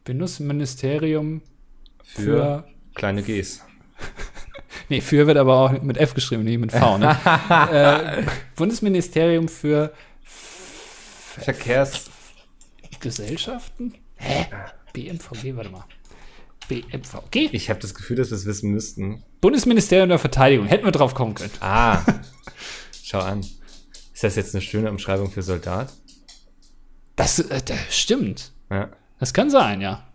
Bundesministerium 0.04 1.42
für, 2.02 2.22
für. 2.22 2.64
kleine 2.94 3.22
Gs. 3.22 3.64
Nee, 4.90 5.00
für 5.00 5.26
wird 5.26 5.38
aber 5.38 5.56
auch 5.56 5.82
mit 5.82 5.96
F 5.96 6.12
geschrieben, 6.12 6.44
nicht 6.44 6.58
mit 6.58 6.70
V, 6.70 6.98
ne? 6.98 7.16
äh, 7.72 8.22
Bundesministerium 8.54 9.48
für 9.48 9.94
Verkehrs. 10.22 12.10
Gesellschaften? 13.00 13.94
Hä? 14.16 14.46
BMVG, 14.92 15.56
warte 15.56 15.70
mal. 15.70 15.84
BMVG? 16.68 17.50
Ich 17.52 17.70
habe 17.70 17.80
das 17.80 17.94
Gefühl, 17.94 18.16
dass 18.16 18.30
wir 18.30 18.36
es 18.36 18.46
wissen 18.46 18.70
müssten. 18.70 19.22
Bundesministerium 19.40 20.08
der 20.08 20.18
Verteidigung. 20.18 20.66
Hätten 20.66 20.84
wir 20.84 20.92
drauf 20.92 21.14
kommen 21.14 21.34
können. 21.34 21.50
Ah, 21.60 22.02
schau 23.02 23.20
an. 23.20 23.40
Ist 23.40 24.24
das 24.24 24.36
jetzt 24.36 24.54
eine 24.54 24.62
schöne 24.62 24.90
Umschreibung 24.90 25.30
für 25.30 25.42
Soldat? 25.42 25.92
Das, 27.16 27.38
äh, 27.38 27.62
das 27.62 27.78
stimmt. 27.96 28.52
Ja. 28.70 28.90
Das 29.18 29.34
kann 29.34 29.50
sein, 29.50 29.80
ja. 29.80 30.06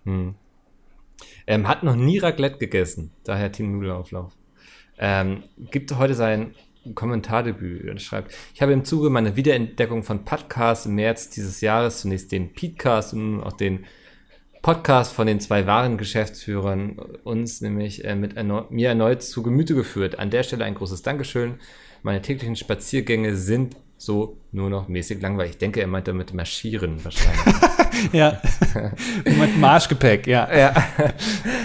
Ähm, 1.48 1.68
hat 1.68 1.84
noch 1.84 1.96
nie 1.96 2.20
Raclette 2.20 2.58
gegessen, 2.58 3.12
daher 3.24 3.52
Team 3.52 3.72
Nudelauflauf. 3.72 4.34
Ähm, 4.98 5.44
gibt 5.72 5.96
heute 5.98 6.14
sein 6.14 6.54
Kommentardebüt 6.94 7.90
und 7.90 8.02
schreibt, 8.02 8.34
ich 8.54 8.62
habe 8.62 8.74
im 8.74 8.86
Zuge 8.86 9.10
meiner 9.10 9.36
Wiederentdeckung 9.36 10.04
von 10.04 10.26
Podcasts 10.26 10.86
im 10.86 10.96
März 10.96 11.30
dieses 11.30 11.62
Jahres 11.62 12.02
zunächst 12.02 12.32
den 12.32 12.54
Podcast 12.54 13.14
und 13.14 13.32
nun 13.32 13.44
auch 13.44 13.54
den 13.54 13.86
Podcast 14.62 15.14
von 15.14 15.26
den 15.28 15.40
zwei 15.40 15.66
wahren 15.66 15.98
Geschäftsführern 15.98 16.98
uns 17.24 17.62
nämlich 17.62 18.04
äh, 18.04 18.16
mit 18.16 18.36
erneu 18.36 18.64
mir 18.70 18.90
erneut 18.90 19.24
zu 19.24 19.42
Gemüte 19.42 19.74
geführt. 19.74 20.20
An 20.20 20.30
der 20.30 20.44
Stelle 20.44 20.66
ein 20.66 20.76
großes 20.76 21.02
Dankeschön. 21.02 21.56
Meine 22.04 22.22
täglichen 22.22 22.56
Spaziergänge 22.56 23.36
sind 23.36 23.76
so 23.98 24.38
nur 24.52 24.70
noch 24.70 24.88
mäßig 24.88 25.22
langweilig. 25.22 25.52
Ich 25.54 25.58
denke, 25.58 25.82
er 25.82 25.88
meint 25.88 26.08
damit 26.08 26.34
marschieren 26.34 27.04
wahrscheinlich. 27.04 27.56
Ja. 28.14 28.42
mit 29.26 29.58
Marschgepäck, 29.58 30.26
ja. 30.26 30.48
ja. 30.58 30.74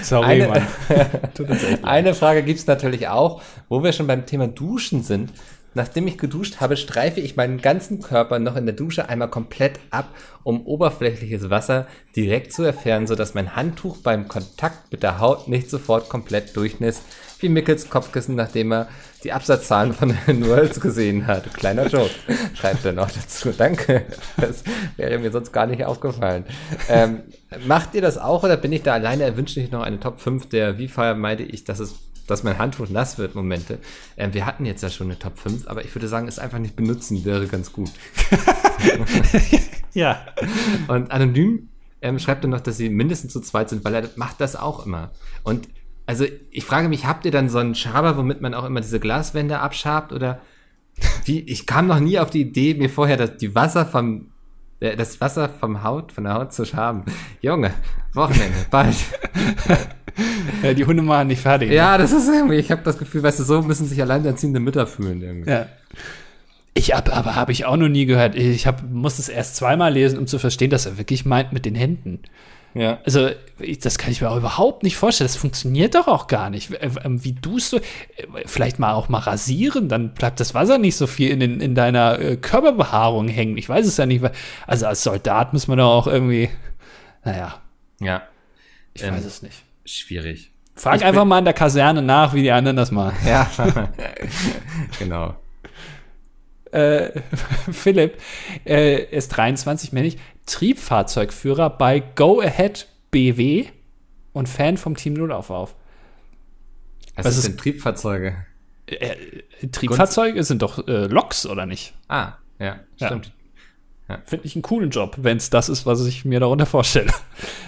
Sorry, 0.02 0.42
Eine- 0.42 0.48
Mann. 0.48 0.66
Tut 1.34 1.48
uns 1.48 1.62
echt 1.62 1.82
leid. 1.82 1.84
Eine 1.84 2.12
Frage 2.14 2.42
gibt's 2.42 2.66
natürlich 2.66 3.06
auch, 3.06 3.40
wo 3.68 3.84
wir 3.84 3.92
schon 3.92 4.08
beim 4.08 4.26
Thema 4.26 4.48
Duschen 4.48 5.04
sind. 5.04 5.30
Nachdem 5.74 6.06
ich 6.06 6.18
geduscht 6.18 6.60
habe, 6.60 6.76
streife 6.76 7.20
ich 7.20 7.36
meinen 7.36 7.60
ganzen 7.60 8.00
Körper 8.00 8.38
noch 8.38 8.56
in 8.56 8.66
der 8.66 8.74
Dusche 8.74 9.08
einmal 9.08 9.28
komplett 9.28 9.80
ab, 9.90 10.08
um 10.42 10.66
oberflächliches 10.66 11.50
Wasser 11.50 11.86
direkt 12.16 12.52
zu 12.52 12.62
entfernen, 12.62 13.06
sodass 13.06 13.34
mein 13.34 13.56
Handtuch 13.56 13.98
beim 13.98 14.28
Kontakt 14.28 14.92
mit 14.92 15.02
der 15.02 15.20
Haut 15.20 15.48
nicht 15.48 15.70
sofort 15.70 16.08
komplett 16.08 16.56
durchnässt, 16.56 17.02
wie 17.40 17.48
Mickels 17.48 17.90
Kopfkissen, 17.90 18.36
nachdem 18.36 18.72
er 18.72 18.88
die 19.22 19.32
Absatzzahlen 19.32 19.92
von 19.92 20.10
Worlds 20.46 20.80
gesehen 20.80 21.26
hat. 21.26 21.52
Kleiner 21.54 21.86
Joke, 21.86 22.10
schreibt 22.54 22.84
er 22.84 22.92
noch 22.92 23.10
dazu. 23.10 23.50
Danke. 23.56 24.04
Das 24.36 24.64
wäre 24.96 25.18
mir 25.18 25.30
sonst 25.30 25.52
gar 25.52 25.66
nicht 25.66 25.84
aufgefallen. 25.84 26.44
Ähm, 26.88 27.22
macht 27.66 27.94
ihr 27.94 28.02
das 28.02 28.18
auch 28.18 28.44
oder 28.44 28.56
bin 28.56 28.72
ich 28.72 28.82
da 28.82 28.94
alleine? 28.94 29.24
Er 29.24 29.36
wünscht 29.36 29.54
sich 29.54 29.70
noch 29.70 29.82
eine 29.82 30.00
Top 30.00 30.20
5 30.20 30.48
der, 30.48 30.78
wie 30.78 30.88
vermeide 30.88 31.42
ich, 31.42 31.64
dass 31.64 31.80
es 31.80 31.94
dass 32.26 32.42
mein 32.42 32.58
Handtuch 32.58 32.88
nass 32.88 33.18
wird, 33.18 33.34
Momente. 33.34 33.78
Ähm, 34.16 34.34
wir 34.34 34.46
hatten 34.46 34.64
jetzt 34.64 34.82
ja 34.82 34.90
schon 34.90 35.08
eine 35.08 35.18
Top 35.18 35.38
5, 35.38 35.66
aber 35.68 35.84
ich 35.84 35.94
würde 35.94 36.08
sagen, 36.08 36.28
es 36.28 36.38
einfach 36.38 36.58
nicht 36.58 36.76
benutzen 36.76 37.24
wäre 37.24 37.46
ganz 37.46 37.72
gut. 37.72 37.90
ja. 39.94 40.24
Und 40.88 41.10
anonym 41.10 41.68
ähm, 42.02 42.18
schreibt 42.18 42.44
er 42.44 42.48
noch, 42.48 42.60
dass 42.60 42.76
sie 42.76 42.90
mindestens 42.90 43.32
zu 43.32 43.40
zweit 43.40 43.70
sind, 43.70 43.84
weil 43.84 43.94
er 43.94 44.08
macht 44.16 44.40
das 44.40 44.56
auch 44.56 44.86
immer. 44.86 45.10
Und 45.42 45.68
also 46.06 46.26
ich 46.50 46.64
frage 46.64 46.88
mich, 46.88 47.06
habt 47.06 47.24
ihr 47.24 47.30
dann 47.30 47.48
so 47.48 47.58
einen 47.58 47.74
Schaber, 47.74 48.16
womit 48.16 48.40
man 48.40 48.54
auch 48.54 48.64
immer 48.64 48.80
diese 48.80 49.00
Glaswände 49.00 49.60
abschabt 49.60 50.12
oder 50.12 50.40
wie? 51.24 51.40
Ich 51.40 51.66
kam 51.66 51.86
noch 51.86 52.00
nie 52.00 52.18
auf 52.18 52.30
die 52.30 52.42
Idee, 52.42 52.74
mir 52.74 52.90
vorher 52.90 53.16
das, 53.16 53.36
die 53.38 53.54
Wasser 53.54 53.86
vom 53.86 54.30
äh, 54.80 54.96
das 54.96 55.20
Wasser 55.20 55.48
vom 55.48 55.82
Haut, 55.82 56.12
von 56.12 56.24
der 56.24 56.34
Haut 56.34 56.52
zu 56.52 56.64
schaben. 56.64 57.04
Junge, 57.40 57.72
Wochenende, 58.12 58.66
bald. 58.70 58.96
Ja, 60.62 60.74
die 60.74 60.84
Hunde 60.84 61.02
machen 61.02 61.28
nicht 61.28 61.40
fertig. 61.42 61.70
Ja, 61.72 61.98
das 61.98 62.12
ist 62.12 62.28
irgendwie, 62.28 62.56
ich 62.56 62.70
habe 62.70 62.82
das 62.82 62.98
Gefühl, 62.98 63.22
weißt 63.22 63.40
du, 63.40 63.44
so 63.44 63.62
müssen 63.62 63.86
sich 63.86 64.00
alleinerziehende 64.00 64.60
Mütter 64.60 64.86
fühlen 64.86 65.22
irgendwie. 65.22 65.50
Ja. 65.50 65.66
Ich 66.74 66.92
hab, 66.94 67.14
aber 67.16 67.34
habe 67.36 67.52
ich 67.52 67.64
auch 67.66 67.76
noch 67.76 67.88
nie 67.88 68.06
gehört. 68.06 68.34
Ich 68.34 68.66
hab, 68.66 68.82
muss 68.90 69.18
es 69.18 69.28
erst 69.28 69.56
zweimal 69.56 69.92
lesen, 69.92 70.18
um 70.18 70.26
zu 70.26 70.38
verstehen, 70.38 70.70
dass 70.70 70.86
er 70.86 70.98
wirklich 70.98 71.24
meint 71.24 71.52
mit 71.52 71.64
den 71.64 71.74
Händen. 71.74 72.20
Ja. 72.74 72.98
Also, 73.04 73.30
ich, 73.60 73.78
das 73.78 73.98
kann 73.98 74.10
ich 74.10 74.20
mir 74.20 74.28
auch 74.30 74.36
überhaupt 74.36 74.82
nicht 74.82 74.96
vorstellen. 74.96 75.28
Das 75.28 75.36
funktioniert 75.36 75.94
doch 75.94 76.08
auch 76.08 76.26
gar 76.26 76.50
nicht. 76.50 76.72
Wie 76.72 77.32
du, 77.32 77.56
äh, 77.58 77.80
vielleicht 78.46 78.80
mal 78.80 78.94
auch 78.94 79.08
mal 79.08 79.20
rasieren, 79.20 79.88
dann 79.88 80.14
bleibt 80.14 80.40
das 80.40 80.54
Wasser 80.54 80.78
nicht 80.78 80.96
so 80.96 81.06
viel 81.06 81.30
in, 81.30 81.38
den, 81.38 81.60
in 81.60 81.76
deiner 81.76 82.18
äh, 82.18 82.36
Körperbehaarung 82.36 83.28
hängen. 83.28 83.56
Ich 83.56 83.68
weiß 83.68 83.86
es 83.86 83.96
ja 83.96 84.06
nicht. 84.06 84.24
Also, 84.66 84.86
als 84.86 85.04
Soldat 85.04 85.52
muss 85.52 85.68
man 85.68 85.78
doch 85.78 85.90
auch 85.92 86.06
irgendwie, 86.08 86.48
naja, 87.24 87.60
Ja. 88.00 88.22
ich 88.94 89.04
Ähm, 89.04 89.14
weiß 89.14 89.24
es 89.24 89.42
nicht. 89.42 89.62
Schwierig. 89.84 90.52
Frag 90.76 90.96
ich 90.96 91.04
einfach 91.04 91.24
mal 91.24 91.38
in 91.38 91.44
der 91.44 91.54
Kaserne 91.54 92.02
nach, 92.02 92.34
wie 92.34 92.42
die 92.42 92.50
anderen 92.50 92.76
das 92.76 92.90
machen. 92.90 93.16
Ja. 93.26 93.48
genau. 94.98 95.36
äh, 96.72 97.20
Philipp 97.72 98.18
äh, 98.66 99.04
ist 99.04 99.28
23, 99.28 99.92
männlich, 99.92 100.18
Triebfahrzeugführer 100.46 101.70
bei 101.70 102.00
Go 102.00 102.40
Ahead 102.40 102.88
BW 103.10 103.66
und 104.32 104.48
Fan 104.48 104.76
vom 104.76 104.96
Team 104.96 105.14
Nullauflauf. 105.14 105.74
Was, 107.14 107.26
Was 107.26 107.36
ist 107.38 107.46
denn 107.46 107.56
Triebfahrzeuge? 107.56 108.36
Äh, 108.86 109.14
Triebfahrzeuge 109.70 110.42
sind 110.42 110.62
doch 110.62 110.86
äh, 110.88 111.06
Loks, 111.06 111.46
oder 111.46 111.64
nicht? 111.66 111.94
Ah, 112.08 112.34
ja, 112.58 112.80
Ja. 112.96 113.20
Stimmt. 114.04 114.28
Finde 114.28 114.46
ich 114.46 114.54
einen 114.54 114.62
coolen 114.62 114.90
Job, 114.90 115.16
wenn 115.20 115.36
es 115.36 115.50
das 115.50 115.68
ist, 115.68 115.86
was 115.86 116.04
ich 116.06 116.24
mir 116.24 116.40
darunter 116.40 116.66
vorstelle. 116.66 117.12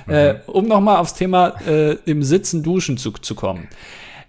Äh, 0.06 0.36
um 0.46 0.68
nochmal 0.68 0.98
aufs 0.98 1.14
Thema 1.14 1.54
äh, 1.66 1.94
im 2.04 2.22
Sitzen 2.22 2.62
duschen 2.62 2.96
zu, 2.96 3.10
zu 3.10 3.34
kommen. 3.34 3.66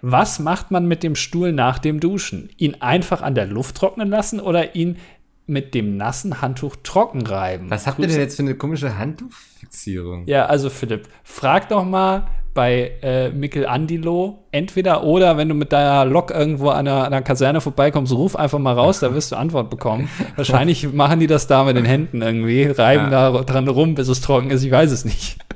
Was 0.02 0.40
macht 0.40 0.72
man 0.72 0.88
mit 0.88 1.04
dem 1.04 1.16
Stuhl 1.16 1.52
nach 1.52 1.78
dem 1.78 2.00
Duschen? 2.00 2.50
Ihn 2.58 2.82
einfach 2.82 3.22
an 3.22 3.36
der 3.36 3.46
Luft 3.46 3.78
trocknen 3.78 4.10
lassen 4.10 4.40
oder 4.40 4.76
ihn 4.76 4.98
mit 5.46 5.74
dem 5.74 5.96
nassen 5.98 6.42
Handtuch 6.42 6.76
trocken 6.84 7.26
reiben? 7.26 7.70
Was 7.70 7.88
habt 7.88 8.00
ihr 8.00 8.08
denn 8.08 8.20
jetzt 8.20 8.36
für 8.36 8.44
eine 8.44 8.56
komische 8.56 8.98
Handtuchfixierung? 8.98 10.26
Ja, 10.28 10.46
also 10.48 10.70
Philipp, 10.70 11.08
frag 11.24 11.70
doch 11.70 11.86
mal 11.86 12.28
bei 12.58 12.94
äh, 13.04 13.30
Michelangelo 13.30 14.40
entweder 14.52 15.04
oder, 15.04 15.38
wenn 15.38 15.48
du 15.48 15.54
mit 15.54 15.72
deiner 15.72 16.06
Lok 16.06 16.32
irgendwo 16.32 16.70
an 16.70 16.88
einer, 16.88 17.02
an 17.06 17.14
einer 17.14 17.22
Kaserne 17.22 17.62
vorbeikommst, 17.62 18.12
ruf 18.14 18.36
einfach 18.36 18.58
mal 18.58 18.74
raus, 18.74 19.00
da 19.00 19.14
wirst 19.14 19.32
du 19.32 19.36
Antwort 19.36 19.70
bekommen. 19.70 20.10
Wahrscheinlich 20.36 20.92
machen 20.92 21.20
die 21.20 21.28
das 21.28 21.46
da 21.46 21.64
mit 21.66 21.78
den 21.78 21.86
Händen 21.86 22.24
irgendwie, 22.24 22.64
reiben 22.64 23.12
da 23.12 23.30
dran 23.44 23.68
rum, 23.68 23.94
bis 23.94 24.08
es 24.08 24.22
trocken 24.22 24.50
ist, 24.50 24.64
ich 24.64 24.72
weiß 24.72 24.92
es 24.92 25.06
nicht. 25.06 25.38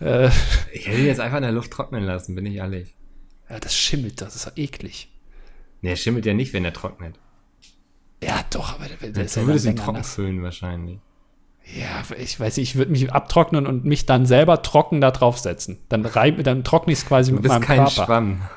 Äh, 0.00 0.28
Ich 0.72 0.86
hätte 0.86 0.96
ihn 1.00 1.06
jetzt 1.06 1.18
einfach 1.18 1.38
in 1.38 1.42
der 1.42 1.50
Luft 1.50 1.72
trocknen 1.72 2.04
lassen, 2.04 2.36
bin 2.36 2.46
ich 2.46 2.54
ehrlich. 2.54 2.94
ja, 3.50 3.58
das 3.58 3.74
schimmelt, 3.76 4.20
das 4.20 4.36
ist 4.36 4.46
doch 4.46 4.56
eklig. 4.56 5.08
Der 5.82 5.96
schimmelt 5.96 6.24
ja 6.24 6.34
nicht, 6.34 6.52
wenn 6.52 6.64
er 6.64 6.72
trocknet. 6.72 7.16
Ja, 8.22 8.44
doch, 8.50 8.74
aber 8.74 8.84
der, 8.86 9.10
der 9.10 9.24
ist 9.24 9.34
ja 9.34 9.44
würdest 9.44 9.66
dann 9.66 9.72
ihn 9.72 9.76
länger 9.76 9.86
trocken 9.86 10.04
füllen 10.04 10.42
wahrscheinlich. 10.44 11.00
Ja, 11.74 12.02
ich 12.18 12.38
weiß 12.38 12.56
nicht, 12.56 12.70
ich 12.70 12.76
würde 12.76 12.90
mich 12.90 13.12
abtrocknen 13.12 13.66
und 13.66 13.84
mich 13.84 14.06
dann 14.06 14.26
selber 14.26 14.62
trocken 14.62 15.00
da 15.00 15.10
draufsetzen. 15.10 15.78
Dann 15.88 16.04
reib, 16.06 16.42
dann 16.44 16.64
trockne 16.64 16.92
ich 16.92 17.00
es 17.00 17.06
quasi 17.06 17.30
Du 17.30 17.36
mit 17.36 17.42
bist 17.42 17.52
meinem 17.52 17.62
kein 17.62 17.78
Körper. 17.78 18.04
Schwamm. 18.04 18.42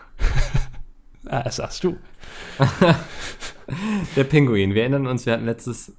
Ah, 1.28 1.44
das 1.44 1.58
sagst 1.58 1.84
du. 1.86 1.96
Der 4.18 4.24
Pinguin. 4.26 4.74
Wir 4.74 4.82
erinnern 4.82 5.08
uns, 5.08 5.26
wir 5.26 5.32
hatten 5.32 5.46
letztes 5.46 5.94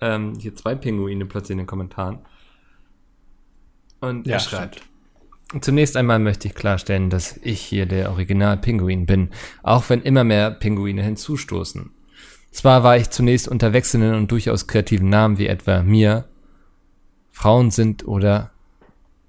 ähm, 0.00 0.32
hier 0.40 0.56
zwei 0.56 0.74
Pinguine 0.74 1.26
plötzlich 1.26 1.52
in 1.52 1.58
den 1.58 1.66
Kommentaren. 1.66 2.18
Und 4.00 4.26
Ja, 4.26 4.34
er 4.34 4.40
schreibt. 4.40 4.82
Zunächst 5.60 5.96
einmal 5.96 6.18
möchte 6.18 6.48
ich 6.48 6.54
klarstellen, 6.54 7.10
dass 7.10 7.38
ich 7.42 7.60
hier 7.60 7.86
der 7.86 8.10
Original-Pinguin 8.10 9.06
bin, 9.06 9.30
auch 9.62 9.88
wenn 9.90 10.02
immer 10.02 10.24
mehr 10.24 10.50
Pinguine 10.50 11.02
hinzustoßen. 11.02 11.90
Zwar 12.50 12.82
war 12.82 12.96
ich 12.96 13.10
zunächst 13.10 13.46
unter 13.46 13.72
wechselnden 13.72 14.14
und 14.14 14.32
durchaus 14.32 14.66
kreativen 14.66 15.08
Namen 15.08 15.38
wie 15.38 15.46
etwa 15.46 15.82
mir, 15.82 16.24
Frauen 17.34 17.72
sind 17.72 18.06
oder 18.06 18.52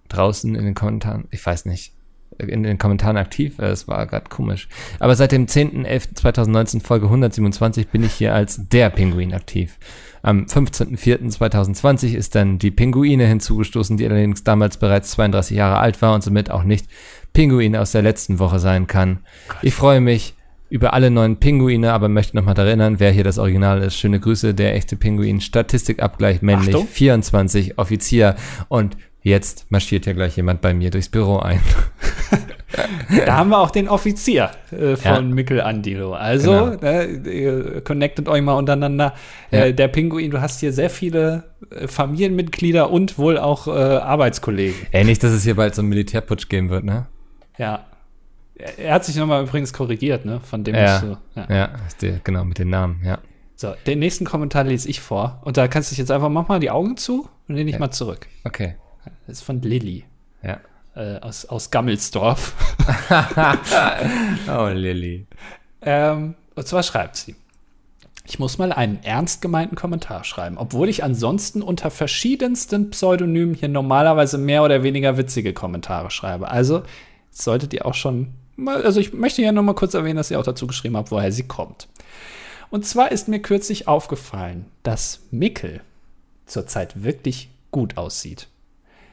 draußen 0.09 0.53
in 0.55 0.63
den 0.63 0.75
Kommentaren, 0.75 1.27
ich 1.31 1.43
weiß 1.43 1.65
nicht, 1.65 1.91
in 2.37 2.63
den 2.63 2.77
Kommentaren 2.77 3.17
aktiv, 3.17 3.57
äh, 3.59 3.65
es 3.65 3.87
war 3.87 4.05
gerade 4.05 4.29
komisch. 4.29 4.69
Aber 4.99 5.15
seit 5.15 5.31
dem 5.31 5.47
10.11.2019 5.47 6.83
Folge 6.83 7.07
127 7.07 7.87
bin 7.87 8.03
ich 8.03 8.13
hier 8.13 8.35
als 8.35 8.69
der 8.69 8.91
Pinguin 8.91 9.33
aktiv. 9.33 9.79
Am 10.21 10.45
15.04.2020 10.45 12.13
ist 12.13 12.35
dann 12.35 12.59
die 12.59 12.71
Pinguine 12.71 13.25
hinzugestoßen, 13.25 13.97
die 13.97 14.05
allerdings 14.05 14.43
damals 14.43 14.77
bereits 14.77 15.11
32 15.11 15.57
Jahre 15.57 15.79
alt 15.79 16.01
war 16.01 16.13
und 16.13 16.23
somit 16.23 16.51
auch 16.51 16.63
nicht 16.63 16.87
Pinguin 17.33 17.75
aus 17.75 17.91
der 17.91 18.03
letzten 18.03 18.37
Woche 18.37 18.59
sein 18.59 18.85
kann. 18.85 19.19
Ich 19.61 19.73
freue 19.73 20.01
mich 20.01 20.35
über 20.69 20.93
alle 20.93 21.11
neuen 21.11 21.37
Pinguine, 21.37 21.93
aber 21.93 22.09
möchte 22.09 22.35
nochmal 22.35 22.55
daran 22.55 22.67
erinnern, 22.69 22.99
wer 22.99 23.11
hier 23.11 23.23
das 23.23 23.37
Original 23.37 23.81
ist. 23.83 23.95
Schöne 23.97 24.19
Grüße, 24.19 24.53
der 24.53 24.75
echte 24.75 24.95
Pinguin. 24.95 25.41
Statistikabgleich 25.41 26.41
männlich, 26.41 26.75
Achtung. 26.75 26.87
24, 26.87 27.77
Offizier. 27.77 28.35
Und 28.67 28.97
jetzt 29.21 29.65
marschiert 29.71 30.05
ja 30.05 30.13
gleich 30.13 30.35
jemand 30.37 30.61
bei 30.61 30.73
mir 30.73 30.89
durchs 30.91 31.09
Büro 31.09 31.37
ein. 31.37 31.59
Da 33.25 33.37
haben 33.37 33.49
wir 33.51 33.59
auch 33.59 33.71
den 33.71 33.87
Offizier 33.87 34.51
äh, 34.71 34.95
von 34.97 35.13
Ja. 35.13 35.21
Michelangelo. 35.21 36.13
Also, 36.13 36.75
Genau. 36.79 37.29
ihr 37.29 37.81
connectet 37.81 38.27
euch 38.27 38.41
mal 38.41 38.53
untereinander. 38.55 39.13
Ja. 39.51 39.65
Äh, 39.65 39.73
der 39.73 39.87
Pinguin, 39.87 40.29
du 40.31 40.41
hast 40.41 40.59
hier 40.59 40.73
sehr 40.73 40.89
viele 40.89 41.43
äh, 41.69 41.87
Familienmitglieder 41.87 42.89
und 42.89 43.17
wohl 43.17 43.37
auch 43.37 43.67
äh, 43.67 43.71
Arbeitskollegen. 43.71 44.75
Ey, 44.91 45.05
nicht, 45.05 45.23
dass 45.23 45.31
es 45.31 45.43
hier 45.43 45.55
bald 45.55 45.73
so 45.75 45.81
einen 45.83 45.89
Militärputsch 45.89 46.49
geben 46.49 46.69
wird, 46.69 46.83
ne? 46.83 47.05
Ja. 47.57 47.85
Er, 48.57 48.93
hat 48.93 49.03
sich 49.05 49.15
nochmal 49.17 49.43
übrigens 49.43 49.73
korrigiert, 49.73 50.25
ne? 50.25 50.39
Von 50.39 50.63
dem 50.63 50.75
Ja. 50.75 50.83
was 50.83 51.01
du, 51.01 51.17
ja. 51.35 51.47
Ja, 51.55 51.69
der, 52.01 52.19
genau, 52.23 52.45
mit 52.45 52.57
den 52.57 52.69
Namen, 52.69 53.01
ja. 53.03 53.19
So, 53.57 53.73
den 53.85 53.99
nächsten 53.99 54.25
Kommentar 54.25 54.63
lese 54.63 54.89
ich 54.89 54.99
vor. 55.01 55.41
Und 55.43 55.57
da 55.57 55.67
kannst 55.67 55.89
du 55.89 55.93
dich 55.93 55.99
jetzt 55.99 56.11
einfach, 56.11 56.29
mach 56.29 56.47
mal 56.47 56.59
die 56.59 56.71
Augen 56.71 56.97
zu 56.97 57.27
und 57.47 57.55
lehn 57.55 57.67
dich 57.67 57.73
Ja. 57.75 57.79
mal 57.79 57.91
zurück. 57.91 58.27
Okay. 58.43 58.75
Das 59.27 59.37
ist 59.39 59.43
von 59.43 59.61
Lilly. 59.61 60.05
Ja. 60.43 60.59
Äh, 60.95 61.19
aus, 61.19 61.45
aus 61.45 61.71
Gammelsdorf. 61.71 62.53
Oh, 64.49 64.67
Lilly. 64.67 65.27
Ähm, 65.81 66.35
und 66.55 66.67
zwar 66.67 66.83
schreibt 66.83 67.15
sie. 67.17 67.35
Ich 68.27 68.39
muss 68.39 68.57
mal 68.57 68.71
einen 68.71 69.03
ernst 69.03 69.41
gemeinten 69.41 69.75
Kommentar 69.75 70.23
schreiben, 70.23 70.57
obwohl 70.57 70.89
ich 70.89 71.03
ansonsten 71.03 71.61
unter 71.61 71.91
verschiedensten 71.91 72.89
Pseudonymen 72.89 73.53
hier 73.53 73.69
normalerweise 73.69 74.37
mehr 74.39 74.63
oder 74.63 74.81
weniger 74.81 75.17
witzige 75.17 75.53
Kommentare 75.53 76.09
schreibe. 76.09 76.49
Also 76.49 76.81
solltet 77.29 77.73
ihr 77.73 77.85
auch 77.85 77.93
schon 77.93 78.29
also 78.65 78.99
ich 78.99 79.13
möchte 79.13 79.41
ja 79.41 79.51
nur 79.51 79.63
mal 79.63 79.73
kurz 79.73 79.93
erwähnen, 79.93 80.17
dass 80.17 80.31
ihr 80.31 80.39
auch 80.39 80.45
dazu 80.45 80.67
geschrieben 80.67 80.97
habt, 80.97 81.11
woher 81.11 81.31
sie 81.31 81.47
kommt. 81.47 81.87
Und 82.69 82.85
zwar 82.85 83.11
ist 83.11 83.27
mir 83.27 83.41
kürzlich 83.41 83.87
aufgefallen, 83.87 84.65
dass 84.83 85.21
Mickel 85.31 85.81
zurzeit 86.45 87.03
wirklich 87.03 87.49
gut 87.71 87.97
aussieht. 87.97 88.47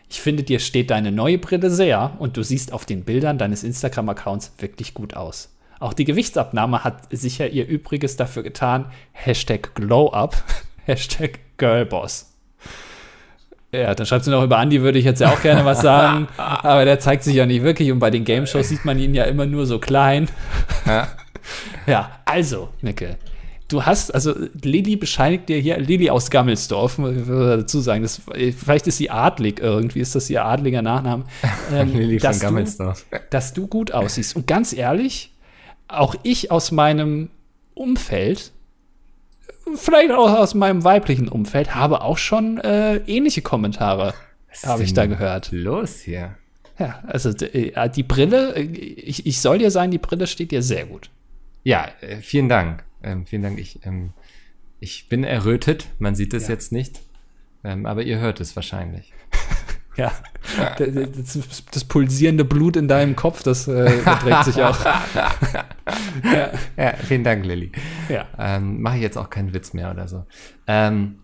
Ich 0.09 0.21
finde, 0.21 0.43
dir 0.43 0.61
steht 0.61 0.91
deine 0.91 1.11
neue 1.11 1.39
Brille 1.39 1.71
sehr 1.71 2.17
und 2.19 2.37
du 2.37 2.43
siehst 2.43 2.73
auf 2.73 2.85
den 2.85 3.05
Bildern 3.05 3.39
deines 3.39 3.65
Instagram-Accounts 3.65 4.53
wirklich 4.59 4.95
gut 4.95 5.15
aus. 5.15 5.49
Auch 5.81 5.95
die 5.95 6.05
Gewichtsabnahme 6.05 6.85
hat 6.85 7.09
sicher 7.11 7.49
ihr 7.49 7.67
Übriges 7.67 8.17
dafür 8.17 8.43
getan. 8.43 8.87
Hashtag 9.13 9.75
GlowUp, 9.75 10.37
Hashtag 10.85 11.41
Girlboss. 11.57 12.32
Ja, 13.75 13.95
dann 13.95 14.07
schreibt 14.07 14.25
sie 14.27 14.31
noch 14.31 14.45
über 14.45 14.59
Andi, 14.59 14.83
würde 14.83 14.99
ich 14.99 15.05
jetzt 15.07 15.21
ja 15.21 15.33
auch 15.33 15.41
gerne 15.41 15.65
was 15.65 15.81
sagen. 15.81 16.29
aber 16.37 16.85
der 16.85 17.01
zeigt 17.01 17.25
sich 17.25 17.35
ja 17.35 17.47
nicht 17.47 17.63
wirklich 17.63 17.91
und 17.91 18.01
bei 18.01 18.11
den 18.11 18.25
Game-Shows 18.25 18.69
sieht 18.69 18.85
man 18.85 18.99
ihn 18.99 19.15
ja 19.15 19.25
immer 19.25 19.47
nur 19.47 19.67
so 19.67 19.79
klein. 19.79 20.29
Ja. 20.87 21.09
Ja, 21.89 22.21
also, 22.25 22.69
Nicke, 22.83 23.17
du 23.67 23.85
hast, 23.85 24.15
also 24.15 24.33
Lilly 24.63 24.95
bescheinigt 24.95 25.49
dir 25.49 25.59
hier, 25.59 25.79
Lilly 25.79 26.09
aus 26.09 26.31
Gammelsdorf, 26.31 26.99
muss 26.99 27.17
ich 27.17 27.27
dazu 27.27 27.81
sagen, 27.81 28.03
das, 28.03 28.23
vielleicht 28.57 28.87
ist 28.87 28.99
sie 28.99 29.11
adlig 29.11 29.59
irgendwie, 29.59 29.99
ist 29.99 30.15
das 30.15 30.31
ihr 30.31 30.45
adliger 30.45 30.83
Nachname. 30.83 31.25
Ähm, 31.73 31.97
Lilly 31.97 32.21
von 32.21 32.39
Gammelsdorf. 32.39 33.05
Du, 33.11 33.19
dass 33.31 33.55
du 33.55 33.67
gut 33.67 33.93
aussiehst. 33.93 34.37
Und 34.37 34.47
ganz 34.47 34.73
ehrlich, 34.73 35.33
auch 35.89 36.15
ich 36.23 36.51
aus 36.51 36.71
meinem 36.71 37.31
Umfeld, 37.75 38.53
vielleicht 39.75 40.13
auch 40.13 40.33
aus 40.39 40.55
meinem 40.55 40.85
weiblichen 40.85 41.29
Umfeld, 41.29 41.75
habe 41.75 42.03
auch 42.03 42.19
schon 42.19 42.59
äh, 42.59 42.97
ähnliche 43.07 43.43
Kommentare, 43.43 44.15
habe 44.65 44.83
ich 44.83 44.95
da 44.95 45.07
gehört. 45.07 45.51
Los 45.53 46.01
hier. 46.01 46.37
Ja, 46.79 47.03
also 47.07 47.31
äh, 47.31 47.91
die 47.91 48.03
Brille, 48.03 48.55
äh, 48.57 48.63
ich, 48.63 49.27
ich 49.27 49.41
soll 49.41 49.59
dir 49.59 49.71
sagen, 49.71 49.91
die 49.91 49.99
Brille 49.99 50.27
steht 50.27 50.51
dir 50.51 50.63
sehr 50.63 50.87
gut. 50.87 51.11
Ja, 51.63 51.89
äh, 52.01 52.17
vielen 52.17 52.49
Dank. 52.49 52.85
Ähm, 53.03 53.27
vielen 53.27 53.43
Dank. 53.43 53.59
Ich, 53.59 53.85
ähm, 53.85 54.13
ich 54.81 55.09
bin 55.09 55.25
errötet. 55.25 55.87
Man 55.99 56.15
sieht 56.15 56.35
es 56.35 56.45
ja. 56.45 56.55
jetzt 56.55 56.73
nicht. 56.73 57.01
Ähm, 57.65 57.87
aber 57.87 58.03
ihr 58.03 58.19
hört 58.19 58.41
es 58.41 58.57
wahrscheinlich. 58.57 59.13
ja, 59.97 60.13
das, 60.79 61.65
das, 61.71 61.85
pulsierende 61.85 62.45
Blut 62.45 62.77
in 62.77 62.89
deinem 62.89 63.15
Kopf, 63.15 63.43
das 63.43 63.69
äh, 63.69 64.01
überträgt 64.01 64.45
sich 64.45 64.63
auch. 64.63 64.79
ja. 66.25 66.51
ja. 66.77 66.93
vielen 66.95 67.25
Dank, 67.25 67.45
Lilly. 67.45 67.73
Ja. 68.09 68.27
Ähm, 68.39 68.81
Mache 68.81 68.97
ich 68.97 69.03
jetzt 69.03 69.19
auch 69.19 69.29
keinen 69.29 69.53
Witz 69.53 69.75
mehr 69.75 69.91
oder 69.91 70.09
so. 70.09 70.25
Ähm, 70.67 71.17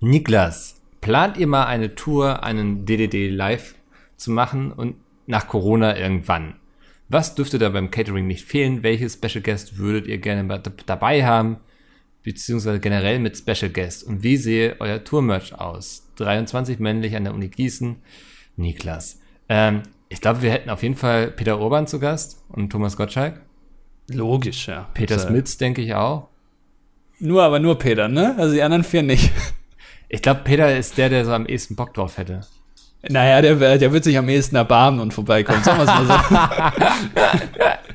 Niklas, 0.00 0.80
plant 1.00 1.36
ihr 1.36 1.46
mal 1.46 1.66
eine 1.66 1.94
Tour, 1.94 2.42
einen 2.42 2.86
DDD 2.86 3.30
live 3.30 3.74
zu 4.16 4.30
machen 4.30 4.72
und 4.72 4.96
nach 5.26 5.48
Corona 5.48 5.96
irgendwann? 5.96 6.54
Was 7.08 7.34
dürfte 7.34 7.58
da 7.58 7.68
beim 7.68 7.90
Catering 7.90 8.26
nicht 8.26 8.44
fehlen? 8.44 8.82
Welche 8.82 9.08
Special 9.08 9.42
Guest 9.42 9.78
würdet 9.78 10.08
ihr 10.08 10.18
gerne 10.18 10.60
dabei 10.86 11.24
haben? 11.24 11.58
Beziehungsweise 12.26 12.80
generell 12.80 13.20
mit 13.20 13.36
Special 13.36 13.70
Guest? 13.70 14.02
Und 14.02 14.24
wie 14.24 14.36
sehe 14.36 14.74
euer 14.80 15.04
Tour-Merch 15.04 15.60
aus? 15.60 16.08
23 16.16 16.80
männlich 16.80 17.14
an 17.14 17.22
der 17.22 17.32
Uni 17.32 17.46
Gießen. 17.46 18.02
Niklas. 18.56 19.20
Ähm, 19.48 19.84
ich 20.08 20.20
glaube, 20.20 20.42
wir 20.42 20.50
hätten 20.50 20.68
auf 20.70 20.82
jeden 20.82 20.96
Fall 20.96 21.28
Peter 21.30 21.60
Urban 21.60 21.86
zu 21.86 22.00
Gast 22.00 22.42
und 22.48 22.70
Thomas 22.70 22.96
Gottschalk. 22.96 23.40
Logisch, 24.08 24.66
ja. 24.66 24.88
Peter 24.92 25.14
also, 25.14 25.28
Smits, 25.28 25.56
denke 25.56 25.82
ich 25.82 25.94
auch. 25.94 26.26
Nur, 27.20 27.44
aber 27.44 27.60
nur 27.60 27.78
Peter, 27.78 28.08
ne? 28.08 28.34
Also 28.36 28.54
die 28.54 28.62
anderen 28.62 28.82
vier 28.82 29.04
nicht. 29.04 29.30
Ich 30.08 30.22
glaube, 30.22 30.42
Peter 30.44 30.76
ist 30.76 30.98
der, 30.98 31.08
der 31.08 31.24
so 31.24 31.32
am 31.32 31.46
ehesten 31.46 31.74
Bock 31.74 31.92
drauf 31.92 32.16
hätte. 32.16 32.42
Naja, 33.08 33.42
der, 33.42 33.76
der 33.76 33.92
wird 33.92 34.04
sich 34.04 34.16
am 34.16 34.28
ehesten 34.28 34.54
erbarmen 34.54 35.00
und 35.00 35.12
vorbeikommen. 35.12 35.64
Sagen 35.64 35.78
wir 35.78 35.82
es 35.82 35.88
mal 35.88 36.06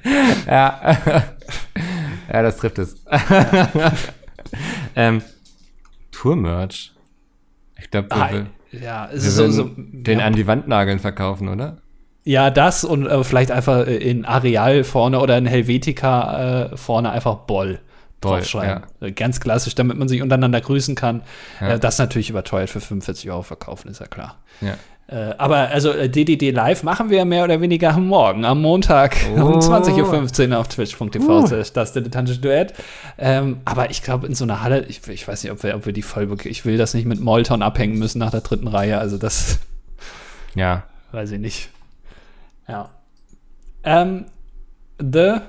so. 0.04 0.50
ja. 0.52 0.98
ja, 2.34 2.42
das 2.42 2.58
trifft 2.58 2.80
es. 2.80 2.98
ähm, 4.96 5.22
Tour-Merch. 6.12 6.94
Ich 7.80 7.90
glaube, 7.90 8.08
ah, 8.12 8.30
ja, 8.72 9.10
es 9.12 9.26
ist 9.26 9.36
so, 9.36 9.50
so, 9.50 9.70
den 9.76 10.20
ja. 10.20 10.26
an 10.26 10.34
die 10.34 10.48
Wand 10.48 10.68
nageln 10.68 11.00
verkaufen, 11.00 11.50
oder? 11.50 11.78
Ja, 12.24 12.52
das 12.52 12.84
und 12.84 13.08
äh, 13.08 13.24
vielleicht 13.24 13.52
einfach 13.52 13.88
in 13.88 14.26
Areal 14.26 14.84
vorne 14.84 15.20
oder 15.20 15.38
in 15.38 15.48
Helvetica 15.48 16.70
äh, 16.72 16.78
vorne 16.78 17.12
einfach 17.12 17.36
Boll 17.36 17.80
draufschreiben. 18.22 18.84
Ja. 19.00 19.08
Äh, 19.08 19.12
ganz 19.12 19.40
klassisch, 19.40 19.76
damit 19.76 19.98
man 19.98 20.08
sich 20.08 20.22
untereinander 20.22 20.62
grüßen 20.62 20.96
kann. 20.96 21.24
Ja. 21.60 21.70
Äh, 21.70 21.80
das 21.80 21.98
natürlich 21.98 22.30
überteuert 22.30 22.70
für 22.70 22.80
45 22.80 23.30
Euro 23.32 23.42
verkaufen, 23.42 23.90
ist 23.90 24.00
ja 24.00 24.08
klar. 24.08 24.38
Ja. 24.62 24.76
Äh, 25.12 25.36
aber 25.38 25.70
also 25.70 25.92
DDD 25.92 26.42
äh, 26.42 26.52
Live 26.52 26.84
machen 26.84 27.10
wir 27.10 27.26
mehr 27.26 27.44
oder 27.44 27.60
weniger 27.60 27.98
morgen, 27.98 28.46
am 28.46 28.62
Montag 28.62 29.18
oh. 29.36 29.42
um 29.42 29.60
20.15 29.60 30.52
Uhr 30.52 30.58
auf 30.58 30.70
twitch.tv. 30.70 31.40
Uh. 31.40 31.64
Das 31.74 31.92
dilettantische 31.92 32.40
Duett. 32.40 32.74
Ähm, 33.18 33.58
aber 33.66 33.90
ich 33.90 34.04
glaube, 34.04 34.26
in 34.26 34.36
so 34.36 34.46
einer 34.46 34.64
Halle, 34.64 34.86
ich, 34.86 35.06
ich, 35.10 35.28
weiß 35.28 35.44
nicht, 35.44 35.52
ob 35.52 35.64
wir, 35.64 35.76
ob 35.76 35.86
wir 35.86 35.92
die 35.92 36.02
voll, 36.02 36.30
ich 36.46 36.64
will 36.64 36.78
das 36.78 36.94
nicht 36.94 37.06
mit 37.06 37.20
Molton 37.20 37.62
abhängen 37.62 38.00
müssen 38.00 38.20
nach 38.20 38.32
der 38.32 38.40
dritten 38.40 38.68
Reihe. 38.68 39.00
Also 39.00 39.18
das. 39.18 39.60
Ja. 40.56 40.84
Weiß 41.12 41.32
ich 41.32 41.40
nicht. 41.40 41.70
Ja. 42.70 42.90
Ähm, 43.84 44.26
The 44.98 45.40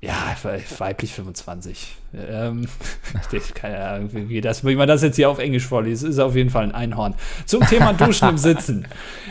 ja, 0.00 0.34
weiblich 0.78 1.12
25. 1.12 1.96
Ähm, 2.14 2.66
keine 3.54 3.84
Ahnung, 3.84 4.10
wie, 4.12 4.40
das, 4.40 4.64
wie 4.64 4.74
man 4.74 4.88
das 4.88 5.02
jetzt 5.02 5.16
hier 5.16 5.28
auf 5.28 5.38
Englisch 5.38 5.66
vorliest, 5.66 6.04
ist 6.04 6.18
auf 6.18 6.36
jeden 6.36 6.50
Fall 6.50 6.64
ein 6.64 6.72
Einhorn. 6.72 7.14
Zum 7.44 7.66
Thema 7.66 7.92
Duschen 7.92 8.30
im 8.30 8.38
Sitzen. 8.38 8.86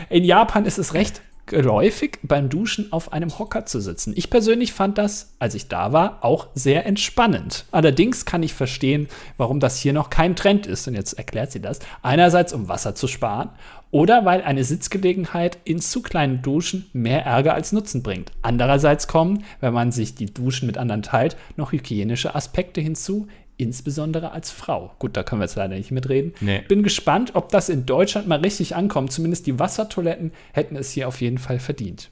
In 0.08 0.24
Japan 0.24 0.64
ist 0.66 0.78
es 0.78 0.94
recht 0.94 1.22
geläufig, 1.50 2.18
beim 2.22 2.48
Duschen 2.48 2.92
auf 2.92 3.12
einem 3.12 3.38
Hocker 3.38 3.66
zu 3.66 3.80
sitzen. 3.80 4.14
Ich 4.16 4.30
persönlich 4.30 4.72
fand 4.72 4.96
das, 4.96 5.34
als 5.38 5.54
ich 5.54 5.68
da 5.68 5.92
war, 5.92 6.24
auch 6.24 6.48
sehr 6.54 6.86
entspannend. 6.86 7.66
Allerdings 7.72 8.24
kann 8.24 8.42
ich 8.42 8.54
verstehen, 8.54 9.08
warum 9.36 9.60
das 9.60 9.78
hier 9.78 9.92
noch 9.92 10.08
kein 10.08 10.36
Trend 10.36 10.66
ist. 10.66 10.88
Und 10.88 10.94
jetzt 10.94 11.14
erklärt 11.14 11.52
sie 11.52 11.60
das. 11.60 11.80
Einerseits, 12.02 12.52
um 12.54 12.68
Wasser 12.68 12.94
zu 12.94 13.06
sparen 13.08 13.50
oder 13.90 14.24
weil 14.24 14.42
eine 14.42 14.64
Sitzgelegenheit 14.64 15.58
in 15.64 15.80
zu 15.80 16.00
kleinen 16.00 16.42
Duschen 16.42 16.86
mehr 16.92 17.26
Ärger 17.26 17.54
als 17.54 17.72
Nutzen 17.72 18.02
bringt. 18.02 18.30
Andererseits 18.40 19.08
kommen, 19.08 19.44
wenn 19.60 19.74
man 19.74 19.92
sich 19.92 20.14
die 20.14 20.32
Duschen 20.32 20.66
mit 20.66 20.78
anderen 20.78 21.02
teilt, 21.02 21.36
noch 21.56 21.72
hygienische 21.72 22.34
Aspekte 22.34 22.80
hinzu, 22.80 23.26
insbesondere 23.60 24.32
als 24.32 24.50
Frau. 24.50 24.94
Gut, 24.98 25.16
da 25.16 25.22
können 25.22 25.40
wir 25.40 25.44
jetzt 25.44 25.56
leider 25.56 25.76
nicht 25.76 25.90
mitreden. 25.90 26.32
Nee. 26.40 26.62
Bin 26.68 26.82
gespannt, 26.82 27.32
ob 27.34 27.50
das 27.50 27.68
in 27.68 27.86
Deutschland 27.86 28.26
mal 28.26 28.40
richtig 28.40 28.74
ankommt. 28.74 29.12
Zumindest 29.12 29.46
die 29.46 29.58
Wassertoiletten 29.58 30.32
hätten 30.52 30.76
es 30.76 30.90
hier 30.90 31.06
auf 31.08 31.20
jeden 31.20 31.38
Fall 31.38 31.58
verdient. 31.58 32.10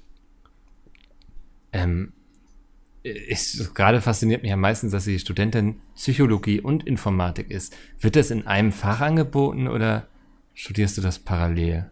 Ähm, 1.72 2.12
ich, 3.02 3.58
gerade 3.74 4.00
fasziniert 4.00 4.42
mich 4.42 4.52
am 4.52 4.60
meisten, 4.60 4.90
dass 4.90 5.04
sie 5.04 5.18
Studentin 5.18 5.80
Psychologie 5.94 6.60
und 6.60 6.86
Informatik 6.86 7.50
ist. 7.50 7.74
Wird 7.98 8.16
das 8.16 8.30
in 8.30 8.46
einem 8.46 8.72
Fach 8.72 9.00
angeboten 9.00 9.68
oder 9.68 10.06
studierst 10.54 10.98
du 10.98 11.00
das 11.00 11.18
parallel? 11.18 11.90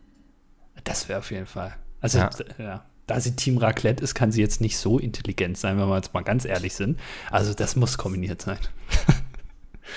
Das 0.84 1.08
wäre 1.08 1.20
auf 1.20 1.30
jeden 1.30 1.46
Fall. 1.46 1.74
Also, 2.00 2.18
ja. 2.18 2.30
ja. 2.58 2.84
Da 3.06 3.20
sie 3.20 3.36
Team 3.36 3.58
Raclette 3.58 4.02
ist, 4.02 4.14
kann 4.14 4.32
sie 4.32 4.40
jetzt 4.40 4.60
nicht 4.60 4.76
so 4.78 4.98
intelligent 4.98 5.56
sein, 5.56 5.78
wenn 5.78 5.88
wir 5.88 5.96
jetzt 5.96 6.12
mal 6.12 6.22
ganz 6.22 6.44
ehrlich 6.44 6.74
sind. 6.74 6.98
Also, 7.30 7.54
das 7.54 7.76
muss 7.76 7.98
kombiniert 7.98 8.42
sein. 8.42 8.58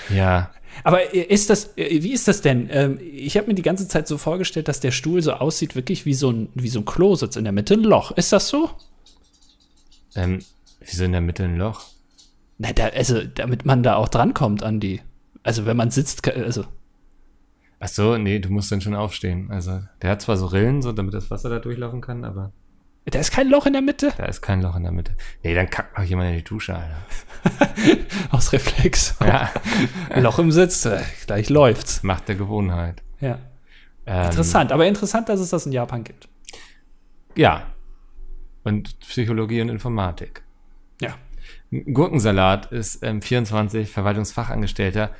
Ja. 0.08 0.50
Aber 0.84 1.12
ist 1.12 1.50
das, 1.50 1.70
wie 1.76 2.12
ist 2.12 2.28
das 2.28 2.42
denn? 2.42 2.68
Ähm, 2.70 2.98
ich 3.00 3.36
habe 3.36 3.48
mir 3.48 3.54
die 3.54 3.62
ganze 3.62 3.88
Zeit 3.88 4.08
so 4.08 4.18
vorgestellt, 4.18 4.68
dass 4.68 4.80
der 4.80 4.92
Stuhl 4.92 5.20
so 5.22 5.32
aussieht, 5.32 5.74
wirklich 5.74 6.06
wie 6.06 6.14
so 6.14 6.30
ein, 6.30 6.48
wie 6.54 6.68
so 6.68 6.80
ein 6.80 6.84
Klositz 6.84 7.36
in 7.36 7.44
der 7.44 7.52
Mitte, 7.52 7.74
ein 7.74 7.82
Loch. 7.82 8.12
Ist 8.12 8.32
das 8.32 8.48
so? 8.48 8.70
Ähm, 10.14 10.40
wieso 10.80 11.04
in 11.04 11.12
der 11.12 11.20
Mitte 11.20 11.44
ein 11.44 11.56
Loch? 11.56 11.82
Na, 12.58 12.72
da, 12.72 12.88
also, 12.88 13.22
damit 13.24 13.64
man 13.64 13.82
da 13.82 13.96
auch 13.96 14.08
drankommt 14.08 14.62
an 14.62 14.80
die. 14.80 15.00
Also, 15.42 15.66
wenn 15.66 15.76
man 15.76 15.90
sitzt, 15.90 16.26
also. 16.28 16.64
Ach 17.78 17.88
so, 17.88 18.18
nee, 18.18 18.38
du 18.38 18.50
musst 18.50 18.70
dann 18.70 18.82
schon 18.82 18.94
aufstehen. 18.94 19.50
Also, 19.50 19.80
der 20.02 20.10
hat 20.10 20.22
zwar 20.22 20.36
so 20.36 20.46
Rillen, 20.46 20.82
so, 20.82 20.92
damit 20.92 21.14
das 21.14 21.30
Wasser 21.30 21.48
da 21.48 21.58
durchlaufen 21.58 22.00
kann, 22.00 22.24
aber. 22.24 22.52
Da 23.10 23.18
ist 23.18 23.32
kein 23.32 23.48
Loch 23.48 23.66
in 23.66 23.72
der 23.72 23.82
Mitte? 23.82 24.12
Da 24.16 24.26
ist 24.26 24.40
kein 24.40 24.62
Loch 24.62 24.76
in 24.76 24.84
der 24.84 24.92
Mitte. 24.92 25.16
Nee, 25.42 25.54
dann 25.54 25.68
kackt 25.68 25.98
noch 25.98 26.04
jemand 26.04 26.30
in 26.30 26.36
die 26.36 26.44
Dusche, 26.44 26.76
Alter. 26.76 26.96
Aus 28.30 28.52
Reflex. 28.52 29.16
Ja. 29.20 29.50
Loch 30.14 30.38
im 30.38 30.52
Sitz, 30.52 30.84
äh, 30.84 31.02
gleich 31.26 31.48
läuft's. 31.48 32.02
Macht 32.02 32.28
der 32.28 32.36
Gewohnheit. 32.36 33.02
Ja. 33.20 33.38
Ähm, 34.06 34.26
interessant, 34.26 34.72
aber 34.72 34.86
interessant, 34.86 35.28
dass 35.28 35.40
es 35.40 35.50
das 35.50 35.66
in 35.66 35.72
Japan 35.72 36.04
gibt. 36.04 36.28
Ja. 37.36 37.66
Und 38.62 38.98
Psychologie 39.00 39.60
und 39.60 39.70
Informatik. 39.70 40.42
Ja. 41.00 41.14
Gurkensalat 41.70 42.70
ist 42.72 43.02
ähm, 43.02 43.22
24 43.22 43.90
Verwaltungsfachangestellter. 43.90 45.10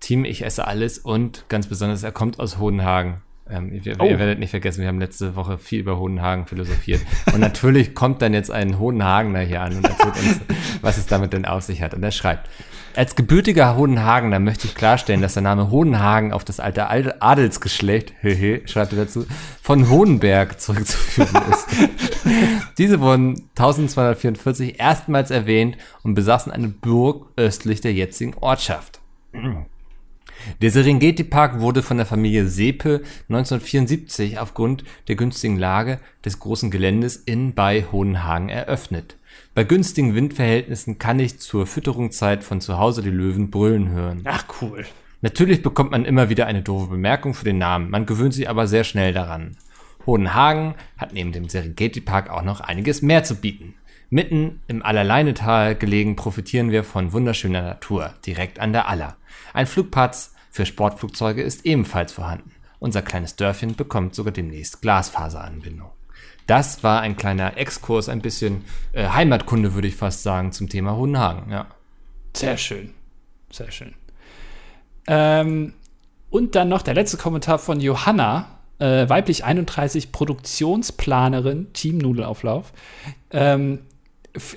Team 0.00 0.24
Ich 0.24 0.44
esse 0.44 0.66
alles 0.66 0.98
und 0.98 1.46
ganz 1.48 1.68
besonders, 1.68 2.02
er 2.02 2.12
kommt 2.12 2.40
aus 2.40 2.58
Hodenhagen. 2.58 3.22
Ähm, 3.52 3.72
ihr, 3.72 3.96
oh. 3.98 4.04
ihr, 4.04 4.18
werdet 4.18 4.38
nicht 4.38 4.50
vergessen, 4.50 4.80
wir 4.80 4.88
haben 4.88 4.98
letzte 4.98 5.36
Woche 5.36 5.58
viel 5.58 5.80
über 5.80 5.98
Hodenhagen 5.98 6.46
philosophiert. 6.46 7.02
Und 7.32 7.40
natürlich 7.40 7.94
kommt 7.94 8.22
dann 8.22 8.32
jetzt 8.32 8.50
ein 8.50 8.78
Hodenhagener 8.78 9.40
hier 9.40 9.60
an 9.60 9.76
und 9.76 9.84
erzählt 9.84 10.16
uns, 10.16 10.40
was 10.80 10.96
es 10.96 11.06
damit 11.06 11.32
denn 11.32 11.44
auf 11.44 11.62
sich 11.62 11.82
hat. 11.82 11.92
Und 11.92 12.02
er 12.02 12.12
schreibt, 12.12 12.48
als 12.94 13.14
gebürtiger 13.14 13.76
Hodenhagener 13.76 14.38
möchte 14.38 14.66
ich 14.66 14.74
klarstellen, 14.74 15.22
dass 15.22 15.34
der 15.34 15.42
Name 15.42 15.70
Hodenhagen 15.70 16.32
auf 16.32 16.44
das 16.44 16.60
alte 16.60 16.90
Adelsgeschlecht, 16.90 18.12
schreibt 18.66 18.92
er 18.92 19.04
dazu, 19.04 19.26
von 19.62 19.88
Hohenberg 19.88 20.60
zurückzuführen 20.60 21.42
ist. 21.50 21.66
Diese 22.78 23.00
wurden 23.00 23.48
1244 23.56 24.78
erstmals 24.78 25.30
erwähnt 25.30 25.76
und 26.02 26.14
besaßen 26.14 26.52
eine 26.52 26.68
Burg 26.68 27.26
östlich 27.36 27.80
der 27.80 27.92
jetzigen 27.92 28.34
Ortschaft. 28.34 29.00
Der 30.60 30.70
Serengeti-Park 30.70 31.60
wurde 31.60 31.82
von 31.82 31.96
der 31.96 32.06
Familie 32.06 32.46
Sepe 32.46 33.02
1974 33.28 34.38
aufgrund 34.38 34.84
der 35.08 35.16
günstigen 35.16 35.58
Lage 35.58 35.98
des 36.24 36.38
großen 36.38 36.70
Geländes 36.70 37.16
in 37.16 37.54
bei 37.54 37.84
Hohenhagen 37.90 38.48
eröffnet. 38.48 39.16
Bei 39.54 39.64
günstigen 39.64 40.14
Windverhältnissen 40.14 40.98
kann 40.98 41.18
ich 41.18 41.38
zur 41.38 41.66
Fütterungszeit 41.66 42.44
von 42.44 42.60
zu 42.60 42.78
Hause 42.78 43.02
die 43.02 43.10
Löwen 43.10 43.50
brüllen 43.50 43.90
hören. 43.90 44.22
Ach 44.24 44.44
cool. 44.60 44.84
Natürlich 45.20 45.62
bekommt 45.62 45.92
man 45.92 46.04
immer 46.04 46.28
wieder 46.28 46.46
eine 46.46 46.62
doofe 46.62 46.88
Bemerkung 46.88 47.34
für 47.34 47.44
den 47.44 47.58
Namen, 47.58 47.90
man 47.90 48.06
gewöhnt 48.06 48.34
sich 48.34 48.48
aber 48.48 48.66
sehr 48.66 48.84
schnell 48.84 49.12
daran. 49.12 49.56
Hohenhagen 50.06 50.74
hat 50.96 51.12
neben 51.12 51.32
dem 51.32 51.48
Serengeti-Park 51.48 52.30
auch 52.30 52.42
noch 52.42 52.60
einiges 52.60 53.02
mehr 53.02 53.22
zu 53.22 53.36
bieten. 53.36 53.74
Mitten 54.12 54.60
im 54.66 54.82
Allerleinetal 54.82 55.74
gelegen 55.74 56.16
profitieren 56.16 56.70
wir 56.70 56.84
von 56.84 57.14
wunderschöner 57.14 57.62
Natur, 57.62 58.12
direkt 58.26 58.58
an 58.58 58.74
der 58.74 58.86
Aller. 58.86 59.16
Ein 59.54 59.66
Flugplatz 59.66 60.34
für 60.50 60.66
Sportflugzeuge 60.66 61.40
ist 61.40 61.64
ebenfalls 61.64 62.12
vorhanden. 62.12 62.52
Unser 62.78 63.00
kleines 63.00 63.36
Dörfchen 63.36 63.74
bekommt 63.74 64.14
sogar 64.14 64.34
demnächst 64.34 64.82
Glasfaseranbindung. 64.82 65.88
Das 66.46 66.84
war 66.84 67.00
ein 67.00 67.16
kleiner 67.16 67.56
Exkurs, 67.56 68.10
ein 68.10 68.20
bisschen 68.20 68.66
äh, 68.92 69.08
Heimatkunde, 69.08 69.72
würde 69.72 69.88
ich 69.88 69.96
fast 69.96 70.22
sagen, 70.22 70.52
zum 70.52 70.68
Thema 70.68 70.94
Hohenhagen. 70.94 71.50
Ja. 71.50 71.68
Sehr 72.36 72.58
schön. 72.58 72.92
Sehr 73.50 73.70
schön. 73.70 73.94
Ähm, 75.06 75.72
und 76.28 76.54
dann 76.54 76.68
noch 76.68 76.82
der 76.82 76.92
letzte 76.92 77.16
Kommentar 77.16 77.58
von 77.58 77.80
Johanna, 77.80 78.58
äh, 78.78 79.08
weiblich 79.08 79.44
31, 79.44 80.12
Produktionsplanerin, 80.12 81.72
Team 81.72 81.96
Nudelauflauf. 81.96 82.74
Ähm, 83.30 83.78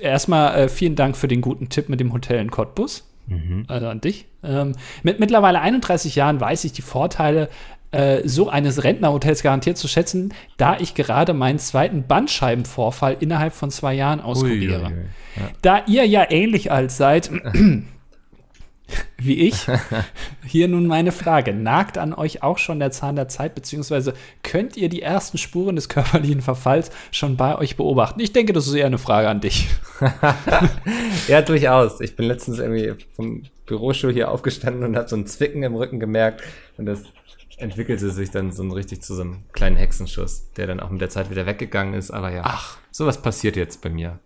erstmal 0.00 0.58
äh, 0.58 0.68
vielen 0.68 0.96
Dank 0.96 1.16
für 1.16 1.28
den 1.28 1.40
guten 1.40 1.68
Tipp 1.68 1.88
mit 1.88 2.00
dem 2.00 2.12
Hotel 2.12 2.40
in 2.40 2.50
Cottbus. 2.50 3.08
Mhm. 3.26 3.64
Also 3.68 3.88
an 3.88 4.00
dich. 4.00 4.26
Ähm, 4.44 4.72
mit 5.02 5.18
mittlerweile 5.20 5.60
31 5.60 6.14
Jahren 6.14 6.40
weiß 6.40 6.64
ich 6.64 6.72
die 6.72 6.82
Vorteile 6.82 7.48
äh, 7.90 8.26
so 8.26 8.48
eines 8.48 8.84
Rentnerhotels 8.84 9.42
garantiert 9.42 9.78
zu 9.78 9.88
schätzen, 9.88 10.32
da 10.56 10.76
ich 10.78 10.94
gerade 10.94 11.34
meinen 11.34 11.58
zweiten 11.58 12.06
Bandscheibenvorfall 12.06 13.16
innerhalb 13.20 13.52
von 13.52 13.70
zwei 13.70 13.94
Jahren 13.94 14.20
auskuriere. 14.20 14.86
Ui, 14.86 14.92
ui, 14.92 14.92
ui. 14.92 15.04
Ja. 15.36 15.50
Da 15.62 15.82
ihr 15.86 16.06
ja 16.06 16.30
ähnlich 16.30 16.70
alt 16.70 16.92
seid, 16.92 17.30
wie 19.18 19.34
ich. 19.48 19.66
Hier 20.46 20.68
nun 20.68 20.86
meine 20.86 21.12
Frage. 21.12 21.52
Nagt 21.52 21.98
an 21.98 22.14
euch 22.14 22.42
auch 22.42 22.58
schon 22.58 22.78
der 22.78 22.90
Zahn 22.90 23.16
der 23.16 23.28
Zeit, 23.28 23.54
beziehungsweise 23.54 24.14
könnt 24.42 24.76
ihr 24.76 24.88
die 24.88 25.02
ersten 25.02 25.38
Spuren 25.38 25.76
des 25.76 25.88
körperlichen 25.88 26.42
Verfalls 26.42 26.90
schon 27.10 27.36
bei 27.36 27.56
euch 27.56 27.76
beobachten? 27.76 28.20
Ich 28.20 28.32
denke, 28.32 28.52
das 28.52 28.66
ist 28.66 28.74
eher 28.74 28.86
eine 28.86 28.98
Frage 28.98 29.28
an 29.28 29.40
dich. 29.40 29.68
ja, 31.28 31.42
durchaus. 31.42 32.00
Ich 32.00 32.16
bin 32.16 32.26
letztens 32.26 32.58
irgendwie 32.58 32.94
vom 33.14 33.42
Bürostuhl 33.66 34.12
hier 34.12 34.30
aufgestanden 34.30 34.84
und 34.84 34.96
habe 34.96 35.08
so 35.08 35.16
ein 35.16 35.26
Zwicken 35.26 35.62
im 35.62 35.74
Rücken 35.74 35.98
gemerkt 35.98 36.42
und 36.76 36.86
das 36.86 37.02
entwickelte 37.58 38.10
sich 38.10 38.30
dann 38.30 38.52
so 38.52 38.62
richtig 38.68 39.02
zu 39.02 39.14
so 39.14 39.22
einem 39.22 39.44
kleinen 39.52 39.76
Hexenschuss, 39.76 40.52
der 40.56 40.66
dann 40.66 40.80
auch 40.80 40.90
mit 40.90 41.00
der 41.00 41.08
Zeit 41.08 41.30
wieder 41.30 41.46
weggegangen 41.46 41.94
ist. 41.94 42.10
Aber 42.10 42.30
ja, 42.30 42.42
Ach. 42.44 42.78
sowas 42.90 43.22
passiert 43.22 43.56
jetzt 43.56 43.80
bei 43.80 43.88
mir. 43.88 44.18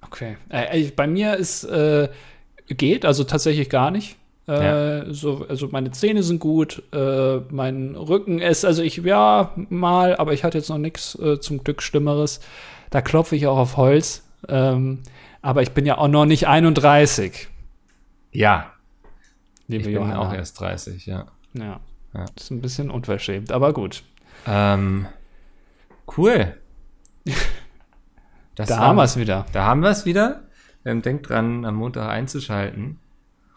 Okay. 0.00 0.36
Äh, 0.48 0.90
bei 0.92 1.06
mir 1.06 1.36
ist 1.36 1.64
äh, 1.64 2.08
geht, 2.68 3.04
also 3.04 3.24
tatsächlich 3.24 3.68
gar 3.70 3.90
nicht. 3.90 4.16
Äh, 4.48 5.04
ja. 5.04 5.12
so, 5.12 5.44
also 5.46 5.68
meine 5.70 5.90
Zähne 5.90 6.22
sind 6.22 6.38
gut, 6.40 6.82
äh, 6.92 7.40
mein 7.50 7.94
Rücken 7.96 8.38
ist, 8.38 8.64
also 8.64 8.82
ich, 8.82 8.96
ja, 8.96 9.52
mal, 9.68 10.16
aber 10.16 10.32
ich 10.32 10.42
hatte 10.42 10.56
jetzt 10.56 10.70
noch 10.70 10.78
nichts 10.78 11.18
äh, 11.18 11.38
zum 11.38 11.62
Glück 11.62 11.82
Schlimmeres. 11.82 12.40
Da 12.90 13.02
klopfe 13.02 13.36
ich 13.36 13.46
auch 13.46 13.58
auf 13.58 13.76
Holz. 13.76 14.22
Ähm, 14.48 15.00
aber 15.42 15.62
ich 15.62 15.72
bin 15.72 15.84
ja 15.84 15.98
auch 15.98 16.08
noch 16.08 16.24
nicht 16.24 16.48
31. 16.48 17.48
Ja. 18.32 18.72
Liebe 19.66 19.82
ich 19.82 19.84
bin 19.88 19.94
Johanna. 19.96 20.18
auch 20.18 20.32
erst 20.32 20.60
30, 20.60 21.06
ja. 21.06 21.26
Ja. 21.52 21.80
ja. 22.14 22.24
Das 22.34 22.44
ist 22.44 22.50
ein 22.50 22.62
bisschen 22.62 22.90
unverschämt, 22.90 23.52
aber 23.52 23.72
gut. 23.72 24.02
Ähm, 24.46 25.06
cool. 26.16 26.56
da 28.54 28.78
haben 28.78 28.96
wir 28.96 29.04
es 29.04 29.16
wieder. 29.18 29.44
Da 29.52 29.64
haben 29.64 29.82
wir 29.82 29.90
es 29.90 30.06
wieder. 30.06 30.42
Ähm, 30.84 31.02
denkt 31.02 31.28
dran, 31.28 31.64
am 31.64 31.76
Montag 31.76 32.08
einzuschalten. 32.08 32.98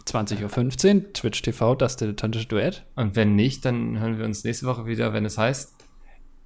20.15 0.05 0.95
Uhr, 0.95 1.13
Twitch 1.13 1.41
TV, 1.43 1.76
das 1.76 1.95
dilettantische 1.95 2.47
Duett. 2.47 2.84
Und 2.95 3.15
wenn 3.15 3.36
nicht, 3.36 3.65
dann 3.65 3.99
hören 3.99 4.17
wir 4.17 4.26
uns 4.26 4.43
nächste 4.43 4.65
Woche 4.65 4.86
wieder, 4.86 5.13
wenn 5.13 5.26
es 5.26 5.38
heißt. 5.38 5.76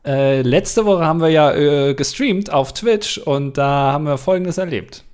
Äh, 0.06 0.42
letzte 0.42 0.86
Woche 0.86 1.06
haben 1.06 1.22
wir 1.22 1.30
ja 1.30 1.54
äh, 1.54 1.96
gestreamt 1.96 2.52
auf 2.52 2.74
Twitch 2.74 3.18
und 3.18 3.58
da 3.58 3.94
haben 3.94 4.06
wir 4.06 4.18
Folgendes 4.18 4.58
erlebt. 4.58 5.05